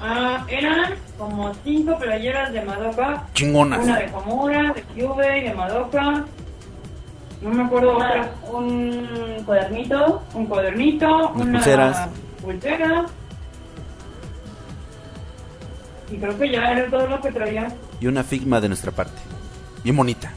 Ah, 0.00 0.44
eran 0.48 0.94
como 1.18 1.52
cinco 1.64 1.98
playeras 1.98 2.52
de 2.52 2.62
Madoka. 2.62 3.08
Una 3.08 3.32
Chingonas. 3.34 3.86
de 3.86 4.06
Komura, 4.12 4.72
de 4.72 4.82
Kyubey, 4.82 5.44
de 5.44 5.54
Madoka. 5.54 6.24
No 7.40 7.50
me 7.50 7.64
acuerdo 7.64 7.96
otra. 7.96 8.30
Un 8.50 9.42
cuadernito. 9.44 10.22
Un 10.34 10.46
cuadernito. 10.46 11.06
Unas 11.30 11.36
una 11.46 11.52
pulseras. 11.58 12.08
pulsera. 12.42 13.06
Y 16.10 16.16
creo 16.16 16.38
que 16.38 16.50
ya 16.50 16.70
era 16.72 16.90
todo 16.90 17.06
lo 17.06 17.20
que 17.20 17.32
traía. 17.32 17.68
Y 18.00 18.06
una 18.06 18.22
figma 18.22 18.60
de 18.60 18.68
nuestra 18.68 18.90
parte. 18.92 19.20
Bien 19.82 19.96
bonita. 19.96 20.32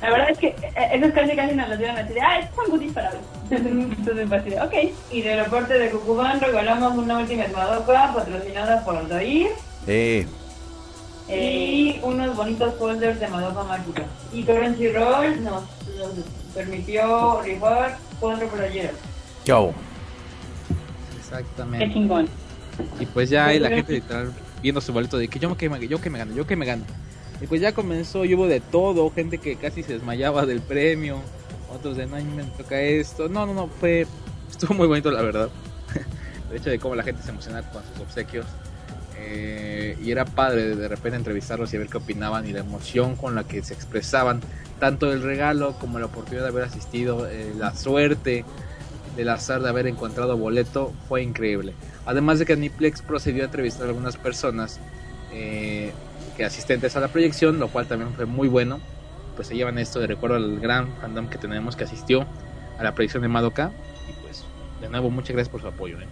La 0.00 0.10
verdad 0.10 0.30
es 0.30 0.38
que 0.38 0.46
eh, 0.48 0.90
esos 0.92 1.12
casi 1.12 1.36
casi 1.36 1.54
nos 1.54 1.68
los 1.68 1.78
dieron 1.78 1.96
así 1.98 2.14
de, 2.14 2.20
ah, 2.20 2.38
estos 2.40 2.56
son 2.56 2.70
goodies 2.70 2.92
para 2.92 3.10
ver. 3.10 3.20
Entonces 3.50 4.28
fue 4.28 4.36
así 4.38 4.50
de, 4.50 4.60
ok. 4.60 4.74
Y 5.10 5.22
de 5.22 5.36
la 5.36 5.44
parte 5.44 5.78
de 5.78 5.90
Kukuban 5.90 6.40
regalamos 6.40 6.96
una 6.96 7.18
última 7.18 7.44
Madoka 7.48 8.14
patrocinada 8.14 8.84
por 8.84 8.96
Aldair. 8.96 9.48
Eh, 9.86 10.26
y 11.28 12.00
unos 12.02 12.34
bonitos 12.34 12.74
folders 12.76 13.20
de 13.20 13.28
Madoka 13.28 13.62
Mágica. 13.64 14.04
Y 14.32 14.42
Crunchyroll 14.42 15.44
nos, 15.44 15.62
nos 15.96 16.10
permitió 16.54 17.40
rifar 17.42 17.98
cuatro 18.18 18.48
playeras. 18.48 18.94
¿qué 19.44 19.52
hago? 19.52 19.72
Qué 20.68 21.18
Exactamente. 21.18 21.92
chingón. 21.92 22.28
Y 22.98 23.06
pues 23.06 23.30
ya 23.30 23.46
ahí 23.46 23.58
la 23.58 23.68
gente 23.68 23.92
literal 23.92 24.32
viendo 24.62 24.80
su 24.80 24.92
boleto 24.92 25.18
de 25.18 25.28
que 25.28 25.38
yo 25.38 25.56
que 25.56 25.68
me, 25.68 25.86
yo 25.86 26.00
que 26.00 26.10
me 26.10 26.18
gano, 26.18 26.34
yo 26.34 26.46
que 26.46 26.56
me 26.56 26.66
gano. 26.66 26.84
Y 27.40 27.46
pues 27.46 27.60
ya 27.60 27.72
comenzó, 27.72 28.24
y 28.24 28.34
hubo 28.34 28.46
de 28.46 28.60
todo, 28.60 29.10
gente 29.10 29.38
que 29.38 29.56
casi 29.56 29.82
se 29.82 29.94
desmayaba 29.94 30.44
del 30.44 30.60
premio, 30.60 31.20
otros 31.72 31.96
de 31.96 32.06
no, 32.06 32.16
ay, 32.16 32.24
me 32.24 32.44
toca 32.44 32.80
esto. 32.80 33.28
No, 33.28 33.46
no, 33.46 33.54
no, 33.54 33.68
fue, 33.68 34.06
estuvo 34.50 34.74
muy 34.74 34.86
bonito 34.86 35.10
la 35.10 35.22
verdad. 35.22 35.48
El 36.50 36.56
hecho 36.56 36.70
de 36.70 36.78
cómo 36.78 36.94
la 36.94 37.02
gente 37.02 37.22
se 37.22 37.30
emocionaba 37.30 37.68
con 37.70 37.82
sus 37.84 38.00
obsequios. 38.00 38.46
Eh, 39.22 39.96
y 40.02 40.10
era 40.10 40.24
padre 40.24 40.74
de 40.74 40.88
repente 40.88 41.16
entrevistarlos 41.16 41.72
y 41.74 41.78
ver 41.78 41.88
qué 41.88 41.98
opinaban 41.98 42.46
y 42.46 42.52
la 42.52 42.60
emoción 42.60 43.16
con 43.16 43.34
la 43.34 43.44
que 43.44 43.62
se 43.62 43.74
expresaban, 43.74 44.40
tanto 44.78 45.12
el 45.12 45.22
regalo 45.22 45.74
como 45.78 45.98
la 45.98 46.06
oportunidad 46.06 46.44
de 46.44 46.48
haber 46.48 46.64
asistido, 46.64 47.28
eh, 47.28 47.52
la 47.56 47.76
suerte 47.76 48.44
del 49.16 49.28
azar 49.28 49.60
de 49.62 49.68
haber 49.68 49.86
encontrado 49.86 50.36
boleto 50.36 50.92
fue 51.08 51.22
increíble. 51.22 51.74
Además 52.06 52.38
de 52.38 52.46
que 52.46 52.54
Aniplex 52.54 53.02
procedió 53.02 53.42
a 53.42 53.46
entrevistar 53.46 53.86
a 53.86 53.90
algunas 53.90 54.16
personas 54.16 54.80
eh, 55.32 55.92
que 56.40 56.46
asistentes 56.46 56.96
a 56.96 57.00
la 57.00 57.08
proyección, 57.08 57.58
lo 57.58 57.68
cual 57.68 57.86
también 57.86 58.14
fue 58.14 58.24
muy 58.24 58.48
bueno. 58.48 58.80
Pues 59.36 59.48
se 59.48 59.56
llevan 59.56 59.78
esto 59.78 60.00
de 60.00 60.06
recuerdo 60.06 60.36
al 60.36 60.58
gran 60.58 60.88
fandom 60.96 61.28
que 61.28 61.36
tenemos 61.36 61.76
que 61.76 61.84
asistió 61.84 62.26
a 62.78 62.82
la 62.82 62.94
proyección 62.94 63.22
de 63.22 63.28
Madoka. 63.28 63.72
Y 64.08 64.12
pues, 64.22 64.46
de 64.80 64.88
nuevo, 64.88 65.10
muchas 65.10 65.32
gracias 65.32 65.50
por 65.50 65.60
su 65.60 65.68
apoyo. 65.68 66.00
¿eh? 66.00 66.06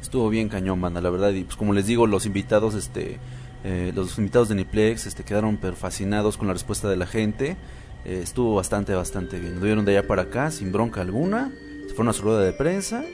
Estuvo 0.00 0.30
bien 0.30 0.48
cañón, 0.48 0.80
banda, 0.80 1.02
la 1.02 1.10
verdad. 1.10 1.32
Y 1.32 1.44
pues 1.44 1.56
como 1.56 1.74
les 1.74 1.86
digo, 1.86 2.06
los 2.06 2.24
invitados, 2.24 2.74
este, 2.74 3.18
eh, 3.62 3.92
los 3.94 4.16
invitados 4.16 4.48
de 4.48 4.54
Niplex, 4.54 5.04
este, 5.04 5.22
quedaron 5.22 5.58
pero 5.58 5.76
fascinados 5.76 6.38
con 6.38 6.46
la 6.46 6.54
respuesta 6.54 6.88
de 6.88 6.96
la 6.96 7.06
gente. 7.06 7.58
Eh, 8.06 8.20
estuvo 8.22 8.54
bastante, 8.54 8.94
bastante 8.94 9.38
bien. 9.38 9.60
Lo 9.60 9.66
dieron 9.66 9.84
de 9.84 9.98
allá 9.98 10.08
para 10.08 10.22
acá, 10.22 10.50
sin 10.50 10.72
bronca 10.72 11.02
alguna. 11.02 11.52
Se 11.86 11.94
fueron 11.94 12.08
a 12.08 12.12
su 12.14 12.22
rueda 12.22 12.40
de 12.40 12.54
prensa. 12.54 13.04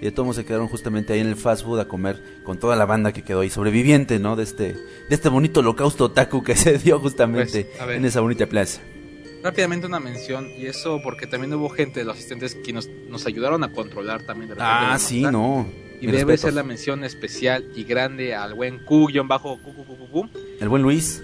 Y 0.00 0.04
de 0.04 0.12
todos 0.12 0.36
se 0.36 0.44
quedaron 0.44 0.68
justamente 0.68 1.12
ahí 1.14 1.20
en 1.20 1.28
el 1.28 1.36
fast 1.36 1.64
food 1.64 1.80
a 1.80 1.88
comer 1.88 2.20
con 2.44 2.58
toda 2.58 2.76
la 2.76 2.84
banda 2.84 3.12
que 3.12 3.22
quedó 3.22 3.40
ahí, 3.40 3.50
sobreviviente, 3.50 4.18
¿no? 4.18 4.36
De 4.36 4.42
este, 4.42 4.74
de 4.74 4.80
este 5.14 5.28
bonito 5.28 5.60
holocausto 5.60 6.04
otaku 6.04 6.42
que 6.42 6.54
se 6.56 6.78
dio 6.78 6.98
justamente 7.00 7.70
Pues, 7.78 7.96
en 7.96 8.04
esa 8.04 8.20
bonita 8.20 8.46
plaza. 8.46 8.80
Rápidamente 9.42 9.86
una 9.86 10.00
mención, 10.00 10.48
y 10.58 10.66
eso 10.66 11.00
porque 11.02 11.26
también 11.26 11.54
hubo 11.54 11.68
gente 11.68 12.00
de 12.00 12.06
los 12.06 12.16
asistentes 12.16 12.54
que 12.56 12.72
nos, 12.72 12.88
nos 13.08 13.26
ayudaron 13.26 13.62
a 13.64 13.72
controlar 13.72 14.22
también. 14.24 14.50
De 14.50 14.56
Ah, 14.58 14.96
sí, 14.98 15.22
no. 15.22 15.66
Y 16.00 16.06
debe 16.06 16.18
respetos. 16.18 16.40
ser 16.40 16.54
la 16.54 16.62
mención 16.62 17.04
especial 17.04 17.64
y 17.74 17.84
grande 17.84 18.34
al 18.34 18.54
buen 18.54 18.80
Q-bajo. 18.80 19.58
El 20.60 20.68
buen 20.68 20.82
Luis. 20.82 21.22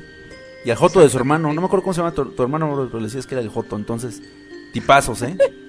Y 0.65 0.71
al 0.71 0.77
Joto 0.77 1.01
de 1.01 1.09
su 1.11 1.19
hermano. 1.19 1.53
No 1.53 1.61
me 1.61 1.67
acuerdo 1.67 1.83
cómo 1.83 1.93
se 1.93 2.01
llama 2.01 2.13
tu, 2.15 2.25
tu 2.27 2.43
hermano, 2.43 2.87
pero 2.91 3.01
le 3.01 3.07
decías 3.07 3.27
que 3.27 3.35
era 3.35 3.43
el 3.43 3.49
Joto. 3.51 3.77
Entonces, 3.77 4.23
tipazos, 4.73 5.21
¿eh? 5.23 5.37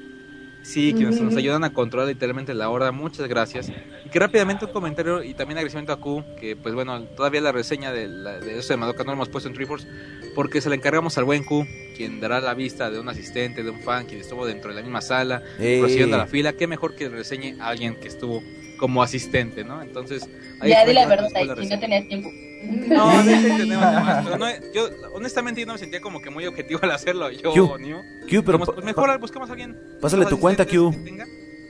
Sí, 0.63 0.93
que 0.93 1.03
nos, 1.03 1.19
nos 1.19 1.35
ayudan 1.35 1.63
a 1.65 1.73
controlar 1.73 2.07
literalmente 2.07 2.53
la 2.53 2.69
hora. 2.69 2.91
Muchas 2.91 3.27
gracias. 3.27 3.69
Y 4.05 4.09
que 4.09 4.17
rápidamente 4.19 4.65
un 4.65 4.71
comentario 4.71 5.21
y 5.21 5.33
también 5.33 5.57
agradecimiento 5.57 5.91
a 5.91 5.97
Q, 5.99 6.23
que 6.39 6.55
pues 6.55 6.73
bueno, 6.73 7.03
todavía 7.03 7.41
la 7.41 7.51
reseña 7.51 7.91
de, 7.91 8.07
la, 8.07 8.39
de 8.39 8.57
eso 8.59 8.71
de 8.73 8.77
Madoka 8.77 9.03
no 9.03 9.07
la 9.11 9.13
hemos 9.13 9.29
puesto 9.29 9.49
en 9.49 9.55
Triforce, 9.55 9.85
porque 10.33 10.61
se 10.61 10.69
la 10.69 10.75
encargamos 10.75 11.17
al 11.17 11.25
buen 11.25 11.43
Q, 11.43 11.67
quien 11.97 12.19
dará 12.21 12.39
la 12.39 12.53
vista 12.53 12.89
de 12.89 12.99
un 12.99 13.09
asistente, 13.09 13.61
de 13.61 13.69
un 13.69 13.81
fan, 13.81 14.05
quien 14.05 14.21
estuvo 14.21 14.45
dentro 14.45 14.69
de 14.69 14.75
la 14.77 14.81
misma 14.81 15.01
sala, 15.01 15.43
Eh. 15.59 15.79
procediendo 15.79 16.15
a 16.15 16.19
la 16.19 16.27
fila. 16.27 16.53
Qué 16.53 16.65
mejor 16.65 16.95
que 16.95 17.09
reseñe 17.09 17.55
a 17.59 17.67
alguien 17.67 17.95
que 17.95 18.07
estuvo 18.07 18.41
como 18.77 19.03
asistente, 19.03 19.63
¿no? 19.63 19.81
Entonces, 19.81 20.29
ahí 20.59 20.69
Ya 20.71 20.85
di 20.85 20.93
la 20.93 21.05
verdad, 21.07 21.27
si 21.59 21.67
no 21.67 21.79
tenías 21.79 22.07
tiempo. 22.07 22.29
No, 22.63 23.23
de 23.23 23.35
tenemos 23.35 23.83
más, 23.83 24.25
pero 24.25 24.37
no, 24.37 24.45
yo 24.73 24.89
honestamente 25.13 25.61
yo 25.61 25.67
no 25.67 25.73
me 25.73 25.79
sentía 25.79 25.99
como 26.01 26.21
que 26.21 26.29
muy 26.29 26.45
objetivo 26.45 26.79
al 26.83 26.91
hacerlo. 26.91 27.29
Yo, 27.31 27.51
Q. 27.53 28.43
Pero 28.45 28.59
pues 28.59 28.83
mejor 28.83 29.17
buscamos 29.19 29.49
a 29.49 29.53
alguien. 29.53 29.77
Pásale 30.01 30.25
tu 30.25 30.39
cuenta, 30.39 30.65
Q. 30.65 30.93
tenga. 31.03 31.25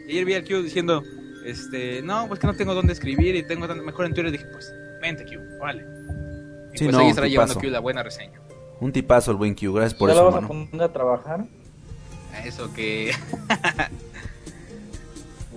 Y 0.08 0.12
ayer 0.12 0.26
vi 0.26 0.34
al 0.36 0.44
Q 0.44 0.62
diciendo, 0.62 1.04
este, 1.46 2.02
no, 2.04 2.28
pues 2.28 2.40
que 2.40 2.48
no 2.48 2.54
tengo 2.56 2.74
dónde 2.76 2.94
escribir 2.94 3.36
y 3.36 3.44
tengo 3.44 3.68
tan- 3.68 3.84
mejor 3.84 4.06
en 4.06 4.14
Twitter. 4.14 4.32
Dije, 4.32 4.46
pues 4.52 4.72
Vente, 5.02 5.26
Q, 5.26 5.32
vale. 5.60 5.84
Y 6.74 6.78
Sí, 6.78 6.86
pues 6.86 6.94
no, 6.96 7.00
ahí 7.00 7.10
estará 7.10 7.28
llevando. 7.28 7.56
Q 7.56 7.64
la 7.70 7.80
buena 7.80 8.04
reseña. 8.04 8.40
Un 8.80 8.92
tipazo 8.92 9.32
el 9.32 9.38
buen 9.38 9.56
Q, 9.56 9.74
gracias 9.74 9.98
por 9.98 10.10
¿Ya 10.10 10.16
eso, 10.16 10.26
vas 10.32 10.44
a 10.44 10.48
poner 10.48 10.82
a 10.82 10.92
trabajar? 10.94 11.46
A 12.34 12.46
Eso 12.46 12.72
que. 12.74 13.12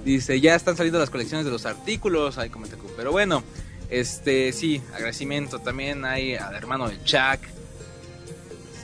Dice, 0.05 0.41
ya 0.41 0.55
están 0.55 0.77
saliendo 0.77 1.01
las 1.01 1.11
colecciones 1.11 1.45
de 1.45 1.51
los 1.51 1.67
artículos. 1.67 2.39
Ahí 2.39 2.49
comenta 2.49 2.77
Q. 2.77 2.87
Pero 2.97 3.11
bueno, 3.11 3.43
este, 3.91 4.53
sí, 4.53 4.83
agradecimiento 4.95 5.59
también 5.59 6.05
hay 6.05 6.35
al 6.35 6.55
hermano 6.55 6.89
del 6.89 7.03
Chuck. 7.05 7.41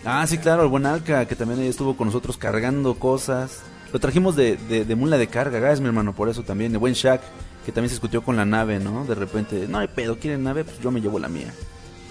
Ah, 0.04 0.26
sí, 0.26 0.38
claro, 0.38 0.62
el 0.62 0.68
buen 0.68 0.84
Alca, 0.86 1.26
que 1.26 1.36
también 1.36 1.60
estuvo 1.62 1.96
con 1.96 2.08
nosotros 2.08 2.36
cargando 2.36 2.94
cosas. 2.98 3.62
Lo 3.92 4.00
trajimos 4.00 4.34
de, 4.34 4.56
de, 4.56 4.84
de 4.84 4.94
mula 4.94 5.18
de 5.18 5.28
carga, 5.28 5.58
gracias, 5.58 5.80
mi 5.80 5.86
hermano, 5.86 6.14
por 6.14 6.28
eso 6.28 6.42
también. 6.42 6.72
El 6.72 6.78
buen 6.78 6.94
Shaq, 6.94 7.20
que 7.64 7.72
también 7.72 7.88
se 7.88 7.94
discutió 7.94 8.22
con 8.22 8.36
la 8.36 8.44
nave, 8.44 8.78
¿no? 8.80 9.04
De 9.04 9.14
repente, 9.14 9.66
no 9.68 9.78
hay 9.78 9.88
pedo, 9.88 10.18
¿quieren 10.18 10.42
nave? 10.42 10.64
Pues 10.64 10.80
yo 10.80 10.90
me 10.90 11.00
llevo 11.00 11.18
la 11.18 11.28
mía. 11.28 11.52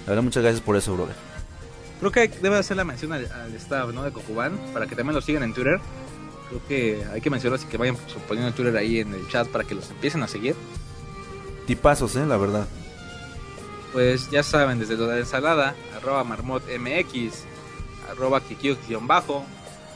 La 0.05 0.11
verdad, 0.11 0.23
muchas 0.23 0.43
gracias 0.43 0.61
por 0.61 0.77
eso, 0.77 0.93
brother. 0.93 1.15
Creo 1.99 2.11
que 2.11 2.27
debe 2.41 2.57
hacer 2.57 2.77
la 2.77 2.83
mención 2.83 3.13
al, 3.13 3.31
al 3.31 3.53
staff, 3.55 3.93
¿no? 3.93 4.03
De 4.03 4.11
Cocuban, 4.11 4.57
para 4.73 4.87
que 4.87 4.95
también 4.95 5.15
lo 5.15 5.21
sigan 5.21 5.43
en 5.43 5.53
Twitter. 5.53 5.79
Creo 6.49 6.67
que 6.67 7.05
hay 7.11 7.21
que 7.21 7.29
mencionarlos 7.29 7.65
y 7.65 7.69
que 7.69 7.77
vayan 7.77 7.97
poniendo 8.27 8.47
el 8.47 8.53
Twitter 8.53 8.75
ahí 8.77 8.99
en 8.99 9.13
el 9.13 9.27
chat 9.27 9.47
para 9.47 9.63
que 9.63 9.75
los 9.75 9.89
empiecen 9.89 10.23
a 10.23 10.27
seguir. 10.27 10.55
Tipazos, 11.67 12.15
¿eh? 12.15 12.25
La 12.25 12.37
verdad. 12.37 12.67
Pues 13.93 14.29
ya 14.31 14.41
saben, 14.43 14.79
desde 14.79 14.95
la 14.97 15.17
ensalada, 15.17 15.75
arroba 15.97 16.23
marmotmx, 16.23 17.43
arroba 18.09 18.41
bajo 19.01 19.43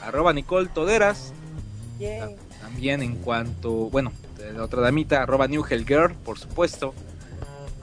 arroba 0.04 0.34
Nicole 0.34 0.68
Toderas. 0.68 1.34
Yay. 2.00 2.36
También 2.62 3.02
en 3.02 3.16
cuanto, 3.16 3.72
bueno, 3.90 4.12
de 4.38 4.52
la 4.54 4.64
otra 4.64 4.82
damita, 4.82 5.22
arroba 5.24 5.48
New 5.48 5.64
Hell 5.68 5.86
Girl, 5.86 6.14
por 6.14 6.38
supuesto. 6.38 6.94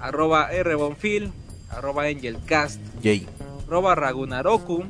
Arroba 0.00 0.52
R 0.52 0.74
Bonfil, 0.74 1.32
arroba 1.70 2.04
Angelcast, 2.04 2.80
Jay. 3.02 3.26
arroba 3.66 3.94
Ragunaroku, 3.94 4.84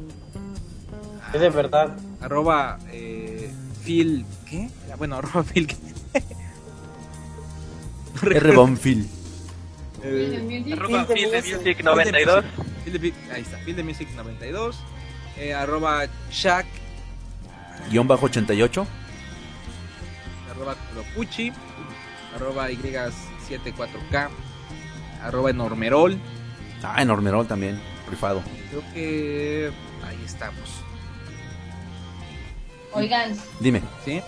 Es 1.33 1.41
de 1.41 1.51
verdad. 1.51 1.97
arroba 2.21 2.79
eh, 2.91 3.53
Phil, 3.85 4.25
¿qué? 4.49 4.69
Bueno, 4.99 5.17
arroba 5.19 5.45
Phil, 5.45 5.67
¿qué? 5.67 5.77
Eh, 10.05 10.73
Arroba 10.73 11.05
Phil 11.07 11.15
Phil 11.17 11.31
de 11.31 11.37
de 11.43 11.43
Music. 11.43 11.57
Music 11.59 11.85
92. 11.85 12.45
Phil 12.85 12.93
de 12.93 12.99
Music- 12.99 13.15
ahí 13.33 13.43
está, 13.43 13.57
de 13.59 13.83
Music 13.85 14.09
92, 14.17 14.77
eh, 15.39 15.55
arroba 15.55 16.07
Shaq, 16.31 16.67
Guión 17.91 18.09
bajo 18.09 18.27
88. 18.27 18.87
arroba 20.51 20.75
Kuropuchi, 20.75 21.53
arroba 22.35 22.71
Y74K, 22.71 24.29
arroba 25.23 25.51
Enormerol. 25.51 26.19
Ah, 26.83 27.01
enormerol 27.01 27.47
también. 27.47 27.81
Rifado. 28.11 28.43
Creo 28.71 28.83
que 28.93 29.71
ahí 30.05 30.19
estamos, 30.27 30.69
Oigan, 32.93 33.35
Dime. 33.61 33.81
¿sí? 34.05 34.21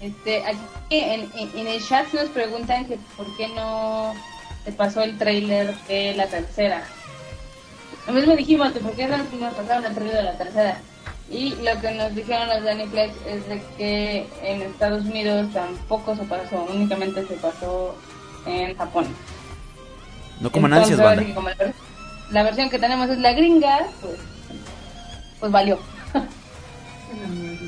este, 0.00 0.44
aquí 0.44 0.58
en, 0.90 1.30
en- 1.34 1.58
en 1.58 1.66
el 1.68 1.82
chat 1.82 2.12
nos 2.12 2.28
preguntan 2.30 2.86
que 2.86 2.98
por 3.16 3.26
qué 3.36 3.48
no 3.48 4.14
pasó 4.72 5.02
el 5.02 5.18
trailer 5.18 5.74
de 5.88 6.14
la 6.14 6.26
tercera. 6.26 6.82
Lo 8.06 8.12
mismo 8.14 8.36
dijimos 8.36 8.72
por 8.72 8.92
qué 8.92 9.06
no 9.06 9.18
nos 9.18 9.54
pasaron 9.54 9.84
el 9.84 9.94
trailer 9.94 10.16
de 10.16 10.22
la 10.22 10.38
tercera. 10.38 10.80
Y 11.30 11.50
lo 11.56 11.78
que 11.80 11.90
nos 11.92 12.14
dijeron 12.14 12.48
los 12.48 12.62
de 12.62 12.70
Aniplex 12.70 13.14
es 13.26 13.46
de 13.48 13.62
que 13.76 14.26
en 14.42 14.62
Estados 14.62 15.04
Unidos 15.04 15.52
tampoco 15.52 16.16
se 16.16 16.22
pasó, 16.24 16.66
únicamente 16.72 17.26
se 17.26 17.34
pasó 17.34 17.94
en 18.46 18.74
Japón. 18.76 19.06
No 20.40 20.50
coman 20.50 20.72
Entonces, 20.72 20.98
ansias, 20.98 21.16
banda. 21.16 21.34
como 21.34 21.48
la 22.30 22.42
versión 22.42 22.70
que 22.70 22.78
tenemos 22.78 23.10
es 23.10 23.18
la 23.18 23.32
gringa, 23.32 23.86
pues, 24.00 24.18
pues 25.40 25.52
valió. 25.52 25.78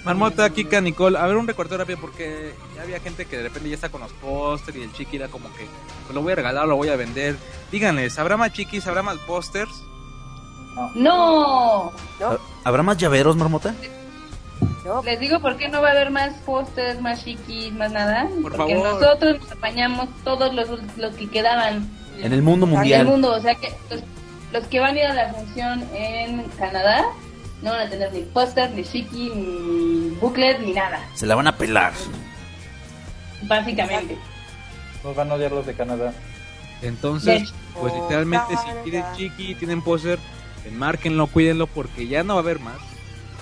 Marmota, 0.05 0.49
Kika, 0.51 0.81
Nicole, 0.81 1.19
a 1.19 1.27
ver 1.27 1.37
un 1.37 1.47
recorte 1.47 1.77
rápido 1.77 1.99
porque 2.01 2.55
ya 2.75 2.83
había 2.83 3.01
gente 3.01 3.27
que 3.27 3.37
de 3.37 3.43
repente 3.45 3.69
ya 3.69 3.75
está 3.75 3.89
con 3.91 4.01
los 4.01 4.12
pósters 4.15 4.77
y 4.79 4.83
el 4.83 4.93
chiqui 4.93 5.17
era 5.17 5.29
como 5.29 5.53
que 5.55 5.67
pues 6.05 6.15
lo 6.15 6.23
voy 6.23 6.33
a 6.33 6.37
regalar, 6.37 6.67
lo 6.67 6.77
voy 6.77 6.89
a 6.89 6.97
vender. 6.97 7.37
Díganles, 7.71 8.19
¿habrá 8.19 8.37
más 8.37 8.53
chiquis, 8.53 8.87
habrá 8.87 9.03
más 9.03 9.19
pósters? 9.19 9.71
¡No! 10.95 11.93
¿Habrá 12.65 12.83
más 12.83 12.97
llaveros, 12.97 13.37
marmota? 13.37 13.75
No, 14.85 15.03
Les 15.03 15.21
digo 15.21 15.41
por 15.41 15.57
qué 15.57 15.69
no 15.69 15.83
va 15.83 15.89
a 15.89 15.91
haber 15.93 16.11
más 16.11 16.33
pósters, 16.47 17.01
más 17.01 17.23
chiquis, 17.25 17.73
más 17.75 17.93
nada. 17.93 18.29
Por 18.43 18.57
Porque 18.57 18.75
favor. 18.75 19.01
nosotros 19.01 19.41
nos 19.41 19.53
apañamos 19.53 20.09
todos 20.25 20.55
los, 20.55 20.69
los 20.97 21.15
que 21.17 21.29
quedaban 21.29 21.89
En 22.23 22.33
el 22.33 22.43
mundo 22.43 22.67
en 22.67 22.73
el 22.73 22.79
mundial. 22.79 23.07
mundo. 23.07 23.35
O 23.35 23.41
sea 23.41 23.55
que 23.55 23.73
los, 23.91 24.01
los 24.53 24.65
que 24.69 24.81
van 24.81 24.97
a 24.97 24.99
ir 24.99 25.07
a 25.07 25.15
la 25.15 25.33
función 25.35 25.85
en 25.95 26.43
Canadá 26.59 27.05
no 27.62 27.70
van 27.70 27.87
a 27.87 27.91
tener 27.91 28.12
ni 28.12 28.23
póster, 28.23 28.70
ni 28.70 28.85
chiqui, 28.85 29.31
ni 29.31 30.11
booklet, 30.20 30.61
ni 30.61 30.73
nada. 30.73 31.07
Se 31.15 31.27
la 31.27 31.35
van 31.35 31.47
a 31.47 31.57
pelar. 31.57 31.93
Básicamente. 33.43 34.16
Nos 35.05 35.16
van 35.16 35.31
a 35.31 35.35
odiar 35.35 35.53
los 35.53 35.66
de 35.66 35.74
Canadá. 35.74 36.12
Entonces, 36.82 37.53
pues 37.78 37.95
literalmente 37.95 38.57
si 38.57 38.91
quieren 38.91 39.05
chiqui, 39.16 39.55
tienen 39.55 39.82
póster, 39.82 40.19
enmárquenlo, 40.66 41.27
cuídenlo 41.27 41.66
porque 41.66 42.07
ya 42.07 42.23
no 42.23 42.35
va 42.35 42.41
a 42.41 42.43
haber 42.43 42.61
más. 42.61 42.78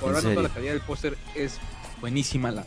Por 0.01 0.11
¿En 0.11 0.27
ahora 0.27 0.43
la 0.43 0.49
calidad 0.49 0.73
del 0.73 0.83
póster 0.83 1.17
es 1.35 1.59
buenísima, 2.01 2.51
la, 2.51 2.65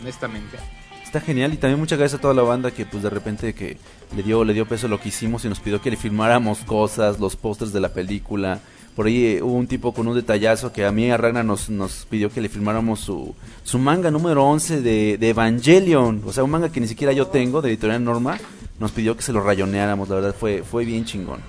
honestamente. 0.00 0.56
Está 1.02 1.20
genial 1.20 1.52
y 1.54 1.56
también 1.56 1.78
muchas 1.78 1.98
gracias 1.98 2.18
a 2.18 2.22
toda 2.22 2.34
la 2.34 2.42
banda 2.42 2.70
que 2.70 2.86
pues 2.86 3.02
de 3.02 3.10
repente 3.10 3.54
que 3.54 3.78
le 4.16 4.22
dio 4.22 4.44
le 4.44 4.52
dio 4.52 4.66
peso 4.66 4.86
a 4.86 4.90
lo 4.90 5.00
que 5.00 5.10
hicimos 5.10 5.44
y 5.44 5.48
nos 5.48 5.60
pidió 5.60 5.80
que 5.80 5.90
le 5.90 5.96
filmáramos 5.96 6.60
cosas, 6.60 7.20
los 7.20 7.36
pósters 7.36 7.72
de 7.72 7.80
la 7.80 7.90
película. 7.90 8.60
Por 8.96 9.06
ahí 9.06 9.26
eh, 9.36 9.42
hubo 9.42 9.54
un 9.54 9.66
tipo 9.66 9.92
con 9.92 10.06
un 10.06 10.14
detallazo 10.14 10.72
que 10.72 10.84
a 10.84 10.92
mí 10.92 11.10
a 11.10 11.16
Ragnar 11.16 11.44
nos, 11.44 11.68
nos 11.68 12.06
pidió 12.08 12.30
que 12.30 12.40
le 12.40 12.48
filmáramos 12.48 13.00
su, 13.00 13.34
su 13.64 13.78
manga 13.78 14.10
número 14.10 14.44
11 14.44 14.82
de, 14.82 15.18
de 15.18 15.28
Evangelion. 15.30 16.22
O 16.24 16.32
sea, 16.32 16.44
un 16.44 16.50
manga 16.50 16.70
que 16.70 16.80
ni 16.80 16.86
siquiera 16.86 17.12
yo 17.12 17.26
tengo, 17.26 17.60
de 17.60 17.70
Editorial 17.70 18.04
Norma. 18.04 18.38
Nos 18.78 18.92
pidió 18.92 19.16
que 19.16 19.22
se 19.22 19.32
lo 19.32 19.40
rayoneáramos, 19.42 20.08
la 20.08 20.14
verdad 20.16 20.34
fue, 20.38 20.62
fue 20.62 20.84
bien 20.84 21.04
chingón. 21.04 21.40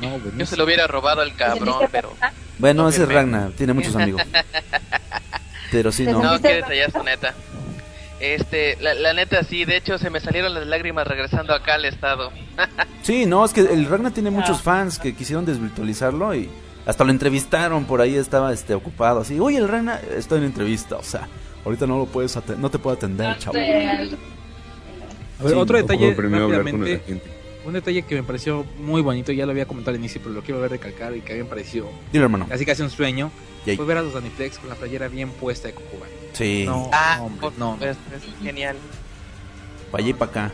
No, 0.00 0.18
Yo 0.36 0.46
se 0.46 0.56
lo 0.56 0.62
hubiera 0.64 0.86
robado 0.86 1.20
al 1.20 1.34
cabrón, 1.34 1.88
pero. 1.90 2.12
Bueno, 2.58 2.84
No, 2.84 2.88
ese 2.88 3.02
es. 3.02 3.08
Ragnar, 3.08 3.50
tiene 3.56 3.72
muchos 3.72 3.94
amigos. 3.96 4.22
Pero 5.72 5.90
sí, 5.92 6.04
no. 6.04 6.22
No, 6.22 6.40
qué 6.40 6.54
detallazo, 6.54 7.02
neta. 7.02 7.34
Este, 8.20 8.76
la, 8.80 8.94
la 8.94 9.12
neta 9.14 9.42
sí, 9.44 9.64
de 9.64 9.76
hecho 9.76 9.96
se 9.98 10.10
me 10.10 10.18
salieron 10.20 10.52
las 10.54 10.66
lágrimas 10.66 11.06
regresando 11.06 11.54
acá 11.54 11.74
al 11.74 11.84
estado. 11.84 12.30
Sí, 13.02 13.24
no, 13.24 13.42
es 13.42 13.54
que 13.54 13.60
el 13.62 13.86
Ragnar 13.86 14.12
tiene 14.12 14.30
muchos 14.30 14.58
Ah. 14.58 14.62
fans 14.62 14.98
que 14.98 15.14
quisieron 15.14 15.46
desvirtualizarlo 15.46 16.34
y 16.34 16.50
hasta 16.88 17.04
lo 17.04 17.10
entrevistaron, 17.10 17.84
por 17.84 18.00
ahí 18.00 18.16
estaba 18.16 18.52
este 18.52 18.74
ocupado, 18.74 19.20
así, 19.20 19.38
oye, 19.38 19.58
el 19.58 19.68
Ragnar, 19.68 20.02
estoy 20.16 20.38
en 20.38 20.44
entrevista, 20.44 20.96
o 20.96 21.02
sea, 21.02 21.28
ahorita 21.64 21.86
no 21.86 21.98
lo 21.98 22.06
puedes 22.06 22.36
no 22.58 22.70
te 22.70 22.78
puedo 22.78 22.96
atender, 22.96 23.38
chavo. 23.38 23.56
A 23.56 23.60
ver, 23.60 24.08
Sí, 25.46 25.54
otro 25.54 25.76
detalle 25.76 26.14
rápidamente, 26.14 27.20
un 27.64 27.72
detalle 27.74 28.02
que 28.02 28.14
me 28.16 28.22
pareció 28.24 28.64
muy 28.80 29.02
bonito, 29.02 29.30
ya 29.30 29.44
lo 29.44 29.52
había 29.52 29.66
comentado 29.66 29.94
al 29.94 30.00
inicio, 30.00 30.20
pero 30.22 30.34
lo 30.34 30.42
quiero 30.42 30.60
ver 30.60 30.70
recalcar 30.72 31.14
y 31.14 31.20
que 31.20 31.32
a 31.34 31.36
mí 31.36 31.42
me 31.42 31.48
pareció 31.48 31.86
Dile, 32.10 32.24
hermano. 32.24 32.46
casi 32.48 32.64
casi 32.64 32.82
un 32.82 32.90
sueño, 32.90 33.30
Yay. 33.66 33.76
fue 33.76 33.84
ver 33.84 33.98
a 33.98 34.02
los 34.02 34.14
Daniflex 34.14 34.58
con 34.58 34.68
la 34.70 34.74
playera 34.74 35.06
bien 35.08 35.30
puesta 35.30 35.68
de 35.68 35.74
Cucuban. 35.74 36.08
Sí, 36.32 36.64
No, 36.66 36.88
Ah, 36.92 37.16
no, 37.18 37.26
hombre, 37.26 37.50
no, 37.58 37.76
no. 37.76 37.84
es, 37.84 37.96
es 38.16 38.42
genial. 38.42 38.76
pa' 39.92 39.98
allá 39.98 40.08
y 40.08 40.12
pa' 40.14 40.24
acá. 40.24 40.52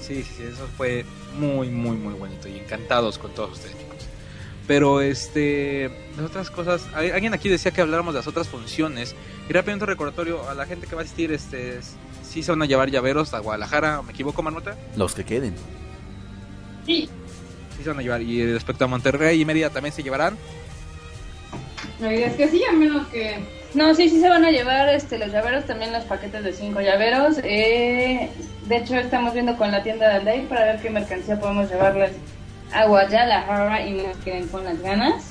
Sí, 0.00 0.22
sí, 0.22 0.30
sí, 0.36 0.42
eso 0.44 0.66
fue 0.76 1.04
muy, 1.38 1.68
muy, 1.68 1.96
muy 1.96 2.14
bonito 2.14 2.48
y 2.48 2.58
encantados 2.58 3.18
con 3.18 3.32
todos 3.32 3.52
ustedes. 3.58 3.76
Pero, 4.70 5.00
este, 5.00 5.90
las 6.16 6.26
otras 6.26 6.48
cosas, 6.48 6.86
al- 6.94 7.10
alguien 7.10 7.34
aquí 7.34 7.48
decía 7.48 7.72
que 7.72 7.80
habláramos 7.80 8.14
de 8.14 8.20
las 8.20 8.28
otras 8.28 8.46
funciones. 8.46 9.16
Y 9.48 9.52
rápidamente 9.52 9.82
un 9.82 9.88
recordatorio 9.88 10.48
a 10.48 10.54
la 10.54 10.64
gente 10.64 10.86
que 10.86 10.94
va 10.94 11.00
a 11.00 11.04
asistir, 11.04 11.32
este, 11.32 11.80
sí 12.22 12.44
se 12.44 12.52
van 12.52 12.62
a 12.62 12.66
llevar 12.66 12.88
llaveros 12.88 13.34
a 13.34 13.40
Guadalajara, 13.40 14.00
¿me 14.02 14.12
equivoco, 14.12 14.44
Marmota? 14.44 14.76
Los 14.96 15.12
que 15.16 15.24
queden. 15.24 15.56
sí, 16.86 17.08
Sí 17.76 17.82
se 17.82 17.88
van 17.88 17.98
a 17.98 18.02
llevar. 18.02 18.22
Y 18.22 18.46
respecto 18.52 18.84
a 18.84 18.86
Monterrey 18.86 19.40
y 19.40 19.44
Mérida 19.44 19.70
también 19.70 19.92
se 19.92 20.04
llevarán. 20.04 20.36
La 21.98 22.14
idea 22.14 22.28
es 22.28 22.34
que 22.36 22.46
sí, 22.48 22.62
a 22.62 22.70
menos 22.72 23.08
que. 23.08 23.38
No, 23.74 23.92
sí, 23.96 24.08
sí 24.08 24.20
se 24.20 24.28
van 24.28 24.44
a 24.44 24.52
llevar 24.52 24.88
este, 24.90 25.18
los 25.18 25.32
llaveros, 25.32 25.64
también 25.66 25.92
los 25.92 26.04
paquetes 26.04 26.44
de 26.44 26.52
cinco 26.52 26.80
llaveros. 26.80 27.38
Eh, 27.42 28.30
de 28.68 28.76
hecho, 28.76 28.94
estamos 28.94 29.34
viendo 29.34 29.56
con 29.56 29.72
la 29.72 29.82
tienda 29.82 30.08
de 30.10 30.14
Alday 30.14 30.46
para 30.46 30.64
ver 30.66 30.80
qué 30.80 30.90
mercancía 30.90 31.40
podemos 31.40 31.68
llevarles 31.68 32.12
a 32.72 32.86
Guadalajara 32.86 33.86
y 33.86 33.92
nos 33.94 34.16
queden 34.18 34.46
con 34.48 34.64
las 34.64 34.80
ganas. 34.80 35.24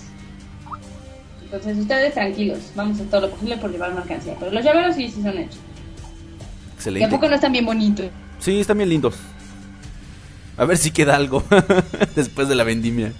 Entonces, 1.43 1.77
ustedes 1.77 2.13
tranquilos, 2.13 2.59
vamos 2.75 2.93
a 2.93 2.95
hacer 3.01 3.09
todo 3.09 3.21
lo 3.21 3.29
posible 3.31 3.57
por 3.57 3.71
llevar 3.71 3.93
mercancía. 3.93 4.35
Pero 4.39 4.51
los 4.51 4.63
llaveros 4.63 4.95
sí, 4.95 5.09
sí 5.09 5.21
son 5.23 5.37
hechos. 5.37 5.55
¿Y 5.55 5.59
a 5.61 6.73
Excelente. 6.75 7.07
poco 7.09 7.27
no 7.27 7.35
están 7.35 7.51
bien 7.51 7.65
bonitos? 7.65 8.05
Sí, 8.39 8.59
están 8.59 8.77
bien 8.77 8.89
lindos. 8.89 9.15
A 10.57 10.65
ver 10.65 10.77
si 10.77 10.91
queda 10.91 11.15
algo 11.15 11.43
después 12.15 12.47
de 12.49 12.55
la 12.55 12.63
vendimia. 12.63 13.13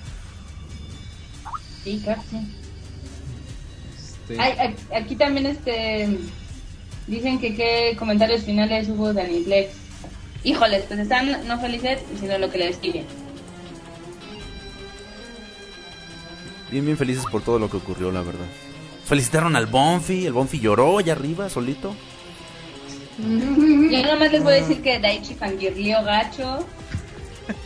Sí, 1.84 2.00
claro, 2.04 2.22
sí. 2.30 2.38
Este, 4.30 4.40
Ay, 4.42 4.76
aquí- 4.96 5.16
también 5.16 5.46
este 5.48 6.18
dicen 7.08 7.40
que 7.40 7.56
qué 7.56 7.96
comentarios 7.98 8.44
finales 8.44 8.88
hubo 8.90 9.14
de 9.14 9.22
Aniplex. 9.24 9.72
Híjoles, 10.44 10.84
pues 10.88 11.00
están 11.00 11.48
no 11.48 11.60
felices 11.60 12.02
diciendo 12.12 12.38
lo 12.38 12.52
que 12.52 12.60
les 12.60 12.72
escriben. 12.72 13.06
Bien, 16.72 16.86
bien 16.86 16.98
felices 16.98 17.26
por 17.32 17.42
todo 17.42 17.60
lo 17.60 17.70
que 17.70 17.78
ocurrió, 17.78 18.12
la 18.12 18.22
verdad. 18.22 18.46
Felicitaron 19.06 19.56
al 19.56 19.66
Bonfi, 19.66 20.26
el 20.26 20.34
Bonfi 20.34 20.60
lloró 20.60 21.00
allá 21.00 21.14
arriba, 21.14 21.50
solito. 21.50 21.96
Yo 23.18 24.04
nomás 24.06 24.32
les 24.32 24.44
voy 24.44 24.54
a 24.54 24.56
decir 24.58 24.82
que 24.82 25.00
Daichi 25.00 25.34
fangirlió 25.34 26.04
gacho. 26.04 26.66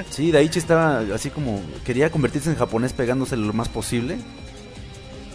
Sí, 0.09 0.31
Daichi 0.31 0.59
estaba 0.59 0.99
así 1.13 1.30
como, 1.30 1.61
quería 1.85 2.09
convertirse 2.09 2.49
en 2.49 2.55
japonés 2.55 2.93
pegándose 2.93 3.35
lo 3.35 3.53
más 3.53 3.69
posible. 3.69 4.17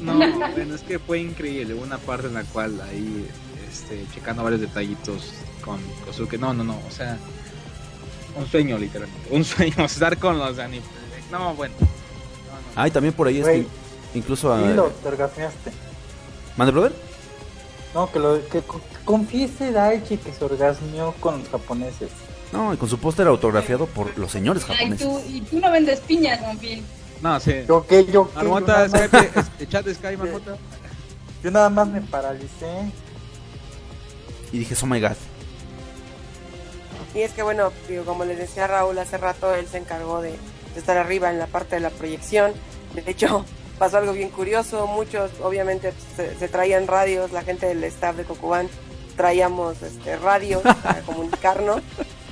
No, 0.02 0.14
bueno, 0.16 0.74
es 0.74 0.82
que 0.82 0.98
fue 0.98 1.20
increíble. 1.20 1.74
Hubo 1.74 1.82
una 1.82 1.98
parte 1.98 2.28
en 2.28 2.34
la 2.34 2.44
cual 2.44 2.80
ahí, 2.80 3.26
este, 3.70 4.04
checando 4.14 4.42
varios 4.42 4.60
detallitos 4.60 5.34
con 5.64 5.80
Kosuke. 6.04 6.38
No, 6.38 6.54
no, 6.54 6.64
no, 6.64 6.78
o 6.86 6.90
sea, 6.90 7.18
un 8.36 8.46
sueño, 8.46 8.78
literalmente. 8.78 9.28
Un 9.30 9.44
sueño, 9.44 9.74
estar 9.84 10.16
con 10.18 10.38
los 10.38 10.58
anime. 10.58 10.84
No, 11.30 11.54
bueno. 11.54 11.74
No, 12.78 12.82
no. 12.82 12.82
Ah, 12.84 12.88
y 12.88 12.90
también 12.90 13.14
por 13.14 13.26
ahí, 13.26 13.38
este, 13.38 13.50
Güey. 13.50 13.66
incluso 14.14 14.52
a... 14.52 14.66
Dilo, 14.68 14.92
te 15.02 15.09
orgasmeaste. 15.09 15.72
¿Mande, 16.56 16.72
brother? 16.72 16.92
No, 17.94 18.10
que, 18.12 18.18
lo, 18.18 18.46
que 18.48 18.60
co- 18.62 18.80
confiese 19.05 19.72
Daichi 19.72 20.18
que 20.18 20.32
se 20.32 20.44
orgasmeó 20.44 21.12
con 21.20 21.38
los 21.40 21.48
japoneses. 21.48 22.10
No, 22.52 22.72
y 22.72 22.76
con 22.76 22.88
su 22.88 22.98
póster 22.98 23.26
autografiado 23.26 23.86
por 23.86 24.16
los 24.18 24.30
señores 24.30 24.64
Ay, 24.68 24.76
japoneses. 24.76 25.06
tú, 25.06 25.20
y 25.28 25.40
tú 25.42 25.59
no 25.60 25.70
vendes 25.70 26.00
piñas, 26.00 26.40
Monfil. 26.40 26.82
No, 27.22 27.38
sí. 27.40 27.52
Yo 27.66 27.86
que 27.86 28.05
yo 28.05 28.05
que 28.06 28.12
yo 28.12 28.30
Marmota, 28.34 28.86
nada, 28.88 28.88
más, 28.88 29.46
Skype, 29.46 29.66
chat 29.68 29.84
de 29.84 29.94
Skype, 29.94 30.16
Marmota. 30.22 30.56
yo 31.42 31.50
nada 31.50 31.68
más 31.70 31.88
me 31.88 32.00
paralicé. 32.00 32.92
Y 34.52 34.59
dije, 34.60 34.74
oh 34.82 34.86
my 34.86 35.00
god. 35.00 35.12
Y 37.14 37.20
es 37.20 37.32
que 37.32 37.42
bueno, 37.42 37.72
digo, 37.88 38.05
como 38.05 38.24
les 38.24 38.38
decía 38.38 38.66
Raúl 38.66 38.98
hace 38.98 39.18
rato, 39.18 39.55
él 39.55 39.66
se 39.66 39.78
encargó 39.78 40.20
de 40.20 40.36
estar 40.78 40.96
arriba 40.96 41.30
en 41.30 41.38
la 41.38 41.46
parte 41.46 41.76
de 41.76 41.80
la 41.80 41.90
proyección. 41.90 42.52
De 42.94 43.10
hecho, 43.10 43.44
pasó 43.78 43.98
algo 43.98 44.12
bien 44.12 44.30
curioso. 44.30 44.86
Muchos, 44.86 45.30
obviamente, 45.42 45.92
pues, 45.92 46.30
se, 46.30 46.38
se 46.38 46.48
traían 46.48 46.86
radios. 46.86 47.32
La 47.32 47.42
gente 47.42 47.66
del 47.66 47.82
staff 47.84 48.16
de 48.16 48.24
Cocuban 48.24 48.68
traíamos 49.16 49.82
este, 49.82 50.16
radios 50.16 50.62
para 50.62 51.00
comunicarnos. 51.06 51.82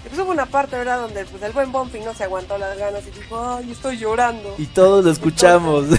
Y 0.04 0.08
pues 0.08 0.20
hubo 0.20 0.30
una 0.30 0.46
parte, 0.46 0.76
¿verdad?, 0.76 1.00
donde 1.00 1.24
pues, 1.24 1.42
el 1.42 1.52
buen 1.52 1.72
Bonfi 1.72 1.98
no 2.00 2.14
se 2.14 2.24
aguantó 2.24 2.56
las 2.56 2.78
ganas 2.78 3.02
y 3.06 3.10
dijo, 3.10 3.38
ay, 3.38 3.72
estoy 3.72 3.98
llorando. 3.98 4.54
Y 4.56 4.66
todos 4.66 5.04
lo 5.04 5.10
escuchamos. 5.10 5.86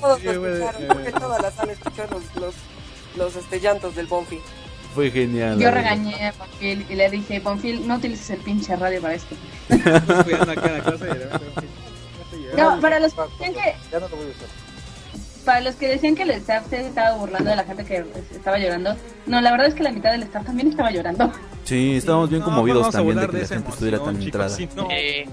Todos 0.00 0.18
Sí, 0.18 0.24
lo 0.24 0.32
escucharon, 0.32 0.88
porque 0.88 1.12
toda 1.12 1.38
la 1.38 1.50
sala 1.52 1.72
escuchó 1.74 2.02
los, 2.10 2.42
los, 2.42 2.54
los 3.16 3.36
este, 3.36 3.60
llantos 3.60 3.94
del 3.94 4.08
Bonfi. 4.08 4.40
Fue 4.94 5.10
genial. 5.10 5.58
Yo 5.58 5.70
regañé 5.70 6.26
a 6.26 6.32
Bonfil 6.32 6.86
y 6.88 6.94
le 6.94 7.10
dije, 7.10 7.40
Bonfil, 7.40 7.86
no 7.88 7.94
utilices 7.96 8.30
el 8.30 8.40
pinche 8.40 8.76
radio 8.76 9.00
para 9.00 9.14
esto. 9.14 9.34
No, 12.56 12.80
para 12.80 13.00
los 13.00 13.14
que 13.14 13.22
decían 13.22 13.54
que, 13.54 13.74
Ya 13.90 14.00
no 14.00 14.08
lo 14.08 14.16
voy 14.16 14.26
a 14.26 14.30
usar. 14.30 14.48
para 15.44 15.60
los 15.60 15.74
que 15.76 15.88
decían 15.88 16.14
que 16.14 16.22
el 16.22 16.30
staff 16.32 16.68
se 16.68 16.86
estaba 16.86 17.16
burlando 17.16 17.48
de 17.50 17.56
la 17.56 17.64
gente 17.64 17.84
que 17.84 18.04
estaba 18.34 18.58
llorando, 18.58 18.94
no, 19.26 19.40
la 19.40 19.50
verdad 19.52 19.68
es 19.68 19.74
que 19.74 19.82
la 19.82 19.90
mitad 19.90 20.12
del 20.12 20.22
staff 20.24 20.44
también 20.44 20.68
estaba 20.68 20.90
llorando. 20.90 21.32
Sí, 21.64 21.96
estábamos 21.96 22.28
bien 22.28 22.40
No, 22.40 22.46
conmovidos 22.46 22.90
también 22.90 23.18
de 23.18 23.26
que 23.28 23.38
la 23.38 23.46
gente 23.46 23.70
estuviera 23.70 23.98
tan 23.98 24.08
emoción, 24.16 24.26
entrada. 24.26 24.56
chicos, 24.56 24.74
si 24.74 24.80
no- 24.80 24.88
Eh, 24.90 25.26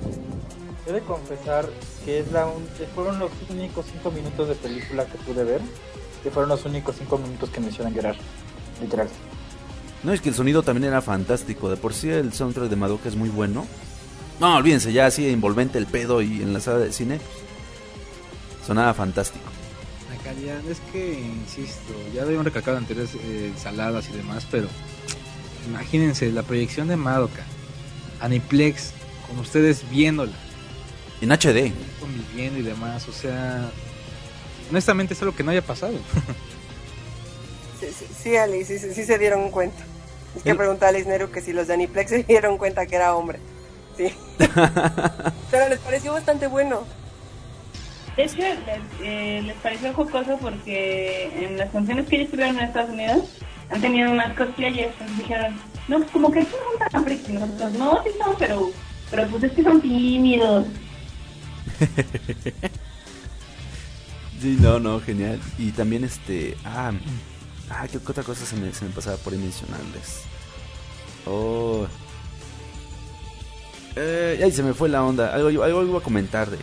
He 0.88 0.92
de 0.94 1.02
confesar 1.02 1.68
que 2.06 2.20
es 2.20 2.32
la 2.32 2.46
un- 2.48 2.66
que 2.78 2.86
fueron 2.96 3.20
los 3.20 3.32
únicos 3.50 3.86
cinco 3.92 4.10
minutos 4.12 4.48
de 4.48 4.56
película 4.56 5.06
que 5.06 5.18
pude 5.20 5.44
ver. 5.44 5.62
Que 6.24 6.32
fueron 6.32 6.50
los 6.50 6.66
únicos 6.66 6.96
cinco 6.98 7.18
minutos 7.20 7.50
que 7.52 7.60
me 7.60 7.68
hicieron 7.70 7.94
llorar. 7.94 8.16
Literal. 8.82 9.08
No, 10.04 10.14
es 10.14 10.22
que 10.22 10.30
el 10.30 10.36
sonido 10.36 10.64
también 10.64 10.86
era 10.86 11.02
fantástico. 11.02 11.70
De 11.70 11.78
por 11.78 11.94
sí 11.94 12.10
el 12.10 12.32
soundtrack 12.34 12.70
de 12.70 12.76
Madoka 12.76 13.10
es 13.10 13.16
muy 13.16 13.30
bueno. 13.30 13.68
No, 14.40 14.56
olvídense, 14.56 14.94
ya 14.94 15.06
así 15.06 15.28
envolvente 15.28 15.78
el 15.78 15.86
pedo 15.86 16.22
y 16.22 16.42
en 16.42 16.54
la 16.54 16.62
sala 16.62 16.80
de 16.80 16.94
cine. 16.94 17.20
Sonaba 18.66 18.94
fantástico. 18.94 19.44
La 20.10 20.24
calidad, 20.24 20.60
es 20.70 20.80
que, 20.94 21.20
insisto, 21.20 21.94
ya 22.14 22.22
lo 22.22 22.28
habíamos 22.28 22.46
recalcado 22.46 22.78
anteriores 22.78 23.16
eh, 23.16 23.52
ensaladas 23.54 24.08
y 24.10 24.14
demás, 24.14 24.48
pero 24.50 24.68
imagínense 25.68 26.32
la 26.32 26.44
proyección 26.44 26.88
de 26.88 26.96
Madoka, 26.96 27.44
Aniplex, 28.22 28.92
con 29.28 29.40
ustedes 29.40 29.90
viéndola, 29.90 30.32
En 31.22 31.32
HD. 31.32 31.74
conviviendo 32.00 32.60
y 32.60 32.64
demás, 32.64 33.08
o 33.08 33.12
sea, 33.12 33.70
honestamente 34.70 35.14
es 35.14 35.22
algo 35.22 35.36
que 35.36 35.44
no 35.44 35.52
haya 35.52 35.62
pasado. 35.62 35.94
Sí, 37.80 37.86
sí, 37.98 38.06
sí, 38.24 38.36
Ali, 38.36 38.66
sí, 38.66 38.78
sí, 38.78 38.94
sí 38.94 39.06
se 39.06 39.18
dieron 39.18 39.52
cuenta. 39.52 39.86
Es 40.36 40.44
que 40.44 40.52
El- 40.52 40.58
pregunté 40.58 40.86
a 40.86 40.92
Nero 40.92 41.32
que 41.32 41.42
si 41.42 41.54
los 41.54 41.68
de 41.68 41.74
Aniplex 41.74 42.10
se 42.10 42.24
dieron 42.24 42.58
cuenta 42.58 42.86
que 42.86 42.96
era 42.96 43.16
hombre. 43.16 43.40
Sí. 43.98 44.14
Pero 45.52 45.70
les 45.70 45.80
pareció 45.80 46.14
bastante 46.14 46.48
bueno. 46.48 46.84
De 48.16 48.24
hecho, 48.26 48.38
les, 48.38 48.58
eh, 49.02 49.42
les 49.46 49.56
pareció 49.58 49.94
jocoso 49.94 50.38
porque 50.42 51.32
en 51.46 51.58
las 51.58 51.72
funciones 51.72 52.08
que 52.08 52.16
ellos 52.18 52.26
estuvieron 52.26 52.58
en 52.58 52.66
Estados 52.66 52.90
Unidos 52.90 53.24
han 53.70 53.82
tenido 53.82 54.12
unas 54.12 54.36
cosplayers. 54.38 54.92
Entonces 54.94 55.18
dijeron, 55.18 55.56
no, 55.88 55.98
pues 56.00 56.12
como 56.12 56.32
que 56.32 56.42
no 56.42 56.46
son 56.48 56.90
tan 56.92 57.04
friki. 57.06 57.34
Nosotros, 57.34 57.72
no, 57.74 58.04
sí 58.04 58.10
son, 58.24 58.36
pero, 58.38 58.72
pero 59.10 59.28
pues 59.28 59.44
es 59.44 59.52
que 59.54 59.64
son 59.64 59.82
tímidos. 59.82 60.66
Sí, 64.42 64.58
no, 64.62 64.80
no, 64.80 65.02
genial. 65.02 65.40
Y 65.58 65.72
también 65.72 66.06
este. 66.06 66.56
Ah, 66.64 66.94
ah 67.70 67.88
¿qué, 67.88 68.00
qué 68.00 68.12
otra 68.12 68.24
cosa 68.24 68.46
se 68.46 68.56
me, 68.56 68.74
se 68.74 68.86
me 68.86 68.92
pasaba 68.92 69.18
por 69.18 69.34
ahí 69.34 69.40
mencionarles? 69.40 70.22
Oh. 71.26 71.86
Eh, 73.96 74.40
ay, 74.44 74.52
se 74.52 74.64
me 74.64 74.74
fue 74.74 74.90
la 74.90 75.04
onda. 75.04 75.34
Algo, 75.34 75.64
algo 75.64 75.84
iba 75.84 76.00
a 76.00 76.02
comentar 76.02 76.50
de. 76.50 76.58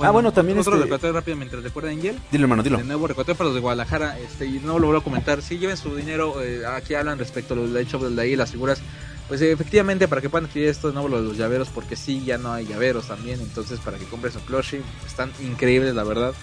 ah, 0.00 0.10
bueno, 0.10 0.32
también 0.32 0.58
Otro 0.58 0.72
este. 0.74 0.84
recordatorio 0.84 1.14
rápido 1.14 1.36
mientras 1.36 1.62
recuerda 1.62 1.90
Angel. 1.90 2.18
Dilo, 2.30 2.44
hermano, 2.44 2.62
dilo. 2.62 2.78
De 2.78 2.84
nuevo, 2.84 3.06
recordatorio 3.06 3.38
para 3.38 3.48
los 3.48 3.54
de 3.54 3.60
Guadalajara. 3.60 4.18
Este, 4.18 4.46
y 4.46 4.60
no 4.60 4.78
lo 4.78 4.86
vuelvo 4.86 5.00
a 5.00 5.04
comentar. 5.04 5.42
Si 5.42 5.58
lleven 5.58 5.76
su 5.76 5.94
dinero, 5.96 6.42
eh, 6.42 6.66
aquí 6.66 6.94
hablan 6.94 7.18
respecto 7.18 7.54
a 7.54 7.56
los 7.56 7.72
de 7.72 7.82
hecho 7.82 7.98
de 7.98 8.20
ahí, 8.22 8.36
las 8.36 8.50
figuras. 8.52 8.80
Pues 9.28 9.40
eh, 9.40 9.52
efectivamente, 9.52 10.08
para 10.08 10.20
que 10.20 10.28
puedan 10.28 10.46
adquirir 10.46 10.68
esto 10.68 10.88
de 10.88 10.94
nuevo 10.94 11.08
los 11.08 11.36
llaveros, 11.38 11.68
porque 11.68 11.96
sí, 11.96 12.22
ya 12.24 12.36
no 12.36 12.52
hay 12.52 12.66
llaveros 12.66 13.06
también. 13.08 13.40
Entonces, 13.40 13.80
para 13.80 13.96
que 13.96 14.04
compren 14.04 14.32
su 14.32 14.40
plushie, 14.40 14.82
están 15.06 15.32
increíbles, 15.40 15.94
la 15.94 16.04
verdad. 16.04 16.34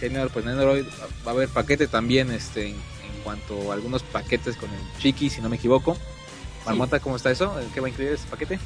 Señor, 0.00 0.30
pues 0.30 0.44
en 0.44 0.52
Android 0.52 0.84
va 1.26 1.30
a 1.30 1.34
haber 1.34 1.48
paquete 1.48 1.86
también, 1.86 2.30
este, 2.30 2.74
cuanto 3.26 3.72
a 3.72 3.74
algunos 3.74 4.04
paquetes 4.04 4.56
con 4.56 4.70
el 4.70 5.00
Chiqui, 5.02 5.28
si 5.28 5.40
no 5.40 5.48
me 5.48 5.56
equivoco. 5.56 5.96
Marmota, 6.64 7.00
¿cómo 7.00 7.16
está 7.16 7.32
eso? 7.32 7.52
¿Qué 7.74 7.80
va 7.80 7.88
a 7.88 7.90
incluir 7.90 8.12
ese 8.12 8.28
paquete? 8.28 8.60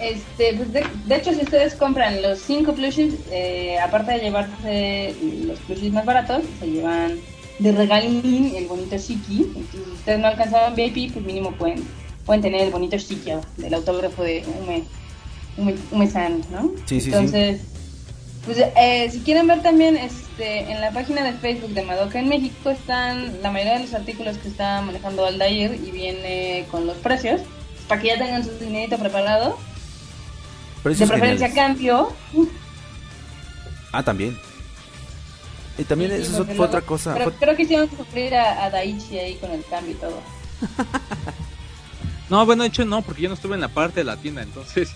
Este, 0.00 0.54
pues 0.54 0.72
de, 0.72 0.86
de 1.04 1.14
hecho, 1.14 1.34
si 1.34 1.42
ustedes 1.42 1.74
compran 1.74 2.22
los 2.22 2.38
5 2.38 2.72
plushies, 2.72 3.14
eh, 3.30 3.78
aparte 3.78 4.12
de 4.12 4.20
llevarse 4.20 5.14
los 5.44 5.58
plushies 5.60 5.92
más 5.92 6.06
baratos, 6.06 6.42
se 6.58 6.70
llevan 6.70 7.18
de 7.58 7.72
regalín 7.72 8.54
el 8.56 8.66
bonito 8.66 8.96
Shiki. 8.96 9.42
Entonces, 9.42 9.84
si 9.84 9.92
ustedes 9.92 10.20
no 10.20 10.28
alcanzaban 10.28 10.74
VIP, 10.74 11.12
pues 11.12 11.26
mínimo 11.26 11.52
pueden, 11.52 11.84
pueden 12.24 12.40
tener 12.40 12.62
el 12.62 12.70
bonito 12.70 12.96
Shiki 12.96 13.32
del 13.58 13.74
autógrafo 13.74 14.22
de 14.22 14.42
Ume, 14.62 14.84
Ume, 15.58 15.74
Ume-san, 15.90 16.40
¿no? 16.50 16.72
Sí, 16.86 16.98
sí, 16.98 17.12
sí. 17.12 17.60
Pues 18.48 18.64
eh, 18.76 19.10
si 19.12 19.20
quieren 19.20 19.46
ver 19.46 19.60
también 19.62 19.98
este 19.98 20.60
en 20.72 20.80
la 20.80 20.90
página 20.90 21.22
de 21.22 21.34
Facebook 21.34 21.74
de 21.74 21.82
Madoka 21.82 22.18
en 22.18 22.30
México 22.30 22.70
están 22.70 23.42
la 23.42 23.50
mayoría 23.50 23.74
de 23.74 23.80
los 23.80 23.92
artículos 23.92 24.38
que 24.38 24.48
está 24.48 24.80
manejando 24.80 25.26
Aldair 25.26 25.74
y 25.74 25.90
viene 25.90 26.64
con 26.70 26.86
los 26.86 26.96
precios 26.96 27.42
para 27.88 28.00
que 28.00 28.06
ya 28.06 28.16
tengan 28.16 28.42
su 28.42 28.52
dinerito 28.58 28.96
preparado 28.96 29.58
Precios 30.82 31.10
de 31.10 31.12
preferencia 31.14 31.48
geniales. 31.48 31.76
cambio. 31.76 32.12
Ah, 33.92 34.02
también. 34.02 34.38
Y 35.76 35.84
también 35.84 36.10
Sí, 36.12 36.22
eso 36.22 36.36
fue 36.46 36.54
luego- 36.54 36.64
otra 36.64 36.80
cosa. 36.80 37.12
Pero 37.12 37.24
fue- 37.26 37.34
creo 37.40 37.54
que 37.54 37.62
hicieron 37.64 37.90
sufrir 37.90 38.34
a, 38.34 38.64
a 38.64 38.70
Daichi 38.70 39.18
ahí 39.18 39.34
con 39.34 39.50
el 39.50 39.62
cambio 39.66 39.92
y 39.92 39.96
todo. 39.96 40.22
No, 42.30 42.46
bueno, 42.46 42.62
de 42.62 42.70
hecho 42.70 42.86
no, 42.86 43.02
porque 43.02 43.20
yo 43.20 43.28
no 43.28 43.34
estuve 43.34 43.56
en 43.56 43.60
la 43.60 43.68
parte 43.68 44.00
de 44.00 44.04
la 44.04 44.16
tienda, 44.16 44.40
entonces... 44.42 44.88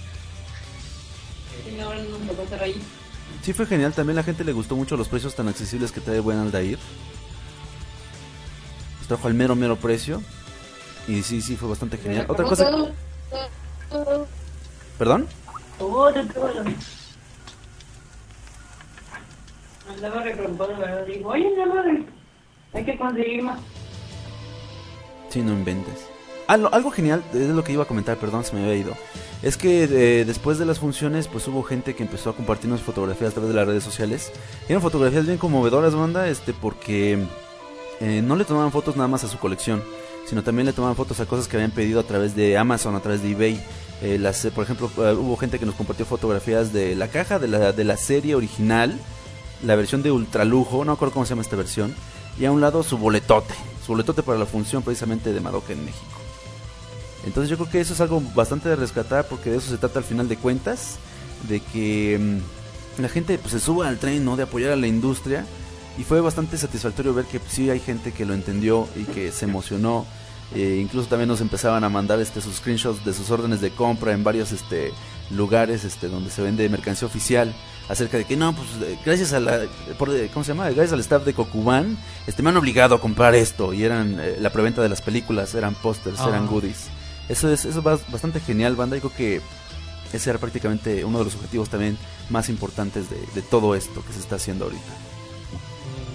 Y 1.70 1.78
ahora 1.80 1.98
no 1.98 2.64
ahí. 2.64 2.80
Sí 3.42 3.52
fue 3.52 3.66
genial, 3.66 3.92
también 3.92 4.16
la 4.16 4.22
gente 4.22 4.44
le 4.44 4.52
gustó 4.52 4.76
mucho 4.76 4.96
los 4.96 5.08
precios 5.08 5.34
tan 5.34 5.48
accesibles 5.48 5.90
que 5.90 6.00
trae 6.00 6.20
buen 6.20 6.38
Aldair. 6.38 6.78
Trajo 9.08 9.26
al 9.28 9.34
mero 9.34 9.54
mero 9.56 9.76
precio. 9.76 10.22
Y 11.08 11.22
sí, 11.22 11.42
sí, 11.42 11.56
fue 11.56 11.68
bastante 11.68 11.98
genial. 11.98 12.26
Otra 12.28 12.44
cosa... 12.44 12.70
¿Perdón? 14.96 15.26
Todo. 15.78 16.12
Andaba. 19.90 20.24
Digo, 21.06 21.30
oye, 21.30 21.50
mi 21.50 21.66
madre, 21.66 22.04
hay 22.72 22.84
que 22.84 22.96
conseguir 22.96 23.42
más. 23.42 23.58
Sí, 25.30 25.42
no 25.42 25.52
inventes. 25.52 26.06
Ah, 26.46 26.56
lo- 26.56 26.72
algo 26.72 26.90
genial, 26.90 27.24
es 27.34 27.48
lo 27.48 27.64
que 27.64 27.72
iba 27.72 27.82
a 27.82 27.86
comentar, 27.86 28.16
perdón, 28.18 28.44
se 28.44 28.54
me 28.54 28.62
había 28.62 28.76
ido. 28.76 28.92
Es 29.42 29.56
que 29.56 29.84
eh, 29.84 30.24
después 30.24 30.58
de 30.58 30.66
las 30.66 30.78
funciones, 30.78 31.26
pues 31.26 31.48
hubo 31.48 31.62
gente 31.62 31.94
que 31.94 32.02
empezó 32.02 32.30
a 32.30 32.36
compartirnos 32.36 32.80
fotografías 32.80 33.30
a 33.30 33.34
través 33.34 33.50
de 33.50 33.56
las 33.56 33.66
redes 33.66 33.82
sociales. 33.82 34.32
Eran 34.68 34.82
fotografías 34.82 35.26
bien 35.26 35.38
conmovedoras, 35.38 35.94
banda, 35.94 36.28
este, 36.28 36.52
porque 36.52 37.18
eh, 38.00 38.22
no 38.22 38.36
le 38.36 38.44
tomaban 38.44 38.70
fotos 38.70 38.96
nada 38.96 39.08
más 39.08 39.24
a 39.24 39.28
su 39.28 39.38
colección, 39.38 39.82
sino 40.26 40.44
también 40.44 40.66
le 40.66 40.72
tomaban 40.72 40.96
fotos 40.96 41.18
a 41.18 41.26
cosas 41.26 41.48
que 41.48 41.56
habían 41.56 41.72
pedido 41.72 41.98
a 41.98 42.04
través 42.04 42.36
de 42.36 42.56
Amazon, 42.56 42.94
a 42.94 43.00
través 43.00 43.22
de 43.22 43.32
eBay. 43.32 43.60
Eh, 44.00 44.18
las, 44.18 44.46
por 44.54 44.64
ejemplo, 44.64 44.90
hubo 44.96 45.36
gente 45.36 45.58
que 45.58 45.66
nos 45.66 45.74
compartió 45.74 46.06
fotografías 46.06 46.72
de 46.72 46.94
la 46.94 47.08
caja 47.08 47.38
de 47.38 47.48
la, 47.48 47.72
de 47.72 47.84
la 47.84 47.96
serie 47.96 48.34
original 48.36 48.96
la 49.62 49.76
versión 49.76 50.02
de 50.02 50.10
ultralujo, 50.10 50.84
no 50.84 50.92
acuerdo 50.92 51.14
cómo 51.14 51.26
se 51.26 51.30
llama 51.30 51.42
esta 51.42 51.56
versión, 51.56 51.94
y 52.38 52.44
a 52.44 52.52
un 52.52 52.60
lado 52.60 52.82
su 52.82 52.98
boletote, 52.98 53.54
su 53.84 53.92
boletote 53.92 54.22
para 54.22 54.38
la 54.38 54.46
función 54.46 54.82
precisamente 54.82 55.32
de 55.32 55.40
Madoka 55.40 55.72
en 55.72 55.84
México. 55.84 56.21
Entonces 57.24 57.50
yo 57.50 57.56
creo 57.56 57.70
que 57.70 57.80
eso 57.80 57.94
es 57.94 58.00
algo 58.00 58.22
bastante 58.34 58.68
de 58.68 58.76
rescatar 58.76 59.26
porque 59.26 59.50
de 59.50 59.58
eso 59.58 59.70
se 59.70 59.78
trata 59.78 59.98
al 59.98 60.04
final 60.04 60.28
de 60.28 60.36
cuentas, 60.36 60.96
de 61.48 61.60
que 61.60 62.18
mm, 62.20 63.02
la 63.02 63.08
gente 63.08 63.38
pues, 63.38 63.52
se 63.52 63.60
suba 63.60 63.88
al 63.88 63.98
tren, 63.98 64.24
¿no? 64.24 64.36
De 64.36 64.42
apoyar 64.42 64.72
a 64.72 64.76
la 64.76 64.86
industria 64.86 65.46
y 65.98 66.04
fue 66.04 66.20
bastante 66.20 66.56
satisfactorio 66.56 67.14
ver 67.14 67.26
que 67.26 67.38
pues, 67.38 67.52
sí 67.52 67.70
hay 67.70 67.80
gente 67.80 68.12
que 68.12 68.24
lo 68.24 68.34
entendió 68.34 68.88
y 68.96 69.04
que 69.04 69.30
se 69.32 69.44
emocionó. 69.44 70.06
Eh, 70.54 70.78
incluso 70.82 71.08
también 71.08 71.28
nos 71.28 71.40
empezaban 71.40 71.82
a 71.82 71.88
mandar 71.88 72.20
este 72.20 72.42
sus 72.42 72.56
screenshots 72.56 73.02
de 73.06 73.14
sus 73.14 73.30
órdenes 73.30 73.62
de 73.62 73.70
compra 73.70 74.12
en 74.12 74.22
varios 74.22 74.52
este 74.52 74.92
lugares 75.30 75.82
este 75.84 76.08
donde 76.08 76.30
se 76.30 76.42
vende 76.42 76.68
mercancía 76.68 77.06
oficial 77.08 77.54
acerca 77.88 78.18
de 78.18 78.26
que 78.26 78.36
no 78.36 78.54
pues 78.54 78.68
eh, 78.82 78.98
gracias 79.02 79.32
a 79.32 79.40
la 79.40 79.60
por, 79.98 80.14
eh, 80.14 80.28
cómo 80.30 80.44
se 80.44 80.52
llama 80.52 80.66
gracias 80.66 80.92
al 80.92 81.00
staff 81.00 81.24
de 81.24 81.32
Kokuban 81.32 81.96
este 82.26 82.42
me 82.42 82.50
han 82.50 82.56
obligado 82.58 82.94
a 82.94 83.00
comprar 83.00 83.34
esto 83.34 83.72
y 83.72 83.84
eran 83.84 84.18
eh, 84.20 84.36
la 84.40 84.50
preventa 84.50 84.82
de 84.82 84.90
las 84.90 85.00
películas 85.00 85.54
eran 85.54 85.74
pósters 85.74 86.20
Ah. 86.20 86.28
eran 86.28 86.46
goodies 86.46 86.88
eso 87.32 87.50
es 87.50 87.64
eso 87.64 87.78
es 87.78 87.84
bastante 87.84 88.40
genial 88.40 88.76
banda 88.76 88.96
y 88.96 89.00
creo 89.00 89.12
que 89.14 89.40
ese 90.12 90.30
era 90.30 90.38
prácticamente 90.38 91.04
uno 91.04 91.18
de 91.18 91.24
los 91.24 91.34
objetivos 91.34 91.70
también 91.70 91.96
más 92.28 92.48
importantes 92.48 93.08
de, 93.08 93.16
de 93.34 93.42
todo 93.42 93.74
esto 93.74 94.04
que 94.06 94.12
se 94.12 94.20
está 94.20 94.36
haciendo 94.36 94.66
ahorita 94.66 94.92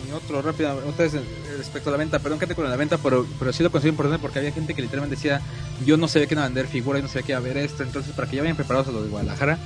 Y 0.08 0.12
otro 0.12 0.42
rápido, 0.42 0.80
ustedes 0.88 1.16
eh, 1.16 1.24
respecto 1.58 1.90
a 1.90 1.94
la 1.94 1.98
venta, 1.98 2.20
perdón 2.20 2.38
que 2.38 2.46
te 2.46 2.54
con 2.54 2.70
la 2.70 2.76
venta, 2.76 2.98
pero, 3.00 3.26
pero 3.40 3.52
sí 3.52 3.64
lo 3.64 3.72
considero 3.72 3.94
importante 3.94 4.22
porque 4.22 4.40
había 4.40 4.52
gente 4.52 4.76
que 4.76 4.82
literalmente 4.84 5.16
decía, 5.16 5.42
yo 5.86 5.98
no 5.98 6.08
sabía 6.08 6.28
que 6.28 6.36
iban 6.36 6.44
a 6.44 6.48
vender 6.48 6.68
figuras, 6.68 7.02
yo 7.02 7.08
no 7.08 7.12
sabía 7.12 7.26
que 7.26 7.32
iba 7.32 7.40
a 7.40 7.42
haber 7.42 7.58
esto, 7.58 7.84
entonces 7.84 8.14
para 8.14 8.30
que 8.30 8.36
ya 8.36 8.44
vayan 8.44 8.56
preparados 8.56 8.88
a 8.88 8.92
los 8.92 9.04
de 9.04 9.10
Guadalajara. 9.10 9.58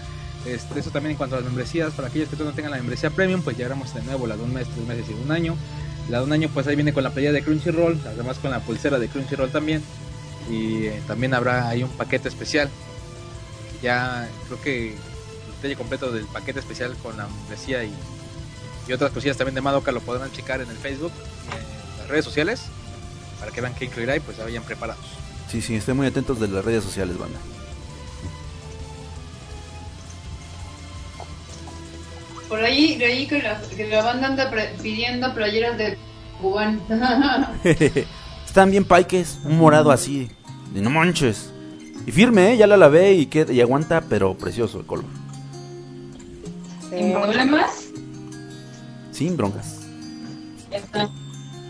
Este, 0.45 0.79
eso 0.79 0.89
también 0.89 1.11
en 1.11 1.17
cuanto 1.17 1.35
a 1.35 1.39
las 1.39 1.45
membresías, 1.45 1.93
para 1.93 2.07
aquellos 2.07 2.29
que 2.29 2.35
no 2.43 2.51
tengan 2.53 2.71
la 2.71 2.77
membresía 2.77 3.11
premium, 3.11 3.41
pues 3.43 3.57
ya 3.57 3.65
éramos 3.65 3.93
de 3.93 4.01
nuevo 4.01 4.25
la 4.25 4.35
de 4.35 4.43
un 4.43 4.53
mes, 4.53 4.67
tres 4.73 4.87
meses 4.87 5.05
y 5.09 5.13
un 5.13 5.31
año. 5.31 5.55
La 6.09 6.17
de 6.19 6.23
un 6.23 6.31
año 6.31 6.49
pues 6.51 6.65
ahí 6.67 6.75
viene 6.75 6.93
con 6.93 7.03
la 7.03 7.11
playa 7.11 7.31
de 7.31 7.43
Crunchyroll, 7.43 7.99
además 8.07 8.39
con 8.39 8.49
la 8.49 8.59
pulsera 8.59 8.97
de 8.97 9.07
Crunchyroll 9.07 9.51
también. 9.51 9.83
Y 10.49 10.88
eh, 10.88 11.01
también 11.07 11.34
habrá 11.34 11.69
ahí 11.69 11.84
un 11.84 11.89
paquete 11.91 12.27
especial. 12.30 12.69
Ya 13.81 14.27
creo 14.47 14.61
que 14.61 14.89
el 14.93 14.97
detalle 15.55 15.76
completo 15.76 16.11
del 16.11 16.26
paquete 16.26 16.59
especial 16.59 16.95
con 17.03 17.18
la 17.18 17.27
membresía 17.27 17.84
y 17.84 17.93
y 18.88 18.93
otras 18.93 19.11
cosillas 19.11 19.38
también 19.38 19.53
de 19.53 19.61
Madoka 19.61 19.91
lo 19.91 20.01
podrán 20.01 20.31
checar 20.31 20.59
en 20.59 20.69
el 20.69 20.76
Facebook 20.76 21.11
y 21.15 21.55
en 21.55 21.99
las 21.99 22.07
redes 22.07 22.26
sociales 22.26 22.63
para 23.39 23.51
que 23.51 23.61
vean 23.61 23.76
qué 23.76 23.85
incluirá 23.85 24.15
y 24.15 24.19
pues 24.19 24.38
ya 24.38 24.43
vayan 24.43 24.63
preparados. 24.63 25.05
sí 25.49 25.61
sí 25.61 25.76
estén 25.76 25.95
muy 25.95 26.07
atentos 26.07 26.39
de 26.39 26.47
las 26.47 26.65
redes 26.65 26.84
sociales 26.84 27.15
banda 27.18 27.38
Por 32.49 32.59
ahí 32.63 32.97
leí 32.97 33.27
que 33.27 33.41
la, 33.41 33.61
que 33.61 33.88
la 33.88 34.01
banda 34.03 34.27
anda 34.27 34.49
pre- 34.49 34.73
pidiendo 34.81 35.34
playeras 35.34 35.77
de 35.77 35.97
cubán. 36.41 36.81
Están 38.51 38.69
bien 38.69 38.83
paiques, 38.83 39.39
un 39.45 39.57
morado 39.57 39.91
así, 39.91 40.29
de 40.73 40.81
no 40.81 40.89
manches. 40.89 41.53
Y 42.05 42.11
firme, 42.11 42.51
¿eh? 42.51 42.57
ya 42.57 42.67
la 42.67 42.75
lavé 42.75 43.13
y, 43.13 43.27
queda, 43.27 43.53
y 43.53 43.61
aguanta, 43.61 44.01
pero 44.09 44.37
precioso 44.37 44.77
el 44.77 44.85
color. 44.85 45.05
¿Sin 46.89 47.13
problemas? 47.13 47.85
Sin 49.13 49.37
broncas. 49.37 49.79
Ya 50.69 50.79
está. 50.79 51.09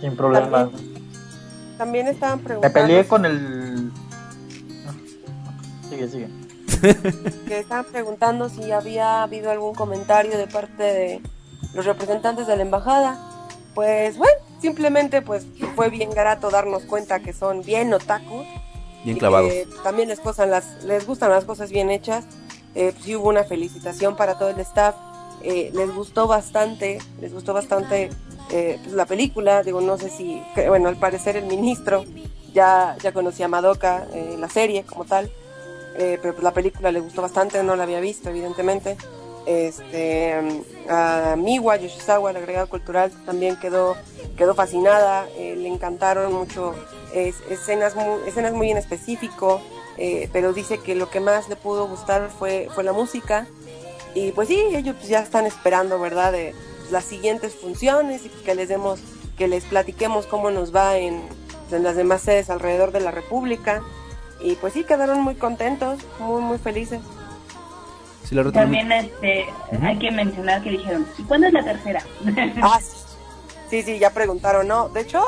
Sin 0.01 0.15
problema. 0.15 0.71
También 1.77 2.07
estaban 2.07 2.39
Me 2.39 2.45
preguntando 2.45 2.73
peleé 2.73 3.05
con 3.05 3.25
el. 3.27 3.91
Sigue, 5.87 6.07
sigue. 6.09 6.29
que 7.47 7.59
estaban 7.59 7.85
preguntando 7.91 8.49
si 8.49 8.71
había 8.71 9.21
habido 9.21 9.51
algún 9.51 9.75
comentario 9.75 10.35
de 10.35 10.47
parte 10.47 10.81
de 10.81 11.21
los 11.75 11.85
representantes 11.85 12.47
de 12.47 12.55
la 12.55 12.63
embajada. 12.63 13.19
Pues 13.75 14.17
bueno, 14.17 14.51
simplemente 14.61 15.21
pues 15.21 15.45
fue 15.75 15.89
bien 15.89 16.11
grato 16.11 16.49
darnos 16.49 16.83
cuenta 16.83 17.19
que 17.19 17.33
son 17.33 17.61
bien 17.63 17.93
otaku 17.93 18.43
Bien 19.03 19.17
y 19.17 19.19
clavados. 19.19 19.51
que 19.51 19.67
también 19.83 20.09
les, 20.09 20.21
gustan 20.21 20.51
las, 20.51 20.83
les 20.83 21.05
gustan 21.07 21.31
las 21.31 21.45
cosas 21.45 21.71
bien 21.71 21.89
hechas. 21.89 22.25
Eh, 22.75 22.91
pues 22.93 23.03
sí 23.03 23.15
hubo 23.15 23.29
una 23.29 23.43
felicitación 23.43 24.15
para 24.15 24.38
todo 24.38 24.49
el 24.49 24.59
staff. 24.59 24.95
Eh, 25.43 25.71
les 25.73 25.93
gustó 25.93 26.27
bastante, 26.27 26.99
les 27.19 27.33
gustó 27.33 27.53
bastante 27.53 28.09
eh, 28.51 28.79
pues, 28.83 28.93
la 28.93 29.05
película. 29.05 29.63
Digo, 29.63 29.81
no 29.81 29.97
sé 29.97 30.09
si, 30.09 30.41
bueno, 30.67 30.88
al 30.88 30.97
parecer 30.97 31.35
el 31.35 31.45
ministro 31.45 32.05
ya, 32.53 32.95
ya 33.01 33.11
conocía 33.11 33.45
a 33.45 33.49
Madoka, 33.49 34.05
eh, 34.13 34.35
la 34.38 34.49
serie 34.49 34.83
como 34.83 35.05
tal. 35.05 35.31
Eh, 35.97 36.17
pero 36.21 36.33
pues 36.33 36.43
la 36.43 36.53
película 36.53 36.91
le 36.91 36.99
gustó 37.01 37.21
bastante, 37.21 37.61
no 37.63 37.75
la 37.75 37.83
había 37.83 37.99
visto, 37.99 38.29
evidentemente. 38.29 38.97
Este, 39.45 40.35
a 40.89 41.35
Miwa 41.38 41.76
Yoshizawa, 41.77 42.31
el 42.31 42.38
agregado 42.38 42.69
cultural, 42.69 43.11
también 43.26 43.57
quedó, 43.59 43.95
quedó 44.38 44.53
fascinada, 44.53 45.27
eh, 45.38 45.55
le 45.57 45.68
encantaron 45.68 46.34
mucho 46.34 46.76
es- 47.13 47.41
escenas, 47.49 47.95
muy, 47.95 48.27
escenas 48.27 48.53
muy 48.53 48.69
en 48.72 48.77
específico, 48.77 49.61
eh, 49.97 50.30
pero 50.31 50.53
dice 50.53 50.77
que 50.80 50.95
lo 50.95 51.09
que 51.09 51.19
más 51.19 51.49
le 51.49 51.55
pudo 51.55 51.88
gustar 51.88 52.30
fue, 52.30 52.69
fue 52.73 52.84
la 52.84 52.93
música. 52.93 53.47
Y 54.13 54.31
pues 54.34 54.47
sí, 54.49 54.61
ellos 54.73 54.95
ya 55.07 55.19
están 55.19 55.45
esperando, 55.45 55.99
¿verdad? 55.99 56.34
Las 56.91 57.05
siguientes 57.05 57.55
funciones 57.55 58.26
y 58.26 58.30
que 58.30 58.55
les 58.55 58.68
demos, 58.69 58.99
que 59.38 59.47
les 59.47 59.63
platiquemos 59.65 60.27
cómo 60.27 60.51
nos 60.51 60.76
va 60.76 60.97
en, 60.97 61.22
en 61.72 61.84
las 61.84 61.95
demás 61.95 62.22
sedes 62.22 62.49
alrededor 62.49 62.91
de 62.91 62.99
la 62.99 63.11
República. 63.11 63.81
Y 64.41 64.55
pues 64.55 64.73
sí, 64.73 64.84
quedaron 64.84 65.22
muy 65.22 65.35
contentos, 65.35 65.99
muy, 66.19 66.41
muy 66.41 66.57
felices. 66.57 66.99
La 68.31 68.49
También 68.51 68.91
este, 68.91 69.45
hay 69.81 69.97
que 69.99 70.09
mencionar 70.09 70.63
que 70.63 70.71
dijeron, 70.71 71.05
¿y 71.17 71.23
cuándo 71.23 71.47
es 71.47 71.53
la 71.53 71.63
tercera? 71.63 72.01
Ah, 72.61 72.79
sí. 73.69 73.83
sí, 73.83 73.99
ya 73.99 74.09
preguntaron, 74.11 74.67
¿no? 74.67 74.87
De 74.89 75.01
hecho, 75.01 75.21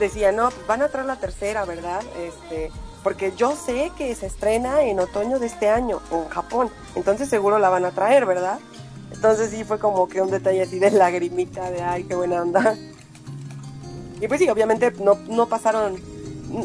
decía, 0.00 0.32
no, 0.32 0.50
pues 0.50 0.66
van 0.66 0.82
a 0.82 0.88
traer 0.88 1.06
la 1.06 1.16
tercera, 1.16 1.64
¿verdad? 1.66 2.00
Este, 2.18 2.70
porque 3.02 3.32
yo 3.36 3.54
sé 3.54 3.92
que 3.98 4.14
se 4.14 4.26
estrena 4.26 4.82
en 4.82 4.98
otoño 5.00 5.38
de 5.38 5.46
este 5.46 5.68
año 5.68 6.00
en 6.10 6.28
Japón, 6.28 6.70
entonces 6.94 7.28
seguro 7.28 7.58
la 7.58 7.68
van 7.68 7.84
a 7.84 7.90
traer, 7.90 8.24
¿verdad? 8.26 8.58
Entonces 9.12 9.50
sí 9.50 9.64
fue 9.64 9.78
como 9.78 10.08
que 10.08 10.22
un 10.22 10.30
detalle 10.30 10.62
así 10.62 10.78
de 10.78 10.90
lagrimita, 10.90 11.70
de 11.70 11.82
ay, 11.82 12.04
qué 12.04 12.14
buena 12.14 12.40
onda. 12.42 12.76
Y 14.20 14.28
pues 14.28 14.40
sí, 14.40 14.48
obviamente 14.48 14.90
no, 15.00 15.16
no 15.28 15.48
pasaron, 15.48 15.96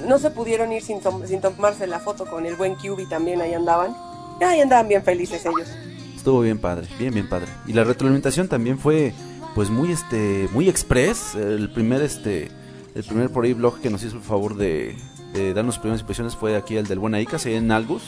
no 0.07 0.17
se 0.19 0.29
pudieron 0.31 0.71
ir 0.71 0.81
sin, 0.81 1.01
tom- 1.01 1.25
sin 1.25 1.41
tomarse 1.41 1.87
la 1.87 1.99
foto 1.99 2.25
con 2.25 2.45
el 2.45 2.55
buen 2.55 2.75
QB 2.75 3.09
también, 3.09 3.41
ahí 3.41 3.53
andaban. 3.53 3.95
Y 4.39 4.43
ahí 4.43 4.61
andaban 4.61 4.87
bien 4.87 5.03
felices 5.03 5.45
ellos. 5.45 5.69
estuvo 6.15 6.41
bien 6.41 6.57
padre, 6.59 6.87
bien, 6.99 7.13
bien 7.13 7.27
padre. 7.27 7.47
Y 7.65 7.73
la 7.73 7.83
retroalimentación 7.83 8.47
también 8.47 8.77
fue, 8.77 9.13
pues, 9.55 9.69
muy, 9.69 9.91
este, 9.91 10.47
muy 10.51 10.69
express. 10.69 11.35
El 11.35 11.71
primer, 11.71 12.01
este, 12.01 12.49
el 12.95 13.03
primer 13.03 13.29
por 13.29 13.45
ahí 13.45 13.53
blog 13.53 13.79
que 13.79 13.89
nos 13.89 14.03
hizo 14.03 14.17
el 14.17 14.23
favor 14.23 14.55
de, 14.55 14.95
de 15.33 15.53
darnos 15.53 15.79
primeras 15.79 16.01
impresiones 16.01 16.35
fue 16.35 16.55
aquí 16.55 16.75
el 16.75 16.87
del 16.87 16.99
buen 16.99 17.15
Aicas, 17.15 17.45
en 17.45 17.71
Algus. 17.71 18.03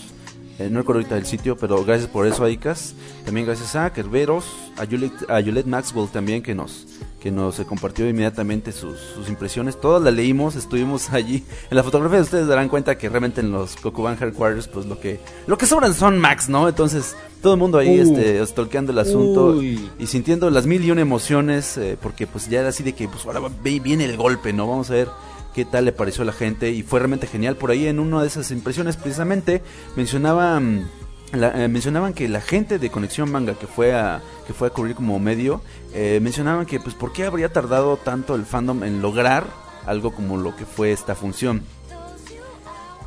Eh, 0.60 0.70
no 0.70 0.80
recuerdo 0.80 1.00
ahorita 1.00 1.18
el 1.18 1.26
sitio, 1.26 1.56
pero 1.58 1.86
gracias 1.86 2.10
por 2.10 2.28
eso, 2.28 2.44
Aicas. 2.44 2.94
También 3.24 3.46
gracias 3.46 3.78
a 3.78 3.94
Kerberos, 3.94 4.46
a 4.78 4.86
Juliet, 4.86 5.14
a 5.30 5.42
Juliet 5.42 5.66
Maxwell 5.66 6.10
también, 6.10 6.44
que 6.44 6.54
nos, 6.54 6.86
que 7.20 7.32
nos 7.32 7.60
compartió 7.62 8.08
inmediatamente 8.08 8.72
sus, 8.72 8.98
sus 9.00 9.28
impresiones. 9.28 9.80
Todas 9.80 10.02
las 10.02 10.14
leímos, 10.14 10.56
estuvimos 10.56 11.10
allí. 11.12 11.44
En 11.70 11.78
la 11.78 11.84
fotografía 11.84 12.20
ustedes 12.22 12.48
darán 12.48 12.70
cuenta 12.70 12.98
que 12.98 13.10
realmente 13.10 13.42
en 13.42 13.52
los 13.52 13.76
Kokuban 13.76 14.18
Headquarters, 14.20 14.68
pues 14.68 14.86
lo 14.86 15.00
que, 15.00 15.20
lo 15.46 15.58
que 15.58 15.66
sobran 15.66 15.94
son 15.94 16.18
Max, 16.20 16.48
¿no? 16.48 16.70
Entonces, 16.70 17.16
todo 17.42 17.54
el 17.54 17.60
mundo 17.60 17.78
ahí, 17.78 18.00
Uh. 18.00 18.04
este, 18.04 18.46
stalkeando 18.46 18.92
el 18.92 19.00
asunto 19.00 19.48
Uy. 19.58 19.90
y 20.00 20.08
sintiendo 20.08 20.50
las 20.50 20.66
mil 20.66 20.84
y 20.84 20.92
una 20.92 21.02
emociones, 21.02 21.78
eh, 21.78 21.98
porque 22.02 22.26
pues 22.26 22.50
ya 22.50 22.62
era 22.62 22.70
así 22.70 22.84
de 22.84 22.94
que, 22.94 23.08
pues 23.08 23.26
ahora 23.26 23.42
viene 23.62 24.06
el 24.06 24.16
golpe, 24.16 24.54
¿no? 24.54 24.68
Vamos 24.68 24.90
a 24.90 24.94
ver 24.94 25.10
qué 25.54 25.66
tal 25.66 25.86
le 25.86 25.92
pareció 25.92 26.22
a 26.24 26.26
la 26.26 26.32
gente 26.34 26.72
y 26.72 26.84
fue 26.84 27.00
realmente 27.00 27.28
genial. 27.28 27.58
Por 27.58 27.72
ahí 27.72 27.88
en 27.88 28.00
una 28.00 28.22
de 28.22 28.28
esas 28.28 28.52
impresiones 28.52 28.96
precisamente 28.96 29.62
mencionaba... 29.96 30.62
la- 31.34 31.64
eh, 31.64 31.68
mencionaban 31.68 32.14
que 32.14 32.28
la 32.28 32.42
gente 32.42 32.80
de 32.80 32.90
Conexión 32.90 33.32
Manga 33.32 33.54
que 33.54 33.68
fue 33.68 33.94
a 33.94 34.22
que 34.48 34.54
fue 34.54 34.68
a 34.68 34.72
cubrir 34.72 34.96
como 34.96 35.20
medio 35.20 35.62
eh, 35.94 36.20
mencionaban 36.22 36.66
que 36.66 36.80
pues 36.80 36.96
por 36.96 37.14
qué 37.14 37.26
habría 37.26 37.52
tardado 37.54 37.98
tanto 37.98 38.36
el 38.36 38.46
fandom 38.46 38.84
en 38.84 39.02
lograr 39.02 39.46
algo 39.86 40.12
como 40.12 40.38
lo 40.38 40.56
que 40.56 40.66
fue 40.66 40.92
esta 40.92 41.16
función 41.16 41.64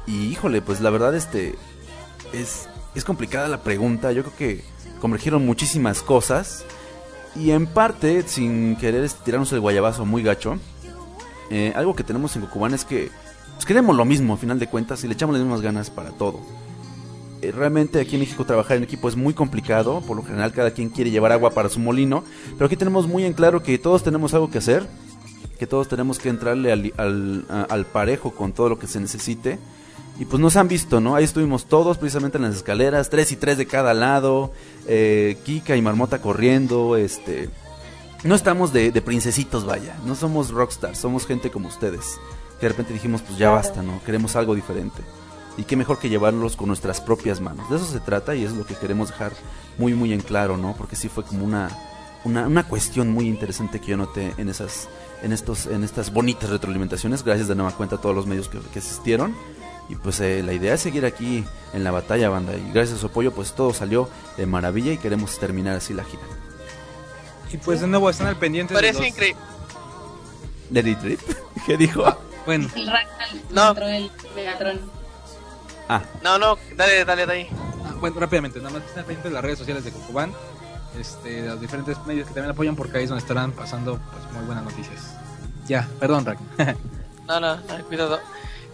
y 0.07 0.27
híjole 0.27 0.63
pues 0.63 0.81
la 0.81 0.91
verdad 0.91 1.15
este 1.15 1.55
es 2.33 2.69
es 2.95 3.05
complicada 3.05 3.49
la 3.49 3.63
pregunta. 3.63 4.13
Yo 4.13 4.23
creo 4.23 4.37
que 4.37 4.65
convergieron 5.01 5.47
muchísimas 5.47 6.03
cosas. 6.03 6.63
Y 7.35 7.53
en 7.53 7.67
parte 7.67 8.23
sin 8.29 8.77
querer 8.77 9.03
este, 9.05 9.25
tirarnos 9.25 9.51
el 9.55 9.61
guayabazo 9.61 10.05
muy 10.05 10.23
gacho 10.23 10.59
eh, 11.49 11.73
algo 11.75 11.97
que 11.97 12.05
tenemos 12.05 12.37
en 12.37 12.43
Gokuban 12.43 12.75
es 12.75 12.85
que 12.85 13.11
pues, 13.55 13.65
queremos 13.65 13.97
lo 13.97 14.05
mismo, 14.05 14.35
a 14.35 14.37
final 14.37 14.59
de 14.59 14.67
cuentas, 14.67 15.03
y 15.05 15.09
le 15.09 15.15
echamos 15.15 15.35
las 15.35 15.43
mismas 15.43 15.63
ganas 15.63 15.89
para 15.89 16.11
todo. 16.11 16.41
Realmente 17.51 18.01
aquí 18.01 18.15
en 18.15 18.21
México 18.21 18.45
trabajar 18.45 18.77
en 18.77 18.85
equipo 18.85 19.09
es 19.09 19.17
muy 19.17 19.35
complicado, 19.35 20.01
por 20.03 20.17
lo 20.17 20.23
general 20.23 20.53
cada 20.53 20.71
quien 20.71 20.91
quiere 20.91 21.11
llevar 21.11 21.33
agua 21.33 21.51
para 21.51 21.69
su 21.69 21.81
molino, 21.81 22.23
pero 22.55 22.67
aquí 22.67 22.77
tenemos 22.77 23.09
muy 23.09 23.25
en 23.25 23.33
claro 23.33 23.63
que 23.63 23.77
todos 23.79 24.05
tenemos 24.05 24.33
algo 24.33 24.49
que 24.51 24.59
hacer, 24.59 24.87
que 25.59 25.67
todos 25.67 25.89
tenemos 25.89 26.19
que 26.19 26.29
entrarle 26.29 26.71
al, 26.73 27.45
al 27.69 27.87
parejo 27.87 28.31
con 28.31 28.53
todo 28.53 28.69
lo 28.69 28.79
que 28.79 28.87
se 28.87 29.01
necesite. 29.01 29.59
Y 30.19 30.25
pues 30.27 30.41
nos 30.41 30.57
han 30.57 30.69
visto, 30.69 31.01
¿no? 31.01 31.17
Ahí 31.17 31.25
estuvimos 31.25 31.65
todos 31.65 31.99
precisamente 31.99 32.37
en 32.37 32.45
las 32.45 32.55
escaleras, 32.55 33.11
tres 33.11 33.33
y 33.33 33.37
tres 33.37 33.57
de 33.59 33.67
cada 33.67 33.95
lado, 33.95 34.53
eh, 34.87 35.39
Kika 35.45 35.75
y 35.75 35.83
Marmota 35.83 36.21
corriendo, 36.21 36.97
este... 36.97 37.49
no 38.23 38.35
estamos 38.35 38.73
de, 38.73 38.93
de 38.93 39.03
princesitos, 39.03 39.65
vaya. 39.65 39.97
No 40.07 40.15
somos 40.15 40.51
rockstars, 40.51 40.99
somos 40.99 41.27
gente 41.27 41.51
como 41.51 41.69
ustedes. 41.69 42.21
Que 42.61 42.67
de 42.67 42.69
repente 42.69 42.93
dijimos, 42.93 43.23
pues 43.23 43.39
ya 43.39 43.51
basta, 43.51 43.83
¿no? 43.83 44.01
Queremos 44.05 44.37
algo 44.37 44.55
diferente. 44.55 45.03
Y 45.59 45.65
qué 45.65 45.77
mejor 45.77 45.99
que 45.99 46.09
llevarlos 46.09 46.57
con 46.57 46.69
nuestras 46.69 47.01
propias 47.01 47.41
manos. 47.41 47.69
De 47.69 47.77
eso 47.77 47.85
se 47.87 48.01
trata 48.01 48.35
y 48.35 48.45
es 48.45 48.53
lo 48.53 48.65
que 48.65 48.75
queremos 48.75 49.09
dejar 49.11 49.33
muy, 49.79 49.93
muy 49.95 50.13
en 50.13 50.21
claro, 50.21 50.57
¿no? 50.57 50.75
Porque 50.77 50.97
sí 50.97 51.09
fue 51.09 51.25
como 51.25 51.45
una, 51.45 51.69
una, 52.25 52.47
una 52.47 52.65
cuestión 52.65 53.11
muy 53.11 53.27
interesante 53.29 53.79
que 53.81 53.89
yo 53.89 53.97
noté 53.99 54.33
en 54.39 54.49
esas, 54.49 54.89
en 55.23 55.33
estos, 55.33 55.67
en 55.67 55.85
estas 55.85 56.11
bonitas 56.13 56.49
retroalimentaciones. 56.49 57.23
Gracias 57.23 57.49
de 57.49 57.55
nueva 57.55 57.73
cuenta 57.73 57.97
a 57.97 58.01
todos 58.01 58.15
los 58.17 58.27
medios 58.27 58.49
que, 58.49 58.59
que 58.73 58.79
asistieron. 58.79 59.35
Y 59.91 59.97
pues 59.97 60.21
eh, 60.21 60.43
la 60.43 60.55
idea 60.55 60.73
es 60.75 60.81
seguir 60.81 61.05
aquí 61.05 61.45
en 61.75 61.85
la 61.85 61.91
batalla, 61.91 62.31
banda. 62.31 62.55
Y 62.57 62.73
gracias 62.73 62.97
a 62.97 63.01
su 63.01 63.07
apoyo, 63.09 63.33
pues 63.33 63.53
todo 63.53 63.75
salió 63.75 64.09
de 64.39 64.47
maravilla 64.47 64.93
y 64.93 64.97
queremos 64.97 65.39
terminar 65.39 65.77
así 65.77 65.93
la 65.93 66.05
gira. 66.05 66.23
Y 67.53 67.59
pues 67.59 67.83
de 67.83 67.89
nuevo 67.89 68.09
están 68.09 68.29
al 68.29 68.37
pendiente 68.39 68.73
de 68.73 68.79
Parece 68.81 69.01
los... 69.01 69.09
increíble. 69.09 69.41
Lady 70.71 70.95
Trip, 71.01 71.21
¿qué 71.67 71.77
dijo? 71.77 72.05
Bueno, 72.47 72.69
El 72.75 72.87
Ragnar 72.87 73.29
No. 73.51 73.73
el 73.87 74.11
Megatron. 74.35 74.81
Ah, 75.93 76.03
No, 76.23 76.39
no, 76.39 76.59
dale, 76.77 77.05
dale, 77.05 77.27
dale. 77.27 77.49
ah, 77.85 77.95
bueno, 78.01 78.19
rápidamente, 78.21 78.59
nada 78.61 78.71
más 78.71 78.83
están 78.85 79.01
al 79.01 79.05
pendiente 79.07 79.29
de 79.29 79.35
las 79.35 79.43
redes 79.45 79.59
sociales 79.59 79.85
de 79.85 79.93
Cucubán, 79.93 80.33
este, 80.99 81.43
de 81.43 81.49
los 81.49 81.61
diferentes 81.61 81.97
medios 82.07 82.29
que 82.29 82.35
también 82.35 82.51
apoyan 82.53 82.77
porque 82.77 82.99
ahí 82.99 83.05
es 83.05 83.11
donde 83.11 83.23
estarán 83.23 83.53
pasando 83.53 83.99
pues 84.13 84.33
muy 84.33 84.45
buenas 84.45 84.65
noticias. 84.65 85.15
Ya, 85.67 85.89
perdón, 86.01 86.25
Rack. 86.27 86.39
No, 87.29 87.39
no, 87.39 87.57
no, 87.57 87.85
cuidado. 87.87 88.19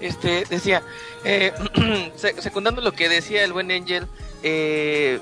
Este, 0.00 0.44
decía, 0.48 0.82
eh, 1.22 1.52
se- 2.16 2.40
secundando 2.40 2.80
lo 2.80 2.92
que 2.92 3.08
decía 3.08 3.44
el 3.44 3.52
buen 3.52 3.70
Angel, 3.70 4.06
eh, 4.42 5.20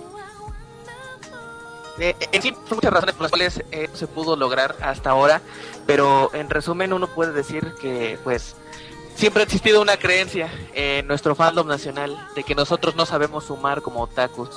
eh, 1.98 2.14
en 2.32 2.42
sí, 2.42 2.50
son 2.68 2.76
muchas 2.76 2.92
razones 2.92 3.14
por 3.14 3.22
las 3.22 3.30
cuales 3.30 3.62
eh, 3.72 3.90
se 3.94 4.06
pudo 4.06 4.36
lograr 4.36 4.76
hasta 4.80 5.10
ahora, 5.10 5.40
pero 5.86 6.30
en 6.34 6.48
resumen 6.50 6.92
uno 6.92 7.08
puede 7.08 7.32
decir 7.32 7.72
que, 7.80 8.18
pues, 8.22 8.54
siempre 9.16 9.42
ha 9.42 9.44
existido 9.44 9.80
una 9.80 9.96
creencia 9.96 10.48
en 10.74 11.06
nuestro 11.06 11.34
fandom 11.34 11.66
nacional 11.66 12.16
de 12.34 12.44
que 12.44 12.54
nosotros 12.54 12.94
no 12.94 13.06
sabemos 13.06 13.44
sumar 13.44 13.82
como 13.82 14.00
otakus. 14.02 14.50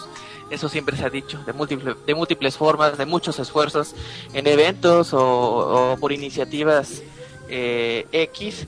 Eso 0.50 0.68
siempre 0.68 0.98
se 0.98 1.06
ha 1.06 1.10
dicho, 1.10 1.42
de, 1.46 1.54
múltiple- 1.54 1.96
de 2.06 2.16
múltiples 2.16 2.58
formas, 2.58 2.98
de 2.98 3.06
muchos 3.06 3.40
esfuerzos 3.40 3.96
en 4.34 4.48
eventos 4.48 5.14
o, 5.14 5.94
o 5.94 5.98
por 5.98 6.12
iniciativas 6.12 7.02
eh, 7.50 8.08
X. 8.12 8.68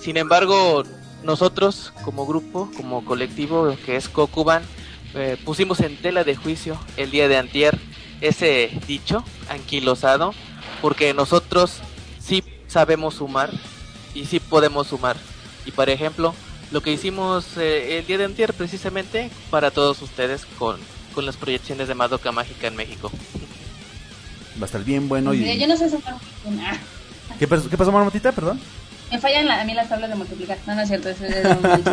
Sin 0.00 0.16
embargo, 0.16 0.82
nosotros 1.22 1.92
como 2.04 2.26
grupo, 2.26 2.70
como 2.76 3.04
colectivo 3.04 3.74
que 3.86 3.96
es 3.96 4.08
Kokuban, 4.08 4.64
eh, 5.14 5.36
pusimos 5.44 5.80
en 5.80 5.96
tela 5.96 6.24
de 6.24 6.36
juicio 6.36 6.78
el 6.96 7.10
día 7.10 7.28
de 7.28 7.36
antier 7.38 7.78
ese 8.20 8.70
dicho 8.86 9.24
anquilosado, 9.48 10.34
porque 10.82 11.14
nosotros 11.14 11.80
sí 12.20 12.42
sabemos 12.66 13.14
sumar 13.14 13.50
y 14.16 14.24
sí 14.26 14.40
podemos 14.40 14.86
sumar. 14.88 15.16
Y 15.64 15.70
por 15.72 15.88
ejemplo, 15.90 16.34
lo 16.72 16.80
que 16.80 16.92
hicimos 16.92 17.56
eh, 17.56 17.98
el 17.98 18.06
día 18.06 18.18
de 18.18 18.24
antier 18.24 18.52
precisamente 18.54 19.30
para 19.50 19.70
todos 19.70 20.00
ustedes 20.02 20.46
con, 20.58 20.78
con 21.14 21.26
las 21.26 21.36
proyecciones 21.36 21.88
de 21.88 21.94
Madoka 21.94 22.32
Mágica 22.32 22.66
en 22.66 22.76
México. 22.76 23.10
va 24.60 24.62
a 24.62 24.66
estar 24.66 24.82
bien 24.84 25.08
bueno. 25.08 25.32
Y... 25.34 25.58
Yo 25.58 25.66
no 25.66 25.76
sé 25.76 25.88
sumar. 25.90 26.16
Ah, 26.60 26.76
¿Qué, 27.38 27.46
¿Qué 27.46 27.76
pasó, 27.76 27.92
Marmotita? 27.92 28.32
Perdón. 28.32 28.60
me 29.10 29.18
fallan 29.20 29.46
la- 29.46 29.60
a 29.60 29.64
mí 29.64 29.74
las 29.74 29.88
tablas 29.88 30.08
de 30.10 30.16
multiplicar. 30.16 30.58
No, 30.66 30.74
no 30.74 30.82
es 30.82 30.88
cierto. 30.88 31.08
Eso 31.08 31.24
es 31.24 31.44
un 31.44 31.74
chiste. 31.76 31.90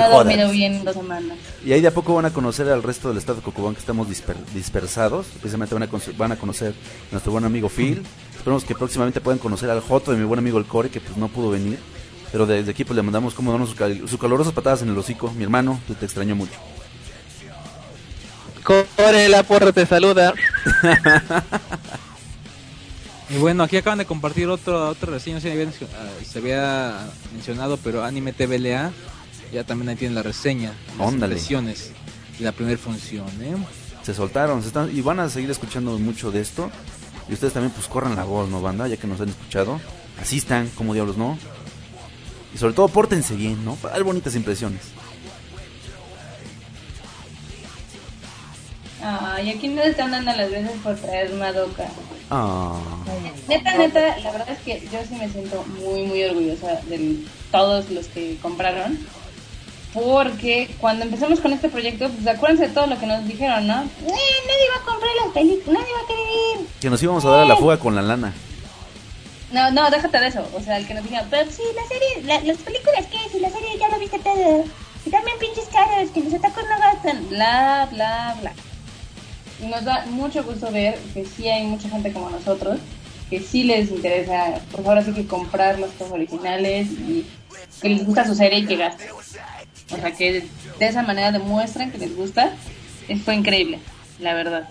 Fue 0.00 0.08
no 0.08 0.12
joda. 0.14 0.24
dormido 0.24 0.50
bien 0.50 0.84
dos 0.84 0.94
semanas. 0.94 1.38
Y 1.64 1.72
ahí 1.72 1.80
de 1.80 1.88
a 1.88 1.94
poco 1.94 2.14
van 2.14 2.24
a 2.26 2.30
conocer 2.32 2.68
al 2.68 2.82
resto 2.82 3.08
del 3.08 3.18
estado 3.18 3.36
de 3.36 3.42
Cocobán 3.42 3.74
que 3.74 3.80
estamos 3.80 4.08
disper- 4.08 4.44
dispersados. 4.54 5.26
Precisamente 5.40 5.74
van 5.74 5.82
a, 5.84 5.88
van 6.16 6.32
a 6.32 6.36
conocer 6.36 6.70
a 6.72 7.12
nuestro 7.12 7.32
buen 7.32 7.44
amigo 7.44 7.68
Phil. 7.68 8.02
Esperemos 8.36 8.64
que 8.64 8.74
próximamente 8.74 9.20
puedan 9.20 9.38
conocer 9.38 9.68
al 9.70 9.80
Joto 9.80 10.12
de 10.12 10.16
mi 10.18 10.24
buen 10.24 10.38
amigo 10.38 10.58
el 10.58 10.64
Core, 10.66 10.88
que 10.90 11.00
pues 11.00 11.16
no 11.16 11.28
pudo 11.28 11.50
venir. 11.50 11.78
Pero 12.32 12.46
desde 12.46 12.70
aquí 12.70 12.84
pues 12.84 12.96
le 12.96 13.02
mandamos 13.02 13.34
como 13.34 13.56
sus, 13.66 13.74
cal- 13.74 14.08
sus 14.08 14.18
calurosas 14.18 14.52
patadas 14.52 14.82
en 14.82 14.88
el 14.90 14.96
hocico. 14.98 15.30
Mi 15.32 15.42
hermano, 15.44 15.80
tú 15.86 15.94
te 15.94 16.04
extraño 16.06 16.34
mucho. 16.36 16.52
Core 18.64 19.28
la 19.28 19.42
porra 19.42 19.72
te 19.72 19.84
saluda. 19.86 20.32
Y 23.32 23.38
bueno, 23.38 23.62
aquí 23.62 23.76
acaban 23.76 24.00
de 24.00 24.06
compartir 24.06 24.48
otro, 24.48 24.88
otra 24.88 25.12
reseña, 25.12 25.36
no 25.36 25.40
sé 25.40 25.52
si 25.52 25.54
había- 25.54 25.68
ah, 25.94 26.24
se 26.28 26.38
había 26.40 26.98
mencionado, 27.32 27.76
pero 27.76 28.02
Anime 28.02 28.32
TVLA, 28.32 28.90
ya 29.52 29.64
también 29.64 29.88
ahí 29.88 29.96
tienen 29.96 30.14
la 30.14 30.22
reseña, 30.22 30.72
las 30.98 31.12
impresiones 31.12 31.92
y 32.38 32.42
la 32.42 32.52
primera 32.52 32.78
función, 32.78 33.26
¿eh? 33.40 33.54
Se 34.02 34.14
soltaron 34.14 34.62
se 34.62 34.68
están, 34.68 34.96
y 34.96 35.00
van 35.02 35.20
a 35.20 35.28
seguir 35.28 35.50
escuchando 35.50 35.98
mucho 35.98 36.30
de 36.30 36.40
esto. 36.40 36.70
Y 37.28 37.34
ustedes 37.34 37.52
también 37.52 37.72
pues 37.72 37.86
corran 37.86 38.16
la 38.16 38.24
voz, 38.24 38.48
¿no, 38.48 38.60
banda? 38.60 38.88
Ya 38.88 38.96
que 38.96 39.06
nos 39.06 39.20
han 39.20 39.28
escuchado. 39.28 39.80
Asistan, 40.20 40.70
como 40.74 40.94
diablos, 40.94 41.16
¿no? 41.16 41.38
Y 42.54 42.58
sobre 42.58 42.74
todo 42.74 42.88
pórtense 42.88 43.36
bien, 43.36 43.64
¿no? 43.64 43.74
Para 43.76 43.94
dar 43.94 44.02
bonitas 44.02 44.34
impresiones. 44.34 44.80
Ay, 49.02 49.50
aquí 49.50 49.68
no 49.68 49.82
están 49.82 50.10
dando 50.10 50.32
las 50.32 50.50
veces 50.50 50.72
por 50.82 50.94
traer 50.96 51.32
Madoka. 51.34 51.88
Ah. 52.30 52.78
Neta, 53.48 53.76
neta, 53.76 54.18
la 54.18 54.32
verdad 54.32 54.50
es 54.50 54.58
que 54.60 54.86
yo 54.92 54.98
sí 55.08 55.14
me 55.14 55.28
siento 55.28 55.64
muy, 55.80 56.04
muy 56.04 56.22
orgullosa 56.24 56.80
de 56.86 57.16
todos 57.50 57.90
los 57.90 58.06
que 58.06 58.38
compraron. 58.42 58.98
Porque 59.92 60.70
cuando 60.80 61.04
empezamos 61.04 61.40
con 61.40 61.52
este 61.52 61.68
proyecto, 61.68 62.08
pues 62.10 62.26
acuérdense 62.26 62.68
de 62.68 62.74
todo 62.74 62.86
lo 62.86 62.98
que 62.98 63.06
nos 63.06 63.26
dijeron, 63.26 63.66
¿no? 63.66 63.82
Eh, 63.82 63.86
nadie 64.06 64.68
va 64.76 64.82
a 64.82 64.84
comprar 64.86 65.10
las 65.24 65.32
películas, 65.34 65.80
nadie 65.82 65.92
va 65.94 66.00
a 66.00 66.06
querer 66.06 66.60
ir. 66.60 66.66
Que 66.80 66.90
nos 66.90 67.02
íbamos 67.02 67.24
a 67.24 67.30
dar 67.30 67.40
a 67.40 67.44
la 67.46 67.56
fuga 67.56 67.76
con 67.78 67.96
la 67.96 68.02
lana. 68.02 68.32
No, 69.52 69.70
no, 69.72 69.90
déjate 69.90 70.20
de 70.20 70.28
eso. 70.28 70.46
O 70.54 70.60
sea, 70.60 70.76
el 70.78 70.86
que 70.86 70.94
nos 70.94 71.02
dijeron, 71.02 71.26
pero 71.28 71.50
sí, 71.50 71.62
la 71.74 71.82
serie, 71.88 72.22
la- 72.24 72.40
las 72.52 72.58
películas, 72.58 73.04
¿qué? 73.10 73.18
Si 73.32 73.40
la 73.40 73.50
serie 73.50 73.76
ya 73.78 73.88
lo 73.88 73.98
viste 73.98 74.20
todo. 74.20 74.64
Y 75.04 75.10
también 75.10 75.36
pinches 75.40 75.66
caras, 75.72 76.08
que 76.10 76.20
los 76.20 76.34
atacos 76.34 76.62
no 76.62 76.78
gastan. 76.78 77.28
Bla, 77.28 77.88
bla, 77.90 78.36
bla. 78.40 78.52
Y 79.60 79.66
nos 79.66 79.84
da 79.84 80.06
mucho 80.06 80.44
gusto 80.44 80.70
ver 80.70 80.98
que 81.14 81.24
sí 81.24 81.48
hay 81.48 81.64
mucha 81.66 81.88
gente 81.88 82.12
como 82.12 82.30
nosotros, 82.30 82.78
que 83.28 83.40
sí 83.40 83.64
les 83.64 83.90
interesa, 83.90 84.60
pues 84.70 84.86
ahora 84.86 85.02
sí 85.04 85.12
que 85.12 85.26
comprar 85.26 85.78
los 85.80 85.90
juegos 85.98 86.14
originales 86.14 86.86
y 86.92 87.26
que 87.82 87.88
les 87.88 88.06
gusta 88.06 88.24
su 88.26 88.34
serie 88.36 88.60
y 88.60 88.66
que 88.66 88.76
gasten. 88.76 89.08
O 89.92 89.96
sea, 89.96 90.12
que 90.12 90.44
de 90.78 90.86
esa 90.86 91.02
manera 91.02 91.32
demuestran 91.32 91.90
que 91.90 91.98
les 91.98 92.16
gusta. 92.16 92.52
Fue 93.24 93.34
increíble, 93.34 93.80
la 94.20 94.34
verdad. 94.34 94.68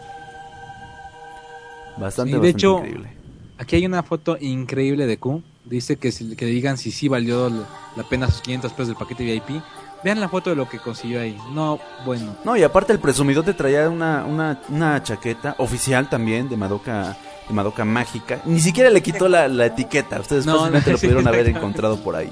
Bastante, 1.98 2.32
Sí, 2.32 2.34
de 2.34 2.38
bastante 2.38 2.50
hecho, 2.50 2.78
increíble. 2.78 3.10
Aquí 3.58 3.76
hay 3.76 3.86
una 3.86 4.04
foto 4.04 4.38
increíble 4.40 5.06
de 5.06 5.18
Q. 5.18 5.44
Dice 5.66 5.98
que, 5.98 6.12
si, 6.12 6.36
que 6.36 6.46
digan 6.46 6.78
si 6.78 6.92
sí 6.92 7.10
valió 7.10 7.50
la 7.96 8.04
pena 8.04 8.30
sus 8.30 8.42
500 8.42 8.72
pesos 8.72 8.88
del 8.88 8.96
paquete 8.96 9.24
VIP. 9.26 9.62
Vean 10.02 10.22
la 10.22 10.30
foto 10.30 10.50
de 10.50 10.56
lo 10.56 10.70
que 10.70 10.80
consiguió 10.80 11.20
ahí. 11.20 11.38
No, 11.52 11.78
bueno. 12.06 12.38
No, 12.46 12.56
y 12.56 12.64
aparte 12.64 12.94
el 12.94 13.00
presumido 13.00 13.44
te 13.44 13.54
traía 13.54 13.90
una, 13.90 14.24
una, 14.26 14.62
una 14.70 15.04
chaqueta 15.04 15.56
oficial 15.58 16.10
también 16.10 16.48
de 16.48 16.56
Madoka, 16.56 17.18
de 17.50 17.54
Madoka 17.54 17.84
mágica. 17.84 18.40
Ni 18.46 18.62
siquiera 18.62 18.90
le 18.90 19.04
quitó 19.04 19.28
la, 19.28 19.50
la 19.50 19.66
etiqueta. 19.66 20.22
Ustedes 20.22 20.46
No, 20.46 20.54
fácilmente 20.60 20.90
no, 20.90 20.94
lo 20.94 20.98
sí, 20.98 21.08
pudieron 21.08 21.28
haber 21.28 21.50
encontrado 21.50 22.02
por 22.02 22.16
ahí. 22.16 22.32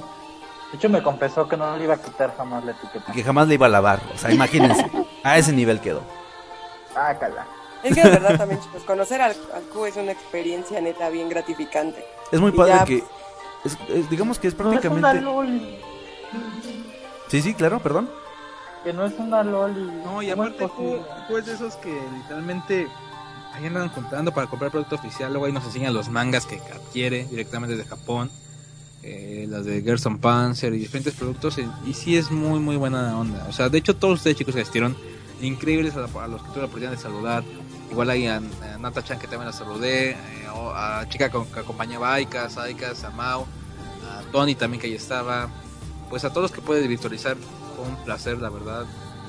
De 0.71 0.77
hecho, 0.77 0.89
me 0.89 1.01
confesó 1.01 1.47
que 1.47 1.55
no 1.55 1.77
le 1.77 1.83
iba 1.85 1.93
a 1.93 2.01
quitar 2.01 2.35
jamás 2.35 2.63
la 2.65 2.71
etiqueta. 2.71 3.05
Y 3.11 3.13
que 3.13 3.23
jamás 3.23 3.47
le 3.47 3.53
iba 3.55 3.67
a 3.67 3.69
lavar. 3.69 4.01
O 4.13 4.17
sea, 4.17 4.31
imagínense. 4.31 4.85
A 5.23 5.37
ese 5.37 5.53
nivel 5.53 5.79
quedó. 5.79 6.01
Ah, 6.95 7.15
cala. 7.19 7.45
Es 7.83 7.93
que 7.95 8.03
de 8.03 8.09
verdad 8.09 8.37
también, 8.37 8.59
chicos, 8.59 8.83
conocer 8.83 9.21
al, 9.21 9.31
al 9.53 9.63
Q 9.71 9.85
es 9.85 9.95
una 9.97 10.11
experiencia 10.11 10.81
neta 10.81 11.09
bien 11.09 11.29
gratificante. 11.29 12.03
Es 12.31 12.39
muy 12.41 12.49
Y 12.51 12.53
padre 12.57 12.73
ya, 12.73 12.85
que... 12.85 13.03
es- 13.63 13.77
es- 13.89 14.09
digamos 14.09 14.39
que 14.39 14.47
es 14.49 14.57
No 14.57 14.63
es 14.63 14.65
una 14.65 14.81
prácticamente... 14.81 15.21
LOL. 15.21 15.77
Sí, 17.29 17.41
sí, 17.41 17.53
claro, 17.53 17.79
perdón. 17.79 18.09
Que 18.83 18.93
no 18.93 19.05
es 19.05 19.13
una 19.19 19.43
LOL 19.43 19.71
y... 19.77 20.05
No, 20.05 20.21
y 20.21 20.29
¿cómo 20.31 20.45
es 20.45 20.49
aparte? 20.55 20.67
Q 21.27 21.37
es 21.37 21.45
de 21.45 21.53
esos 21.53 21.75
que 21.75 22.01
literalmente 22.13 22.87
ahí 23.53 23.65
andan 23.67 23.89
juntando 23.89 24.33
para 24.33 24.47
comprar 24.47 24.71
producto 24.71 24.95
oficial. 24.95 25.31
Luego 25.31 25.45
ahí 25.45 25.53
nos 25.53 25.63
enseñan 25.65 25.93
los 25.93 26.09
mangas 26.09 26.45
que 26.45 26.55
adquiere 26.73 27.25
directamente 27.25 27.75
desde 27.75 27.89
Japón. 27.89 28.29
Eh, 29.03 29.45
las 29.49 29.65
de 29.65 29.81
Gerson 29.81 30.17
Panzer 30.19 30.73
y 30.73 30.79
diferentes 30.79 31.13
productos. 31.13 31.57
Y, 31.57 31.67
y 31.89 31.93
sí 31.93 32.17
es 32.17 32.31
muy, 32.31 32.59
muy 32.59 32.75
buena 32.75 33.17
onda. 33.17 33.45
O 33.49 33.53
sea, 33.53 33.69
de 33.69 33.77
hecho, 33.77 33.95
todos 33.95 34.15
ustedes 34.19 34.37
chicos 34.37 34.53
que 34.55 34.61
asistieron, 34.61 34.95
increíbles 35.41 35.95
a, 35.95 36.05
a 36.05 36.27
los 36.27 36.41
que 36.41 36.47
tuve 36.49 36.59
la 36.59 36.65
oportunidad 36.65 36.91
de 36.91 36.97
saludar. 36.97 37.43
Igual 37.91 38.09
ahí 38.09 38.27
a, 38.27 38.37
a 38.37 38.77
Nata 38.79 39.03
Chan 39.03 39.19
que 39.19 39.27
también 39.27 39.45
la 39.47 39.53
saludé. 39.53 40.11
eh, 40.11 40.15
a 40.49 41.05
chica 41.09 41.29
con- 41.29 41.45
que 41.47 41.59
acompañaba 41.59 42.09
a 42.11 42.13
Aikas, 42.15 42.57
a 42.57 42.63
Aikas, 42.63 43.03
a 43.03 43.09
Mao. 43.11 43.47
A 44.09 44.21
Tony 44.31 44.55
también 44.55 44.81
que 44.81 44.87
ahí 44.87 44.93
estaba. 44.93 45.49
Pues 46.09 46.23
a 46.25 46.29
todos 46.29 46.43
los 46.43 46.51
que 46.51 46.61
puedes 46.61 46.87
virtualizar, 46.87 47.35
fue 47.75 47.85
un 47.85 47.95
placer, 48.03 48.39
la 48.39 48.49
verdad. 48.49 48.85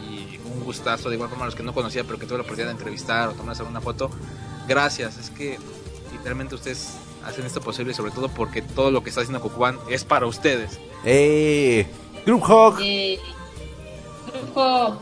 Y 0.09 0.39
un 0.53 0.65
gustazo, 0.65 1.09
de 1.09 1.16
igual 1.16 1.28
forma 1.28 1.45
a 1.45 1.47
los 1.49 1.55
que 1.55 1.62
no 1.62 1.74
conocía, 1.74 2.05
pero 2.05 2.19
que 2.19 2.27
tuve 2.27 2.39
la 2.39 2.43
oportunidad 2.43 2.69
de 2.69 2.73
entrevistar 2.78 3.28
o 3.28 3.32
tomarse 3.32 3.62
una 3.62 3.81
foto. 3.81 4.11
Gracias, 4.66 5.19
es 5.19 5.31
que 5.31 5.59
literalmente 6.12 6.55
ustedes 6.55 6.95
hacen 7.24 7.45
esto 7.47 7.61
posible, 7.61 7.95
sobre 7.95 8.11
todo 8.12 8.28
porque 8.28 8.62
todo 8.62 8.90
lo 8.90 9.03
que 9.03 9.11
está 9.11 9.20
haciendo 9.23 9.40
Cucubán 9.40 9.78
es 9.90 10.05
para 10.05 10.27
ustedes. 10.27 10.78
¡Eh! 11.05 11.86
Group 12.27 12.43
Hog. 12.45 12.78
Eh, 12.82 13.19
grupo, 14.32 14.97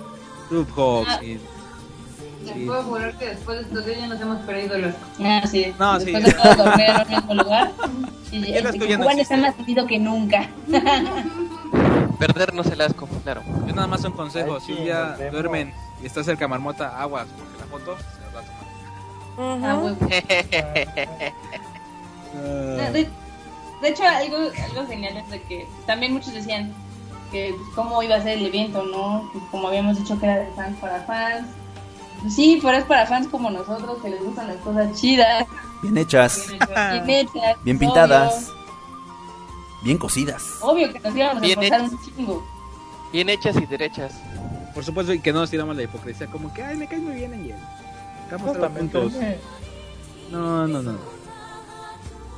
Group 0.50 0.68
Hogs 0.76 1.08
Ah. 1.10 1.24
y 1.24 1.40
Les 2.44 2.66
puedo 2.66 2.82
jurar 2.84 3.18
que 3.18 3.26
después 3.26 3.58
de 3.58 3.64
estos 3.64 3.86
días 3.86 3.98
ya 3.98 4.06
nos 4.06 4.20
hemos 4.20 4.38
perdido 4.46 4.76
asco. 4.84 5.00
Ah, 5.24 5.42
sí. 5.50 5.74
No, 5.78 5.98
Después 5.98 6.24
sí. 6.24 6.30
de 6.30 6.32
todo 6.36 6.54
dormir 6.64 6.86
en 6.90 7.00
el 7.00 7.08
mismo 7.08 7.34
lugar. 7.34 7.72
Y 8.32 8.52
el 8.52 8.66
está 9.20 9.36
más 9.36 9.54
sentido 9.54 9.86
que 9.86 9.98
nunca. 10.00 10.50
Perdernos 12.18 12.66
el 12.66 12.80
asco, 12.80 13.06
claro. 13.22 13.42
Es 13.68 13.74
nada 13.74 13.86
más 13.86 14.04
un 14.04 14.12
consejo. 14.12 14.54
Ay, 14.56 14.60
Si 14.66 14.72
un 14.72 14.78
sí, 14.78 14.84
día 14.84 15.16
duermen 15.30 15.72
y 16.02 16.06
está 16.06 16.24
cerca 16.24 16.48
Marmota, 16.48 17.00
aguas, 17.00 17.26
porque 17.36 17.58
la 17.60 17.66
foto 17.66 17.96
se 17.96 18.20
las 18.22 18.34
va 18.34 18.40
a 18.40 18.42
tomar. 18.42 19.70
Ah, 19.70 19.76
Ujú. 19.84 19.96
Huevo. 22.34 22.92
De, 22.92 23.08
de 23.82 23.88
hecho, 23.88 24.02
algo, 24.04 24.36
algo 24.36 24.86
genial 24.88 25.16
es 25.18 25.28
de 25.30 25.42
que 25.42 25.66
también 25.86 26.12
muchos 26.12 26.32
decían 26.32 26.72
que 27.30 27.54
pues, 27.56 27.68
cómo 27.74 28.02
iba 28.02 28.16
a 28.16 28.22
ser 28.22 28.38
el 28.38 28.46
evento, 28.46 28.84
¿no? 28.84 29.30
Que 29.32 29.38
como 29.50 29.68
habíamos 29.68 29.98
dicho 29.98 30.18
que 30.18 30.26
era 30.26 30.38
de 30.38 30.46
fans 30.52 30.76
para 30.80 31.02
fans. 31.02 31.46
Pues 32.22 32.34
sí, 32.34 32.58
pero 32.62 32.78
es 32.78 32.84
para 32.84 33.06
fans 33.06 33.28
como 33.28 33.50
nosotros 33.50 33.98
que 34.02 34.08
les 34.10 34.22
gustan 34.24 34.48
las 34.48 34.56
cosas 34.58 34.98
chidas, 34.98 35.46
Bien 35.82 35.98
hechas, 35.98 36.46
bien 36.48 37.10
hechas, 37.10 37.56
bien 37.62 37.76
obvio. 37.76 37.88
pintadas, 37.88 38.50
bien 39.82 39.98
cocidas. 39.98 40.42
Obvio 40.62 40.90
que 40.92 40.98
nos 41.00 41.14
íbamos 41.14 41.36
a 41.36 41.40
Bien 41.40 41.62
hechas. 41.62 41.92
un 41.92 42.00
chingo. 42.02 42.46
Bien 43.12 43.28
hechas 43.28 43.56
y 43.56 43.66
derechas. 43.66 44.14
Por 44.74 44.84
supuesto, 44.84 45.12
y 45.12 45.20
que 45.20 45.32
no 45.32 45.40
nos 45.40 45.50
tiramos 45.50 45.76
la 45.76 45.82
hipocresía, 45.82 46.26
como 46.28 46.52
que, 46.54 46.62
ay, 46.62 46.76
me 46.76 46.86
caes 46.86 47.02
muy 47.02 47.14
bien, 47.14 47.34
Angel. 47.34 47.56
Justamente. 48.30 48.98
juntos. 48.98 49.12
No, 50.30 50.66
no, 50.66 50.82
no. 50.82 50.98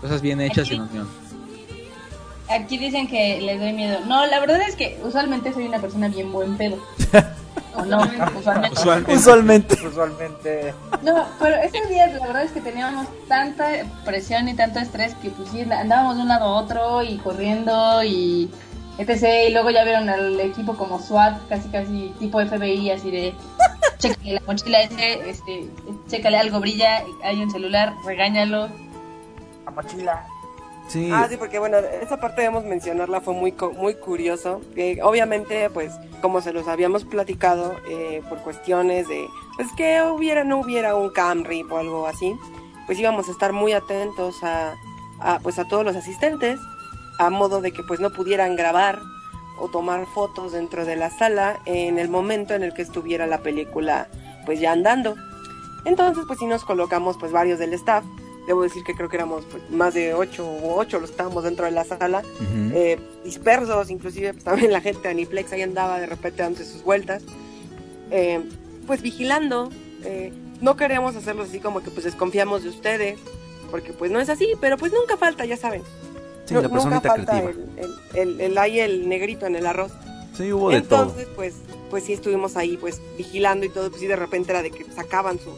Cosas 0.00 0.22
bien 0.22 0.40
hechas 0.40 0.70
y 0.70 0.74
en 0.74 0.82
unión. 0.82 1.08
Aquí 2.48 2.78
dicen 2.78 3.08
que 3.08 3.40
les 3.40 3.60
doy 3.60 3.72
miedo. 3.72 4.00
No, 4.06 4.26
la 4.26 4.40
verdad 4.40 4.60
es 4.66 4.74
que 4.74 4.98
usualmente 5.04 5.52
soy 5.52 5.66
una 5.66 5.80
persona 5.80 6.08
bien 6.08 6.32
buen 6.32 6.56
pedo. 6.56 6.78
¿O 7.74 7.84
no? 7.84 7.98
Usualmente. 8.38 8.80
Usualmente. 8.80 9.14
Usualmente. 9.14 9.74
Usualmente. 9.86 10.74
No, 11.02 11.26
pero 11.38 11.56
esos 11.56 11.88
días 11.88 12.12
la 12.14 12.26
verdad 12.26 12.44
es 12.44 12.52
que 12.52 12.60
teníamos 12.60 13.06
tanta 13.28 13.68
presión 14.04 14.48
y 14.48 14.54
tanto 14.54 14.78
estrés 14.78 15.14
que 15.16 15.30
pues 15.30 15.50
sí, 15.50 15.60
andábamos 15.62 16.16
de 16.16 16.22
un 16.22 16.28
lado 16.28 16.44
a 16.46 16.60
otro 16.62 17.02
y 17.02 17.18
corriendo 17.18 18.02
y 18.02 18.50
etc. 18.98 19.48
Y 19.48 19.52
luego 19.52 19.70
ya 19.70 19.84
vieron 19.84 20.08
al 20.08 20.40
equipo 20.40 20.74
como 20.76 21.00
SWAT, 21.00 21.48
casi 21.48 21.68
casi 21.68 22.14
tipo 22.18 22.40
FBI, 22.40 22.90
así 22.90 23.10
de 23.10 23.34
chécale 23.98 24.34
la 24.34 24.42
mochila 24.46 24.80
ese, 24.82 25.28
este, 25.28 25.68
chécale 26.08 26.38
algo 26.38 26.60
brilla, 26.60 27.02
hay 27.22 27.42
un 27.42 27.50
celular, 27.50 27.92
regáñalo. 28.04 28.68
La 29.68 29.82
mochila. 29.82 30.26
Sí, 30.88 31.10
Ah, 31.12 31.26
sí, 31.28 31.36
porque 31.36 31.58
bueno, 31.58 31.76
esa 31.76 32.18
parte 32.18 32.40
debemos 32.40 32.64
mencionarla, 32.64 33.20
fue 33.20 33.34
muy 33.34 33.54
muy 33.76 33.94
curioso. 33.94 34.62
Eh, 34.74 34.98
obviamente, 35.02 35.68
pues, 35.68 35.92
como 36.22 36.40
se 36.40 36.54
los 36.54 36.66
habíamos 36.66 37.04
platicado, 37.04 37.76
eh, 37.90 38.22
por 38.30 38.38
cuestiones 38.38 39.06
de, 39.06 39.28
pues, 39.56 39.68
que 39.76 40.00
hubiera, 40.02 40.44
no 40.44 40.60
hubiera 40.60 40.94
un 40.94 41.10
Camry 41.10 41.62
o 41.70 41.76
algo 41.76 42.06
así, 42.06 42.34
pues 42.86 42.98
íbamos 42.98 43.28
a 43.28 43.32
estar 43.32 43.52
muy 43.52 43.74
atentos 43.74 44.42
a, 44.42 44.74
a, 45.20 45.38
pues, 45.40 45.58
a 45.58 45.68
todos 45.68 45.84
los 45.84 45.94
asistentes, 45.94 46.58
a 47.18 47.28
modo 47.28 47.60
de 47.60 47.72
que, 47.72 47.82
pues, 47.82 48.00
no 48.00 48.08
pudieran 48.10 48.56
grabar 48.56 48.98
o 49.60 49.68
tomar 49.68 50.06
fotos 50.14 50.52
dentro 50.52 50.86
de 50.86 50.96
la 50.96 51.10
sala 51.10 51.60
en 51.66 51.98
el 51.98 52.08
momento 52.08 52.54
en 52.54 52.62
el 52.62 52.72
que 52.72 52.80
estuviera 52.80 53.26
la 53.26 53.38
película, 53.42 54.08
pues, 54.46 54.58
ya 54.58 54.72
andando. 54.72 55.16
Entonces, 55.84 56.24
pues, 56.26 56.38
sí 56.38 56.46
nos 56.46 56.64
colocamos, 56.64 57.18
pues, 57.18 57.30
varios 57.30 57.58
del 57.58 57.74
staff. 57.74 58.04
Debo 58.48 58.62
decir 58.62 58.82
que 58.82 58.94
creo 58.94 59.10
que 59.10 59.16
éramos 59.16 59.44
más 59.68 59.92
de 59.92 60.14
ocho 60.14 60.48
o 60.48 60.78
ocho 60.78 60.98
los 60.98 61.10
estábamos 61.10 61.44
dentro 61.44 61.66
de 61.66 61.70
la 61.70 61.84
sala, 61.84 62.22
eh, 62.72 62.98
dispersos, 63.22 63.90
inclusive 63.90 64.32
pues, 64.32 64.42
también 64.42 64.72
la 64.72 64.80
gente 64.80 65.02
de 65.02 65.10
Aniplex 65.10 65.52
ahí 65.52 65.60
andaba 65.60 66.00
de 66.00 66.06
repente 66.06 66.42
dando 66.42 66.64
sus 66.64 66.82
vueltas, 66.82 67.22
eh, 68.10 68.40
pues 68.86 69.02
vigilando. 69.02 69.68
eh, 70.02 70.32
no 70.62 70.76
queremos 70.76 71.14
hacerlos 71.14 71.50
así 71.50 71.60
como 71.60 71.82
que 71.82 71.90
pues 71.90 72.04
desconfiamos 72.04 72.62
de 72.62 72.70
ustedes, 72.70 73.18
porque 73.70 73.92
pues 73.92 74.10
no 74.10 74.18
es 74.18 74.30
así, 74.30 74.48
pero 74.60 74.78
pues 74.78 74.92
nunca 74.92 75.18
falta, 75.18 75.44
ya 75.44 75.58
saben. 75.58 75.82
sí, 76.46 76.54
la 76.54 76.62
nunca 76.62 77.02
falta 77.02 77.38
el, 77.38 77.48
el, 77.76 77.94
el, 78.14 78.40
el, 78.40 78.58
ahí 78.58 78.80
el 78.80 79.10
negrito 79.10 79.44
en 79.46 79.56
el 79.56 79.66
arroz. 79.66 79.92
Sí, 80.34 80.52
hubo 80.54 80.70
de 80.70 80.80
todo. 80.80 81.02
Entonces, 81.02 81.28
pues, 81.36 81.54
pues 81.90 82.04
sí 82.04 82.14
estuvimos 82.14 82.56
ahí, 82.56 82.76
pues, 82.78 83.00
vigilando 83.18 83.66
y 83.66 83.68
todo, 83.68 83.90
pues 83.90 84.00
sí 84.00 84.06
de 84.06 84.16
repente 84.16 84.52
era 84.52 84.62
de 84.62 84.70
que 84.70 84.84
sacaban 84.84 85.38
su, 85.38 85.50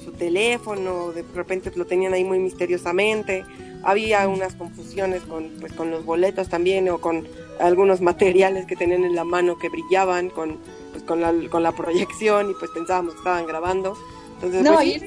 su 0.00 0.12
teléfono, 0.12 1.12
de 1.12 1.24
repente 1.34 1.70
lo 1.76 1.84
tenían 1.86 2.12
ahí 2.14 2.24
muy 2.24 2.38
misteriosamente, 2.38 3.44
había 3.82 4.26
unas 4.28 4.54
confusiones 4.54 5.22
con, 5.22 5.48
pues, 5.60 5.72
con 5.72 5.90
los 5.90 6.04
boletos 6.04 6.48
también, 6.48 6.88
o 6.88 6.98
con 6.98 7.26
algunos 7.60 8.00
materiales 8.00 8.66
que 8.66 8.76
tenían 8.76 9.04
en 9.04 9.14
la 9.14 9.24
mano 9.24 9.58
que 9.58 9.68
brillaban 9.68 10.30
con, 10.30 10.58
pues, 10.92 11.02
con 11.04 11.20
la, 11.20 11.32
con 11.50 11.62
la 11.62 11.72
proyección, 11.72 12.50
y 12.50 12.54
pues 12.58 12.70
pensábamos 12.72 13.12
que 13.14 13.18
estaban 13.18 13.46
grabando. 13.46 13.96
Entonces, 14.34 14.62
No, 14.62 14.74
pues, 14.74 14.86
y 14.86 14.98
sí, 15.00 15.06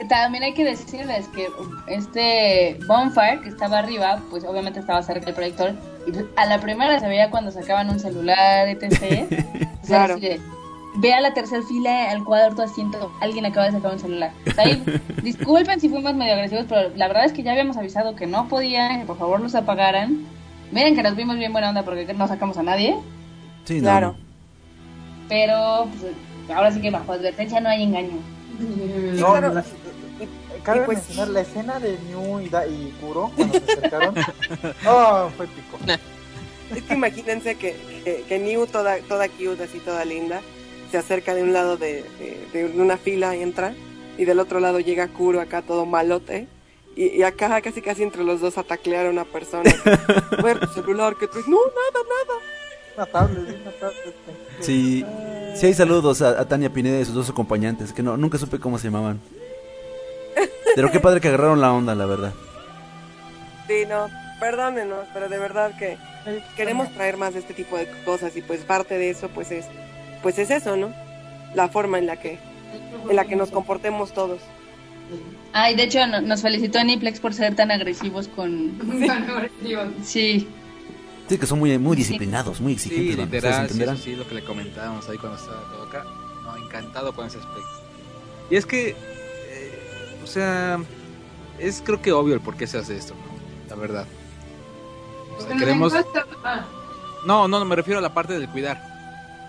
es- 0.00 0.08
también 0.08 0.44
hay 0.44 0.54
que 0.54 0.64
decirles 0.64 1.26
que 1.34 1.48
este 1.88 2.78
bonfire 2.86 3.40
que 3.42 3.48
estaba 3.48 3.78
arriba, 3.78 4.22
pues 4.30 4.44
obviamente 4.44 4.78
estaba 4.80 5.02
cerca 5.02 5.26
del 5.26 5.34
proyector 5.34 5.72
y 6.06 6.12
a 6.36 6.46
la 6.46 6.60
primera 6.60 7.00
se 7.00 7.08
veía 7.08 7.30
cuando 7.30 7.50
sacaban 7.50 7.90
un 7.90 7.98
celular, 7.98 8.68
etc. 8.68 9.26
Claro. 9.86 10.16
Ve 11.00 11.12
a 11.14 11.20
la 11.20 11.32
tercera 11.32 11.62
fila, 11.62 12.10
al 12.10 12.24
cuarto 12.24 12.62
asiento, 12.62 13.12
alguien 13.20 13.46
acaba 13.46 13.66
de 13.66 13.72
sacar 13.72 13.92
un 13.92 13.98
celular. 14.00 14.32
Ahí, 14.56 14.82
disculpen 15.22 15.78
si 15.80 15.88
fuimos 15.88 16.14
medio 16.14 16.34
agresivos, 16.34 16.66
pero 16.68 16.90
la 16.96 17.06
verdad 17.08 17.24
es 17.24 17.32
que 17.32 17.42
ya 17.44 17.52
habíamos 17.52 17.76
avisado 17.76 18.16
que 18.16 18.26
no 18.26 18.48
podían, 18.48 19.00
que 19.00 19.06
por 19.06 19.16
favor 19.18 19.40
los 19.40 19.54
apagaran. 19.54 20.26
Miren 20.72 20.96
que 20.96 21.02
nos 21.04 21.14
vimos 21.14 21.36
bien 21.36 21.52
buena 21.52 21.68
onda 21.68 21.84
porque 21.84 22.12
no 22.14 22.26
sacamos 22.28 22.58
a 22.58 22.62
nadie, 22.62 22.96
Sí, 23.64 23.76
no, 23.76 23.82
Claro. 23.82 24.12
no. 24.12 24.16
pero 25.28 25.88
pues, 26.00 26.12
ahora 26.56 26.72
sí 26.72 26.80
que 26.80 26.90
bajo 26.90 27.12
advertencia 27.12 27.60
no 27.60 27.68
hay 27.68 27.82
engaño. 27.84 28.18
No, 29.14 29.26
claro. 29.32 29.54
la- 29.54 29.64
cabe 30.64 30.80
pues- 30.82 30.98
mencionar 30.98 31.28
la 31.28 31.40
escena 31.42 31.78
de 31.78 31.96
New 32.08 32.40
y, 32.40 32.48
Da- 32.48 32.66
y 32.66 32.92
Kuro 33.00 33.30
cuando 33.36 33.58
se 33.60 33.64
acercaron. 33.72 34.14
oh, 34.88 35.28
fue 35.36 35.46
pico. 35.46 35.78
Es 36.74 36.82
que 36.82 36.94
imagínense 36.94 37.54
que, 37.54 37.76
que, 38.04 38.24
que 38.28 38.38
New, 38.38 38.66
toda, 38.66 38.98
toda 39.08 39.28
cute, 39.28 39.62
así 39.64 39.78
toda 39.78 40.04
linda, 40.04 40.40
se 40.90 40.98
acerca 40.98 41.34
de 41.34 41.42
un 41.42 41.52
lado 41.52 41.76
de, 41.76 42.04
de, 42.52 42.68
de 42.68 42.80
una 42.80 42.96
fila 42.96 43.36
y 43.36 43.42
entra, 43.42 43.74
y 44.16 44.24
del 44.24 44.40
otro 44.40 44.60
lado 44.60 44.80
llega 44.80 45.08
Kuro 45.08 45.40
acá 45.40 45.62
todo 45.62 45.86
malote, 45.86 46.48
y, 46.96 47.18
y 47.18 47.22
acá 47.22 47.60
casi 47.60 47.80
casi 47.80 48.02
entre 48.02 48.24
los 48.24 48.40
dos 48.40 48.58
a 48.58 48.62
taclear 48.62 49.06
a 49.06 49.10
una 49.10 49.24
persona. 49.24 49.70
A 50.36 50.42
ver, 50.42 50.58
tu 50.60 50.66
celular, 50.68 51.14
que 51.16 51.26
traes? 51.26 51.46
No, 51.46 51.58
nada, 51.58 52.06
nada. 52.08 52.40
Una 52.96 53.06
tablet, 53.06 53.60
una 53.60 53.70
tablet. 53.72 54.14
Sí, 54.60 55.04
sí 55.54 55.66
hay 55.66 55.74
saludos 55.74 56.20
a, 56.22 56.40
a 56.40 56.48
Tania 56.48 56.72
Pineda 56.72 56.98
y 56.98 57.04
sus 57.04 57.14
dos 57.14 57.30
acompañantes, 57.30 57.92
que 57.92 58.02
no, 58.02 58.16
nunca 58.16 58.38
supe 58.38 58.58
cómo 58.58 58.78
se 58.78 58.88
llamaban. 58.88 59.20
Pero 60.74 60.90
qué 60.90 61.00
padre 61.00 61.20
que 61.20 61.28
agarraron 61.28 61.60
la 61.60 61.72
onda, 61.72 61.94
la 61.94 62.06
verdad. 62.06 62.32
Sí, 63.66 63.84
no, 63.88 64.08
perdónenos, 64.40 65.06
pero 65.12 65.28
de 65.28 65.38
verdad 65.38 65.76
que 65.78 65.98
queremos 66.56 66.92
traer 66.94 67.16
más 67.16 67.34
de 67.34 67.40
este 67.40 67.54
tipo 67.54 67.76
de 67.76 67.88
cosas, 68.04 68.36
y 68.36 68.42
pues 68.42 68.60
parte 68.60 68.96
de 68.98 69.10
eso 69.10 69.28
pues 69.28 69.50
es, 69.50 69.66
pues 70.22 70.38
es 70.38 70.50
eso, 70.50 70.76
¿no? 70.76 70.92
La 71.54 71.68
forma 71.68 71.98
en 71.98 72.06
la 72.06 72.16
que, 72.20 72.38
en 73.08 73.16
la 73.16 73.24
que 73.24 73.36
nos 73.36 73.50
comportemos 73.50 74.12
todos. 74.12 74.40
Ay, 75.52 75.74
de 75.74 75.84
hecho 75.84 76.06
no- 76.06 76.20
nos 76.20 76.42
felicitó 76.42 76.78
Aniplex 76.78 77.20
por 77.20 77.32
ser 77.34 77.54
tan 77.56 77.70
agresivos 77.70 78.28
con... 78.28 78.78
Tan 79.06 79.30
agresivos. 79.30 79.88
Sí, 80.04 80.48
Sí, 81.28 81.36
que 81.36 81.44
son 81.46 81.58
muy, 81.58 81.76
muy 81.78 81.94
disciplinados, 81.94 82.58
muy 82.58 82.78
Sí, 82.78 82.88
exigentes. 82.88 83.44
sí, 83.98 84.02
sí, 84.02 84.16
lo 84.16 84.26
que 84.26 84.34
le 84.36 84.44
comentábamos 84.44 85.06
ahí 85.10 85.18
cuando 85.18 85.36
estaba 85.38 85.60
todo 85.70 85.82
acá. 85.82 86.04
No, 86.42 86.56
encantado 86.56 87.12
con 87.14 87.26
ese 87.26 87.36
aspecto. 87.36 87.68
Y 88.50 88.56
es 88.56 88.64
que, 88.64 88.90
eh, 88.90 90.16
o 90.24 90.26
sea, 90.26 90.78
es 91.58 91.82
creo 91.84 92.00
que 92.00 92.12
obvio 92.12 92.32
el 92.32 92.40
por 92.40 92.56
qué 92.56 92.66
se 92.66 92.78
hace 92.78 92.96
esto, 92.96 93.12
¿no? 93.14 93.68
La 93.68 93.76
verdad. 93.76 94.06
O 95.38 95.42
sea, 95.42 95.54
queremos... 95.58 95.92
No, 97.26 97.46
no, 97.46 97.62
me 97.66 97.76
refiero 97.76 97.98
a 97.98 98.02
la 98.02 98.14
parte 98.14 98.38
del 98.38 98.48
cuidar. 98.48 98.82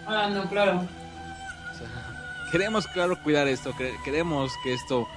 Ah, 0.09 0.29
no, 0.29 0.47
claro. 0.49 0.83
Queremos, 2.51 2.87
claro, 2.87 3.17
cuidar 3.21 3.47
esto. 3.47 3.73
Queremos 4.03 4.51
que 4.63 4.73
esto 4.73 5.07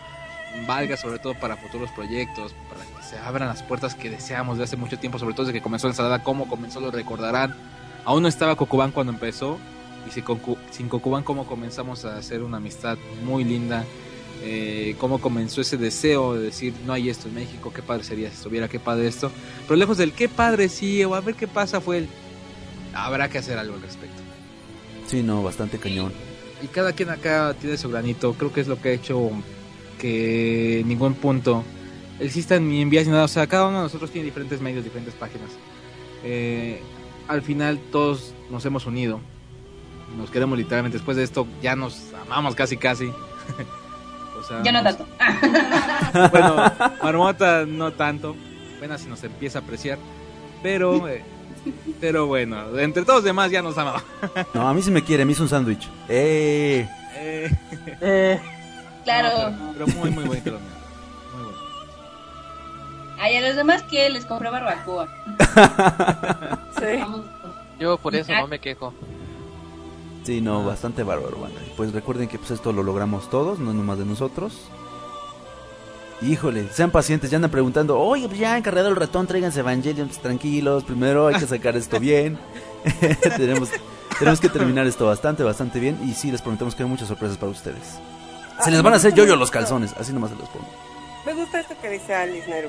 valga 0.67 0.97
sobre 0.99 1.19
todo 1.19 1.35
para 1.35 1.57
futuros 1.57 1.91
proyectos, 1.93 2.55
para 2.69 2.85
que 2.85 3.03
se 3.03 3.19
abran 3.19 3.49
las 3.49 3.63
puertas 3.63 3.95
que 3.95 4.11
deseamos 4.11 4.59
de 4.59 4.65
hace 4.65 4.77
mucho 4.77 4.99
tiempo, 4.99 5.19
sobre 5.19 5.35
todo 5.35 5.47
desde 5.47 5.59
que 5.59 5.63
comenzó 5.63 5.89
Ensalada, 5.89 6.23
cómo 6.23 6.47
comenzó, 6.47 6.81
lo 6.81 6.91
recordarán. 6.91 7.55
Aún 8.05 8.23
no 8.23 8.29
estaba 8.29 8.55
Cocubán 8.57 8.91
cuando 8.91 9.13
empezó, 9.13 9.59
y 10.07 10.11
sin, 10.11 10.25
Cocu- 10.25 10.59
sin 10.71 10.89
Cocubán 10.89 11.23
cómo 11.23 11.47
comenzamos 11.47 12.05
a 12.05 12.19
hacer 12.19 12.43
una 12.43 12.59
amistad 12.59 12.99
muy 13.25 13.45
linda, 13.45 13.85
eh, 14.43 14.95
cómo 14.99 15.21
comenzó 15.21 15.61
ese 15.63 15.77
deseo 15.79 16.35
de 16.35 16.43
decir, 16.43 16.75
no 16.85 16.93
hay 16.93 17.09
esto 17.09 17.29
en 17.29 17.35
México, 17.35 17.73
qué 17.75 17.81
padre 17.81 18.05
sería 18.05 18.29
si 18.29 18.35
estuviera, 18.35 18.69
qué 18.69 18.79
padre 18.81 19.07
esto. 19.07 19.31
Pero 19.63 19.77
lejos 19.77 19.97
del 19.97 20.13
qué 20.13 20.29
padre 20.29 20.69
sí, 20.69 21.03
o 21.05 21.15
a 21.15 21.21
ver 21.21 21.35
qué 21.35 21.49
pasa, 21.49 21.81
fue 21.81 21.99
el... 21.99 22.09
Habrá 22.93 23.31
que 23.31 23.39
hacer 23.39 23.57
algo 23.57 23.75
al 23.77 23.81
respecto 23.83 24.12
Sí, 25.13 25.23
no, 25.23 25.43
bastante 25.43 25.77
cañón. 25.77 26.11
y 26.63 26.69
cada 26.69 26.95
quien 26.95 27.11
acá 27.11 27.55
tiene 27.61 27.77
su 27.77 27.91
granito. 27.91 28.33
Creo 28.33 28.51
que 28.51 28.63
es 28.63 28.67
lo 28.67 28.81
que 28.81 28.89
ha 28.89 28.93
hecho 28.93 29.31
que 29.99 30.81
en 30.81 30.89
ningún 30.89 31.13
punto 31.13 31.65
existan 32.19 32.67
ni 32.67 32.81
envías 32.81 33.05
ni 33.05 33.13
nada. 33.13 33.25
O 33.25 33.29
sea, 33.29 33.47
cada 33.47 33.67
uno 33.69 33.77
de 33.77 33.83
nosotros 33.83 34.11
tiene 34.11 34.25
diferentes 34.25 34.63
medios, 34.63 34.85
diferentes 34.85 35.13
páginas. 35.13 35.51
Eh, 36.25 36.81
al 37.29 37.43
final 37.43 37.79
todos 37.93 38.33
nos 38.51 38.65
hemos 38.65 38.87
unido. 38.87 39.21
Nos 40.17 40.31
queremos 40.31 40.57
literalmente. 40.57 40.97
Después 40.97 41.19
de 41.19 41.25
esto 41.25 41.47
ya 41.61 41.77
nos 41.77 42.15
amamos 42.15 42.55
casi 42.55 42.79
casi. 42.79 43.09
o 44.41 44.43
sea, 44.49 44.63
Yo 44.63 44.73
no 44.73 44.83
tanto. 44.83 45.07
Bueno, 46.31 46.73
Marmota 47.03 47.67
no 47.67 47.93
tanto. 47.93 48.35
Apenas 48.79 49.03
se 49.03 49.11
nos 49.11 49.23
empieza 49.25 49.59
a 49.59 49.61
apreciar. 49.61 49.99
Pero, 50.63 51.07
eh, 51.07 51.23
pero 52.01 52.27
bueno, 52.27 52.79
entre 52.79 53.03
todos 53.05 53.19
los 53.19 53.25
demás 53.25 53.51
ya 53.51 53.63
nos 53.63 53.77
amaba. 53.79 54.03
No, 54.55 54.69
a 54.69 54.75
mí 54.75 54.83
sí 54.83 54.91
me 54.91 55.03
quiere, 55.05 55.25
me 55.25 55.33
hizo 55.33 55.43
un 55.43 55.49
sándwich. 55.49 55.89
¡Eh! 56.09 56.89
Eh, 57.17 57.51
Eh, 58.01 58.41
Claro. 59.05 59.51
no, 59.51 59.73
pero, 59.73 59.87
pero 59.87 59.99
muy, 59.99 60.11
muy 60.11 60.25
bonito. 60.25 60.51
Muy 60.53 60.61
bueno. 61.45 61.59
Ay, 63.21 63.37
a 63.37 63.41
los 63.41 63.57
demás 63.57 63.83
que 63.85 64.09
les 64.11 64.25
compré 64.27 64.51
barbacoa. 64.51 65.09
Sí. 66.79 66.99
Vamos. 66.99 67.21
Yo 67.79 67.97
por 67.99 68.15
eso 68.17 68.33
no 68.33 68.49
me 68.49 68.59
quejo. 68.59 68.93
Sí, 70.25 70.41
no, 70.41 70.65
bastante 70.65 71.03
bárbaro. 71.03 71.37
Y 71.67 71.71
Pues 71.77 71.93
recuerden 71.93 72.29
que 72.29 72.39
pues 72.39 72.51
esto 72.53 72.73
lo 72.73 72.83
logramos 72.83 73.29
todos, 73.31 73.59
no 73.59 73.73
nomás 73.73 73.99
de 73.99 74.05
nosotros. 74.05 74.69
Híjole, 76.23 76.69
sean 76.69 76.91
pacientes, 76.91 77.31
ya 77.31 77.37
andan 77.37 77.51
preguntando, 77.51 77.99
oye, 77.99 78.29
pues 78.29 78.39
ya 78.39 78.57
encargado 78.57 78.89
el 78.89 78.97
ratón, 78.97 79.27
tráiganse 79.27 79.61
Evangelion, 79.61 80.07
pues, 80.07 80.21
tranquilos, 80.21 80.85
primero 80.85 81.27
hay 81.27 81.35
que 81.35 81.47
sacar 81.47 81.77
esto 81.77 81.99
bien. 81.99 82.39
tenemos, 83.37 83.71
tenemos 84.19 84.41
que 84.41 84.49
terminar 84.49 84.87
esto 84.87 85.07
bastante, 85.07 85.43
bastante 85.43 85.81
bien. 85.81 85.99
Y 86.05 86.13
sí, 86.15 86.31
les 86.31 86.41
prometemos 86.41 86.77
que 86.77 86.85
hay 86.85 86.89
muchas 86.89 87.09
sorpresas 87.09 87.37
para 87.37 87.51
ustedes. 87.51 87.99
Se 88.63 88.71
les 88.71 88.83
van 88.83 88.93
a 88.93 88.97
hacer 88.97 89.15
yoyo 89.15 89.35
los 89.35 89.51
calzones, 89.51 89.93
así 89.99 90.13
nomás 90.13 90.31
se 90.31 90.37
los 90.37 90.49
pongo. 90.49 90.67
Me 91.27 91.35
gusta 91.35 91.59
esto 91.61 91.75
que 91.83 91.91
dice 91.91 92.15
Alice 92.15 92.49
Neru. 92.49 92.69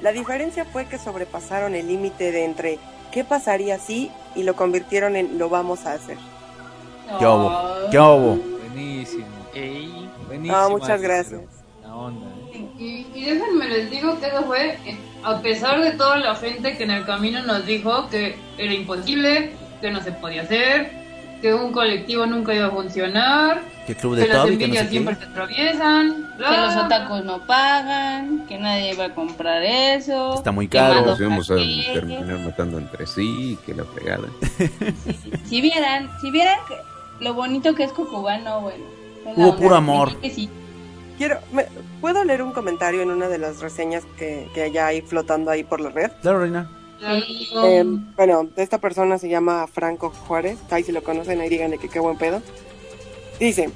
La 0.00 0.12
diferencia 0.12 0.64
fue 0.64 0.86
que 0.86 0.98
sobrepasaron 0.98 1.74
el 1.74 1.88
límite 1.88 2.30
de 2.30 2.44
entre 2.44 2.78
¿qué 3.12 3.24
pasaría 3.24 3.78
si? 3.78 4.10
y 4.34 4.44
lo 4.44 4.54
convirtieron 4.54 5.16
en 5.16 5.38
lo 5.38 5.48
vamos 5.48 5.86
a 5.86 5.94
hacer. 5.94 6.18
¿Qué 7.18 7.26
hubo? 7.26 7.90
¿Qué 7.90 7.98
hubo? 7.98 8.36
Buenísimo. 8.36 9.26
Ey, 9.54 10.10
Buenísimo. 10.26 10.56
Ah, 10.56 10.68
muchas 10.68 11.00
gracias. 11.00 11.42
La 11.82 11.94
onda, 11.94 12.26
¿eh? 12.26 12.41
Y, 12.82 13.06
y 13.14 13.24
déjenme 13.24 13.68
les 13.68 13.90
digo 13.90 14.18
que 14.18 14.26
eso 14.26 14.42
fue 14.44 14.70
eh, 14.86 14.96
a 15.22 15.40
pesar 15.40 15.80
de 15.80 15.92
toda 15.92 16.16
la 16.18 16.34
gente 16.34 16.76
que 16.76 16.82
en 16.82 16.90
el 16.90 17.04
camino 17.06 17.40
nos 17.44 17.64
dijo 17.64 18.08
que 18.08 18.34
era 18.58 18.72
imposible, 18.74 19.52
que 19.80 19.90
no 19.90 20.02
se 20.02 20.10
podía 20.10 20.42
hacer, 20.42 20.90
que 21.40 21.54
un 21.54 21.72
colectivo 21.72 22.26
nunca 22.26 22.54
iba 22.54 22.66
a 22.66 22.70
funcionar, 22.70 23.62
Que 23.86 23.94
club 23.94 24.16
que 24.16 24.22
de 24.22 24.28
las 24.28 24.46
que 24.46 24.68
no 24.68 24.74
sé 24.74 24.88
siempre 24.88 25.14
se 25.16 25.24
atraviesan, 25.24 26.32
bla, 26.38 26.48
Que 26.50 26.56
los 26.56 26.74
bla, 26.74 26.84
otacos 26.86 27.24
no 27.24 27.46
pagan, 27.46 28.46
que 28.48 28.58
nadie 28.58 28.94
va 28.94 29.04
a 29.06 29.14
comprar 29.14 29.62
eso. 29.62 30.34
Está 30.34 30.50
muy 30.50 30.66
que 30.66 30.78
caro. 30.78 31.06
Nos 31.06 31.20
íbamos 31.20 31.50
a 31.52 31.54
terminar 31.54 32.38
matando 32.40 32.78
entre 32.78 33.06
sí 33.06 33.52
y 33.52 33.56
que 33.64 33.74
la 33.74 33.84
fregada. 33.84 34.28
Si 35.48 35.60
vieran, 35.60 36.10
si 36.20 36.30
vieran 36.30 36.58
que- 36.66 36.78
lo 37.24 37.34
bonito 37.34 37.74
que 37.74 37.84
es 37.84 37.92
Cocubano, 37.92 38.62
bueno. 38.62 38.84
es 39.26 39.38
la 39.38 39.44
Hubo 39.46 39.56
puro 39.56 39.76
amor. 39.76 40.16
Que 40.20 40.30
sí. 40.30 40.48
Quiero, 41.22 41.38
me- 41.52 41.68
¿Puedo 42.00 42.24
leer 42.24 42.42
un 42.42 42.50
comentario 42.50 43.00
en 43.00 43.08
una 43.12 43.28
de 43.28 43.38
las 43.38 43.60
reseñas 43.60 44.02
que, 44.18 44.48
que 44.56 44.72
ya 44.72 44.88
hay 44.88 45.02
flotando 45.02 45.52
ahí 45.52 45.62
por 45.62 45.80
la 45.80 45.90
red? 45.90 46.10
Claro, 46.20 46.40
Reina. 46.40 46.68
Eh, 47.64 47.84
bueno, 48.16 48.48
esta 48.56 48.78
persona 48.78 49.18
se 49.18 49.28
llama 49.28 49.68
Franco 49.68 50.10
Juárez. 50.10 50.58
Ahí 50.72 50.82
si 50.82 50.90
lo 50.90 51.04
conocen, 51.04 51.40
ahí 51.40 51.48
díganle 51.48 51.78
que 51.78 51.88
qué 51.88 52.00
buen 52.00 52.18
pedo. 52.18 52.42
Dice, 53.38 53.70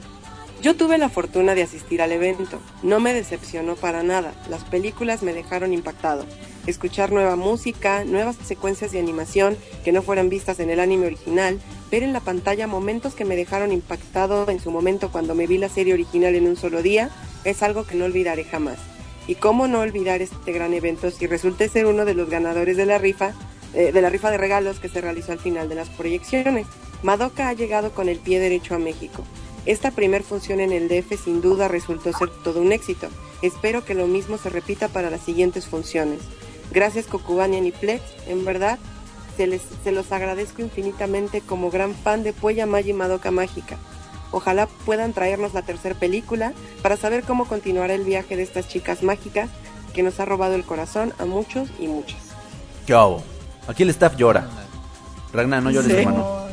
yo 0.60 0.74
tuve 0.74 0.98
la 0.98 1.08
fortuna 1.08 1.54
de 1.54 1.62
asistir 1.62 2.02
al 2.02 2.10
evento. 2.10 2.58
No 2.82 2.98
me 2.98 3.14
decepcionó 3.14 3.76
para 3.76 4.02
nada. 4.02 4.32
Las 4.50 4.64
películas 4.64 5.22
me 5.22 5.32
dejaron 5.32 5.72
impactado. 5.72 6.24
Escuchar 6.66 7.12
nueva 7.12 7.36
música, 7.36 8.02
nuevas 8.02 8.34
secuencias 8.44 8.90
de 8.90 8.98
animación 8.98 9.56
que 9.84 9.92
no 9.92 10.02
fueran 10.02 10.30
vistas 10.30 10.58
en 10.58 10.70
el 10.70 10.80
anime 10.80 11.06
original, 11.06 11.60
ver 11.90 12.02
en 12.02 12.12
la 12.12 12.20
pantalla 12.20 12.66
momentos 12.66 13.14
que 13.14 13.24
me 13.24 13.36
dejaron 13.36 13.72
impactado 13.72 14.48
en 14.48 14.60
su 14.60 14.70
momento 14.70 15.10
cuando 15.10 15.34
me 15.34 15.46
vi 15.46 15.58
la 15.58 15.68
serie 15.68 15.94
original 15.94 16.34
en 16.34 16.46
un 16.46 16.56
solo 16.56 16.82
día, 16.82 17.10
es 17.44 17.62
algo 17.62 17.84
que 17.84 17.94
no 17.94 18.04
olvidaré 18.04 18.44
jamás. 18.44 18.78
Y 19.26 19.36
cómo 19.36 19.66
no 19.66 19.80
olvidar 19.80 20.22
este 20.22 20.52
gran 20.52 20.74
evento 20.74 21.10
si 21.10 21.26
resulté 21.26 21.68
ser 21.68 21.86
uno 21.86 22.04
de 22.04 22.14
los 22.14 22.28
ganadores 22.28 22.76
de 22.76 22.86
la 22.86 22.98
rifa, 22.98 23.34
eh, 23.74 23.92
de 23.92 24.00
la 24.00 24.10
rifa 24.10 24.30
de 24.30 24.38
regalos 24.38 24.80
que 24.80 24.88
se 24.88 25.00
realizó 25.00 25.32
al 25.32 25.38
final 25.38 25.68
de 25.68 25.74
las 25.74 25.88
proyecciones. 25.88 26.66
Madoka 27.02 27.48
ha 27.48 27.52
llegado 27.52 27.92
con 27.92 28.08
el 28.08 28.18
pie 28.18 28.40
derecho 28.40 28.74
a 28.74 28.78
México. 28.78 29.24
Esta 29.64 29.90
primer 29.90 30.22
función 30.22 30.60
en 30.60 30.72
el 30.72 30.88
DF 30.88 31.20
sin 31.22 31.40
duda 31.40 31.66
resultó 31.66 32.12
ser 32.12 32.30
todo 32.44 32.60
un 32.60 32.72
éxito. 32.72 33.08
Espero 33.42 33.84
que 33.84 33.94
lo 33.94 34.06
mismo 34.06 34.38
se 34.38 34.48
repita 34.48 34.88
para 34.88 35.10
las 35.10 35.22
siguientes 35.22 35.66
funciones. 35.66 36.20
Gracias 36.72 37.06
Kokubanian 37.06 37.66
y 37.66 37.72
Plex, 37.72 38.02
en 38.28 38.44
verdad 38.44 38.78
se, 39.36 39.46
les, 39.46 39.62
se 39.84 39.92
los 39.92 40.10
agradezco 40.12 40.62
infinitamente 40.62 41.40
como 41.40 41.70
gran 41.70 41.94
fan 41.94 42.22
de 42.22 42.32
Puella 42.32 42.66
Magi 42.66 42.92
Madoka 42.92 43.30
Mágica. 43.30 43.76
Ojalá 44.32 44.66
puedan 44.84 45.12
traernos 45.12 45.54
la 45.54 45.62
tercera 45.62 45.94
película 45.94 46.52
para 46.82 46.96
saber 46.96 47.22
cómo 47.24 47.46
continuará 47.46 47.94
el 47.94 48.04
viaje 48.04 48.36
de 48.36 48.42
estas 48.42 48.68
chicas 48.68 49.02
mágicas 49.02 49.48
que 49.94 50.02
nos 50.02 50.18
ha 50.20 50.24
robado 50.24 50.54
el 50.54 50.64
corazón 50.64 51.12
a 51.18 51.24
muchos 51.24 51.68
y 51.78 51.88
muchas. 51.88 52.18
¿Qué? 52.86 52.94
Aquí 53.68 53.82
el 53.82 53.90
staff 53.90 54.16
llora. 54.16 54.46
Ragnar, 55.32 55.62
no 55.62 55.70
llores, 55.70 55.90
Sí. 55.90 55.96
hermano. 55.98 56.46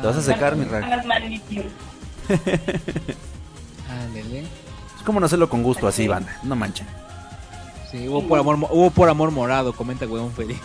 Te 0.00 0.06
vas 0.06 0.16
a 0.16 0.22
secar, 0.22 0.56
mi 0.56 0.64
Ragnar. 0.64 1.04
Es 4.96 5.02
como 5.04 5.20
no 5.20 5.26
hacerlo 5.26 5.48
con 5.50 5.62
gusto 5.62 5.86
así, 5.86 6.08
banda. 6.08 6.38
No 6.42 6.56
manchen. 6.56 6.86
Sí, 7.94 8.08
hubo 8.08 8.26
por 8.26 8.38
amor, 8.40 8.56
mo- 8.56 8.68
hubo 8.72 8.90
por 8.90 9.08
amor 9.08 9.30
morado, 9.30 9.72
comenta 9.72 10.04
weón 10.06 10.32
feliz. 10.32 10.58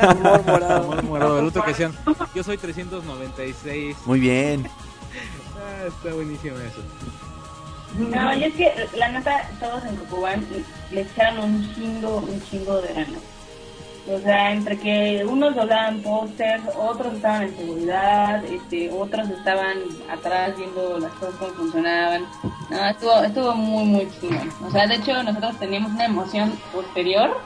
Amor 0.00 0.42
morado. 0.46 0.82
Amor 0.82 1.02
morado, 1.04 1.38
el 1.38 1.46
otro 1.46 1.62
que 1.62 1.70
decían, 1.70 1.96
yo 2.34 2.42
soy 2.42 2.58
396. 2.58 3.96
Muy 4.04 4.18
bien. 4.20 4.66
Ah, 5.54 5.86
está 5.86 6.12
buenísimo 6.14 6.56
eso. 6.58 6.80
No, 7.98 8.34
y 8.36 8.44
es 8.44 8.54
que 8.54 8.72
la 8.96 9.10
neta, 9.10 9.48
todos 9.60 9.84
en 9.84 9.94
Cocubán 9.96 10.44
le 10.90 11.02
echaron 11.02 11.44
un 11.44 11.74
chingo, 11.74 12.16
un 12.16 12.42
chingo 12.50 12.80
de 12.80 12.88
ganas. 12.94 13.20
O 14.10 14.18
sea, 14.18 14.52
entre 14.52 14.76
que 14.78 15.24
unos 15.24 15.54
doblaban 15.54 16.00
pósters, 16.00 16.62
otros 16.76 17.14
estaban 17.14 17.42
en 17.44 17.56
seguridad, 17.56 18.44
este, 18.44 18.90
otros 18.90 19.28
estaban 19.30 19.76
atrás 20.10 20.56
viendo 20.56 20.98
las 20.98 21.12
cosas 21.12 21.34
cómo 21.36 21.52
funcionaban. 21.52 22.22
No, 22.68 22.84
estuvo, 22.88 23.22
estuvo 23.22 23.54
muy, 23.54 23.84
muy 23.84 24.08
chingón. 24.20 24.50
O 24.66 24.70
sea, 24.72 24.88
de 24.88 24.96
hecho, 24.96 25.22
nosotros 25.22 25.56
teníamos 25.60 25.92
una 25.92 26.06
emoción 26.06 26.52
posterior 26.72 27.38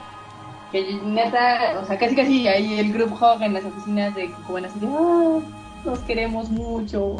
que 0.71 0.99
neta, 1.05 1.79
o 1.81 1.85
sea, 1.85 1.97
casi 1.97 2.15
casi 2.15 2.47
ahí 2.47 2.79
el 2.79 2.91
group 2.91 3.13
hug 3.13 3.41
en 3.43 3.53
las 3.53 3.63
oficinas 3.63 4.15
de 4.15 4.31
Cocubán 4.31 4.65
así 4.65 4.79
de, 4.79 4.87
"Ah, 4.87 5.39
nos 5.85 5.99
queremos 5.99 6.49
mucho. 6.49 7.17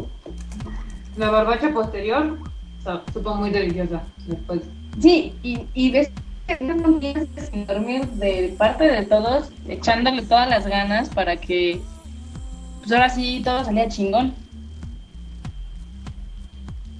La 1.16 1.30
barbacha 1.30 1.70
posterior 1.72 2.38
so- 2.84 3.02
supo 3.14 3.36
muy 3.36 3.52
deliciosa 3.52 4.02
después. 4.26 4.62
Sí, 5.00 5.34
y, 5.44 5.62
y 5.76 5.92
ves 5.92 6.10
sin 6.48 7.66
dormir 7.66 8.08
de 8.08 8.56
parte 8.58 8.86
de 8.86 9.06
todos, 9.06 9.50
echándole 9.68 10.22
todas 10.22 10.50
las 10.50 10.66
ganas 10.66 11.10
para 11.10 11.38
que 11.38 11.82
pues 12.80 12.92
ahora 12.92 13.10
sí 13.10 13.42
todo 13.44 13.66
salía 13.66 13.90
chingón. 13.90 14.34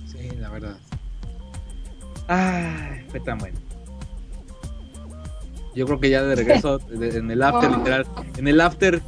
Sí, 0.06 0.30
la 0.38 0.50
verdad. 0.50 0.78
Ay, 2.28 3.06
fue 3.10 3.20
tan 3.22 3.38
bueno. 3.38 3.58
Yo 5.74 5.86
creo 5.86 6.00
que 6.00 6.10
ya 6.10 6.24
de 6.24 6.36
regreso 6.36 6.82
en 6.92 7.32
el 7.32 7.42
after, 7.42 7.72
literal, 7.72 8.06
en 8.36 8.48
el 8.48 8.60
after 8.60 9.02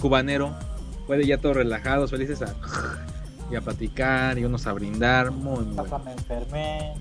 cubanero, 0.00 0.54
fue 1.06 1.24
ya 1.24 1.38
todos 1.38 1.56
relajados, 1.56 2.10
felices 2.10 2.42
a, 2.42 2.54
y 3.50 3.56
a 3.56 3.62
platicar 3.62 4.38
y 4.38 4.44
unos 4.44 4.66
a 4.66 4.72
brindar. 4.74 5.30
Muy, 5.30 5.64
muy 5.64 5.74
bueno. 5.76 5.98
me 6.04 6.12
enfermé. 6.12 6.94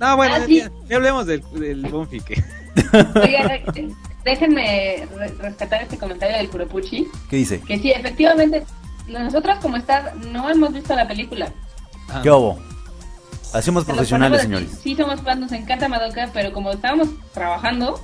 No, 0.00 0.16
bueno, 0.16 0.34
Ah, 0.36 0.38
ya, 0.40 0.46
sí. 0.46 0.62
ya 0.88 0.96
hablemos 0.96 1.26
del, 1.26 1.42
del 1.52 1.82
Bonfique. 1.86 2.42
Oigan, 3.14 3.50
eh, 3.50 3.88
déjenme 4.24 5.08
re- 5.16 5.34
rescatar 5.40 5.82
este 5.82 5.98
comentario 5.98 6.36
del 6.36 6.48
Kuropuchi, 6.48 7.06
¿Qué 7.28 7.36
dice? 7.36 7.60
que 7.60 7.78
sí, 7.78 7.90
efectivamente, 7.90 8.64
nosotros 9.08 9.58
como 9.60 9.76
staff 9.76 10.14
no 10.32 10.48
hemos 10.50 10.72
visto 10.72 10.94
la 10.94 11.08
película. 11.08 11.52
Ah, 12.10 12.20
¿Qué 12.22 12.30
hubo? 12.30 12.58
Hacemos 13.54 13.84
profesionales, 13.84 14.42
señores. 14.42 14.78
Sí, 14.82 14.94
somos 14.94 15.20
fans, 15.22 15.40
nos 15.40 15.52
encanta 15.52 15.88
Madoka, 15.88 16.30
pero 16.32 16.52
como 16.52 16.70
estábamos 16.70 17.08
trabajando, 17.32 17.98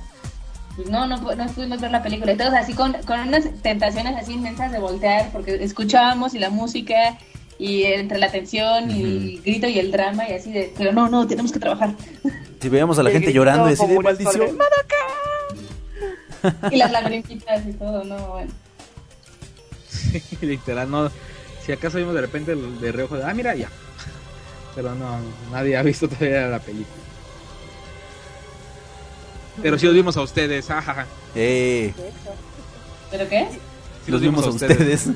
pues 0.75 0.89
no, 0.89 1.05
no, 1.07 1.17
pu- 1.19 1.35
no 1.35 1.45
pudimos 1.47 1.79
ver 1.79 1.91
la 1.91 2.01
película. 2.01 2.33
Y 2.33 2.37
todos 2.37 2.53
así 2.55 2.73
con, 2.73 2.93
con 3.05 3.19
unas 3.19 3.43
tentaciones 3.61 4.15
así 4.19 4.33
inmensas 4.33 4.71
de 4.71 4.79
voltear, 4.79 5.29
porque 5.31 5.63
escuchábamos 5.63 6.33
y 6.33 6.39
la 6.39 6.49
música, 6.49 7.17
y 7.57 7.83
entre 7.83 8.17
la 8.17 8.31
tensión, 8.31 8.91
y 8.91 9.01
el 9.01 9.41
grito 9.41 9.67
y 9.67 9.79
el 9.79 9.91
drama, 9.91 10.27
y 10.29 10.33
así 10.33 10.51
de, 10.51 10.73
pero 10.77 10.91
no, 10.91 11.09
no, 11.09 11.25
tenemos 11.25 11.51
que 11.51 11.59
trabajar. 11.59 11.93
Si 12.61 12.69
veíamos 12.69 12.97
a 12.99 13.03
la 13.03 13.11
Y 13.11 13.13
gente 13.13 13.31
llorando 13.31 13.69
y 13.69 13.73
así 13.73 13.87
de 13.87 13.99
maldición. 13.99 14.57
Y 16.71 16.75
las 16.75 16.91
lagrimitas 16.91 17.65
y 17.65 17.73
todo, 17.73 18.03
no, 18.03 18.17
bueno. 18.27 18.51
literal, 20.41 20.91
no. 20.91 21.11
Si 21.65 21.71
acaso 21.71 21.97
vimos 21.97 22.13
de 22.13 22.21
repente 22.21 22.51
el 22.51 22.79
de 22.79 22.91
reojo 22.91 23.17
de, 23.17 23.23
ah, 23.23 23.33
mira, 23.33 23.55
ya. 23.55 23.69
Pero 24.75 24.93
no, 24.93 25.17
nadie 25.51 25.75
ha 25.75 25.81
visto 25.81 26.07
todavía 26.07 26.47
la 26.47 26.59
película. 26.59 27.03
Pero 29.61 29.79
sí 29.79 29.85
los 29.85 29.95
vimos 29.95 30.17
a 30.17 30.21
ustedes, 30.21 30.69
ajaja. 30.69 31.07
Eh, 31.33 31.93
¿Pero 33.09 33.27
qué? 33.29 33.47
Sí 34.05 34.11
los 34.11 34.21
vimos 34.21 34.45
a 34.45 34.49
ustedes. 34.49 35.07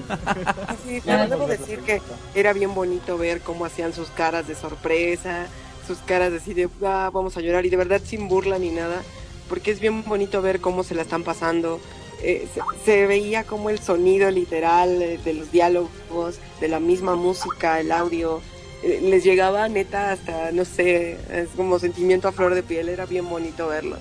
Sí, 0.86 1.02
pero 1.06 1.28
debo 1.28 1.45
decir 1.45 1.80
que 1.80 2.02
era 2.34 2.52
bien 2.53 2.74
bonito 2.74 3.18
ver 3.18 3.41
cómo 3.41 3.66
hacían 3.66 3.94
sus 3.94 4.10
caras 4.10 4.48
de 4.48 4.56
sorpresa, 4.56 5.45
sus 5.86 5.99
caras 5.99 6.34
así 6.34 6.53
de, 6.53 6.68
ah, 6.84 7.11
vamos 7.14 7.38
a 7.38 7.41
llorar 7.41 7.66
y 7.66 7.70
de 7.70 7.78
verdad 7.78 8.02
sin 8.03 8.28
burla 8.28 8.57
ni 8.57 8.70
nada, 8.70 9.03
porque 9.48 9.70
es 9.70 9.80
bien 9.80 10.03
bonito 10.03 10.41
ver 10.41 10.60
cómo 10.60 10.84
se 10.84 10.95
la 10.95 11.03
están 11.03 11.24
pasando. 11.24 11.80
Eh, 12.24 12.48
se, 12.53 12.61
se 12.84 13.07
veía 13.07 13.44
como 13.44 13.70
el 13.70 13.80
sonido 13.80 14.32
literal 14.32 15.02
eh, 15.02 15.20
de 15.24 15.34
los 15.34 15.52
diálogos, 15.52 16.40
de 16.60 16.68
la 16.68 16.80
misma 16.80 17.16
música, 17.16 17.80
el 17.80 17.91
audio, 17.91 18.41
eh, 18.82 18.99
les 19.03 19.24
llegaba 19.24 19.68
neta 19.68 20.11
hasta, 20.11 20.52
no 20.52 20.64
sé, 20.64 21.18
es 21.32 21.49
como 21.56 21.80
sentimiento 21.80 22.28
a 22.28 22.32
flor 22.32 22.56
de 22.56 22.64
piel, 22.64 22.90
era 22.90 23.06
bien 23.06 23.28
bonito 23.30 23.68
verlo. 23.68 23.98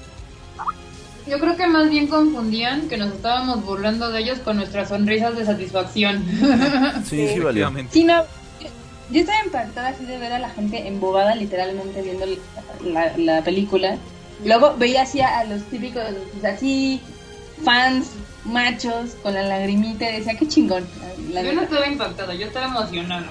Yo 1.29 1.39
creo 1.39 1.57
que 1.57 1.67
más 1.67 1.91
bien 1.91 2.07
confundían 2.07 2.89
que 2.89 2.97
nos 2.97 3.13
estábamos 3.13 3.63
burlando 3.65 4.11
de 4.11 4.21
ellos 4.21 4.39
con 4.39 4.57
nuestras 4.57 4.89
sonrisas 4.89 5.37
de 5.37 5.45
satisfacción. 5.45 6.25
Sí, 7.05 7.29
sí, 7.29 7.41
valió. 7.41 7.69
Efectivamente. 7.69 7.93
Sí, 7.93 8.05
no, 8.05 8.23
yo- 8.61 9.21
estaba 9.21 9.39
impactada 9.45 9.89
así 9.89 10.05
de 10.05 10.19
ver 10.19 10.33
a 10.33 10.39
la 10.39 10.51
gente 10.51 10.87
embobada 10.89 11.35
literalmente 11.35 12.03
viendo 12.03 12.27
la, 12.85 13.17
la 13.17 13.43
película. 13.43 13.97
Luego 14.45 14.75
veía 14.77 15.03
así 15.03 15.21
a, 15.21 15.39
a 15.41 15.45
los 15.45 15.63
típicos, 15.65 16.03
pues, 16.41 16.55
así, 16.55 17.01
fans, 17.65 18.11
machos, 18.45 19.11
con 19.23 19.35
la 19.35 19.43
lagrimita 19.43 20.09
y 20.11 20.19
decía, 20.19 20.37
qué 20.39 20.47
chingón. 20.49 20.87
la 21.33 21.43
Yo 21.43 21.53
no 21.55 21.63
estaba 21.63 21.87
impactada, 21.87 22.35
yo 22.35 22.47
estaba 22.47 22.67
emocionada. 22.67 23.27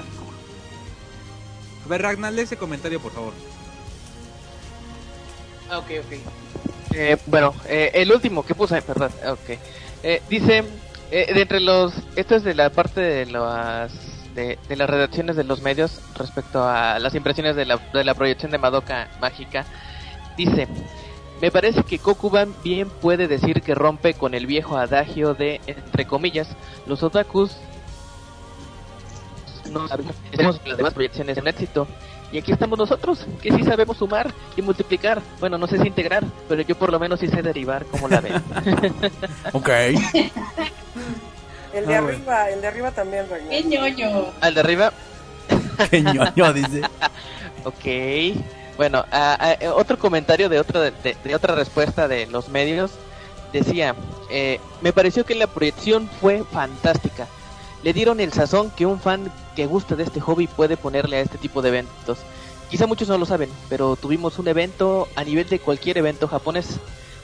A 1.86 1.88
ver, 1.88 2.02
Ragnar, 2.02 2.34
lee 2.34 2.42
ese 2.42 2.58
comentario, 2.58 3.00
por 3.00 3.12
favor. 3.14 3.34
Ah, 5.70 5.80
Ok, 5.80 5.86
ok. 6.00 6.47
Eh, 7.00 7.16
bueno, 7.28 7.54
eh, 7.68 7.92
el 7.94 8.12
último 8.12 8.44
que 8.44 8.56
puse, 8.56 8.82
perdón, 8.82 9.12
ok. 9.28 9.60
Eh, 10.02 10.22
dice, 10.30 10.64
eh, 11.12 11.32
de 11.32 11.42
entre 11.42 11.60
los, 11.60 11.94
esto 12.16 12.36
es 12.36 12.44
de 12.44 12.56
la 12.56 12.72
parte 12.72 13.02
de 13.02 13.28
las, 13.28 13.94
de, 14.34 14.58
las 14.70 14.90
redacciones 14.90 15.36
de 15.36 15.44
los 15.44 15.62
medios 15.62 16.02
respecto 16.16 16.68
a 16.68 16.98
las 16.98 17.14
impresiones 17.14 17.56
de 17.56 17.66
la, 17.66 17.78
de 17.94 18.04
la 18.04 18.16
proyección 18.16 18.52
de 18.52 18.58
Madoka 18.58 19.10
Mágica. 19.22 19.64
Dice, 20.38 20.68
me 21.40 21.52
parece 21.52 21.84
que 21.84 22.00
Kokuban 22.00 22.56
bien 22.64 22.90
puede 22.90 23.28
decir 23.28 23.62
que 23.62 23.76
rompe 23.76 24.16
con 24.16 24.34
el 24.34 24.48
viejo 24.48 24.76
adagio 24.76 25.36
de, 25.36 25.62
entre 25.68 26.08
comillas, 26.08 26.48
los 26.88 27.04
otakus 27.04 27.58
no 29.72 29.88
sabemos 29.88 30.16
que 30.60 30.70
las 30.70 30.78
demás 30.78 30.94
proyecciones 30.94 31.38
un 31.38 31.48
éxito. 31.48 31.88
Y 32.32 32.38
aquí 32.40 32.52
estamos 32.52 32.78
nosotros, 32.78 33.26
que 33.42 33.52
sí 33.54 33.64
sabemos 33.64 33.98
sumar 33.98 34.34
y 34.58 34.62
multiplicar. 34.62 35.22
Bueno, 35.40 35.58
no 35.58 35.66
sé 35.68 35.78
si 35.80 35.88
integrar, 35.88 36.24
pero 36.50 36.62
yo 36.62 36.76
por 36.76 36.92
lo 36.92 37.00
menos 37.00 37.20
sí 37.22 37.28
sé 37.28 37.42
derivar, 37.42 37.86
como 37.86 38.08
la 38.10 38.20
ven. 38.22 38.34
Ok. 39.54 39.70
El 41.74 41.86
de 41.86 41.96
Ah, 41.96 42.00
arriba, 42.00 42.50
el 42.50 42.62
de 42.62 42.68
arriba 42.68 42.92
también, 42.92 43.30
Ragnar. 43.30 43.50
Qué 43.50 43.64
ñoño. 43.64 44.26
Al 44.42 44.54
de 44.54 44.60
arriba, 44.60 44.92
Qué 45.90 46.02
ñoño, 46.02 46.54
dice. 46.54 46.82
ok. 47.64 48.38
Bueno, 48.78 49.06
eh, 49.60 49.68
otro 49.70 49.98
comentario 49.98 50.50
de, 50.50 50.60
otro 50.60 50.82
de, 50.82 50.92
de- 50.92 51.16
de 51.24 51.36
otra 51.36 51.56
respuesta 51.56 52.08
de 52.08 52.28
los 52.28 52.50
medios 52.50 52.92
decía, 53.54 53.96
eh, 54.30 54.60
me 54.82 54.92
pareció 54.94 55.26
que 55.26 55.36
la 55.36 55.48
proyección 55.48 56.10
fue 56.22 56.44
fantástica. 56.52 57.28
Le 57.84 57.94
dieron 57.94 58.20
el 58.20 58.34
sazón 58.34 58.70
que 58.72 58.86
un 58.86 59.00
fan 59.00 59.32
que 59.58 59.66
gusta 59.66 59.96
de 59.96 60.04
este 60.04 60.22
hobby 60.22 60.46
puede 60.46 60.78
ponerle 60.78 61.18
a 61.18 61.22
este 61.22 61.40
tipo 61.40 61.64
de 61.64 61.70
eventos. 61.70 62.20
Quizá 62.70 62.86
muchos 62.86 63.08
no 63.08 63.18
lo 63.18 63.26
saben, 63.26 63.50
pero 63.70 63.96
tuvimos 63.96 64.38
un 64.38 64.48
evento 64.48 65.08
a 65.16 65.24
nivel 65.24 65.50
de 65.50 65.58
cualquier 65.58 65.98
evento 65.98 66.28
japonés. 66.28 66.80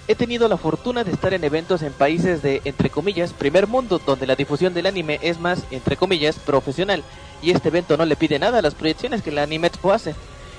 He 0.08 0.16
tenido 0.16 0.48
la 0.48 0.58
fortuna 0.58 1.04
de 1.04 1.12
estar 1.12 1.32
en 1.36 1.44
eventos 1.44 1.84
en 1.84 1.94
países 1.94 2.42
de, 2.42 2.64
entre 2.66 2.90
comillas, 2.90 3.34
primer 3.34 3.68
mundo, 3.68 4.02
donde 4.04 4.26
la 4.26 4.36
difusión 4.36 4.74
del 4.74 4.88
anime 4.88 5.20
es 5.22 5.40
más, 5.40 5.64
entre 5.70 5.96
comillas, 5.96 6.40
profesional. 6.40 7.04
Y 7.44 7.52
este 7.52 7.68
evento 7.68 7.98
no 7.98 8.06
le 8.06 8.16
pide 8.16 8.40
nada 8.40 8.58
a 8.58 8.62
las 8.64 8.74
proyecciones 8.74 9.22
que 9.22 9.32
la 9.32 9.44
Anime 9.44 9.68
Expo 9.68 9.94
hace. 9.94 10.16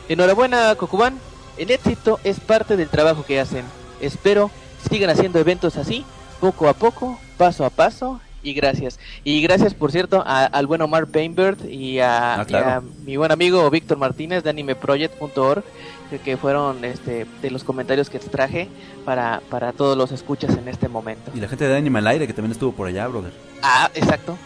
Enhorabuena, 0.08 0.76
Kokuban. 0.76 1.18
El 1.56 1.72
éxito 1.72 2.20
es 2.22 2.38
parte 2.38 2.76
del 2.76 2.88
trabajo 2.88 3.24
que 3.24 3.40
hacen. 3.40 3.64
Espero 4.00 4.52
sigan 4.88 5.10
haciendo 5.10 5.40
eventos 5.40 5.76
así, 5.76 6.04
poco 6.40 6.68
a 6.68 6.74
poco, 6.74 7.18
paso 7.36 7.64
a 7.64 7.70
paso. 7.70 8.20
Y 8.44 8.52
gracias. 8.54 9.00
Y 9.24 9.40
gracias, 9.42 9.74
por 9.74 9.90
cierto, 9.90 10.22
a- 10.24 10.44
al 10.44 10.66
buen 10.68 10.80
Omar 10.82 11.06
Painbird 11.08 11.64
y 11.68 11.98
a, 11.98 12.40
Ah, 12.40 12.44
claro. 12.44 12.66
y 12.66 12.70
a 12.70 12.82
mi 13.06 13.16
buen 13.16 13.32
amigo 13.32 13.68
Víctor 13.70 13.98
Martínez 13.98 14.44
de 14.44 14.50
animeproject.org, 14.50 15.64
que, 16.10 16.18
que 16.20 16.36
fueron 16.36 16.84
este, 16.84 17.26
de 17.42 17.50
los 17.50 17.64
comentarios 17.64 18.10
que 18.10 18.18
traje 18.18 18.68
para, 19.04 19.40
para 19.50 19.72
todos 19.72 19.96
los 19.96 20.12
escuchas 20.12 20.56
en 20.56 20.68
este 20.68 20.88
momento. 20.88 21.32
Y 21.34 21.40
la 21.40 21.48
gente 21.48 21.66
de 21.66 21.76
Anima 21.76 21.98
al 22.00 22.06
Aire, 22.06 22.26
que 22.26 22.34
también 22.34 22.52
estuvo 22.52 22.72
por 22.72 22.86
allá, 22.86 23.06
brother. 23.08 23.32
Ah, 23.62 23.90
exacto. 23.94 24.36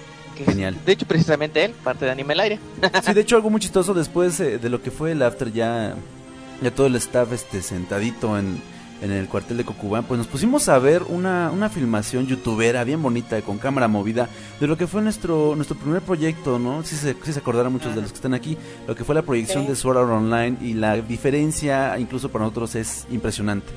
Genial. 0.46 0.76
de 0.86 0.92
hecho, 0.92 1.04
precisamente 1.04 1.64
él, 1.64 1.72
parte 1.82 2.04
de 2.04 2.12
Anime 2.12 2.34
al 2.34 2.40
Aire. 2.40 2.58
Sí, 3.02 3.12
de 3.12 3.20
hecho, 3.22 3.34
algo 3.34 3.50
muy 3.50 3.60
chistoso 3.60 3.92
después 3.92 4.38
eh, 4.38 4.58
de 4.58 4.68
lo 4.70 4.80
que 4.80 4.92
fue 4.92 5.10
el 5.10 5.20
after, 5.22 5.52
ya, 5.52 5.94
ya 6.62 6.70
todo 6.70 6.86
el 6.86 6.94
staff 6.94 7.32
este, 7.32 7.60
sentadito 7.60 8.38
en, 8.38 8.62
en 9.00 9.12
el 9.12 9.28
cuartel 9.28 9.56
de 9.56 9.64
Cocubán, 9.64 10.04
pues 10.04 10.18
nos 10.18 10.26
pusimos 10.26 10.68
a 10.68 10.78
ver 10.78 11.02
una, 11.04 11.50
una 11.52 11.68
filmación 11.68 12.26
youtubera 12.26 12.82
bien 12.84 13.00
bonita, 13.02 13.40
con 13.42 13.58
cámara 13.58 13.86
movida, 13.88 14.28
de 14.60 14.66
lo 14.66 14.76
que 14.76 14.86
fue 14.88 15.02
nuestro 15.02 15.54
nuestro 15.54 15.76
primer 15.76 16.02
proyecto, 16.02 16.58
¿no? 16.58 16.82
Si 16.82 16.96
se, 16.96 17.14
sí 17.22 17.32
se 17.32 17.38
acordarán 17.38 17.72
muchos 17.72 17.94
de 17.94 18.00
los 18.02 18.10
que 18.10 18.16
están 18.16 18.34
aquí, 18.34 18.56
lo 18.88 18.94
que 18.96 19.04
fue 19.04 19.14
la 19.14 19.22
proyección 19.22 19.62
Sí. 19.64 19.68
de 19.70 19.76
Sword 19.76 19.98
Art 19.98 20.10
Online, 20.10 20.56
y 20.60 20.74
la 20.74 20.96
diferencia, 20.96 21.98
incluso 21.98 22.28
para 22.30 22.44
nosotros, 22.44 22.74
es 22.74 23.06
impresionante. 23.10 23.68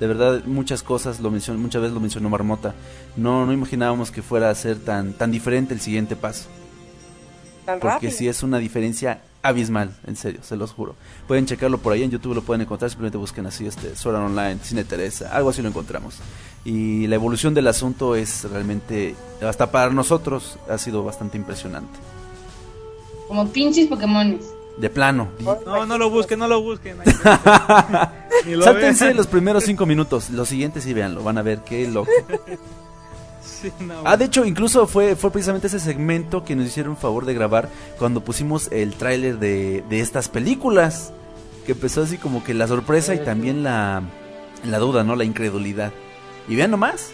De 0.00 0.06
verdad, 0.06 0.42
muchas 0.44 0.82
cosas, 0.82 1.20
lo 1.20 1.30
mencionó, 1.30 1.58
muchas 1.60 1.80
veces 1.80 1.94
lo 1.94 2.00
mencionó 2.00 2.28
Marmota, 2.28 2.74
no, 3.16 3.46
no 3.46 3.52
imaginábamos 3.52 4.10
que 4.10 4.20
fuera 4.20 4.50
a 4.50 4.54
ser 4.54 4.78
tan, 4.78 5.12
tan 5.14 5.30
diferente 5.30 5.72
el 5.74 5.80
siguiente 5.80 6.16
paso. 6.16 6.48
Tan 7.64 7.80
Porque 7.80 7.94
rápido. 7.94 8.12
sí 8.12 8.28
es 8.28 8.42
una 8.42 8.58
diferencia 8.58 9.20
abismal, 9.48 9.90
en 10.06 10.16
serio, 10.16 10.40
se 10.42 10.56
los 10.56 10.72
juro. 10.72 10.94
Pueden 11.26 11.46
checarlo 11.46 11.78
por 11.78 11.92
ahí 11.92 12.02
en 12.02 12.10
YouTube, 12.10 12.34
lo 12.34 12.42
pueden 12.42 12.62
encontrar, 12.62 12.90
simplemente 12.90 13.18
busquen 13.18 13.46
así, 13.46 13.66
este, 13.66 13.96
Sword 13.96 14.16
Art 14.16 14.26
Online, 14.26 14.58
Cine 14.62 14.84
Teresa, 14.84 15.30
algo 15.34 15.50
así 15.50 15.62
lo 15.62 15.68
encontramos. 15.68 16.18
Y 16.64 17.06
la 17.06 17.14
evolución 17.14 17.54
del 17.54 17.68
asunto 17.68 18.16
es 18.16 18.44
realmente, 18.50 19.14
hasta 19.42 19.70
para 19.70 19.90
nosotros, 19.90 20.58
ha 20.68 20.78
sido 20.78 21.04
bastante 21.04 21.36
impresionante. 21.36 21.98
Como 23.28 23.48
pinches 23.48 23.88
Pokémones. 23.88 24.44
De 24.76 24.90
plano. 24.90 25.28
No, 25.40 25.86
no 25.86 25.98
lo 25.98 26.10
busquen, 26.10 26.38
no 26.38 26.48
lo 26.48 26.60
busquen. 26.60 26.98
Sáltense 28.62 29.06
vean. 29.06 29.16
los 29.16 29.26
primeros 29.26 29.64
cinco 29.64 29.86
minutos, 29.86 30.30
los 30.30 30.48
siguientes 30.48 30.84
sí 30.84 30.92
véanlo, 30.92 31.22
van 31.22 31.38
a 31.38 31.42
ver 31.42 31.60
qué 31.60 31.88
loco. 31.88 32.10
Sí, 33.46 33.72
no, 33.80 34.02
Ah, 34.04 34.16
de 34.16 34.24
hecho, 34.26 34.44
incluso 34.44 34.86
fue, 34.86 35.14
fue 35.16 35.30
precisamente 35.30 35.68
ese 35.68 35.78
segmento 35.80 36.44
que 36.44 36.56
nos 36.56 36.66
hicieron 36.66 36.96
favor 36.96 37.24
de 37.24 37.32
grabar 37.34 37.68
cuando 37.98 38.20
pusimos 38.22 38.70
el 38.72 38.94
tráiler 38.94 39.38
de, 39.38 39.82
de 39.88 40.00
estas 40.00 40.28
películas. 40.28 41.12
Que 41.64 41.72
empezó 41.72 42.02
así 42.02 42.18
como 42.18 42.44
que 42.44 42.54
la 42.54 42.68
sorpresa 42.68 43.14
y 43.14 43.18
también 43.24 43.62
la, 43.64 44.02
la 44.64 44.78
duda, 44.78 45.02
¿no? 45.04 45.16
La 45.16 45.24
incredulidad. 45.24 45.92
Y 46.48 46.54
vean 46.56 46.70
nomás, 46.70 47.10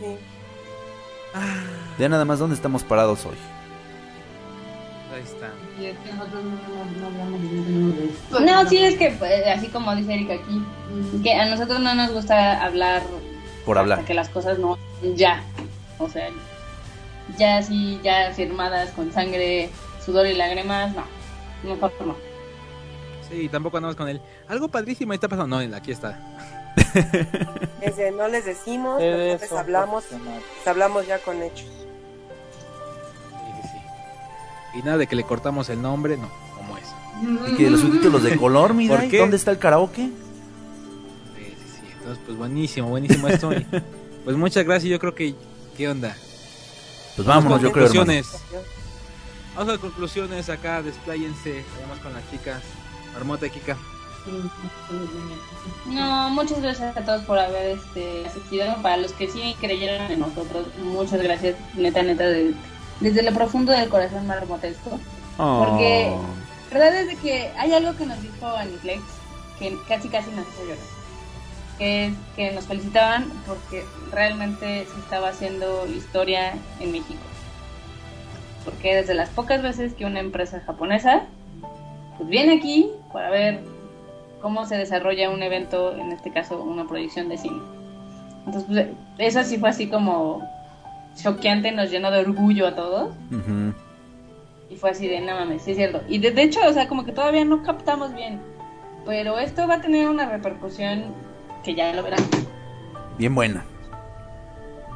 Sí. 0.00 0.06
vean 1.98 2.10
nada 2.12 2.24
más 2.24 2.38
dónde 2.38 2.54
estamos 2.54 2.84
parados 2.84 3.24
hoy. 3.26 3.34
Ahí 5.14 5.22
está. 5.22 5.50
Y 5.80 5.86
es 5.86 5.98
que 5.98 6.12
nosotros 6.12 6.44
no. 8.30 8.40
No, 8.40 8.68
sí, 8.68 8.76
es 8.78 8.96
que 8.96 9.10
pues, 9.18 9.32
así 9.56 9.68
como 9.68 9.94
dice 9.96 10.14
Erika 10.14 10.34
aquí, 10.34 10.62
que 11.22 11.32
a 11.34 11.46
nosotros 11.46 11.80
no 11.80 11.94
nos 11.94 12.12
gusta 12.12 12.62
hablar 12.64 13.02
Por 13.66 13.76
hasta 13.76 13.80
hablar. 13.94 14.04
que 14.06 14.14
las 14.14 14.30
cosas 14.30 14.58
no 14.58 14.78
ya, 15.14 15.42
o 15.98 16.08
sea, 16.08 16.30
ya 17.36 17.58
así, 17.58 18.00
ya 18.02 18.32
firmadas 18.32 18.90
con 18.92 19.12
sangre, 19.12 19.68
sudor 20.04 20.26
y 20.26 20.34
lágrimas, 20.34 20.94
no, 20.94 21.04
mejor 21.64 21.92
no. 22.06 22.16
Sí, 23.28 23.48
tampoco 23.48 23.76
andamos 23.76 23.96
con 23.96 24.08
él. 24.08 24.20
Algo 24.48 24.68
padrísimo 24.68 25.12
ahí 25.12 25.16
está 25.16 25.28
pasando. 25.28 25.60
No, 25.60 25.76
aquí 25.76 25.90
está. 25.92 26.18
No 28.16 28.28
les 28.28 28.44
decimos, 28.44 29.00
nosotros 29.00 29.40
les 29.40 29.52
hablamos, 29.52 30.04
les 30.10 30.66
hablamos 30.66 31.06
ya 31.06 31.18
con 31.20 31.40
hechos. 31.40 31.68
Sí, 31.68 33.62
sí, 33.62 33.68
sí. 33.68 34.78
Y 34.78 34.82
nada 34.82 34.98
de 34.98 35.06
que 35.06 35.14
le 35.14 35.22
cortamos 35.22 35.68
el 35.68 35.80
nombre, 35.80 36.16
no, 36.16 36.28
como 36.56 36.76
es. 36.76 36.84
Y 37.52 37.56
que 37.56 37.70
los 37.70 37.80
subtítulos 37.80 38.24
de 38.24 38.36
color, 38.36 38.74
mira, 38.74 38.98
¿Por 38.98 39.08
qué? 39.08 39.18
¿dónde 39.18 39.36
está 39.36 39.52
el 39.52 39.58
karaoke? 39.58 40.10
Entonces, 42.06 42.22
pues 42.24 42.38
buenísimo, 42.38 42.88
buenísimo 42.88 43.26
esto. 43.26 43.52
y, 43.52 43.66
pues 44.24 44.36
muchas 44.36 44.64
gracias. 44.64 44.90
Yo 44.90 44.98
creo 45.00 45.14
que. 45.14 45.34
¿Qué 45.76 45.88
onda? 45.88 46.16
Pues 47.16 47.26
vámonos, 47.26 47.60
yo 47.60 47.72
creo, 47.72 47.86
hermano. 47.86 48.04
conclusiones. 48.06 48.42
Vamos 49.56 49.74
a 49.74 49.78
conclusiones 49.78 50.48
acá, 50.48 50.82
despláyense. 50.82 51.64
Además 51.78 51.98
con 51.98 52.12
las 52.12 52.30
chicas. 52.30 52.62
Marmota 53.14 53.46
y 53.46 53.50
Kika. 53.50 53.76
No, 55.86 56.30
muchas 56.30 56.60
gracias 56.60 56.96
a 56.96 57.04
todos 57.04 57.22
por 57.22 57.38
haber 57.38 57.78
este, 57.78 58.26
asistido. 58.26 58.66
Para 58.82 58.98
los 58.98 59.12
que 59.12 59.28
sí 59.28 59.56
creyeron 59.60 60.10
en 60.10 60.20
nosotros, 60.20 60.66
muchas 60.82 61.22
gracias, 61.22 61.56
neta, 61.74 62.02
neta, 62.02 62.24
de- 62.24 62.54
desde 63.00 63.22
lo 63.22 63.32
profundo 63.32 63.72
del 63.72 63.88
corazón 63.88 64.26
marmotesco. 64.26 64.98
Porque- 65.36 66.10
Oh. 66.12 66.24
La 66.72 66.78
verdad 66.80 67.00
es 67.02 67.06
de 67.08 67.16
que 67.16 67.48
hay 67.56 67.72
algo 67.72 67.96
que 67.96 68.06
nos 68.06 68.20
dijo 68.20 68.46
Aniflex 68.46 69.00
que 69.58 69.78
casi 69.88 70.08
casi 70.08 70.30
nos 70.30 70.46
hizo 70.48 70.62
llorar. 70.64 70.78
Que 71.78 72.12
que 72.34 72.52
nos 72.52 72.66
felicitaban 72.66 73.30
porque 73.46 73.84
realmente 74.10 74.86
se 74.86 75.00
estaba 75.00 75.28
haciendo 75.28 75.86
historia 75.86 76.54
en 76.80 76.92
México. 76.92 77.20
Porque 78.64 78.96
desde 78.96 79.14
las 79.14 79.28
pocas 79.28 79.62
veces 79.62 79.94
que 79.94 80.06
una 80.06 80.20
empresa 80.20 80.60
japonesa 80.64 81.24
pues 82.16 82.28
viene 82.28 82.54
aquí 82.54 82.90
para 83.12 83.30
ver 83.30 83.60
cómo 84.40 84.64
se 84.66 84.76
desarrolla 84.76 85.30
un 85.30 85.42
evento, 85.42 85.96
en 85.96 86.12
este 86.12 86.30
caso 86.30 86.62
una 86.62 86.86
proyección 86.86 87.28
de 87.28 87.38
cine. 87.38 87.60
Entonces, 88.46 88.68
pues, 88.68 88.86
eso 89.18 89.42
sí 89.42 89.58
fue 89.58 89.70
así 89.70 89.88
como 89.88 90.48
choqueante, 91.20 91.72
nos 91.72 91.90
llenó 91.90 92.10
de 92.10 92.20
orgullo 92.20 92.68
a 92.68 92.74
todos. 92.74 93.10
Ujú. 93.30 93.74
Y 94.70 94.76
fue 94.76 94.90
así 94.90 95.08
de, 95.08 95.20
no 95.20 95.34
mames, 95.34 95.62
sí 95.62 95.72
es 95.72 95.76
cierto. 95.76 96.02
Y 96.08 96.18
de, 96.18 96.30
de 96.30 96.42
hecho, 96.42 96.60
o 96.66 96.72
sea, 96.72 96.88
como 96.88 97.04
que 97.04 97.12
todavía 97.12 97.44
no 97.44 97.62
captamos 97.62 98.14
bien. 98.14 98.40
Pero 99.04 99.38
esto 99.38 99.66
va 99.66 99.74
a 99.74 99.80
tener 99.80 100.08
una 100.08 100.26
repercusión 100.26 101.04
que 101.66 101.74
ya 101.74 101.92
lo 101.92 102.02
verán. 102.02 102.20
Bien 103.18 103.34
buena. 103.34 103.64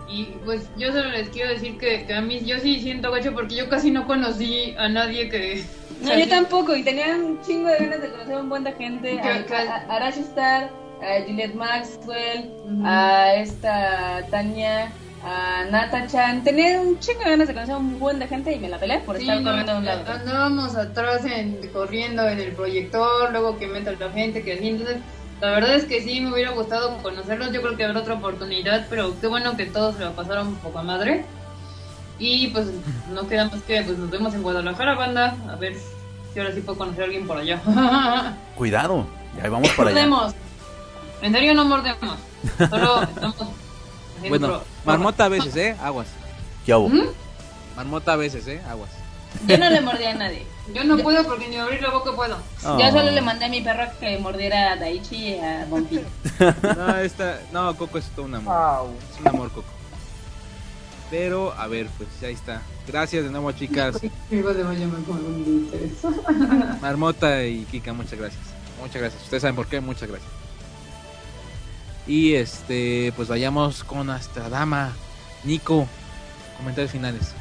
Y 0.09 0.25
pues 0.45 0.69
yo 0.77 0.89
solo 0.93 1.09
les 1.11 1.29
quiero 1.29 1.51
decir 1.51 1.79
que, 1.79 2.05
que 2.07 2.15
a 2.15 2.21
mí 2.21 2.41
yo 2.45 2.59
sí 2.59 2.81
siento 2.81 3.11
gacho 3.13 3.33
porque 3.33 3.55
yo 3.57 3.69
casi 3.69 3.91
no 3.91 4.07
conocí 4.07 4.75
a 4.79 4.89
nadie 4.89 5.29
que... 5.29 5.65
No, 6.03 6.17
yo 6.19 6.29
tampoco, 6.29 6.75
y 6.75 6.83
tenía 6.83 7.15
un 7.17 7.41
chingo 7.43 7.69
de 7.69 7.77
ganas 7.79 8.03
de 8.03 8.11
conocer 8.11 8.35
a 8.35 8.39
un 8.41 8.49
buen 8.49 8.65
de 8.65 8.73
gente. 8.73 9.21
A, 9.21 9.45
Que- 9.45 9.55
a, 9.55 9.77
a 9.89 9.97
Arash 9.97 10.19
Star, 10.19 10.71
a 11.03 11.23
Juliette 11.27 11.55
Maxwell, 11.55 12.51
a 12.85 13.35
esta 13.35 14.27
Tania, 14.31 14.91
a 15.25 15.65
Nata 15.71 16.07
Chan. 16.07 16.43
Tenía 16.43 16.81
un 16.81 16.99
chingo 16.99 17.21
de 17.25 17.31
ganas 17.31 17.49
de 17.49 17.55
conocer 17.55 17.75
a 17.75 17.79
un 17.79 17.99
buen 18.01 18.19
de 18.19 18.27
gente 18.29 18.53
y 18.53 18.59
me 18.59 18.69
la 18.69 18.79
peleé 18.79 18.99
por 19.01 19.17
Sí, 19.17 19.23
estar 19.23 19.41
no, 19.43 19.51
corriendo 19.51 19.73
de 19.73 19.79
un 19.79 19.85
lado. 19.85 20.05
Andábamos 20.11 20.75
atrás 20.77 21.25
en, 21.25 21.59
corriendo 21.73 22.27
en 22.29 22.41
el 22.41 22.53
proyector, 22.53 23.31
luego 23.31 23.59
que 23.59 23.67
meta 23.69 23.93
la 23.93 24.11
gente, 24.11 24.43
que 24.43 24.55
así, 24.55 24.69
entonces 24.71 24.97
la 25.41 25.51
verdad 25.51 25.75
es 25.75 25.85
que 25.85 26.03
sí 26.03 26.21
me 26.21 26.33
hubiera 26.33 26.51
gustado 26.53 26.99
conocerlos, 26.99 27.53
yo 27.53 27.63
creo 27.63 27.77
que 27.77 27.85
habrá 27.85 28.01
otra 28.01 28.15
oportunidad, 28.15 28.87
pero 28.91 29.19
qué 29.21 29.27
bueno 29.27 29.57
que 29.57 29.67
todos 29.67 29.97
se 29.97 30.05
lo 30.05 30.13
pasaron 30.13 30.55
poca 30.57 30.83
madre. 30.83 31.25
Y 32.19 32.49
pues 32.49 32.67
no 33.15 33.27
queda 33.27 33.47
más 33.49 33.63
que 33.63 33.81
pues 33.83 33.97
nos 33.97 34.11
vemos 34.11 34.35
en 34.35 34.43
Guadalajara, 34.43 34.95
banda, 34.95 35.35
a 35.51 35.57
ver 35.57 35.75
si 36.35 36.39
ahora 36.39 36.53
sí 36.55 36.61
puedo 36.61 36.77
conocer 36.79 37.03
a 37.03 37.05
alguien 37.07 37.27
por 37.27 37.39
allá. 37.39 37.61
Cuidado. 38.57 39.07
Ya 39.43 39.49
vamos 39.49 39.71
para 39.71 39.91
allá. 39.91 40.07
mordemos. 40.07 40.35
En 41.23 41.33
serio 41.33 41.55
no 41.55 41.65
mordemos. 41.65 42.19
Solo 42.69 43.03
estamos 43.15 43.37
Bueno, 44.29 44.47
pro- 44.49 44.65
marmota 44.85 45.25
a 45.25 45.29
veces, 45.29 45.57
¿eh? 45.57 45.77
Aguas. 45.83 46.09
¿Qué 46.67 46.73
hago? 46.73 46.89
¿Mm? 46.91 47.01
Marmota 47.77 48.13
a 48.13 48.17
veces, 48.17 48.47
¿eh? 48.49 48.61
Aguas. 48.69 48.91
Yo 49.47 49.59
no 49.59 49.71
le 49.71 49.81
mordí 49.81 50.05
a 50.05 50.15
nadie. 50.15 50.47
Yo 50.75 50.85
no 50.85 50.99
puedo 50.99 51.25
porque 51.25 51.49
ni 51.49 51.57
abrir 51.57 51.83
la 51.83 51.91
boca 51.91 52.15
puedo. 52.15 52.37
Oh. 52.65 52.79
Yo 52.79 52.91
solo 52.91 53.11
le 53.11 53.21
mandé 53.21 53.47
a 53.47 53.49
mi 53.49 53.61
perro 53.61 53.91
que 53.99 54.19
mordiera 54.19 54.73
a 54.73 54.77
Daichi 54.77 55.17
y 55.17 55.39
a 55.39 55.67
Bonfi. 55.69 56.01
No, 56.77 56.97
esta, 56.99 57.41
no, 57.53 57.77
Coco 57.77 57.99
es 57.99 58.07
todo 58.11 58.27
un 58.27 58.37
amor. 58.37 58.91
Es 59.13 59.21
un 59.21 59.29
amor, 59.29 59.51
Coco. 59.51 59.69
Pero, 61.11 61.53
a 61.55 61.67
ver, 61.67 61.89
pues 61.99 62.09
ya 62.21 62.29
está. 62.29 62.63
Gracias 62.87 63.25
de 63.25 63.31
nuevo, 63.31 63.51
chicas. 63.53 63.97
Marmota 66.81 67.45
y 67.45 67.65
Kika, 67.65 67.93
muchas 67.93 68.19
gracias. 68.19 68.43
Muchas 68.81 69.01
gracias. 69.01 69.23
Ustedes 69.25 69.43
saben 69.43 69.57
por 69.57 69.67
qué, 69.67 69.81
muchas 69.81 70.09
gracias. 70.09 70.31
Y 72.07 72.35
este, 72.35 73.13
pues 73.17 73.29
vayamos 73.29 73.85
con 73.85 74.07
nuestra 74.07 74.49
dama, 74.49 74.93
Nico. 75.45 75.87
Comentarios 76.57 76.93
finales. 76.93 77.35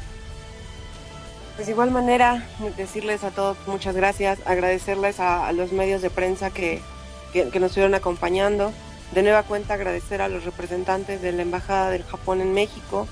Pues 1.60 1.66
de 1.66 1.72
igual 1.72 1.90
manera, 1.90 2.42
decirles 2.78 3.22
a 3.22 3.32
todos 3.32 3.54
muchas 3.66 3.94
gracias, 3.94 4.38
agradecerles 4.46 5.20
a, 5.20 5.52
los 5.52 5.72
medios 5.72 6.00
de 6.00 6.08
prensa 6.08 6.48
que, 6.48 6.80
que, 7.34 7.44
nos 7.60 7.64
estuvieron 7.64 7.94
acompañando. 7.94 8.72
De 9.12 9.22
nueva 9.22 9.42
cuenta, 9.42 9.74
agradecer 9.74 10.22
a 10.22 10.30
los 10.30 10.46
representantes 10.46 11.20
de 11.20 11.32
la 11.32 11.42
Embajada 11.42 11.90
del 11.90 12.02
Japón 12.04 12.40
en 12.40 12.54
México, 12.54 13.06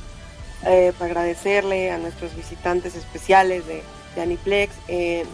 eh, 0.65 0.95
para 0.99 1.11
agradecerle 1.11 1.91
a 1.91 1.99
nuestros 1.99 2.35
visitantes 2.35 2.95
especiales 2.95 3.67
de, 3.67 3.83
de 4.15 4.23
Aniplex. 4.23 4.75
Eh, 4.89 5.27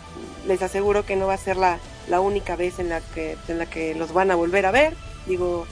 les 0.48 0.60
aseguro 0.62 1.06
que 1.06 1.14
no 1.14 1.28
va 1.28 1.34
a 1.34 1.38
ser 1.38 1.56
la, 1.56 1.78
la 2.08 2.18
única 2.18 2.56
vez 2.56 2.80
en 2.80 2.88
la, 2.88 3.00
que, 3.00 3.36
en 3.46 3.58
la 3.60 3.66
que 3.66 3.94
los 3.94 4.12
van 4.12 4.32
a 4.32 4.34
volver 4.34 4.66
a 4.66 4.72
ver. 4.72 4.92
Digo, 5.26 5.68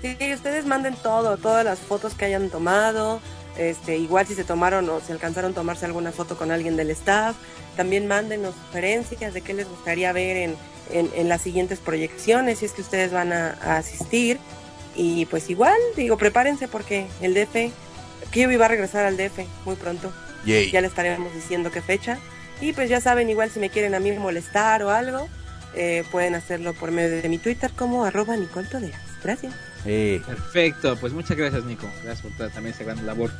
Sí, 0.00 0.16
ustedes 0.32 0.64
manden 0.64 0.94
todo, 1.02 1.36
todas 1.36 1.64
las 1.64 1.80
fotos 1.80 2.14
que 2.14 2.26
hayan 2.26 2.50
tomado. 2.50 3.20
Este, 3.58 3.96
igual 3.96 4.26
si 4.26 4.34
se 4.34 4.44
tomaron 4.44 4.88
o 4.88 5.00
si 5.00 5.12
alcanzaron 5.12 5.52
a 5.52 5.54
tomarse 5.54 5.84
alguna 5.84 6.12
foto 6.12 6.36
con 6.36 6.50
alguien 6.50 6.76
del 6.76 6.90
staff. 6.90 7.36
También 7.76 8.06
mándenos 8.06 8.54
sugerencias 8.54 9.34
de 9.34 9.40
qué 9.40 9.52
les 9.52 9.68
gustaría 9.68 10.12
ver 10.12 10.36
en, 10.36 10.56
en, 10.90 11.10
en 11.14 11.28
las 11.28 11.42
siguientes 11.42 11.80
proyecciones, 11.80 12.60
si 12.60 12.64
es 12.64 12.72
que 12.72 12.82
ustedes 12.82 13.12
van 13.12 13.32
a, 13.32 13.58
a 13.60 13.76
asistir. 13.76 14.38
Y 14.94 15.26
pues 15.26 15.50
igual, 15.50 15.78
digo, 15.96 16.16
prepárense 16.16 16.66
porque 16.68 17.06
el 17.20 17.34
DF, 17.34 17.72
Kirby 18.30 18.56
va 18.56 18.66
a 18.66 18.68
regresar 18.68 19.04
al 19.04 19.16
DF 19.16 19.40
muy 19.64 19.76
pronto. 19.76 20.12
Yay. 20.44 20.70
Ya 20.70 20.80
le 20.80 20.86
estaremos 20.86 21.32
diciendo 21.34 21.70
qué 21.70 21.82
fecha. 21.82 22.18
Y 22.60 22.72
pues 22.72 22.88
ya 22.88 23.00
saben, 23.00 23.28
igual 23.30 23.50
si 23.50 23.60
me 23.60 23.70
quieren 23.70 23.94
a 23.94 24.00
mí 24.00 24.10
molestar 24.12 24.82
o 24.82 24.90
algo, 24.90 25.28
eh, 25.74 26.04
pueden 26.10 26.34
hacerlo 26.34 26.74
por 26.74 26.90
medio 26.90 27.22
de 27.22 27.28
mi 27.28 27.38
Twitter 27.38 27.70
como 27.76 28.04
arroba 28.04 28.36
Nicole 28.36 28.68
Toderas. 28.68 29.00
Gracias. 29.22 29.54
Perfecto. 29.84 30.96
Pues 30.96 31.12
muchas 31.12 31.36
gracias, 31.36 31.64
Nico. 31.64 31.86
Gracias 32.02 32.20
por 32.22 32.32
toda 32.36 32.50
también 32.50 32.74
esa 32.74 32.84
gran 32.84 33.04
labor. 33.06 33.30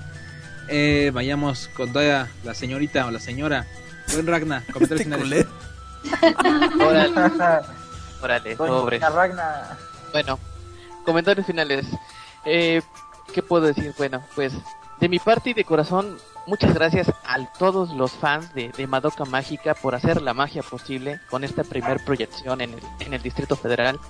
Eh, 0.68 1.10
vayamos 1.14 1.68
con 1.68 1.92
toda 1.92 2.28
la 2.44 2.54
señorita 2.54 3.06
o 3.06 3.10
la 3.10 3.20
señora. 3.20 3.66
Buen 4.12 4.26
Ragna, 4.26 4.62
comentarios 4.72 5.06
este 5.06 5.16
finales. 5.16 5.46
Órale, 6.80 7.32
órale, 8.22 8.56
pobre. 8.56 8.98
Ragna. 8.98 9.78
Bueno, 10.12 10.38
comentarios 11.04 11.46
finales. 11.46 11.86
Eh, 12.44 12.82
¿Qué 13.32 13.42
puedo 13.42 13.66
decir? 13.66 13.94
Bueno, 13.96 14.22
pues 14.34 14.52
de 15.00 15.08
mi 15.08 15.18
parte 15.18 15.50
y 15.50 15.54
de 15.54 15.64
corazón, 15.64 16.18
muchas 16.48 16.72
gracias 16.72 17.12
a 17.26 17.44
todos 17.58 17.90
los 17.90 18.12
fans 18.12 18.54
de, 18.54 18.70
de 18.70 18.86
Madoka 18.86 19.26
Mágica 19.26 19.74
por 19.74 19.94
hacer 19.94 20.22
la 20.22 20.32
magia 20.32 20.62
posible 20.62 21.20
con 21.28 21.44
esta 21.44 21.62
primer 21.62 22.02
proyección 22.04 22.62
en 22.62 22.72
el, 22.72 22.80
en 23.00 23.12
el 23.12 23.22
Distrito 23.22 23.54
Federal, 23.54 24.00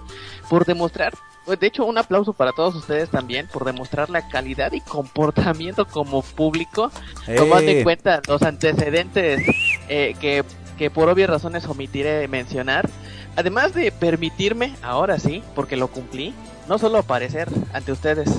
por 0.48 0.64
demostrar, 0.64 1.14
pues, 1.44 1.58
de 1.58 1.66
hecho 1.66 1.84
un 1.84 1.98
aplauso 1.98 2.32
para 2.32 2.52
todos 2.52 2.76
ustedes 2.76 3.10
también, 3.10 3.48
por 3.48 3.64
demostrar 3.64 4.08
la 4.08 4.28
calidad 4.28 4.72
y 4.72 4.80
comportamiento 4.80 5.86
como 5.86 6.22
público, 6.22 6.92
tomando 7.36 7.70
en 7.70 7.78
Eh, 7.78 7.82
cuenta 7.82 8.22
los 8.28 8.42
antecedentes 8.42 9.42
eh, 9.88 10.14
que, 10.20 10.44
que 10.78 10.90
por 10.90 11.08
obvias 11.08 11.28
razones 11.28 11.66
omitiré 11.66 12.28
mencionar, 12.28 12.88
además 13.34 13.74
de 13.74 13.90
permitirme, 13.90 14.76
ahora 14.82 15.18
sí, 15.18 15.42
porque 15.56 15.76
lo 15.76 15.88
cumplí, 15.88 16.34
no 16.68 16.78
solo 16.78 16.98
aparecer 16.98 17.48
ante 17.72 17.90
ustedes, 17.90 18.30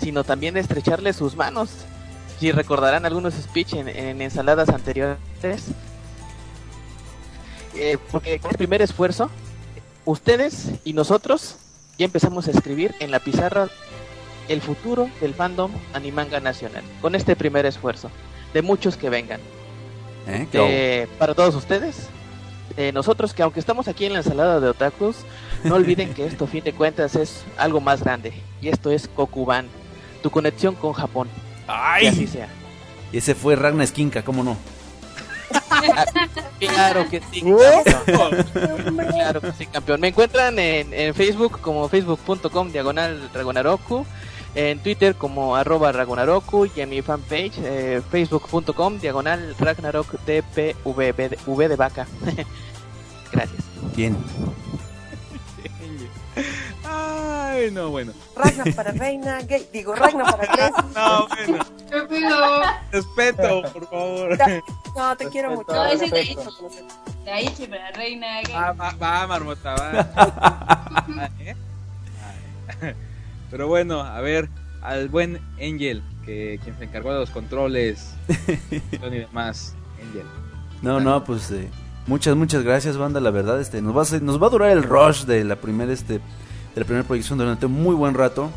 sino 0.00 0.24
también 0.24 0.56
estrecharles 0.56 1.16
sus 1.16 1.36
manos. 1.36 1.70
Si 2.40 2.52
recordarán 2.52 3.06
algunos 3.06 3.34
speech 3.34 3.74
en, 3.74 3.88
en 3.88 4.20
ensaladas 4.20 4.68
anteriores, 4.68 5.18
eh, 7.76 7.98
porque 8.10 8.38
con 8.38 8.50
el 8.50 8.56
primer 8.56 8.82
esfuerzo, 8.82 9.30
ustedes 10.04 10.70
y 10.84 10.92
nosotros 10.92 11.56
ya 11.98 12.04
empezamos 12.04 12.48
a 12.48 12.50
escribir 12.50 12.94
en 13.00 13.10
la 13.10 13.20
pizarra 13.20 13.68
el 14.48 14.60
futuro 14.60 15.08
del 15.20 15.34
fandom 15.34 15.72
animanga 15.94 16.40
nacional 16.40 16.82
con 17.00 17.14
este 17.14 17.34
primer 17.34 17.66
esfuerzo 17.66 18.10
de 18.52 18.62
muchos 18.62 18.96
que 18.96 19.10
vengan. 19.10 19.40
¿Eh? 20.26 20.46
¿Qué 20.50 20.58
Eh, 21.02 21.08
para 21.18 21.34
todos 21.34 21.54
ustedes, 21.54 22.08
eh, 22.76 22.92
nosotros 22.92 23.34
que 23.34 23.42
aunque 23.42 23.60
estamos 23.60 23.88
aquí 23.88 24.04
en 24.04 24.12
la 24.12 24.20
ensalada 24.20 24.60
de 24.60 24.68
otakus, 24.68 25.16
no 25.64 25.74
olviden 25.74 26.14
que 26.14 26.26
esto 26.26 26.44
a 26.44 26.48
fin 26.48 26.64
de 26.64 26.72
cuentas 26.72 27.16
es 27.16 27.44
algo 27.56 27.80
más 27.80 28.02
grande 28.02 28.32
y 28.60 28.68
esto 28.68 28.90
es 28.90 29.08
Kokuban, 29.08 29.66
tu 30.22 30.30
conexión 30.30 30.74
con 30.74 30.92
Japón. 30.92 31.28
Que 31.66 32.08
así 32.08 32.20
¡Ay! 32.20 32.26
sea. 32.26 32.48
Y 33.12 33.18
ese 33.18 33.34
fue 33.34 33.56
Ragnar 33.56 33.86
Skinka, 33.86 34.22
¿cómo 34.22 34.42
no? 34.42 34.56
Claro 36.58 37.08
que 37.10 37.20
sí, 37.30 37.42
campeón. 37.42 38.96
claro 39.10 39.40
que 39.40 39.52
sí, 39.52 39.66
campeón. 39.66 40.00
Me 40.00 40.08
encuentran 40.08 40.58
en, 40.58 40.92
en 40.92 41.14
Facebook 41.14 41.60
como 41.60 41.88
facebook.com 41.88 42.72
diagonal 42.72 43.28
Ragonaroku, 43.32 44.06
en 44.54 44.78
Twitter 44.80 45.14
como 45.14 45.56
arroba 45.56 45.92
Ragonaroku 45.92 46.66
y 46.66 46.80
en 46.80 46.88
mi 46.90 47.02
fanpage 47.02 47.58
eh, 47.58 48.02
facebook.com 48.10 48.98
diagonal 48.98 49.54
Ragnarok 49.58 50.12
DPV 50.24 51.68
de 51.68 51.76
vaca. 51.76 52.06
Gracias. 53.32 53.62
Bien. 53.94 54.16
Ay, 57.54 57.70
no, 57.70 57.90
bueno. 57.90 58.12
Ragna 58.36 58.64
para 58.74 58.90
reina, 58.90 59.40
gay, 59.42 59.68
digo, 59.72 59.94
Ragna 59.94 60.24
para 60.24 60.52
tres. 60.52 60.70
No, 60.94 61.28
bueno. 61.28 61.64
Respeto, 62.90 63.62
por 63.72 63.88
favor. 63.88 64.38
No, 64.96 65.16
te 65.16 65.28
quiero 65.28 65.52
mucho. 65.52 65.72
No, 65.72 65.84
ese 65.86 66.06
es 66.06 66.10
de. 66.10 66.36
De 67.24 67.68
la 67.68 67.90
reina. 67.92 68.42
gay. 68.42 68.54
Va, 68.54 68.72
va, 68.72 68.94
va, 69.00 69.26
Marmota, 69.28 69.74
va. 69.76 71.30
¿Eh? 71.38 71.54
Pero 73.50 73.68
bueno, 73.68 74.00
a 74.00 74.20
ver, 74.20 74.48
al 74.82 75.08
buen 75.08 75.40
Angel, 75.60 76.02
que 76.24 76.58
quien 76.64 76.76
se 76.76 76.84
encargó 76.84 77.12
de 77.12 77.20
los 77.20 77.30
controles 77.30 78.14
y 78.70 78.98
demás. 79.10 79.74
Angel. 80.04 80.26
No, 80.82 80.98
no, 80.98 81.22
pues 81.22 81.50
eh, 81.52 81.70
muchas, 82.06 82.34
muchas 82.34 82.64
gracias, 82.64 82.96
banda. 82.96 83.20
La 83.20 83.30
verdad, 83.30 83.60
este, 83.60 83.80
nos 83.80 83.96
va 83.96 84.02
a, 84.02 84.20
nos 84.20 84.42
va 84.42 84.48
a 84.48 84.50
durar 84.50 84.70
el 84.70 84.82
rush 84.82 85.24
de 85.24 85.44
la 85.44 85.56
primera, 85.56 85.92
este, 85.92 86.20
de 86.74 86.80
la 86.80 86.86
primera 86.86 87.06
proyección 87.06 87.38
durante 87.38 87.66
muy 87.66 87.94
buen 87.94 88.14
rato. 88.14 88.50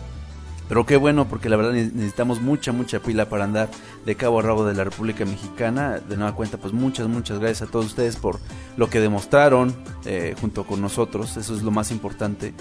Pero 0.69 0.85
qué 0.85 0.98
bueno, 0.98 1.30
porque 1.30 1.48
la 1.48 1.56
verdad 1.56 1.72
ne- 1.72 1.91
necesitamos 1.94 2.41
mucha, 2.41 2.73
mucha 2.73 2.99
pila 2.99 3.30
para 3.30 3.45
andar 3.45 3.69
de 4.06 4.15
cabo 4.15 4.39
a 4.39 4.41
rabo 4.41 4.65
de 4.65 4.73
la 4.73 4.84
República 4.84 5.23
Mexicana. 5.23 5.99
De 5.99 6.18
nueva 6.18 6.35
cuenta, 6.35 6.57
pues 6.57 6.73
muchas, 6.73 7.07
muchas 7.07 7.39
gracias 7.39 7.69
a 7.69 7.72
todos 7.72 7.85
ustedes 7.85 8.18
por 8.18 8.38
lo 8.76 8.89
que 8.89 8.99
demostraron 8.99 9.73
eh, 10.03 10.35
junto 10.41 10.65
con 10.65 10.81
nosotros. 10.81 11.38
Eso 11.38 11.56
es 11.56 11.64
lo 11.64 11.72
más 11.72 11.89
importante. 11.91 12.53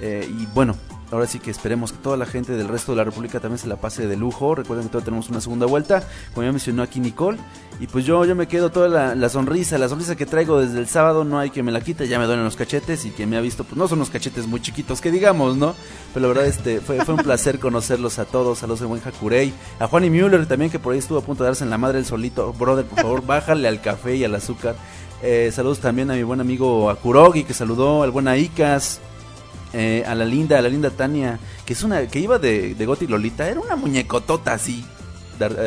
Eh, 0.00 0.28
y 0.28 0.46
bueno, 0.54 0.74
ahora 1.12 1.26
sí 1.26 1.38
que 1.38 1.50
esperemos 1.50 1.92
que 1.92 1.98
toda 1.98 2.16
la 2.16 2.26
gente 2.26 2.52
del 2.52 2.68
resto 2.68 2.92
de 2.92 2.96
la 2.96 3.04
República 3.04 3.38
también 3.38 3.58
se 3.58 3.68
la 3.68 3.76
pase 3.76 4.06
de 4.06 4.16
lujo. 4.16 4.54
Recuerden 4.54 4.86
que 4.86 4.92
todavía 4.92 5.04
tenemos 5.04 5.28
una 5.28 5.40
segunda 5.40 5.66
vuelta, 5.66 6.02
como 6.34 6.44
ya 6.44 6.52
mencionó 6.52 6.82
aquí 6.82 7.00
Nicole. 7.00 7.38
Y 7.80 7.86
pues 7.86 8.04
yo, 8.04 8.24
yo 8.24 8.34
me 8.34 8.48
quedo 8.48 8.70
toda 8.70 9.14
la, 9.14 9.28
sonrisa, 9.28 9.76
la 9.76 9.88
sonrisa 9.88 10.16
que 10.16 10.24
traigo 10.24 10.60
desde 10.60 10.78
el 10.78 10.86
sábado, 10.88 11.24
no 11.24 11.38
hay 11.38 11.50
que 11.50 11.62
me 11.62 11.72
la 11.72 11.80
quite, 11.80 12.08
ya 12.08 12.18
me 12.18 12.26
duelen 12.26 12.44
los 12.44 12.56
cachetes 12.56 13.04
y 13.04 13.10
quien 13.10 13.28
me 13.28 13.36
ha 13.36 13.40
visto, 13.40 13.64
pues 13.64 13.76
no 13.76 13.88
son 13.88 13.98
unos 13.98 14.10
cachetes 14.10 14.46
muy 14.46 14.60
chiquitos 14.60 15.00
que 15.00 15.10
digamos, 15.10 15.56
¿no? 15.56 15.74
Pero 16.14 16.22
la 16.22 16.28
verdad 16.28 16.46
este 16.46 16.80
fue, 16.80 16.98
un 17.08 17.16
placer 17.16 17.58
conocerlos 17.58 18.18
a 18.18 18.24
todos, 18.24 18.58
saludos 18.58 18.82
al 18.82 18.86
buen 18.86 19.02
Hakurei, 19.04 19.52
a 19.80 19.88
Juan 19.88 20.04
y 20.04 20.10
Müller 20.10 20.46
también 20.46 20.70
que 20.70 20.78
por 20.78 20.92
ahí 20.92 20.98
estuvo 20.98 21.18
a 21.18 21.22
punto 21.22 21.42
de 21.42 21.48
darse 21.48 21.64
en 21.64 21.70
la 21.70 21.78
madre 21.78 21.98
el 21.98 22.06
solito, 22.06 22.52
brother, 22.52 22.84
por 22.84 23.00
favor, 23.00 23.26
bájale 23.26 23.68
al 23.68 23.80
café 23.80 24.16
y 24.16 24.24
al 24.24 24.34
azúcar. 24.34 24.76
Eh, 25.22 25.50
saludos 25.52 25.78
también 25.78 26.10
a 26.10 26.14
mi 26.14 26.22
buen 26.24 26.40
amigo 26.40 26.90
Akurogi 26.90 27.44
que 27.44 27.54
saludó, 27.54 28.02
al 28.02 28.10
buen 28.10 28.28
Aikas, 28.28 29.00
eh, 29.72 30.04
a 30.06 30.14
la 30.14 30.24
linda, 30.24 30.58
a 30.58 30.62
la 30.62 30.68
linda 30.68 30.90
Tania, 30.90 31.38
que 31.64 31.72
es 31.72 31.82
una, 31.82 32.06
que 32.06 32.18
iba 32.20 32.38
de, 32.38 32.74
de 32.74 32.86
Goti 32.86 33.06
Lolita, 33.06 33.48
era 33.48 33.60
una 33.60 33.76
muñecotota 33.76 34.52
así, 34.54 34.84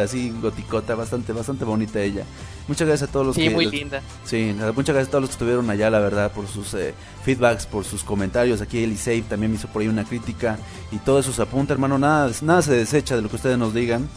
así 0.03 0.33
goticota, 0.41 0.95
bastante, 0.95 1.33
bastante 1.33 1.65
bonita 1.65 1.99
ella. 2.01 2.23
Muchas 2.67 2.87
gracias 2.87 3.09
a 3.09 3.11
todos 3.11 3.27
los 3.27 3.35
Sí, 3.35 3.43
que 3.43 3.49
muy 3.51 3.65
los- 3.65 3.73
linda. 3.73 4.01
Sí, 4.23 4.55
muchas 4.75 4.95
gracias 4.95 5.07
a 5.09 5.11
todos 5.11 5.21
los 5.21 5.29
que 5.29 5.33
estuvieron 5.33 5.69
allá, 5.69 5.89
la 5.91 5.99
verdad, 5.99 6.31
por 6.31 6.47
sus 6.47 6.73
eh, 6.73 6.93
feedbacks, 7.23 7.67
por 7.67 7.85
sus 7.85 8.03
comentarios. 8.03 8.59
Aquí 8.61 8.83
Elisave 8.83 9.21
también 9.23 9.51
me 9.51 9.57
hizo 9.57 9.67
por 9.67 9.81
ahí 9.83 9.87
una 9.87 10.03
crítica 10.03 10.57
y 10.91 10.97
todo 10.97 11.19
eso 11.19 11.31
se 11.31 11.41
apunta, 11.43 11.73
hermano. 11.73 11.99
Nada, 11.99 12.31
nada 12.41 12.61
se 12.63 12.73
desecha 12.73 13.15
de 13.15 13.21
lo 13.21 13.29
que 13.29 13.35
ustedes 13.35 13.57
nos 13.59 13.71
digan, 13.73 14.09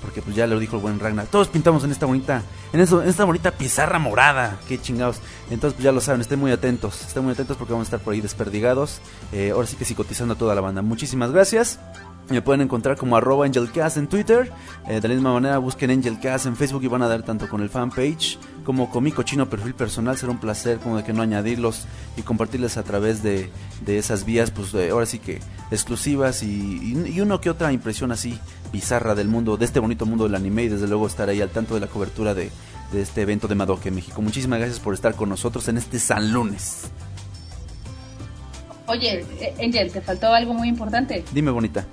porque 0.00 0.22
pues 0.22 0.34
ya 0.36 0.46
lo 0.46 0.58
dijo 0.58 0.76
el 0.76 0.82
buen 0.82 0.98
Ragnar. 0.98 1.26
Todos 1.26 1.48
pintamos 1.48 1.84
en 1.84 1.90
esta 1.92 2.06
bonita, 2.06 2.42
en, 2.72 2.80
eso, 2.80 3.02
en 3.02 3.08
esta 3.08 3.24
bonita 3.24 3.50
pizarra 3.52 3.98
morada. 3.98 4.58
Qué 4.68 4.80
chingados. 4.80 5.20
Entonces 5.50 5.74
pues 5.74 5.84
ya 5.84 5.92
lo 5.92 6.00
saben, 6.00 6.20
estén 6.20 6.38
muy 6.40 6.52
atentos, 6.52 7.00
estén 7.06 7.22
muy 7.24 7.32
atentos 7.32 7.56
porque 7.56 7.72
vamos 7.72 7.86
a 7.86 7.88
estar 7.88 8.00
por 8.00 8.14
ahí 8.14 8.20
desperdigados. 8.20 9.00
Eh, 9.32 9.50
ahora 9.54 9.66
sí 9.66 9.76
que 9.76 9.84
psicotizando 9.84 10.34
a 10.34 10.38
toda 10.38 10.54
la 10.54 10.60
banda. 10.60 10.82
Muchísimas 10.82 11.30
gracias. 11.32 11.78
Me 12.28 12.42
pueden 12.42 12.60
encontrar 12.60 12.96
como 12.96 13.16
arroba 13.16 13.44
AngelCast 13.44 13.96
en 13.96 14.06
Twitter. 14.06 14.52
Eh, 14.88 15.00
de 15.00 15.08
la 15.08 15.14
misma 15.14 15.32
manera 15.32 15.58
busquen 15.58 15.90
AngelCast 15.90 16.46
en 16.46 16.54
Facebook 16.54 16.84
y 16.84 16.86
van 16.86 17.02
a 17.02 17.08
dar 17.08 17.22
tanto 17.24 17.48
con 17.48 17.60
el 17.60 17.68
fanpage 17.70 18.38
como 18.64 18.88
con 18.88 19.02
mi 19.02 19.10
cochino 19.10 19.50
perfil 19.50 19.74
personal. 19.74 20.16
Será 20.16 20.30
un 20.30 20.38
placer 20.38 20.78
como 20.78 20.96
de 20.96 21.02
que 21.02 21.12
no 21.12 21.22
añadirlos 21.22 21.86
y 22.16 22.22
compartirles 22.22 22.76
a 22.76 22.84
través 22.84 23.24
de, 23.24 23.50
de 23.84 23.98
esas 23.98 24.24
vías, 24.24 24.52
pues 24.52 24.70
de- 24.70 24.90
ahora 24.90 25.06
sí 25.06 25.18
que 25.18 25.40
exclusivas 25.72 26.44
y, 26.44 26.46
y, 26.46 27.12
y 27.16 27.20
uno 27.20 27.40
que 27.40 27.50
otra 27.50 27.72
impresión 27.72 28.12
así 28.12 28.38
bizarra 28.72 29.14
del 29.14 29.28
mundo, 29.28 29.56
de 29.56 29.64
este 29.64 29.80
bonito 29.80 30.06
mundo 30.06 30.24
del 30.24 30.34
anime 30.34 30.64
y 30.64 30.68
desde 30.68 30.88
luego 30.88 31.06
estar 31.06 31.28
ahí 31.28 31.40
al 31.40 31.50
tanto 31.50 31.74
de 31.74 31.80
la 31.80 31.86
cobertura 31.86 32.34
de, 32.34 32.50
de 32.92 33.02
este 33.02 33.22
evento 33.22 33.48
de 33.48 33.54
Madoka 33.54 33.88
en 33.88 33.94
México. 33.94 34.22
Muchísimas 34.22 34.58
gracias 34.58 34.80
por 34.80 34.94
estar 34.94 35.14
con 35.14 35.28
nosotros 35.28 35.66
en 35.68 35.78
este 35.78 35.98
San 35.98 36.32
Lunes. 36.32 36.84
Oye, 38.86 39.24
Angel, 39.62 39.90
te 39.92 40.00
faltó 40.00 40.32
algo 40.34 40.52
muy 40.52 40.68
importante. 40.68 41.24
Dime 41.32 41.50
bonita. 41.50 41.86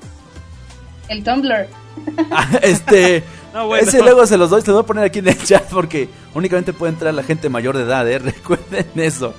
El 1.10 1.24
Tumblr. 1.24 1.68
este, 2.62 3.24
No, 3.54 3.68
bueno. 3.68 3.88
ese 3.88 4.02
luego 4.04 4.26
se 4.28 4.38
los 4.38 4.50
doy, 4.50 4.62
se 4.62 4.68
los 4.68 4.76
voy 4.76 4.84
a 4.84 4.86
poner 4.86 5.04
aquí 5.06 5.20
en 5.20 5.30
el 5.30 5.44
chat 5.44 5.64
porque 5.70 6.10
únicamente 6.36 6.74
puede 6.74 6.94
entrar 6.94 7.14
la 7.14 7.24
gente 7.24 7.50
mayor 7.50 7.78
de 7.78 7.84
edad, 7.84 8.08
¿eh? 8.10 8.20
recuerden 8.20 8.88
eso. 8.96 9.34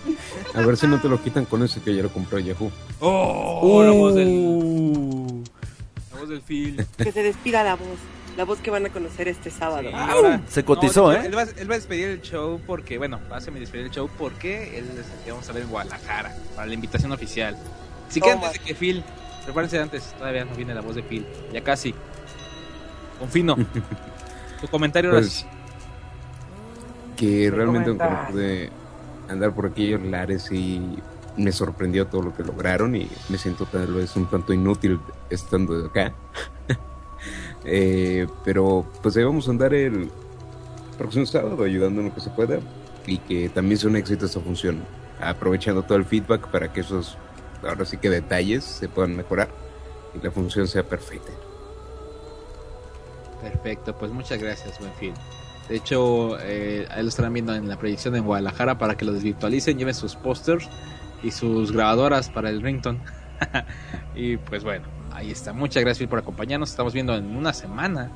A 0.54 0.60
ver 0.62 0.76
si 0.76 0.86
no 0.86 1.00
te 1.00 1.08
lo 1.08 1.22
quitan 1.22 1.44
con 1.44 1.62
ese 1.62 1.80
que 1.80 1.94
ya 1.94 2.02
lo 2.02 2.08
compró 2.10 2.38
Yahoo. 2.38 2.70
Oh, 3.00 3.60
Uh. 3.62 5.44
La 6.18 6.20
voz 6.20 6.28
del 6.30 6.42
Phil. 6.42 6.86
Que 6.96 7.12
se 7.12 7.22
despida 7.22 7.62
la 7.64 7.76
voz. 7.76 7.98
La 8.36 8.44
voz 8.44 8.58
que 8.60 8.70
van 8.70 8.86
a 8.86 8.90
conocer 8.90 9.26
este 9.26 9.50
sábado. 9.50 9.88
Sí, 9.88 9.94
ahora- 9.96 10.40
Se 10.48 10.64
cotizó, 10.64 11.06
No, 11.06 11.12
¿eh? 11.12 11.26
Él 11.26 11.36
va, 11.36 11.42
él 11.42 11.68
va 11.68 11.74
a 11.74 11.78
despedir 11.78 12.08
el 12.08 12.20
show 12.22 12.60
porque, 12.66 12.96
bueno, 12.98 13.18
va 13.30 13.38
a 13.38 13.40
despedir 13.40 13.86
el 13.86 13.90
show 13.90 14.08
porque 14.16 14.78
él 14.78 14.84
es 14.92 15.06
el 15.18 15.24
que 15.24 15.32
vamos 15.32 15.48
a 15.48 15.52
ver 15.52 15.62
en 15.64 15.68
Guadalajara 15.70 16.36
para 16.54 16.66
la 16.68 16.74
invitación 16.74 17.10
oficial. 17.10 17.56
Así 18.08 18.20
que 18.20 18.30
antes 18.30 18.52
de 18.52 18.58
que 18.60 18.74
Phil, 18.76 19.02
prepárense 19.44 19.80
antes, 19.80 20.14
todavía 20.16 20.44
no 20.44 20.54
viene 20.54 20.72
la 20.72 20.82
voz 20.82 20.94
de 20.94 21.02
Phil, 21.02 21.26
ya 21.52 21.62
casi. 21.64 21.94
Confino. 23.18 23.56
tu 24.60 24.68
comentario 24.68 25.10
ahora 25.10 25.20
Pues 25.22 25.32
sí. 25.32 25.46
que 27.16 27.50
realmente 27.50 27.90
aunque 27.90 28.06
pude 28.30 28.70
andar 29.28 29.52
por 29.52 29.66
aquellos 29.66 30.00
lares 30.02 30.50
y 30.52 30.80
me 31.38 31.52
sorprendió 31.52 32.06
todo 32.06 32.22
lo 32.22 32.34
que 32.34 32.42
lograron 32.42 32.94
y 32.94 33.08
me 33.28 33.38
siento 33.38 33.64
tal 33.66 33.92
vez 33.94 34.14
un 34.16 34.26
tanto 34.26 34.52
inútil 34.52 35.00
estando 35.30 35.86
acá. 35.86 36.14
Eh, 37.64 38.28
pero 38.44 38.86
pues 39.02 39.16
ahí 39.16 39.24
vamos 39.24 39.48
a 39.48 39.50
andar 39.50 39.74
el 39.74 40.08
próximo 40.96 41.26
sábado 41.26 41.64
ayudando 41.64 42.00
en 42.00 42.08
lo 42.08 42.14
que 42.14 42.20
se 42.20 42.30
pueda 42.30 42.60
y 43.04 43.18
que 43.18 43.48
también 43.48 43.78
sea 43.78 43.90
un 43.90 43.96
éxito 43.96 44.26
esta 44.26 44.40
función, 44.40 44.84
aprovechando 45.20 45.82
todo 45.82 45.98
el 45.98 46.04
feedback 46.04 46.46
para 46.48 46.72
que 46.72 46.80
esos, 46.80 47.18
ahora 47.62 47.84
sí 47.84 47.96
que 47.96 48.08
detalles 48.08 48.64
se 48.64 48.88
puedan 48.88 49.16
mejorar 49.16 49.48
y 50.14 50.24
la 50.24 50.30
función 50.30 50.68
sea 50.68 50.84
perfecta. 50.84 51.32
Perfecto, 53.42 53.98
pues 53.98 54.12
muchas 54.12 54.40
gracias, 54.40 54.78
buen 54.78 54.92
Phil. 54.92 55.14
De 55.68 55.76
hecho, 55.76 56.38
eh, 56.40 56.86
ahí 56.90 57.02
lo 57.02 57.08
estarán 57.08 57.32
viendo 57.34 57.54
en 57.54 57.68
la 57.68 57.78
proyección 57.78 58.16
en 58.16 58.24
Guadalajara 58.24 58.78
para 58.78 58.96
que 58.96 59.04
lo 59.04 59.12
desvirtualicen, 59.12 59.76
lleven 59.76 59.94
sus 59.94 60.16
pósters 60.16 60.68
y 61.22 61.30
sus 61.30 61.72
grabadoras 61.72 62.28
para 62.30 62.50
el 62.50 62.62
rington. 62.62 63.00
y 64.14 64.36
pues 64.36 64.64
bueno, 64.64 64.86
ahí 65.12 65.30
está. 65.30 65.52
Muchas 65.52 65.82
gracias 65.82 65.98
Phil 65.98 66.08
por 66.08 66.18
acompañarnos. 66.18 66.70
Estamos 66.70 66.92
viendo 66.92 67.14
en 67.14 67.36
una 67.36 67.52
semana. 67.52 68.10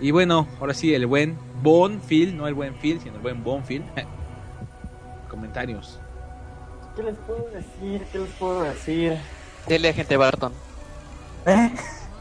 Y 0.00 0.12
bueno, 0.12 0.46
ahora 0.60 0.74
sí, 0.74 0.94
el 0.94 1.06
buen 1.06 1.38
Bon 1.62 2.00
Phil, 2.00 2.36
no 2.36 2.46
el 2.46 2.54
buen 2.54 2.74
Phil, 2.74 3.00
sino 3.00 3.16
el 3.16 3.22
buen 3.22 3.44
Bon 3.44 3.62
Phil. 3.62 3.84
Comentarios. 5.28 6.00
¿Qué 6.96 7.02
les 7.02 7.16
puedo 7.18 7.48
decir? 7.50 8.06
¿Qué 8.10 8.18
les 8.18 8.30
puedo 8.30 8.62
decir? 8.62 9.16
Dele, 9.66 9.92
gente 9.92 10.16
Barton. 10.16 10.52
¿Eh? 11.46 11.70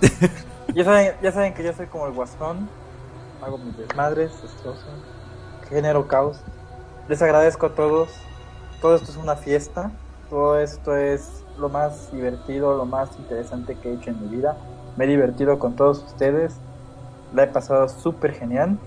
ya, 0.76 0.84
saben, 0.84 1.14
ya 1.22 1.32
saben 1.32 1.54
que 1.54 1.64
yo 1.64 1.74
soy 1.74 1.88
como 1.88 2.06
el 2.08 2.14
guasón. 2.14 2.70
Hago 3.42 3.58
mis 3.58 3.78
desmadres, 3.78 4.32
destrozo, 4.42 4.86
genero 5.70 6.08
caos. 6.08 6.42
Les 7.08 7.22
agradezco 7.22 7.68
a 7.68 7.76
todos. 7.76 8.10
Todo 8.82 8.96
esto 8.96 9.12
es 9.12 9.18
una 9.18 9.36
fiesta. 9.36 9.92
Todo 10.30 10.60
esto 10.60 10.96
es 10.96 11.44
lo 11.58 11.70
más 11.70 12.12
divertido, 12.12 12.78
lo 12.78 12.86
más 12.86 13.10
interesante 13.18 13.76
que 13.76 13.90
he 13.90 13.94
hecho 13.96 14.12
en 14.12 14.22
mi 14.22 14.38
vida. 14.38 14.58
Me 14.96 15.06
he 15.06 15.08
divertido 15.08 15.60
con 15.60 15.76
todos 15.76 16.04
ustedes. 16.04 16.56
La 17.34 17.44
he 17.44 17.48
pasado 17.48 17.90
súper 17.90 18.34
genial. 18.34 18.78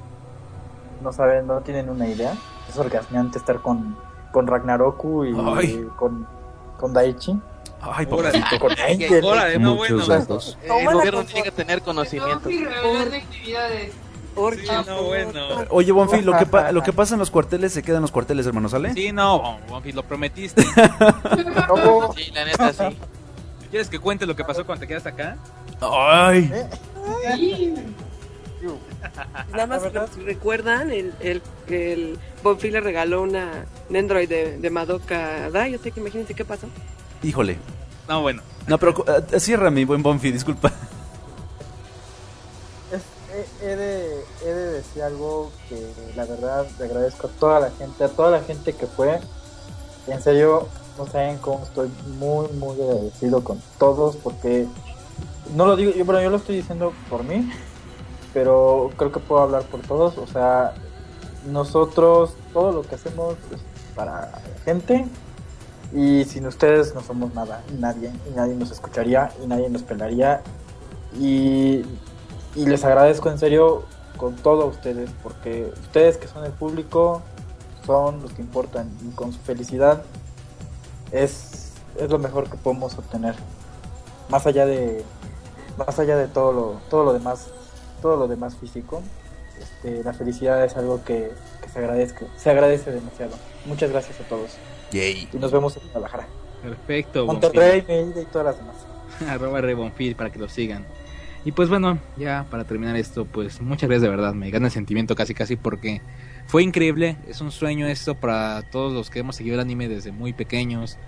No 1.03 1.13
saben, 1.13 1.47
no 1.47 1.61
tienen 1.61 1.91
una 1.91 2.09
idea. 2.09 2.35
Es 2.69 2.79
orgasmeante 2.79 3.39
estar 3.39 3.61
con, 3.61 3.97
con 4.31 4.47
Ragnaroku 4.47 5.25
y 5.25 5.33
con, 5.97 6.27
con 6.79 6.93
Daichi. 6.93 7.39
Ay. 7.83 8.07
Con 8.07 8.25
Angel. 8.73 9.25
Órale, 9.25 9.59
no, 9.59 9.75
Muchos 9.75 10.07
bueno. 10.07 10.39
El 10.63 10.95
gobierno 10.95 11.25
tiene 11.25 11.43
que 11.43 11.51
tener 11.51 11.83
conocimiento. 11.83 12.49
Actividades. 12.49 13.95
Por 14.35 14.57
Sí, 14.57 14.67
no, 14.87 15.03
bueno. 15.03 15.41
Oye, 15.71 15.93
Bonfi, 15.93 16.23
lo 16.23 16.37
que, 16.39 16.47
pa- 16.47 16.73
lo 16.73 16.83
que 16.83 16.93
pasa 16.93 17.15
en 17.15 17.19
los 17.21 17.31
cuarteles 17.31 17.73
se 17.73 17.83
queda 17.83 17.97
en 17.97 18.03
los 18.03 18.11
cuarteles, 18.13 18.47
hermano, 18.47 18.69
¿sale? 18.69 18.93
Sí, 18.95 19.13
no, 19.13 19.59
Bonfi, 19.69 19.93
lo 19.93 20.03
prometiste. 20.05 20.65
No, 21.69 22.13
Sí, 22.15 22.31
la 22.33 22.45
neta, 22.45 22.73
sí. 22.73 22.97
¿Quieres 23.71 23.89
que 23.89 23.99
cuente 23.99 24.27
lo 24.27 24.37
que 24.37 24.45
pasó 24.45 24.65
cuando 24.67 24.81
te 24.81 24.89
quedaste 24.89 25.09
acá? 25.11 25.37
Ay. 25.81 26.51
Sí. 27.37 27.75
Nada 29.53 29.67
más 29.67 29.83
recuerdan 30.25 30.91
el, 30.93 31.13
el 31.21 31.43
que 31.67 31.93
el 31.93 32.19
Bonfi 32.43 32.71
le 32.71 32.81
regaló 32.81 33.23
una 33.23 33.65
un 33.91 33.97
Android 33.97 34.29
de, 34.29 34.59
de 34.59 34.71
Madoka 34.71 35.51
Dai, 35.51 35.75
así 35.75 35.91
que 35.91 36.01
imagínense 36.01 36.35
qué 36.35 36.45
pasó. 36.45 36.69
Híjole. 37.23 37.59
No, 38.09 38.23
bueno. 38.23 38.43
No, 38.67 38.79
pero 38.79 39.05
eh, 39.33 39.41
cierra 39.41 39.71
mi 39.71 39.85
buen 39.85 40.03
Bonfi, 40.03 40.31
disculpa. 40.31 40.73
He, 43.63 43.77
de, 43.77 44.25
decir 44.73 45.03
algo 45.05 45.53
que 45.69 45.87
la 46.17 46.25
verdad 46.25 46.67
le 46.79 46.85
agradezco 46.85 47.29
a 47.29 47.31
toda 47.31 47.61
la 47.61 47.71
gente, 47.71 48.03
a 48.03 48.09
toda 48.09 48.31
la 48.31 48.41
gente 48.41 48.73
que 48.73 48.87
fue. 48.87 49.21
En 50.09 50.21
serio, 50.21 50.67
no 50.99 51.07
saben 51.07 51.39
cómo 51.39 51.63
estoy 51.63 51.89
muy, 52.19 52.49
muy 52.49 52.81
agradecido 52.81 53.45
con 53.45 53.63
todos 53.79 54.17
porque 54.17 54.67
no 55.55 55.67
lo 55.67 55.77
digo, 55.77 55.93
yo, 55.93 56.05
bueno, 56.05 56.21
yo 56.21 56.31
lo 56.31 56.39
estoy 56.39 56.57
diciendo 56.57 56.93
por 57.09 57.23
mí, 57.23 57.51
pero 58.35 58.91
creo 58.97 59.13
que 59.13 59.21
puedo 59.21 59.43
hablar 59.43 59.63
por 59.65 59.81
todos. 59.83 60.19
O 60.19 60.27
sea, 60.27 60.75
nosotros, 61.47 62.35
todo 62.53 62.73
lo 62.73 62.83
que 62.83 62.97
hacemos 62.97 63.37
es 63.53 63.61
para 63.95 64.33
la 64.33 64.43
gente 64.65 65.07
y 65.95 66.25
sin 66.25 66.47
ustedes 66.47 66.95
no 66.95 67.03
somos 67.03 67.35
nada, 67.35 67.63
nadie, 67.79 68.11
y 68.29 68.35
nadie 68.35 68.55
nos 68.55 68.71
escucharía 68.71 69.31
y 69.43 69.47
nadie 69.47 69.69
nos 69.71 69.83
pelaría. 69.83 70.43
Y 71.19 71.83
y 72.55 72.67
les 72.67 72.85
agradezco 72.85 73.31
en 73.31 73.39
serio 73.39 73.85
con 74.17 74.37
todo 74.37 74.63
a 74.63 74.67
ustedes, 74.67 75.11
porque 75.23 75.73
ustedes 75.81 76.17
que 76.17 76.29
son 76.29 76.45
el 76.45 76.53
público 76.53 77.23
son 77.87 78.23
los 78.23 78.33
que 78.33 78.43
importan 78.43 78.91
y 79.03 79.15
con 79.15 79.33
su 79.33 79.41
felicidad 79.41 80.03
es, 81.11 81.73
es 81.99 82.11
lo 82.11 82.19
mejor 82.19 82.49
que 82.49 82.57
podemos 82.57 82.97
obtener. 82.99 83.35
Más 84.29 84.47
allá 84.47 84.67
de 84.67 85.05
más 85.77 85.99
allá 85.99 86.17
de 86.17 86.29
todo 86.29 86.53
lo, 86.53 86.81
todo 86.91 87.05
lo 87.05 87.13
demás, 87.13 87.49
todo 88.01 88.17
lo 88.17 88.29
demás 88.29 88.57
físico, 88.57 89.03
este, 89.59 90.05
la 90.05 90.13
felicidad 90.13 90.65
es 90.65 90.77
algo 90.77 91.03
que, 91.05 91.33
que 91.63 91.69
se 91.69 91.79
agradezca, 91.79 92.27
se 92.37 92.51
agradece 92.51 92.93
demasiado. 92.93 93.33
Muchas 93.65 93.91
gracias 93.91 94.21
a 94.21 94.25
todos 94.25 94.51
Yay. 94.93 95.29
y 95.33 95.37
nos 95.39 95.51
vemos 95.51 95.77
en 95.77 95.83
Guadalajara. 95.85 96.27
Perfecto. 96.63 97.27
Monterrey, 97.27 97.85
y 97.89 98.25
todas 98.27 98.47
las 98.47 98.57
demás. 98.59 98.77
arroba 99.29 99.61
Rebonfil 99.61 100.15
para 100.15 100.31
que 100.31 100.39
lo 100.39 100.49
sigan. 100.49 100.87
Y 101.45 101.53
pues 101.53 101.69
bueno, 101.69 101.99
ya 102.17 102.47
para 102.51 102.65
terminar 102.65 102.97
esto, 102.97 103.25
pues 103.25 103.61
muchas 103.61 103.89
gracias 103.89 104.03
de 104.03 104.09
verdad, 104.09 104.33
me 104.33 104.51
gana 104.51 104.67
el 104.67 104.73
sentimiento 104.73 105.17
casi 105.17 105.35
casi 105.35 105.57
porque 105.57 106.01
fue 106.47 106.63
increíble, 106.63 107.17
es 107.27 107.41
un 107.41 107.51
sueño 107.51 107.87
esto 107.89 108.15
para 108.15 108.63
todos 108.71 108.93
los 108.93 109.11
que 109.11 109.21
hemos 109.21 109.37
seguido 109.37 109.55
el 109.55 109.61
anime 109.61 109.89
desde 109.89 110.13
muy 110.13 110.33
pequeños, 110.33 110.99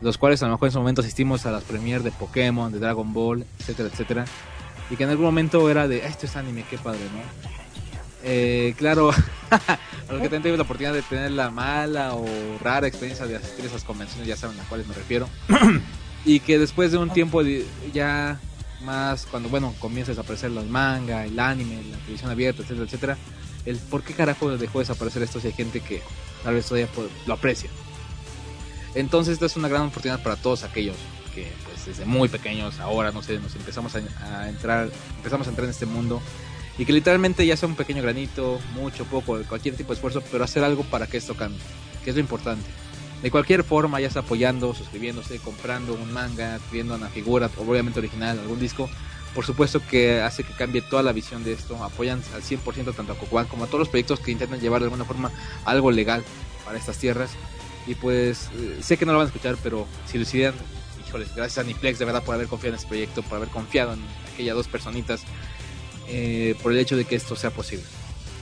los 0.00 0.18
cuales 0.18 0.42
a 0.42 0.46
lo 0.46 0.52
mejor 0.52 0.68
en 0.68 0.72
su 0.72 0.78
momento 0.80 1.02
asistimos 1.02 1.46
a 1.46 1.52
las 1.52 1.62
premiers 1.62 2.02
de 2.02 2.10
Pokémon, 2.10 2.72
de 2.72 2.80
Dragon 2.80 3.12
Ball, 3.12 3.44
etcétera, 3.60 3.88
etcétera, 3.92 4.24
y 4.90 4.96
que 4.96 5.04
en 5.04 5.10
algún 5.10 5.26
momento 5.26 5.70
era 5.70 5.86
de, 5.86 6.02
"Ah, 6.02 6.08
esto 6.08 6.26
es 6.26 6.34
anime, 6.36 6.64
qué 6.68 6.78
padre, 6.78 7.00
¿no? 7.12 7.20
Eh, 8.24 8.74
claro, 8.76 9.10
a 9.50 10.12
los 10.12 10.20
que 10.20 10.28
también 10.28 10.42
tuvimos 10.42 10.58
la 10.58 10.64
oportunidad 10.64 10.94
de 10.94 11.02
tener 11.02 11.30
la 11.30 11.50
mala 11.52 12.14
o 12.14 12.26
rara 12.60 12.88
experiencia 12.88 13.24
de 13.26 13.36
asistir 13.36 13.64
a 13.64 13.68
esas 13.68 13.84
convenciones, 13.84 14.26
ya 14.26 14.34
saben 14.36 14.58
a 14.58 14.64
cuáles 14.64 14.88
me 14.88 14.94
refiero. 14.94 15.28
y 16.24 16.40
que 16.40 16.58
después 16.58 16.90
de 16.90 16.98
un 16.98 17.10
tiempo 17.10 17.42
ya 17.94 18.40
más 18.86 19.26
cuando 19.30 19.48
bueno 19.48 19.74
comienzas 19.78 20.16
a 20.16 20.22
aparecer 20.22 20.50
los 20.50 20.66
manga, 20.66 21.26
el 21.26 21.38
anime, 21.38 21.82
la 21.90 21.98
televisión 21.98 22.30
abierta, 22.30 22.62
etcétera, 22.62 22.86
etcétera, 22.86 23.18
el 23.66 23.76
por 23.76 24.02
qué 24.02 24.14
carajo 24.14 24.56
dejó 24.56 24.78
de 24.78 24.84
desaparecer 24.84 25.22
esto 25.22 25.40
si 25.40 25.48
hay 25.48 25.52
gente 25.52 25.80
que 25.80 26.00
tal 26.42 26.54
vez 26.54 26.66
todavía 26.66 26.88
lo 27.26 27.34
aprecia. 27.34 27.68
Entonces 28.94 29.34
esta 29.34 29.46
es 29.46 29.56
una 29.56 29.68
gran 29.68 29.82
oportunidad 29.82 30.22
para 30.22 30.36
todos 30.36 30.62
aquellos 30.62 30.96
que 31.34 31.52
pues 31.66 31.84
desde 31.84 32.06
muy 32.06 32.28
pequeños 32.28 32.80
ahora 32.80 33.12
no 33.12 33.22
sé 33.22 33.38
nos 33.38 33.54
empezamos 33.56 33.94
a, 33.94 33.98
a 34.24 34.48
entrar 34.48 34.88
empezamos 35.18 35.46
a 35.46 35.50
entrar 35.50 35.64
en 35.64 35.70
este 35.70 35.84
mundo 35.84 36.22
y 36.78 36.84
que 36.84 36.92
literalmente 36.92 37.46
ya 37.46 37.56
sea 37.56 37.68
un 37.68 37.74
pequeño 37.74 38.02
granito, 38.02 38.60
mucho, 38.74 39.04
poco, 39.04 39.40
cualquier 39.48 39.76
tipo 39.76 39.88
de 39.88 39.94
esfuerzo, 39.94 40.22
pero 40.30 40.44
hacer 40.44 40.62
algo 40.62 40.84
para 40.84 41.06
que 41.06 41.16
esto 41.16 41.34
cambie, 41.34 41.60
que 42.04 42.10
es 42.10 42.16
lo 42.16 42.20
importante. 42.20 42.66
De 43.22 43.30
cualquier 43.30 43.64
forma, 43.64 44.00
ya 44.00 44.10
sea 44.10 44.22
apoyando, 44.22 44.74
suscribiéndose, 44.74 45.38
comprando 45.38 45.94
un 45.94 46.12
manga, 46.12 46.58
pidiendo 46.70 46.94
una 46.94 47.08
figura, 47.08 47.50
obviamente 47.56 47.98
original, 47.98 48.38
algún 48.38 48.60
disco, 48.60 48.90
por 49.36 49.44
supuesto 49.44 49.82
que 49.86 50.22
hace 50.22 50.44
que 50.44 50.54
cambie 50.54 50.80
toda 50.80 51.02
la 51.02 51.12
visión 51.12 51.44
de 51.44 51.52
esto. 51.52 51.82
Apoyan 51.84 52.22
al 52.34 52.42
100% 52.42 52.94
tanto 52.94 53.12
a 53.12 53.18
Cocoan 53.18 53.46
como 53.46 53.64
a 53.64 53.66
todos 53.66 53.80
los 53.80 53.88
proyectos 53.90 54.18
que 54.18 54.30
intentan 54.30 54.60
llevar 54.60 54.80
de 54.80 54.86
alguna 54.86 55.04
forma 55.04 55.30
algo 55.66 55.90
legal 55.90 56.24
para 56.64 56.78
estas 56.78 56.96
tierras. 56.96 57.30
Y 57.86 57.94
pues 57.94 58.48
eh, 58.56 58.78
sé 58.80 58.96
que 58.96 59.04
no 59.04 59.12
lo 59.12 59.18
van 59.18 59.26
a 59.26 59.28
escuchar, 59.28 59.56
pero 59.62 59.86
si 60.06 60.16
lo 60.16 60.22
hicieran, 60.22 60.54
híjoles, 61.06 61.34
gracias 61.36 61.58
a 61.64 61.68
Niplex 61.68 61.98
de 61.98 62.06
verdad 62.06 62.24
por 62.24 62.34
haber 62.34 62.48
confiado 62.48 62.74
en 62.74 62.76
este 62.76 62.88
proyecto, 62.88 63.22
por 63.22 63.36
haber 63.36 63.48
confiado 63.50 63.92
en 63.92 64.00
aquellas 64.32 64.56
dos 64.56 64.68
personitas, 64.68 65.22
eh, 66.08 66.54
por 66.62 66.72
el 66.72 66.78
hecho 66.78 66.96
de 66.96 67.04
que 67.04 67.16
esto 67.16 67.36
sea 67.36 67.50
posible. 67.50 67.84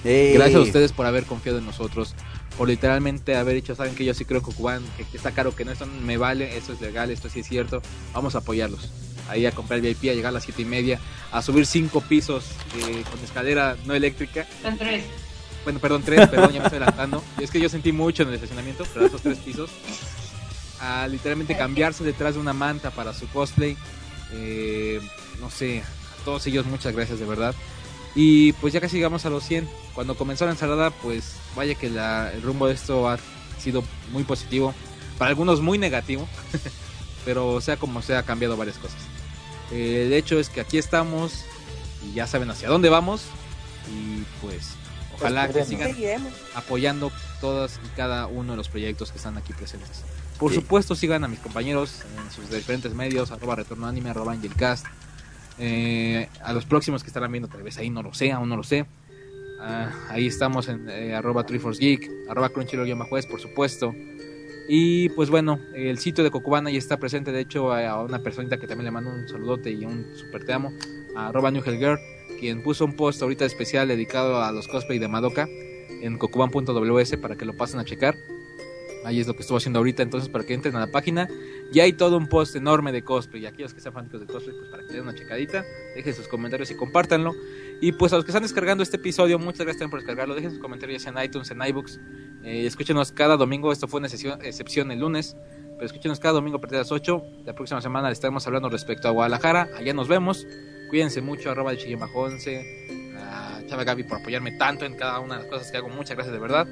Ey. 0.04 0.34
Gracias 0.34 0.60
a 0.60 0.62
ustedes 0.62 0.92
por 0.92 1.06
haber 1.06 1.24
confiado 1.24 1.58
en 1.58 1.66
nosotros, 1.66 2.14
por 2.56 2.68
literalmente 2.68 3.36
haber 3.36 3.54
dicho, 3.54 3.74
saben 3.74 3.94
que 3.94 4.04
yo 4.04 4.14
sí 4.14 4.24
creo 4.24 4.42
que 4.42 4.52
Cuban, 4.52 4.82
que, 4.96 5.04
que 5.04 5.16
está 5.16 5.32
caro, 5.32 5.54
que 5.54 5.64
no, 5.64 5.72
esto 5.72 5.86
me 5.86 6.16
vale, 6.16 6.56
esto 6.56 6.72
es 6.72 6.80
legal, 6.80 7.10
esto 7.10 7.28
sí 7.28 7.40
es 7.40 7.48
cierto, 7.48 7.82
vamos 8.12 8.34
a 8.34 8.38
apoyarlos. 8.38 8.90
Ahí 9.28 9.46
a 9.46 9.52
comprar 9.52 9.80
VIP, 9.80 10.10
a 10.10 10.14
llegar 10.14 10.28
a 10.28 10.32
las 10.32 10.44
siete 10.44 10.62
y 10.62 10.64
media, 10.66 11.00
a 11.32 11.40
subir 11.42 11.66
cinco 11.66 12.00
pisos 12.00 12.44
eh, 12.76 13.02
con 13.10 13.18
escalera 13.24 13.76
no 13.86 13.94
eléctrica. 13.94 14.46
Son 14.62 14.76
tres. 14.76 15.04
Bueno, 15.64 15.78
perdón, 15.78 16.02
tres, 16.02 16.28
perdón, 16.28 16.52
ya 16.52 16.60
me 16.60 16.66
estoy 16.66 16.76
adelantando. 16.76 17.24
Es 17.40 17.50
que 17.50 17.58
yo 17.58 17.68
sentí 17.68 17.90
mucho 17.90 18.22
en 18.22 18.28
el 18.28 18.34
estacionamiento, 18.34 18.84
pero 18.92 19.06
esos 19.06 19.22
tres 19.22 19.38
pisos. 19.38 19.70
A 20.80 21.08
literalmente 21.08 21.56
cambiarse 21.56 22.04
detrás 22.04 22.34
de 22.34 22.40
una 22.40 22.52
manta 22.52 22.90
para 22.90 23.14
su 23.14 23.26
cosplay. 23.28 23.76
Eh, 24.32 25.00
no 25.40 25.50
sé, 25.50 25.80
a 25.80 26.24
todos 26.24 26.46
ellos 26.46 26.66
muchas 26.66 26.94
gracias 26.94 27.18
de 27.18 27.24
verdad. 27.24 27.54
Y 28.14 28.52
pues 28.54 28.72
ya 28.72 28.80
casi 28.80 28.96
llegamos 28.96 29.24
a 29.26 29.30
los 29.30 29.44
100. 29.44 29.68
Cuando 29.94 30.16
comenzó 30.16 30.44
la 30.46 30.52
ensalada, 30.52 30.90
pues 30.90 31.34
vaya 31.56 31.74
que 31.74 31.90
la- 31.90 32.32
el 32.32 32.42
rumbo 32.42 32.66
de 32.68 32.74
esto 32.74 33.08
ha 33.08 33.18
sido 33.58 33.82
muy 34.12 34.22
positivo. 34.24 34.74
Para 35.18 35.30
algunos 35.30 35.60
muy 35.60 35.78
negativo. 35.78 36.28
pero 37.24 37.60
sea 37.60 37.76
como 37.78 38.02
sea, 38.02 38.18
ha 38.18 38.22
cambiado 38.24 38.56
varias 38.56 38.76
cosas. 38.78 38.98
Eh, 39.72 40.04
el 40.06 40.12
hecho 40.12 40.38
es 40.38 40.48
que 40.50 40.60
aquí 40.60 40.76
estamos 40.78 41.44
y 42.06 42.12
ya 42.14 42.26
saben 42.26 42.50
hacia 42.50 42.68
dónde 42.68 42.88
vamos. 42.90 43.22
Y 43.90 44.22
pues 44.44 44.70
ojalá 45.16 45.44
que 45.50 45.60
Esperemos. 45.60 45.68
sigan 45.70 45.88
Seguiremos. 45.94 46.32
apoyando 46.54 47.10
todos 47.40 47.80
y 47.84 47.88
cada 47.96 48.26
uno 48.26 48.52
de 48.52 48.56
los 48.58 48.68
proyectos 48.68 49.10
que 49.10 49.16
están 49.18 49.36
aquí 49.38 49.52
presentes. 49.54 50.02
Por 50.38 50.50
Sí. 50.50 50.56
supuesto, 50.56 50.94
sigan 50.94 51.24
a 51.24 51.28
mis 51.28 51.38
compañeros 51.38 52.00
en 52.18 52.30
sus 52.30 52.50
diferentes 52.50 52.92
medios, 52.92 53.30
arroba 53.30 53.56
retorno 53.56 53.86
anime, 53.86 54.10
arroba 54.10 54.32
angelcast. 54.32 54.84
Eh, 55.58 56.28
a 56.42 56.52
los 56.52 56.64
próximos 56.64 57.02
que 57.02 57.08
estarán 57.08 57.30
viendo, 57.30 57.48
tal 57.48 57.62
vez 57.62 57.78
ahí 57.78 57.90
no 57.90 58.02
lo 58.02 58.12
sé, 58.14 58.32
aún 58.32 58.48
no 58.48 58.56
lo 58.56 58.62
sé. 58.62 58.86
Ah, 59.60 59.90
ahí 60.10 60.26
estamos 60.26 60.68
en 60.68 60.88
eh, 60.90 61.14
arroba 61.14 61.44
Geek, 61.44 62.10
arroba 62.28 62.50
Crunchyroll-Juez, 62.50 63.26
por 63.26 63.40
supuesto. 63.40 63.94
Y 64.68 65.10
pues 65.10 65.30
bueno, 65.30 65.60
el 65.74 65.98
sitio 65.98 66.24
de 66.24 66.30
Cocubana 66.30 66.70
ya 66.70 66.78
está 66.78 66.96
presente, 66.98 67.32
de 67.32 67.40
hecho, 67.40 67.72
a 67.72 68.02
una 68.02 68.22
personita 68.22 68.58
que 68.58 68.66
también 68.66 68.86
le 68.86 68.90
mando 68.90 69.10
un 69.10 69.28
saludote 69.28 69.70
y 69.70 69.84
un 69.84 70.06
super 70.16 70.44
te 70.44 70.52
amo, 70.54 70.72
arroba 71.14 71.50
New 71.50 71.62
Girl, 71.62 71.98
quien 72.40 72.62
puso 72.62 72.84
un 72.84 72.96
post 72.96 73.20
ahorita 73.22 73.44
especial 73.44 73.88
dedicado 73.88 74.42
a 74.42 74.52
los 74.52 74.66
cosplay 74.68 74.98
de 74.98 75.08
Madoka 75.08 75.46
en 76.00 76.18
cocuban.ws 76.18 77.16
para 77.18 77.36
que 77.36 77.44
lo 77.44 77.54
pasen 77.54 77.80
a 77.80 77.84
checar. 77.84 78.16
Ahí 79.04 79.20
es 79.20 79.26
lo 79.26 79.34
que 79.34 79.42
estuvo 79.42 79.58
haciendo 79.58 79.78
ahorita, 79.80 80.02
entonces 80.02 80.28
para 80.30 80.44
que 80.44 80.54
entren 80.54 80.74
a 80.76 80.80
la 80.80 80.86
página. 80.86 81.28
Ya 81.72 81.84
hay 81.84 81.92
todo 81.92 82.16
un 82.16 82.28
post 82.28 82.56
enorme 82.56 82.92
de 82.92 83.02
cosplay. 83.02 83.42
Y 83.42 83.46
aquellos 83.46 83.74
que 83.74 83.80
sean 83.80 83.92
fanáticos 83.92 84.20
de 84.20 84.26
cosplay, 84.26 84.56
pues 84.56 84.70
para 84.70 84.82
que 84.82 84.88
le 84.88 84.94
den 84.94 85.02
una 85.02 85.14
checadita, 85.14 85.64
dejen 85.94 86.14
sus 86.14 86.28
comentarios 86.28 86.70
y 86.70 86.76
compártanlo. 86.76 87.34
Y 87.80 87.92
pues 87.92 88.12
a 88.12 88.16
los 88.16 88.24
que 88.24 88.30
están 88.30 88.42
descargando 88.42 88.82
este 88.82 88.96
episodio, 88.96 89.38
muchas 89.38 89.66
gracias 89.66 89.90
por 89.90 89.98
descargarlo. 89.98 90.34
Dejen 90.34 90.52
sus 90.52 90.60
comentarios 90.60 91.02
ya 91.02 91.10
sea 91.10 91.20
en 91.20 91.26
iTunes, 91.28 91.50
en 91.50 91.62
iBooks. 91.62 92.00
Eh, 92.44 92.66
escúchenos 92.66 93.12
cada 93.12 93.36
domingo, 93.36 93.72
esto 93.72 93.88
fue 93.88 93.98
una 93.98 94.06
excepción, 94.06 94.90
el 94.90 95.00
lunes. 95.00 95.36
Pero 95.74 95.86
escúchenos 95.86 96.20
cada 96.20 96.34
domingo 96.34 96.58
a 96.58 96.60
partir 96.60 96.76
de 96.76 96.82
las 96.82 96.92
8. 96.92 97.22
La 97.44 97.54
próxima 97.54 97.80
semana 97.80 98.08
les 98.08 98.18
estaremos 98.18 98.46
hablando 98.46 98.68
respecto 98.70 99.08
a 99.08 99.10
Guadalajara. 99.10 99.68
Allá 99.76 99.92
nos 99.92 100.08
vemos. 100.08 100.46
Cuídense 100.88 101.20
mucho, 101.20 101.50
arroba 101.50 101.72
de 101.72 101.78
chillón 101.78 102.00
bajo 102.00 102.22
11. 102.22 103.16
A 103.18 103.60
Chava 103.66 103.84
Gaby 103.84 104.04
por 104.04 104.18
apoyarme 104.18 104.52
tanto 104.52 104.84
en 104.84 104.94
cada 104.94 105.18
una 105.20 105.36
de 105.36 105.42
las 105.42 105.50
cosas 105.50 105.70
que 105.70 105.78
hago. 105.78 105.88
Muchas 105.88 106.16
gracias 106.16 106.32
de 106.32 106.38
verdad. 106.38 106.68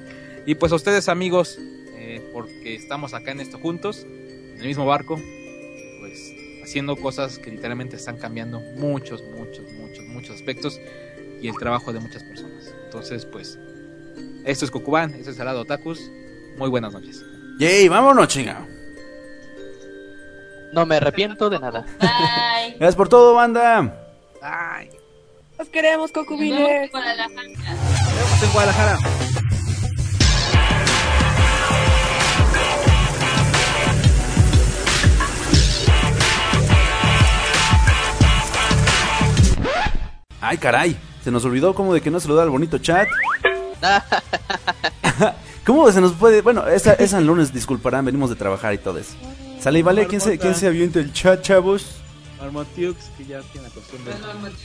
Y 0.46 0.54
pues 0.54 0.70
a 0.72 0.76
ustedes 0.76 1.08
amigos, 1.08 1.58
eh, 2.04 2.20
porque 2.32 2.74
estamos 2.74 3.14
acá 3.14 3.30
en 3.30 3.38
esto 3.40 3.58
juntos, 3.60 4.04
en 4.04 4.58
el 4.60 4.66
mismo 4.66 4.84
barco, 4.84 5.20
pues 6.00 6.34
haciendo 6.64 6.96
cosas 6.96 7.38
que 7.38 7.50
literalmente 7.52 7.94
están 7.94 8.18
cambiando 8.18 8.58
muchos, 8.76 9.22
muchos, 9.36 9.70
muchos, 9.74 10.04
muchos 10.06 10.34
aspectos 10.34 10.80
y 11.40 11.46
el 11.46 11.56
trabajo 11.56 11.92
de 11.92 12.00
muchas 12.00 12.24
personas. 12.24 12.74
Entonces, 12.84 13.24
pues, 13.24 13.56
esto 14.44 14.64
es 14.64 14.70
Cucubán, 14.72 15.14
esto 15.14 15.30
es 15.30 15.36
Salado 15.36 15.60
Otakus. 15.60 16.10
Muy 16.58 16.68
buenas 16.68 16.92
noches. 16.92 17.24
Yay, 17.60 17.86
vámonos, 17.88 18.26
chinga. 18.26 18.66
No 20.72 20.84
me 20.84 20.96
arrepiento 20.96 21.50
de 21.50 21.60
nada. 21.60 21.82
Bye. 22.00 22.76
Gracias 22.78 22.96
por 22.96 23.08
todo, 23.08 23.34
banda. 23.34 24.08
Queremos, 24.40 24.90
Nos 25.58 25.70
vemos 25.70 26.12
Cocubines. 26.12 26.82
en 26.84 26.90
Guadalajara. 26.90 27.28
nos 27.28 28.14
vemos 28.16 28.42
en 28.42 28.52
Guadalajara. 28.52 28.98
Ay, 40.42 40.58
caray. 40.58 40.96
Se 41.22 41.30
nos 41.30 41.44
olvidó 41.44 41.72
como 41.72 41.94
de 41.94 42.00
que 42.00 42.10
no 42.10 42.18
saludar 42.18 42.42
al 42.42 42.50
bonito 42.50 42.78
chat. 42.78 43.08
¿Cómo 45.64 45.90
se 45.92 46.00
nos 46.00 46.12
puede? 46.14 46.42
Bueno, 46.42 46.66
esa, 46.66 46.94
esa 46.94 47.20
lunes, 47.20 47.52
disculparán, 47.52 48.04
venimos 48.04 48.28
de 48.28 48.34
trabajar 48.34 48.74
y 48.74 48.78
todo 48.78 48.98
eso. 48.98 49.14
Sale 49.60 49.78
y 49.78 49.82
vale, 49.82 50.08
¿quién 50.08 50.20
se, 50.20 50.36
quién 50.38 50.56
se 50.56 50.66
avienta 50.66 50.98
el 50.98 51.12
chat, 51.12 51.40
chavos? 51.42 51.98
Marmotiux, 52.40 52.96
que 53.16 53.24
ya 53.24 53.40
tiene 53.52 53.68
la 53.68 53.74
costumbre. 53.74 54.14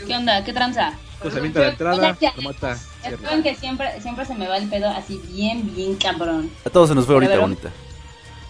¿Qué 0.08 0.16
onda? 0.16 0.44
¿Qué 0.44 0.52
tranza? 0.52 0.94
Pues 1.22 1.32
se 1.36 1.40
avienta 1.40 1.60
la 1.60 1.68
entrada, 1.70 2.18
Ya 2.20 2.32
cierra. 2.32 3.20
saben 3.22 3.44
que 3.44 3.54
siempre, 3.54 4.02
siempre 4.02 4.26
se 4.26 4.34
me 4.34 4.48
va 4.48 4.58
el 4.58 4.68
pedo 4.68 4.90
así 4.90 5.22
bien, 5.32 5.76
bien 5.76 5.96
cabrón. 5.98 6.50
A 6.66 6.72
todos 6.72 6.90
se 6.90 6.96
nos 6.96 7.06
fue 7.06 7.14
ahorita, 7.14 7.38
bonita. 7.38 7.70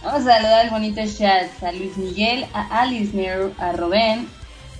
Vamos 0.02 0.22
a 0.26 0.32
saludar 0.32 0.60
al 0.64 0.70
bonito 0.70 1.02
chat. 1.06 1.62
A 1.62 1.72
Luis 1.72 1.94
Miguel, 1.98 2.46
a 2.54 2.80
Alisner, 2.80 3.52
a 3.58 3.72
Robén, 3.72 4.26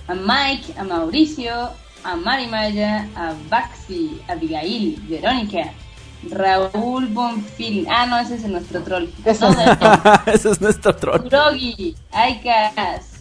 a 0.07 0.15
Mike, 0.15 0.73
a 0.79 0.83
Mauricio, 0.83 1.69
a 2.03 2.15
Mari 2.15 2.47
Maya, 2.47 3.07
a 3.15 3.33
Baxi, 3.49 4.21
a 4.27 4.33
Abigail, 4.33 4.97
Verónica, 5.07 5.73
Raúl 6.29 7.07
Bonfil. 7.07 7.87
Ah, 7.89 8.05
no, 8.05 8.17
ese 8.19 8.35
es 8.35 8.43
nuestro 8.43 8.81
troll. 8.83 9.07
Eso. 9.25 9.49
No, 9.49 9.59
Ese 10.25 10.51
es 10.51 10.61
nuestro 10.61 10.95
troll. 10.95 11.21
Kurogi, 11.23 11.95
Aikas, 12.11 13.13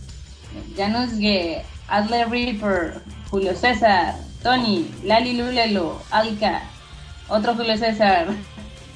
Janusge, 0.77 1.65
Adler 1.89 2.29
Reaper, 2.29 3.01
Julio 3.31 3.55
César, 3.55 4.17
Tony, 4.43 4.91
Lali 5.05 5.35
Lulelo, 5.35 6.01
Alka, 6.11 6.63
otro 7.29 7.55
Julio 7.55 7.77
César, 7.77 8.27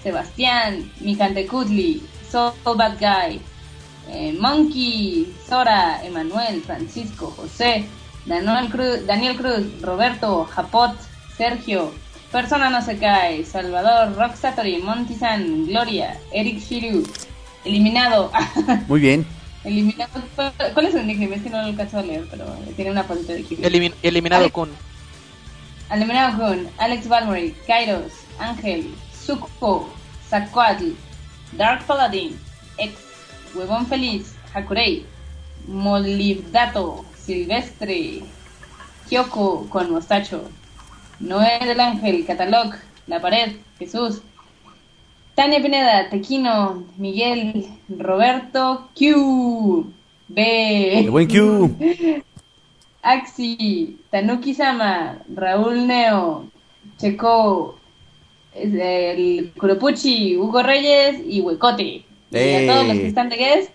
Sebastián, 0.02 0.90
Mikante 1.00 1.46
Kutli, 1.46 2.02
So 2.30 2.54
Bad 2.64 2.98
Guy, 2.98 3.40
eh, 4.08 4.36
Monkey, 4.38 5.32
Sora, 5.48 6.04
Emanuel, 6.04 6.60
Francisco, 6.62 7.32
José, 7.36 7.86
Daniel 8.26 8.70
Cruz, 8.70 9.06
Daniel 9.06 9.36
Cruz, 9.36 9.80
Roberto, 9.82 10.44
Japot, 10.44 10.96
Sergio, 11.36 11.92
Persona 12.30 12.70
No 12.70 12.80
Se 12.82 12.98
Cae, 12.98 13.44
Salvador, 13.44 14.14
Rock 14.16 14.36
Satori, 14.36 14.78
Monty-san, 14.78 15.66
Gloria, 15.66 16.18
Eric 16.32 16.58
Shiru, 16.60 17.02
Eliminado. 17.64 18.30
Muy 18.88 19.00
bien. 19.00 19.26
Eliminado. 19.64 20.10
¿Cuál 20.74 20.86
es 20.86 20.92
su 20.92 21.02
nickname? 21.02 21.36
Es 21.36 21.42
que 21.42 21.50
no 21.50 21.58
lo 21.58 21.64
alcanzo 21.68 21.98
a 21.98 22.02
leer, 22.02 22.26
pero 22.30 22.44
tiene 22.76 22.90
una 22.90 23.04
fotito 23.04 23.32
de. 23.32 23.44
Elimin- 23.46 23.94
eliminado 24.02 24.50
con. 24.50 24.70
Eliminado 25.90 26.38
con 26.38 26.68
Alex 26.78 27.06
Valmory, 27.06 27.54
Kairos, 27.66 28.12
Ángel, 28.38 28.88
Suko, 29.26 29.88
Zacuatl, 30.28 30.92
Dark 31.52 31.84
Paladin, 31.84 32.36
Ex, 32.78 32.94
Huevón 33.54 33.86
Feliz, 33.86 34.34
Hakurei, 34.54 35.04
Molivdato, 35.68 37.04
Silvestre, 37.24 38.20
Kyoko 39.08 39.66
con 39.68 39.92
Mostacho, 39.92 40.50
Noé 41.20 41.60
del 41.64 41.80
Ángel, 41.80 42.26
Catalog, 42.26 42.74
La 43.06 43.20
Pared, 43.20 43.52
Jesús, 43.78 44.22
Tania 45.34 45.62
Pineda, 45.62 46.10
Tequino, 46.10 46.84
Miguel, 46.98 47.66
Roberto, 47.88 48.88
Q, 48.98 49.92
B. 50.28 50.98
El 50.98 51.10
buen 51.10 51.28
Q. 51.28 51.70
Axi, 53.02 53.98
Tanuki 54.10 54.54
Sama, 54.54 55.22
Raúl 55.34 55.86
Neo, 55.86 56.46
Checo, 56.98 57.78
el 58.54 59.52
Kuropuchi, 59.58 60.36
Hugo 60.36 60.62
Reyes 60.62 61.20
y 61.26 61.40
Huecote. 61.40 61.82
Y 61.84 62.04
¡Eh! 62.32 62.68
a 62.68 62.72
todos 62.72 62.86
los 62.88 62.96
que 62.96 63.06
están 63.08 63.28
de 63.28 63.36
guest, 63.36 63.70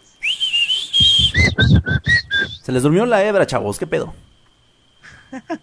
Se 2.68 2.74
les 2.74 2.84
durmió 2.84 3.06
la 3.06 3.24
hebra, 3.24 3.46
chavos. 3.48 3.80
¿Qué 3.80 3.88
pedo? 3.88 4.14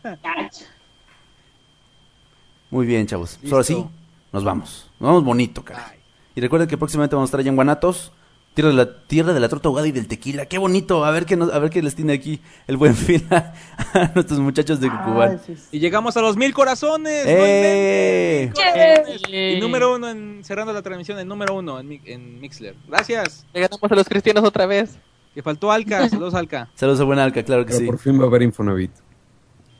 Muy 2.71 2.87
bien, 2.87 3.07
chavos. 3.07 3.37
Pues 3.43 3.53
ahora 3.53 3.63
sí, 3.65 3.85
nos 4.33 4.43
vamos. 4.43 4.91
Nos 4.99 5.09
vamos 5.09 5.23
bonito, 5.23 5.63
caray. 5.63 5.99
Y 6.35 6.41
recuerden 6.41 6.67
que 6.67 6.79
próximamente 6.79 7.15
vamos 7.15 7.27
a 7.27 7.29
estar 7.29 7.41
allá 7.41 7.51
en 7.51 7.57
Guanatos. 7.57 8.11
Tierra 8.55 8.71
de 8.71 8.75
la, 8.77 9.03
tierra 9.07 9.35
de 9.35 9.41
la 9.41 9.51
torta 9.51 9.69
ahogada 9.69 9.87
y 9.87 9.93
del 9.93 10.09
tequila. 10.09 10.47
Qué 10.47 10.57
bonito. 10.57 11.05
A 11.05 11.11
ver 11.11 11.27
qué, 11.27 11.37
nos- 11.37 11.53
a 11.53 11.59
ver 11.59 11.69
qué 11.69 11.83
les 11.83 11.95
tiene 11.95 12.15
aquí 12.15 12.41
el 12.67 12.79
buen 12.79 12.95
fin 12.97 13.23
a, 13.31 13.53
a 13.93 14.13
nuestros 14.15 14.41
muchachos 14.41 14.81
de 14.81 14.89
Ay, 14.89 14.97
Cucubán. 14.97 15.41
sí, 15.45 15.57
sí. 15.57 15.63
Y 15.73 15.81
llegamos 15.81 16.17
a 16.17 16.23
los 16.23 16.39
mil 16.39 16.55
corazones. 16.55 17.27
no 17.27 17.31
¡Eh! 17.33 18.51
¡Eh! 18.75 19.57
Y 19.57 19.61
número 19.61 19.95
uno, 19.95 20.09
en, 20.09 20.43
cerrando 20.43 20.73
la 20.73 20.81
transmisión, 20.81 21.19
el 21.19 21.29
número 21.29 21.55
uno 21.55 21.79
en, 21.81 22.01
en 22.07 22.41
Mixler. 22.41 22.75
Gracias. 22.89 23.45
Le 23.53 23.61
ganamos 23.61 23.93
a 23.93 23.95
los 23.95 24.09
cristianos 24.09 24.43
otra 24.43 24.65
vez. 24.65 24.97
Que 25.35 25.43
faltó 25.43 25.71
Alca, 25.73 26.09
saludos 26.09 26.35
Alca. 26.35 26.71
Saludos 26.75 27.01
a 27.01 27.05
buena 27.05 27.25
Alca, 27.25 27.43
claro 27.43 27.65
que 27.67 27.73
Pero 27.73 27.81
sí. 27.81 27.87
por 27.87 27.99
fin 27.99 28.19
va 28.19 28.25
a 28.25 28.27
haber 28.29 28.43
Infonavit. 28.43 28.93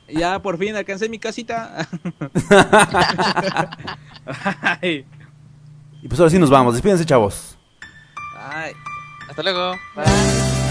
Ya 0.07 0.39
por 0.39 0.57
fin 0.59 0.75
alcancé 0.75 1.09
mi 1.09 1.17
casita. 1.17 1.87
ay, 4.81 5.05
Y 6.03 6.07
pues 6.07 6.19
ahora 6.19 6.29
sí 6.29 6.37
nos 6.37 6.49
vamos. 6.51 6.73
Despídense, 6.73 7.05
chavos. 7.05 7.57
ay. 8.37 8.73
Hasta 9.27 9.41
luego. 9.41 9.73
伝 9.95 10.64